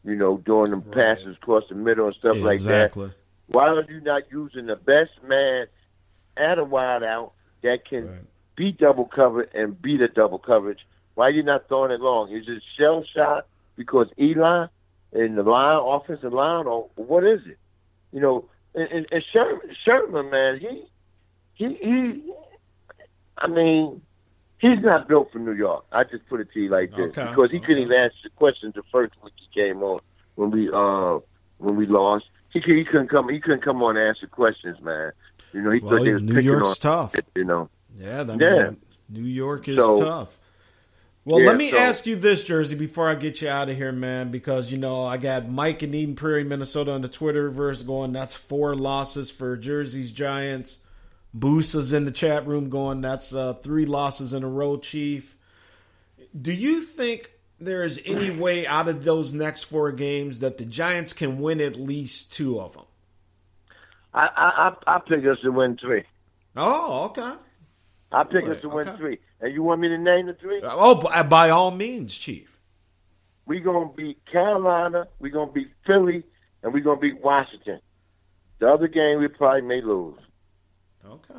You 0.03 0.15
know, 0.15 0.38
doing 0.38 0.72
them 0.72 0.81
passes 0.81 1.38
across 1.38 1.65
the 1.69 1.76
middle 1.76 2.07
and 2.07 2.15
stuff 2.15 2.38
like 2.38 2.60
that. 2.61 2.85
Exactly. 2.85 3.11
Why 3.45 3.68
are 3.68 3.85
you 3.88 4.02
not 4.02 4.23
using 4.31 4.65
the 4.65 4.76
best 4.76 5.11
man 5.23 5.68
at 6.35 6.57
a 6.57 6.64
wide 6.64 7.03
out 7.03 7.34
that 7.61 7.85
can 7.85 8.26
be 8.56 8.72
double 8.72 9.06
covered 9.06 9.52
and 9.53 9.80
beat 9.80 10.02
a 10.02 10.07
double 10.07 10.39
coverage? 10.39 10.80
Why 11.14 11.27
are 11.27 11.30
you 11.30 11.44
not 11.44 11.68
throwing 11.68 11.91
it 11.91 12.02
long? 12.02 12.31
Is 12.31 12.48
it 12.48 12.64
shell 12.76 13.03
shot 13.03 13.45
because 13.76 14.07
Eli 14.19 14.65
and 15.14 15.38
the 15.38 15.44
line, 15.44 15.80
offensive 15.80 16.34
line, 16.34 16.65
or 16.65 16.89
what 16.95 17.23
is 17.23 17.45
it? 17.45 17.60
You 18.11 18.22
know, 18.22 18.45
and, 18.73 18.89
and, 18.89 19.07
and 19.11 19.23
Shurmur, 19.31 19.76
Shurmur, 19.85 20.31
man, 20.31 20.60
he, 20.60 20.85
he, 21.53 21.76
he, 21.76 22.34
I 23.38 23.47
mean, 23.47 24.01
he's 24.57 24.80
not 24.80 25.07
built 25.07 25.31
for 25.31 25.39
New 25.39 25.53
York. 25.53 25.85
I 25.91 26.03
just 26.03 26.27
put 26.27 26.41
it 26.41 26.51
to 26.53 26.59
you 26.59 26.69
like 26.69 26.91
this 26.91 27.18
Okay, 27.18 27.26
because 27.30 27.51
he 27.51 27.59
couldn't 27.59 27.84
even 27.84 27.97
answer 27.97 28.15
the 28.23 28.30
questions 28.31 28.73
the 28.76 28.84
first 28.91 29.14
week 29.23 29.34
he 29.38 29.47
came 29.61 29.81
on 29.84 29.99
when 30.35 30.51
we 30.51 30.69
uh 30.72 31.19
when 31.59 31.76
we 31.76 31.85
lost. 31.85 32.26
He, 32.51 32.59
he 32.61 32.84
couldn't 32.85 33.09
come. 33.09 33.30
He 33.30 33.39
couldn't 33.39 33.61
come 33.61 33.84
on 33.84 33.97
and 33.97 34.07
answer 34.07 34.27
questions, 34.27 34.80
man. 34.81 35.11
You 35.53 35.61
know, 35.61 35.72
he 35.72 35.80
Well, 35.80 35.97
thought 35.97 36.03
they 36.05 36.14
was 36.14 36.23
New 36.23 36.39
York's 36.39 36.84
on 36.85 37.09
tough. 37.09 37.15
You 37.35 37.43
know, 37.43 37.69
Yeah, 37.97 38.23
that 38.23 38.39
Yeah. 38.39 38.72
New 39.09 39.23
York 39.27 39.68
is 39.68 39.77
So- 39.77 39.99
tough. 40.03 40.38
Well, 41.26 41.41
Yeah, 41.41 41.47
let 41.47 41.57
me 41.57 41.72
so- 41.72 41.77
ask 41.77 42.05
you 42.05 42.15
this, 42.15 42.41
Jersey, 42.43 42.77
before 42.77 43.09
I 43.09 43.15
get 43.15 43.41
you 43.41 43.49
out 43.49 43.68
of 43.69 43.76
here, 43.76 43.91
man, 43.91 44.31
because 44.31 44.72
you 44.72 44.77
know 44.77 45.03
I 45.03 45.18
got 45.18 45.49
Mike 45.49 45.84
in 45.84 45.93
Eden 45.93 46.15
Prairie, 46.15 46.45
Minnesota, 46.45 46.93
on 46.93 47.01
the 47.01 47.09
Twitterverse 47.09 47.85
going. 47.85 48.14
That's 48.14 48.34
four 48.34 48.76
losses 48.77 49.30
for 49.30 49.57
Jersey's 49.57 50.14
Giants. 50.14 50.80
Boosa's 51.38 51.93
in 51.93 52.05
the 52.05 52.11
chat 52.11 52.47
room 52.47 52.69
going. 52.69 53.01
That's 53.01 53.34
uh, 53.34 53.53
three 53.53 53.85
losses 53.85 54.34
in 54.34 54.43
a 54.43 54.47
row, 54.49 54.77
Chief. 54.77 55.35
Do 56.39 56.51
you 56.51 56.81
think 56.81 57.31
there 57.59 57.84
is 57.84 58.01
any 58.05 58.30
way 58.30 58.65
out 58.68 58.88
of 58.88 59.03
those 59.03 59.34
next 59.34 59.64
four 59.64 59.91
games 59.91 60.39
that 60.39 60.57
the 60.57 60.65
Giants 60.65 61.14
can 61.14 61.39
win 61.39 61.61
at 61.61 61.77
least 61.77 62.34
two 62.34 62.59
of 62.59 62.73
them? 62.73 62.85
I 64.14 64.30
I 64.88 64.95
I, 64.95 64.99
pick 64.99 65.26
us 65.26 65.39
to 65.43 65.51
win 65.51 65.77
three. 65.77 66.03
Oh, 66.55 67.05
okay. 67.05 67.34
I 68.11 68.23
pick 68.23 68.45
us 68.45 68.61
to 68.61 68.69
win 68.69 68.88
Okay. 68.88 68.97
three. 68.97 69.19
And 69.41 69.53
you 69.53 69.61
want 69.61 69.81
me 69.81 69.89
to 69.89 69.97
name 69.97 70.26
the 70.27 70.34
three? 70.34 70.61
Oh, 70.64 71.01
by, 71.01 71.22
by 71.23 71.49
all 71.51 71.72
means, 71.72 72.18
Chief. 72.18 72.59
We're 73.45 73.59
gonna 73.59 73.91
beat 73.95 74.26
Carolina, 74.26 75.07
we're 75.19 75.31
gonna 75.31 75.51
beat 75.51 75.69
Philly, 75.85 76.23
and 76.64 76.73
we're 76.73 76.84
gonna 76.84 76.99
beat 76.99 77.22
Washington. 77.22 77.80
The 78.59 78.69
other 78.69 78.88
game 78.88 79.19
we 79.19 79.27
probably 79.27 79.61
may 79.61 79.81
lose. 79.81 80.19
Okay. 81.06 81.34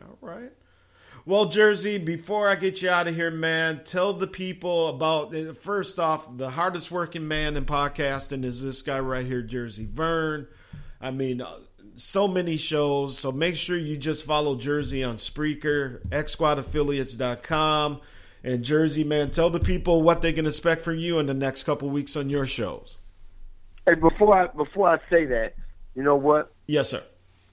All 0.00 0.18
right. 0.20 0.52
Well, 1.26 1.46
Jersey, 1.46 1.98
before 1.98 2.48
I 2.48 2.54
get 2.54 2.80
you 2.80 2.88
out 2.88 3.06
of 3.06 3.14
here, 3.14 3.30
man, 3.30 3.82
tell 3.84 4.14
the 4.14 4.26
people 4.26 4.88
about 4.88 5.34
uh, 5.34 5.52
first 5.52 5.98
off, 5.98 6.26
the 6.36 6.50
hardest 6.50 6.90
working 6.90 7.28
man 7.28 7.56
in 7.56 7.64
podcasting 7.64 8.44
is 8.44 8.62
this 8.62 8.82
guy 8.82 8.98
right 8.98 9.26
here, 9.26 9.42
Jersey 9.42 9.86
Vern. 9.90 10.46
I 11.00 11.10
mean, 11.10 11.40
uh, 11.40 11.58
so 11.96 12.28
many 12.28 12.56
shows. 12.56 13.18
So 13.18 13.32
make 13.32 13.56
sure 13.56 13.76
you 13.76 13.96
just 13.96 14.24
follow 14.24 14.56
Jersey 14.56 15.04
on 15.04 15.16
Spreaker, 15.16 16.00
xsquadaffiliates.com. 16.08 18.00
And 18.44 18.64
Jersey, 18.64 19.04
man, 19.04 19.30
tell 19.30 19.50
the 19.50 19.60
people 19.60 20.02
what 20.02 20.22
they 20.22 20.32
can 20.32 20.46
expect 20.46 20.84
from 20.84 20.96
you 20.96 21.18
in 21.18 21.26
the 21.26 21.34
next 21.34 21.64
couple 21.64 21.90
weeks 21.90 22.16
on 22.16 22.30
your 22.30 22.46
shows. 22.46 22.98
Hey, 23.84 23.94
before 23.94 24.34
I 24.34 24.46
before 24.46 24.88
I 24.88 24.98
say 25.10 25.24
that, 25.26 25.54
you 25.94 26.02
know 26.02 26.16
what? 26.16 26.52
Yes, 26.66 26.90
sir. 26.90 27.02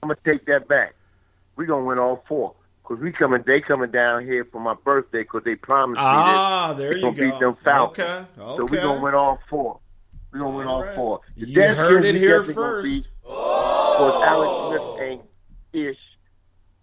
I'm 0.02 0.08
gonna 0.08 0.18
take 0.24 0.46
that 0.46 0.68
back. 0.68 0.94
We 1.56 1.66
gonna 1.66 1.84
win 1.84 1.98
all 1.98 2.24
four 2.28 2.54
because 2.82 3.02
we 3.02 3.12
coming. 3.12 3.42
They 3.46 3.60
coming 3.60 3.90
down 3.90 4.24
here 4.24 4.44
for 4.44 4.60
my 4.60 4.74
birthday 4.74 5.20
because 5.22 5.42
they 5.44 5.54
promised 5.56 6.00
Ah, 6.00 6.68
me 6.68 6.76
that 6.76 6.78
there 6.78 6.90
we 6.90 6.96
you 6.96 7.00
gonna 7.02 7.16
go. 7.16 7.30
beat 7.30 7.38
them 7.40 7.56
Falcons. 7.64 8.08
Okay, 8.08 8.24
So 8.56 8.64
we 8.66 8.76
okay. 8.78 8.82
gonna 8.82 9.00
win 9.02 9.14
all 9.14 9.38
four. 9.48 9.80
We 10.32 10.38
gonna 10.40 10.56
win 10.56 10.66
all, 10.66 10.82
right. 10.82 10.94
four. 10.94 11.20
The 11.36 11.46
You 11.46 11.62
heard 11.74 12.04
it 12.04 12.14
here 12.16 12.42
first. 12.42 12.84
beat, 12.84 13.08
Because 13.22 14.22
Alex 14.22 14.52
Smith 14.68 15.02
ain't 15.02 15.22
ish. 15.72 15.98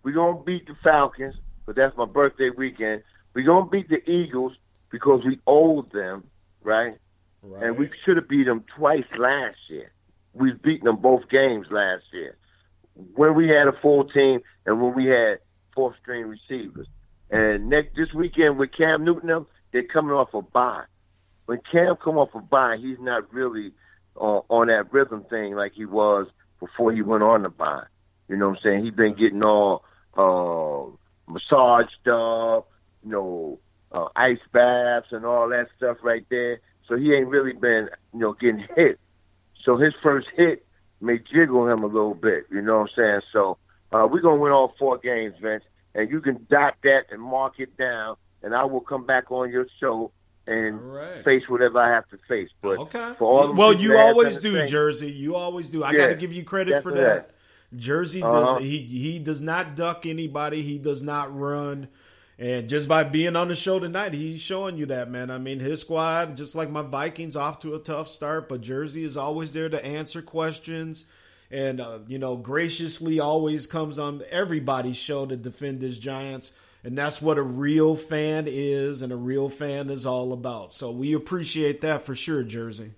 We 0.02 0.12
gonna 0.12 0.42
beat 0.44 0.66
the 0.68 0.76
Falcons, 0.84 1.36
but 1.66 1.76
that's 1.76 1.96
my 1.96 2.06
birthday 2.06 2.50
weekend. 2.50 3.04
We 3.36 3.44
gonna 3.44 3.68
beat 3.68 3.90
the 3.90 4.08
Eagles 4.10 4.54
because 4.90 5.24
we 5.24 5.40
owed 5.46 5.92
them, 5.92 6.24
right? 6.64 6.98
And 7.62 7.78
we 7.78 7.90
should 8.04 8.16
have 8.18 8.28
beat 8.28 8.46
them 8.46 8.64
twice 8.76 9.06
last 9.18 9.58
year. 9.70 9.92
We've 10.34 10.60
beaten 10.62 10.86
them 10.86 10.96
both 10.98 11.30
games 11.30 11.68
last 11.70 12.06
year. 12.12 12.38
When 12.96 13.36
we 13.36 13.48
had 13.50 13.68
a 13.68 13.74
full 13.74 14.06
team 14.06 14.42
and 14.66 14.82
when 14.82 14.94
we 14.94 15.06
had 15.06 15.40
fourth 15.74 15.96
string 16.02 16.26
receivers. 16.26 16.88
And 17.30 17.70
next 17.70 17.96
this 17.96 18.14
weekend 18.14 18.58
with 18.58 18.72
Cam 18.72 19.04
Newton, 19.04 19.28
them, 19.28 19.48
they're 19.72 19.84
coming 19.84 20.12
off 20.12 20.34
a 20.34 20.42
bye. 20.42 20.84
When 21.46 21.60
Cam 21.72 21.96
come 21.96 22.18
off 22.18 22.36
a 22.36 22.40
bye, 22.40 22.78
he's 22.78 23.00
not 23.00 23.34
really 23.34 23.72
uh, 24.16 24.42
on 24.50 24.68
that 24.68 24.94
rhythm 24.94 25.24
thing 25.24 25.56
like 25.56 25.74
he 25.74 25.86
was 25.86 26.28
before 26.60 26.92
he 26.92 27.02
went 27.02 27.24
on 27.24 27.44
the 27.44 27.50
bye. 27.50 27.86
You 28.30 28.38
know 28.38 28.50
what 28.50 28.58
I'm 28.58 28.64
saying? 28.64 28.84
He's 28.84 28.94
been 28.94 29.16
getting 29.16 29.44
all 29.44 29.84
uh, 30.16 31.32
massaged 31.32 32.08
up, 32.08 32.70
you 33.04 33.12
know, 33.12 33.60
uh, 33.92 34.08
ice 34.16 34.40
baths 34.52 35.12
and 35.12 35.26
all 35.26 35.50
that 35.50 35.70
stuff 35.78 35.98
right 36.02 36.26
there. 36.30 36.60
So 36.88 36.96
he 36.96 37.14
ain't 37.14 37.28
really 37.28 37.54
been, 37.54 37.90
you 38.14 38.20
know, 38.20 38.34
getting 38.34 38.66
hit. 38.76 39.00
So 39.64 39.78
his 39.78 39.94
first 40.02 40.28
hit 40.36 40.66
may 41.04 41.20
jiggle 41.20 41.68
him 41.68 41.84
a 41.84 41.88
little 41.88 42.14
bit. 42.16 42.46
You 42.52 42.62
know 42.62 42.80
what 42.80 42.90
I'm 42.92 42.96
saying? 42.96 43.22
So 43.32 43.58
uh, 43.92 44.08
we're 44.10 44.22
gonna 44.22 44.38
win 44.42 44.52
all 44.52 44.74
four 44.80 44.98
games, 44.98 45.36
Vince, 45.42 45.64
and 45.96 46.10
you 46.10 46.22
can 46.22 46.46
dot 46.50 46.76
that 46.84 47.08
and 47.12 47.22
mark 47.22 47.60
it 47.60 47.78
down, 47.78 48.16
and 48.42 48.56
I 48.56 48.64
will 48.66 48.82
come 48.82 49.06
back 49.06 49.32
on 49.32 49.52
your 49.52 49.68
show 49.80 50.12
and 50.48 51.24
face 51.24 51.48
whatever 51.48 51.80
I 51.80 51.90
have 51.90 52.08
to 52.10 52.18
face. 52.28 52.50
But 52.62 52.78
Okay. 52.80 53.14
for 53.18 53.26
all 53.48 53.54
well, 53.54 53.74
you 53.74 53.98
always 53.98 54.40
do, 54.40 54.54
thing- 54.58 54.68
Jersey. 54.68 55.12
You 55.12 55.36
always 55.36 55.70
do. 55.70 55.84
I 55.84 55.92
Yeah, 55.92 55.98
got 56.00 56.08
to 56.08 56.16
give 56.16 56.34
you 56.34 56.44
credit 56.44 56.84
for 56.84 56.92
definitely 56.92 57.04
that. 57.04 57.30
Jersey 57.76 58.22
Uh-huh. 58.22 58.56
does 58.56 58.64
he 58.64 58.80
he 58.80 59.20
does 59.20 59.42
not 59.42 59.76
duck 59.76 60.06
anybody. 60.06 60.62
He 60.62 60.78
does 60.78 61.02
not 61.02 61.36
run. 61.38 61.88
And 62.40 62.68
just 62.68 62.88
by 62.88 63.04
being 63.04 63.36
on 63.36 63.50
the 63.50 63.56
show 63.56 63.80
tonight, 63.80 64.14
he's 64.14 64.42
showing 64.42 64.78
you 64.78 64.88
that, 64.88 65.10
man. 65.10 65.30
I 65.30 65.38
mean, 65.38 65.60
his 65.60 65.82
squad, 65.82 66.36
just 66.36 66.56
like 66.56 66.70
my 66.70 66.82
Vikings, 66.82 67.36
off 67.36 67.60
to 67.60 67.76
a 67.76 67.80
tough 67.80 68.10
start, 68.10 68.50
but 68.50 68.62
Jersey 68.62 69.04
is 69.04 69.16
always 69.16 69.54
there 69.54 69.70
to 69.70 69.86
answer 69.86 70.22
questions, 70.22 71.06
and 71.52 71.80
uh, 71.80 72.00
you 72.08 72.18
know, 72.18 72.36
graciously 72.36 73.20
always 73.20 73.68
comes 73.68 74.00
on 74.00 74.24
everybody's 74.32 74.98
show 74.98 75.28
to 75.28 75.38
defend 75.38 75.82
his 75.82 76.00
Giants, 76.00 76.54
and 76.84 76.98
that's 76.98 77.22
what 77.22 77.38
a 77.38 77.44
real 77.44 77.96
fan 77.96 78.46
is, 78.48 79.04
and 79.04 79.14
a 79.14 79.18
real 79.18 79.48
fan 79.48 79.92
is 79.92 80.06
all 80.06 80.34
about. 80.34 80.74
So 80.74 80.90
we 80.90 81.14
appreciate 81.14 81.82
that 81.82 82.04
for 82.04 82.16
sure, 82.16 82.44
Jersey. 82.44 82.94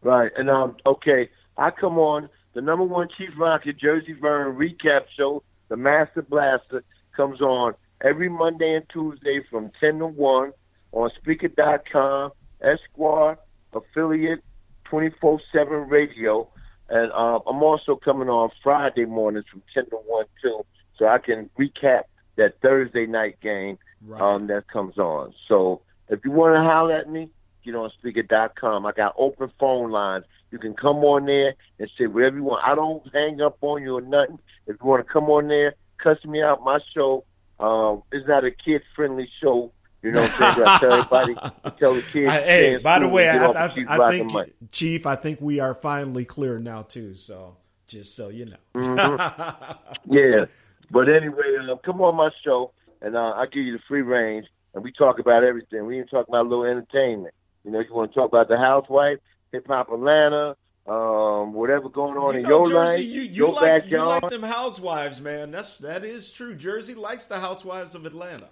Right. 0.00 0.30
And 0.36 0.48
um 0.48 0.76
okay, 0.86 1.28
I 1.56 1.70
come 1.70 1.98
on 1.98 2.28
the 2.54 2.60
number 2.62 2.84
one 2.84 3.08
Chief 3.16 3.30
Rocket 3.36 3.76
Jersey 3.76 4.12
Vern 4.14 4.56
recap 4.56 5.04
show, 5.16 5.42
the 5.68 5.76
Master 5.76 6.22
Blaster, 6.22 6.84
comes 7.14 7.40
on 7.40 7.74
every 8.00 8.28
Monday 8.28 8.74
and 8.74 8.88
Tuesday 8.88 9.42
from 9.50 9.70
ten 9.80 9.98
to 9.98 10.06
one 10.06 10.52
on 10.92 11.10
Spreaker.com, 11.20 12.32
Esquire 12.60 13.38
affiliate 13.72 14.42
twenty 14.84 15.10
four 15.20 15.40
seven 15.52 15.88
radio. 15.88 16.48
And 16.88 17.12
um, 17.12 17.42
I'm 17.46 17.62
also 17.62 17.96
coming 17.96 18.28
on 18.28 18.50
Friday 18.62 19.04
mornings 19.04 19.46
from 19.50 19.62
ten 19.74 19.84
to 19.90 19.96
one 19.96 20.26
too, 20.42 20.64
so 20.96 21.06
I 21.06 21.18
can 21.18 21.50
recap 21.58 22.04
that 22.36 22.60
Thursday 22.62 23.06
night 23.06 23.40
game 23.40 23.78
um, 24.14 24.46
that 24.46 24.68
comes 24.68 24.96
on. 24.98 25.34
So 25.46 25.82
if 26.08 26.24
you 26.24 26.30
want 26.30 26.54
to 26.54 26.62
holler 26.62 26.94
at 26.94 27.10
me, 27.10 27.28
get 27.64 27.74
on 27.74 27.90
spreaker.com. 28.02 28.86
I 28.86 28.92
got 28.92 29.14
open 29.18 29.50
phone 29.58 29.90
lines. 29.90 30.24
You 30.50 30.58
can 30.58 30.74
come 30.74 30.98
on 30.98 31.26
there 31.26 31.54
and 31.78 31.90
say 31.98 32.06
whatever 32.06 32.36
you 32.36 32.44
want. 32.44 32.64
I 32.66 32.74
don't 32.74 33.02
hang 33.12 33.42
up 33.42 33.58
on 33.60 33.82
you 33.82 33.98
or 33.98 34.00
nothing. 34.00 34.38
If 34.66 34.76
you 34.80 34.88
want 34.88 35.06
to 35.06 35.12
come 35.12 35.24
on 35.24 35.48
there, 35.48 35.74
cuss 35.98 36.24
me 36.24 36.42
out. 36.42 36.64
My 36.64 36.80
show 36.94 37.24
um, 37.60 38.02
is 38.12 38.26
not 38.26 38.44
a 38.44 38.50
kid-friendly 38.50 39.28
show. 39.40 39.72
You 40.02 40.12
know 40.12 40.22
what 40.22 40.40
I'm 40.40 40.54
saying? 40.54 40.68
I 40.68 40.78
tell 40.78 40.92
everybody, 40.92 41.34
tell 41.78 41.94
the 41.94 42.02
kids. 42.02 42.30
I- 42.32 42.40
hey, 42.42 42.76
by 42.76 42.98
the 43.00 43.08
way, 43.08 43.28
I, 43.28 43.46
I, 43.46 43.64
I 43.88 44.10
think. 44.10 44.32
Chief, 44.70 45.06
I 45.06 45.16
think 45.16 45.40
we 45.40 45.58
are 45.58 45.74
finally 45.74 46.24
clear 46.24 46.58
now 46.60 46.82
too. 46.82 47.14
So 47.16 47.56
just 47.88 48.14
so 48.14 48.28
you 48.28 48.44
know. 48.46 48.56
Mhm. 48.76 49.76
yeah. 50.06 50.44
But 50.90 51.08
anyway, 51.08 51.56
uh, 51.68 51.76
come 51.76 52.00
on 52.00 52.14
my 52.14 52.30
show, 52.44 52.72
and 53.02 53.16
uh, 53.16 53.30
I'll 53.30 53.46
give 53.48 53.64
you 53.64 53.72
the 53.72 53.82
free 53.88 54.02
range, 54.02 54.46
and 54.74 54.84
we 54.84 54.92
talk 54.92 55.18
about 55.18 55.42
everything. 55.42 55.84
We 55.86 55.96
even 55.96 56.08
talk 56.08 56.28
about 56.28 56.46
a 56.46 56.48
little 56.48 56.64
entertainment. 56.64 57.34
You 57.64 57.72
know, 57.72 57.80
you 57.80 57.92
want 57.92 58.12
to 58.12 58.14
talk 58.18 58.28
about 58.28 58.48
the 58.48 58.56
housewife, 58.56 59.18
hip 59.52 59.66
hop 59.66 59.90
Atlanta, 59.90 60.56
um, 60.88 61.52
whatever 61.52 61.88
going 61.88 62.16
on 62.16 62.34
You 62.34 62.38
in 62.40 62.42
know, 62.44 62.66
your 62.66 62.68
Jersey, 62.68 63.02
life, 63.02 63.12
you, 63.14 63.20
you 63.22 63.28
your 63.44 63.52
like 63.52 63.84
you 63.84 63.90
backyard. 63.90 64.22
like 64.22 64.30
them 64.30 64.42
housewives, 64.42 65.20
man. 65.20 65.50
That's 65.50 65.78
that 65.78 66.04
is 66.04 66.32
true. 66.32 66.54
Jersey 66.54 66.94
likes 66.94 67.26
the 67.26 67.38
housewives 67.40 67.94
of 67.94 68.06
Atlanta. 68.06 68.48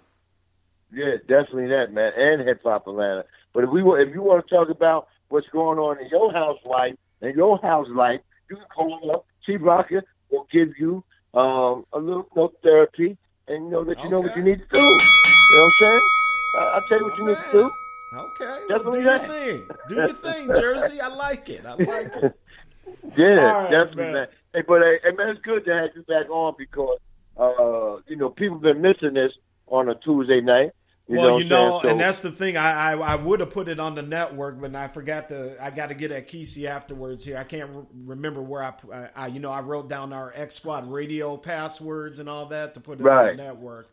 Yeah, 0.93 1.15
definitely 1.27 1.67
that, 1.67 1.91
man, 1.91 2.13
and 2.17 2.41
hip 2.47 2.61
hop 2.63 2.87
Atlanta. 2.87 3.25
But 3.53 3.63
if 3.65 3.69
we 3.69 3.83
wa- 3.83 3.95
if 3.95 4.13
you 4.13 4.21
want 4.21 4.47
to 4.47 4.55
talk 4.55 4.69
about 4.69 5.07
what's 5.29 5.47
going 5.49 5.79
on 5.79 5.99
in 5.99 6.07
your 6.09 6.31
house 6.31 6.59
life 6.63 6.95
and 7.21 7.35
your 7.35 7.57
house 7.61 7.87
life, 7.89 8.21
you 8.49 8.55
can 8.57 8.65
call 8.73 9.11
up. 9.13 9.25
Chief 9.45 9.59
Rocker 9.61 10.03
will 10.29 10.47
give 10.51 10.69
you 10.77 11.03
um, 11.33 11.85
a 11.93 11.99
little 11.99 12.27
no 12.35 12.53
therapy, 12.63 13.17
and 13.47 13.65
you 13.65 13.69
know 13.71 13.83
that 13.83 13.97
you 14.03 14.09
know 14.09 14.21
what 14.21 14.35
you 14.35 14.43
need 14.43 14.59
to 14.59 14.65
do. 14.71 14.79
You 14.79 14.87
know 14.87 15.63
what 15.63 15.65
I'm 15.65 15.71
saying? 15.79 16.01
Uh, 16.55 16.59
I'll 16.59 16.81
tell 16.87 16.99
you 16.99 17.05
what 17.05 17.17
you 17.17 17.25
need 17.27 17.37
to 17.37 17.51
do. 17.51 17.71
Okay, 18.13 18.45
well, 18.45 18.67
Definitely 18.69 18.99
do 18.99 19.05
your 19.05 19.19
thing. 19.19 19.67
Do 19.89 19.95
your 19.95 20.07
thing, 20.13 20.47
Jersey. 20.55 21.01
I 21.01 21.07
like 21.07 21.49
it. 21.49 21.65
I 21.65 21.73
like 21.75 22.15
it. 22.15 22.39
Yeah, 23.17 23.25
right, 23.35 23.69
definitely, 23.71 24.03
man. 24.05 24.13
man. 24.13 24.27
Hey, 24.53 24.61
but 24.65 24.81
hey, 24.81 25.11
man, 25.17 25.29
it's 25.29 25.41
good 25.41 25.65
to 25.65 25.73
have 25.75 25.89
you 25.93 26.03
back 26.03 26.29
on 26.29 26.55
because 26.57 26.97
uh, 27.37 27.97
you 28.07 28.15
know 28.15 28.29
people 28.29 28.55
have 28.55 28.63
been 28.63 28.81
missing 28.81 29.13
this 29.13 29.33
on 29.67 29.89
a 29.89 29.95
Tuesday 29.95 30.39
night. 30.39 30.71
You 31.09 31.17
well, 31.17 31.29
know 31.31 31.37
you 31.37 31.43
know, 31.45 31.79
saying? 31.81 31.91
and 31.91 31.99
that's 32.01 32.21
the 32.21 32.31
thing. 32.31 32.55
I 32.55 32.93
I, 32.93 32.97
I 32.97 33.15
would 33.15 33.41
have 33.41 33.49
put 33.49 33.67
it 33.67 33.79
on 33.81 33.95
the 33.95 34.01
network, 34.03 34.61
but 34.61 34.73
I 34.73 34.87
forgot 34.87 35.27
to. 35.29 35.61
I 35.61 35.69
got 35.69 35.87
to 35.87 35.95
get 35.95 36.11
at 36.11 36.29
Kesey 36.29 36.65
afterwards. 36.65 37.25
Here, 37.25 37.37
I 37.37 37.43
can't 37.43 37.69
re- 37.71 37.83
remember 38.05 38.41
where 38.41 38.63
I, 38.63 38.73
I, 38.93 39.09
I. 39.15 39.27
You 39.27 39.41
know, 39.41 39.51
I 39.51 39.59
wrote 39.61 39.89
down 39.89 40.13
our 40.13 40.31
X 40.33 40.55
Squad 40.55 40.89
radio 40.89 41.35
passwords 41.35 42.19
and 42.19 42.29
all 42.29 42.45
that 42.47 42.73
to 42.75 42.79
put 42.79 42.99
it 42.99 43.01
on 43.01 43.07
Right. 43.07 43.37
the 43.37 43.43
network. 43.43 43.89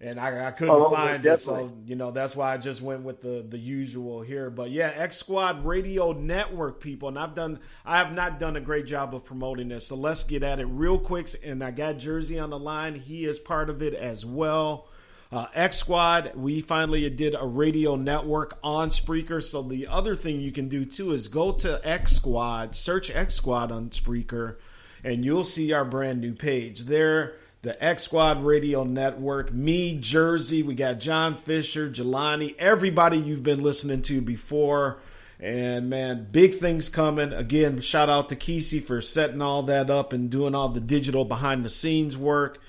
And 0.00 0.18
I, 0.20 0.48
I 0.48 0.50
couldn't 0.50 0.74
Oh, 0.74 0.90
find 0.90 1.24
it. 1.24 1.40
So 1.40 1.72
you 1.86 1.94
know 1.96 2.10
that's 2.10 2.34
why 2.36 2.52
I 2.52 2.58
just 2.58 2.82
went 2.82 3.02
with 3.02 3.22
the 3.22 3.44
the 3.48 3.58
usual 3.58 4.22
here. 4.22 4.50
But 4.50 4.70
yeah, 4.70 4.92
X 4.94 5.16
Squad 5.18 5.64
Radio 5.64 6.12
Network 6.12 6.80
people, 6.80 7.08
and 7.08 7.18
I've 7.18 7.34
done 7.34 7.60
I 7.84 7.98
have 7.98 8.12
not 8.12 8.38
done 8.38 8.56
a 8.56 8.60
great 8.60 8.86
job 8.86 9.14
of 9.14 9.24
promoting 9.24 9.68
this. 9.68 9.86
So 9.86 9.96
let's 9.96 10.24
get 10.24 10.42
at 10.42 10.58
it 10.60 10.66
real 10.66 10.98
quick. 10.98 11.30
And 11.44 11.62
I 11.62 11.70
got 11.70 11.98
Jersey 11.98 12.38
on 12.38 12.50
the 12.50 12.58
line; 12.58 12.94
he 12.96 13.24
is 13.24 13.38
part 13.38 13.70
of 13.70 13.82
it 13.82 13.94
as 13.94 14.26
well. 14.26 14.88
Uh, 15.32 15.46
X 15.54 15.78
Squad, 15.78 16.32
we 16.36 16.60
finally 16.60 17.08
did 17.10 17.34
a 17.36 17.44
radio 17.44 17.96
network 17.96 18.56
on 18.62 18.90
Spreaker. 18.90 19.42
So 19.42 19.62
the 19.62 19.88
other 19.88 20.14
thing 20.14 20.40
you 20.40 20.52
can 20.52 20.68
do 20.68 20.84
too 20.84 21.12
is 21.12 21.26
go 21.28 21.50
to 21.52 21.80
X 21.82 22.12
Squad, 22.12 22.76
search 22.76 23.10
X 23.10 23.34
Squad 23.34 23.72
on 23.72 23.90
Spreaker, 23.90 24.56
and 25.02 25.24
you'll 25.24 25.42
see 25.44 25.72
our 25.72 25.84
brand 25.84 26.20
new 26.20 26.34
page 26.34 26.82
there. 26.82 27.34
The 27.64 27.82
X 27.82 28.02
Squad 28.02 28.44
Radio 28.44 28.84
Network, 28.84 29.50
me, 29.50 29.96
Jersey, 29.98 30.62
we 30.62 30.74
got 30.74 31.00
John 31.00 31.34
Fisher, 31.34 31.88
Jelani, 31.88 32.54
everybody 32.58 33.16
you've 33.16 33.42
been 33.42 33.62
listening 33.62 34.02
to 34.02 34.20
before. 34.20 34.98
And 35.40 35.88
man, 35.88 36.28
big 36.30 36.56
things 36.56 36.90
coming. 36.90 37.32
Again, 37.32 37.80
shout 37.80 38.10
out 38.10 38.28
to 38.28 38.36
Kesey 38.36 38.84
for 38.84 39.00
setting 39.00 39.40
all 39.40 39.62
that 39.62 39.88
up 39.88 40.12
and 40.12 40.28
doing 40.28 40.54
all 40.54 40.68
the 40.68 40.80
digital 40.80 41.24
behind 41.24 41.64
the 41.64 41.70
scenes 41.70 42.18
work. 42.18 42.60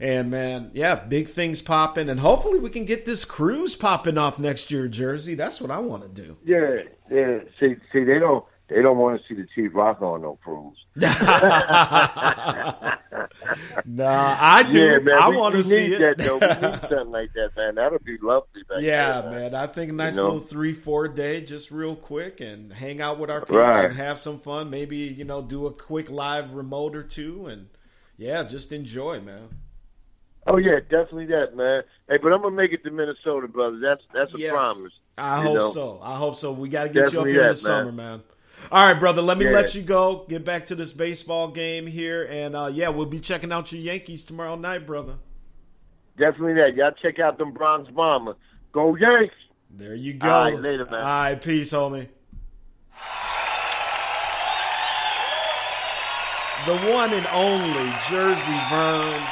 And 0.00 0.32
man, 0.32 0.72
yeah, 0.74 0.96
big 0.96 1.28
things 1.28 1.62
popping, 1.62 2.08
and 2.08 2.18
hopefully 2.18 2.58
we 2.58 2.70
can 2.70 2.86
get 2.86 3.06
this 3.06 3.24
cruise 3.24 3.76
popping 3.76 4.18
off 4.18 4.40
next 4.40 4.72
year, 4.72 4.88
Jersey. 4.88 5.36
That's 5.36 5.60
what 5.60 5.70
I 5.70 5.78
want 5.78 6.02
to 6.02 6.08
do. 6.08 6.36
Yeah, 6.44 6.80
yeah. 7.08 7.38
See, 7.60 7.76
see, 7.92 8.02
they 8.02 8.18
don't, 8.18 8.44
they 8.70 8.82
don't 8.82 8.98
want 8.98 9.20
to 9.20 9.28
see 9.28 9.34
the 9.34 9.46
Chief 9.54 9.70
Rock 9.74 10.00
on 10.02 10.22
no 10.22 10.38
cruise. 10.42 10.76
Nah, 13.84 14.36
I 14.38 14.62
do. 14.64 14.78
Yeah, 14.78 14.98
man, 14.98 15.14
I 15.20 15.28
want 15.28 15.54
to 15.56 15.62
see 15.62 15.94
it. 15.94 15.98
that, 15.98 16.18
though. 16.18 16.38
We 16.38 16.46
need 16.46 16.80
something 16.88 17.10
like 17.10 17.32
that, 17.34 17.50
man. 17.56 17.74
That'll 17.76 17.98
be 17.98 18.16
lovely. 18.22 18.62
Back 18.68 18.78
yeah, 18.80 19.20
there, 19.22 19.30
man. 19.30 19.54
I 19.54 19.66
think 19.66 19.90
a 19.90 19.94
nice 19.94 20.14
You 20.14 20.20
know? 20.20 20.24
little 20.32 20.40
three, 20.40 20.72
four 20.72 21.08
day, 21.08 21.40
just 21.40 21.70
real 21.70 21.96
quick, 21.96 22.40
and 22.40 22.72
hang 22.72 23.00
out 23.00 23.18
with 23.18 23.30
our 23.30 23.40
peeps 23.40 23.50
Right. 23.52 23.84
and 23.86 23.94
have 23.96 24.20
some 24.20 24.38
fun. 24.38 24.70
Maybe 24.70 24.98
you 24.98 25.24
know, 25.24 25.42
do 25.42 25.66
a 25.66 25.72
quick 25.72 26.10
live 26.10 26.52
remote 26.52 26.94
or 26.94 27.02
two, 27.02 27.46
and 27.46 27.68
yeah, 28.16 28.42
just 28.44 28.72
enjoy, 28.72 29.20
man. 29.20 29.48
Oh 30.46 30.56
yeah, 30.58 30.80
definitely 30.80 31.26
that, 31.26 31.56
man. 31.56 31.82
Hey, 32.08 32.18
but 32.18 32.32
I'm 32.32 32.42
gonna 32.42 32.54
make 32.56 32.72
it 32.72 32.84
to 32.84 32.90
Minnesota, 32.90 33.48
brother. 33.48 33.78
That's 33.80 34.02
that's 34.14 34.34
a 34.34 34.38
Yes. 34.38 34.52
promise. 34.52 34.92
I 35.18 35.42
hope 35.42 35.54
know? 35.54 35.70
so. 35.70 36.00
I 36.02 36.16
hope 36.16 36.36
so. 36.36 36.52
We 36.52 36.68
got 36.68 36.84
to 36.84 36.88
get 36.88 36.96
you 36.96 37.02
up 37.02 37.06
Definitely 37.26 37.32
here 37.32 37.40
in 37.42 37.46
the 37.48 37.52
that, 37.54 37.58
summer, 37.58 37.92
man. 37.92 38.22
All 38.70 38.86
right, 38.86 38.98
brother. 38.98 39.22
Let 39.22 39.38
me 39.38 39.46
Yeah. 39.46 39.50
let 39.52 39.74
you 39.74 39.82
go. 39.82 40.24
Get 40.28 40.44
back 40.44 40.66
to 40.66 40.74
this 40.74 40.92
baseball 40.92 41.48
game 41.48 41.86
here, 41.86 42.24
and 42.30 42.54
uh, 42.54 42.70
yeah, 42.72 42.88
we'll 42.88 43.06
be 43.06 43.20
checking 43.20 43.50
out 43.52 43.72
your 43.72 43.80
Yankees 43.80 44.24
tomorrow 44.24 44.56
night, 44.56 44.86
brother. 44.86 45.14
Definitely 46.18 46.54
that. 46.54 46.74
Y'all 46.76 46.92
check 47.02 47.18
out 47.18 47.38
them 47.38 47.52
Bronx 47.52 47.90
Bombers. 47.90 48.36
Go 48.72 48.94
Yanks. 48.96 49.34
There 49.70 49.94
you 49.94 50.14
go. 50.14 50.28
All 50.28 50.44
right, 50.50 50.60
later, 50.60 50.84
man. 50.84 50.94
All 50.94 51.00
right, 51.06 51.40
peace, 51.40 51.72
homie. 51.72 52.08
The 56.66 56.76
one 56.92 57.12
and 57.14 57.26
only 57.32 57.90
Jersey 58.10 58.58
Vern. 58.68 59.22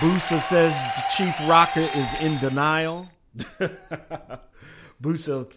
Busa 0.00 0.40
says 0.40 0.74
Chief 1.16 1.34
Rocker 1.46 1.88
is 1.94 2.14
in 2.20 2.38
denial. 2.38 3.08
Busa 5.02 5.52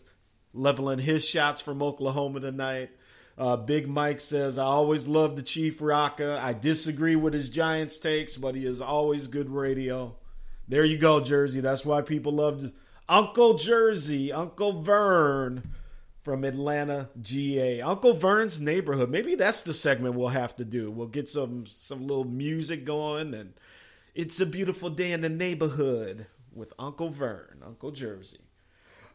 leveling 0.53 0.99
his 0.99 1.25
shots 1.25 1.61
from 1.61 1.81
Oklahoma 1.81 2.39
tonight. 2.39 2.91
Uh, 3.37 3.55
Big 3.55 3.87
Mike 3.87 4.19
says, 4.19 4.57
I 4.57 4.65
always 4.65 5.07
love 5.07 5.35
the 5.35 5.41
Chief 5.41 5.81
Rocker. 5.81 6.37
I 6.41 6.53
disagree 6.53 7.15
with 7.15 7.33
his 7.33 7.49
Giants 7.49 7.97
takes, 7.97 8.37
but 8.37 8.55
he 8.55 8.65
is 8.65 8.81
always 8.81 9.27
good 9.27 9.49
radio. 9.49 10.15
There 10.67 10.85
you 10.85 10.97
go, 10.97 11.21
Jersey. 11.21 11.59
That's 11.59 11.85
why 11.85 12.01
people 12.01 12.33
loved 12.33 12.71
Uncle 13.09 13.55
Jersey, 13.55 14.31
Uncle 14.31 14.81
Vern 14.81 15.73
from 16.23 16.43
Atlanta, 16.43 17.09
GA. 17.21 17.81
Uncle 17.81 18.13
Vern's 18.13 18.61
neighborhood. 18.61 19.09
Maybe 19.09 19.35
that's 19.35 19.63
the 19.63 19.73
segment 19.73 20.15
we'll 20.15 20.29
have 20.29 20.55
to 20.57 20.65
do. 20.65 20.91
We'll 20.91 21.07
get 21.07 21.27
some 21.27 21.65
some 21.67 22.05
little 22.05 22.25
music 22.25 22.85
going 22.85 23.33
and 23.33 23.53
it's 24.13 24.39
a 24.39 24.45
beautiful 24.45 24.89
day 24.89 25.13
in 25.13 25.21
the 25.21 25.29
neighborhood 25.29 26.27
with 26.53 26.73
Uncle 26.77 27.09
Vern, 27.09 27.61
Uncle 27.65 27.91
Jersey. 27.91 28.39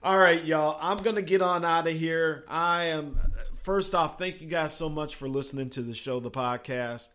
All 0.07 0.17
right, 0.17 0.45
y'all. 0.45 0.79
I'm 0.81 0.99
going 0.99 1.17
to 1.17 1.23
get 1.23 1.43
on 1.43 1.65
out 1.65 1.89
of 1.89 1.93
here. 1.93 2.45
I 2.47 2.85
am 2.85 3.19
first 3.65 3.93
off, 3.93 4.21
thank 4.21 4.41
you 4.41 4.47
guys 4.47 4.73
so 4.73 4.89
much 4.89 5.17
for 5.17 5.29
listening 5.29 5.69
to 5.71 5.83
the 5.83 5.95
show, 5.95 6.21
the 6.21 6.31
podcast. 6.31 7.09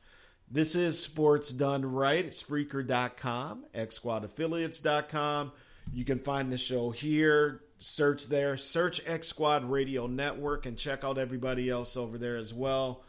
This 0.50 0.76
is 0.76 1.00
Sports 1.00 1.52
Done 1.52 1.86
Right, 1.86 2.28
Spreaker.com, 2.32 3.64
XSquadAffiliates.com. 3.74 5.54
You 5.94 6.04
can 6.04 6.20
find 6.20 6.52
the 6.52 6.58
show 6.58 6.92
here. 6.92 7.62
Search 7.80 8.28
there, 8.28 8.58
search 8.58 9.00
X 9.08 9.30
Squad 9.30 9.64
Radio 9.72 10.08
Network, 10.08 10.66
and 10.66 10.78
check 10.78 11.06
out 11.06 11.18
everybody 11.18 11.70
else 11.70 11.96
over 11.96 12.18
there 12.18 12.36
as 12.36 12.54
well. 12.54 13.06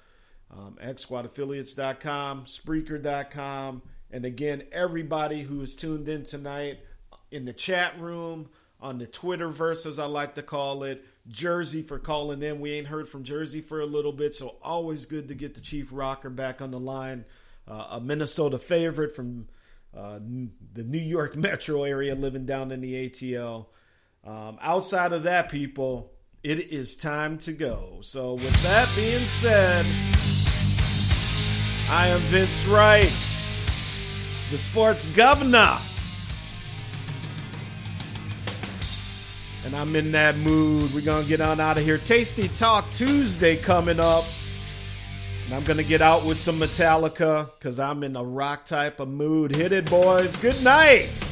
Um, 0.52 0.78
XSquadAffiliates.com, 0.80 2.44
Spreaker.com. 2.44 3.82
And 4.12 4.24
again, 4.24 4.62
everybody 4.70 5.42
who 5.42 5.60
is 5.60 5.74
tuned 5.74 6.08
in 6.08 6.22
tonight 6.22 6.78
in 7.32 7.46
the 7.46 7.52
chat 7.52 7.98
room, 7.98 8.48
on 8.82 8.98
the 8.98 9.06
Twitterverse, 9.06 9.86
as 9.86 9.98
I 9.98 10.06
like 10.06 10.34
to 10.34 10.42
call 10.42 10.82
it, 10.82 11.04
Jersey 11.28 11.82
for 11.82 12.00
calling 12.00 12.42
in. 12.42 12.60
We 12.60 12.72
ain't 12.72 12.88
heard 12.88 13.08
from 13.08 13.22
Jersey 13.22 13.60
for 13.60 13.80
a 13.80 13.86
little 13.86 14.12
bit, 14.12 14.34
so 14.34 14.56
always 14.60 15.06
good 15.06 15.28
to 15.28 15.34
get 15.34 15.54
the 15.54 15.60
Chief 15.60 15.88
Rocker 15.92 16.28
back 16.28 16.60
on 16.60 16.72
the 16.72 16.80
line. 16.80 17.24
Uh, 17.66 17.86
a 17.92 18.00
Minnesota 18.00 18.58
favorite 18.58 19.14
from 19.14 19.46
uh, 19.96 20.18
the 20.74 20.82
New 20.82 20.98
York 20.98 21.36
metro 21.36 21.84
area, 21.84 22.16
living 22.16 22.44
down 22.44 22.72
in 22.72 22.80
the 22.80 23.08
ATL. 23.08 23.66
Um, 24.24 24.58
outside 24.60 25.12
of 25.12 25.22
that, 25.22 25.48
people, 25.48 26.12
it 26.42 26.58
is 26.72 26.96
time 26.96 27.38
to 27.38 27.52
go. 27.52 28.00
So, 28.02 28.34
with 28.34 28.62
that 28.64 28.90
being 28.96 29.18
said, 29.20 29.86
I 31.88 32.08
am 32.08 32.20
Vince 32.20 32.66
Wright, 32.66 33.04
the 33.04 34.58
sports 34.58 35.14
governor. 35.14 35.78
And 39.72 39.80
I'm 39.80 39.96
in 39.96 40.12
that 40.12 40.36
mood. 40.36 40.92
We're 40.92 41.00
going 41.00 41.22
to 41.22 41.28
get 41.28 41.40
on 41.40 41.58
out 41.58 41.78
of 41.78 41.84
here. 41.84 41.96
Tasty 41.96 42.48
Talk 42.48 42.90
Tuesday 42.90 43.56
coming 43.56 43.98
up. 43.98 44.24
And 45.46 45.54
I'm 45.54 45.64
going 45.64 45.78
to 45.78 45.82
get 45.82 46.02
out 46.02 46.26
with 46.26 46.36
some 46.36 46.56
Metallica 46.58 47.48
because 47.58 47.80
I'm 47.80 48.02
in 48.02 48.14
a 48.14 48.22
rock 48.22 48.66
type 48.66 49.00
of 49.00 49.08
mood. 49.08 49.56
Hit 49.56 49.72
it, 49.72 49.88
boys. 49.88 50.36
Good 50.36 50.62
night. 50.62 51.31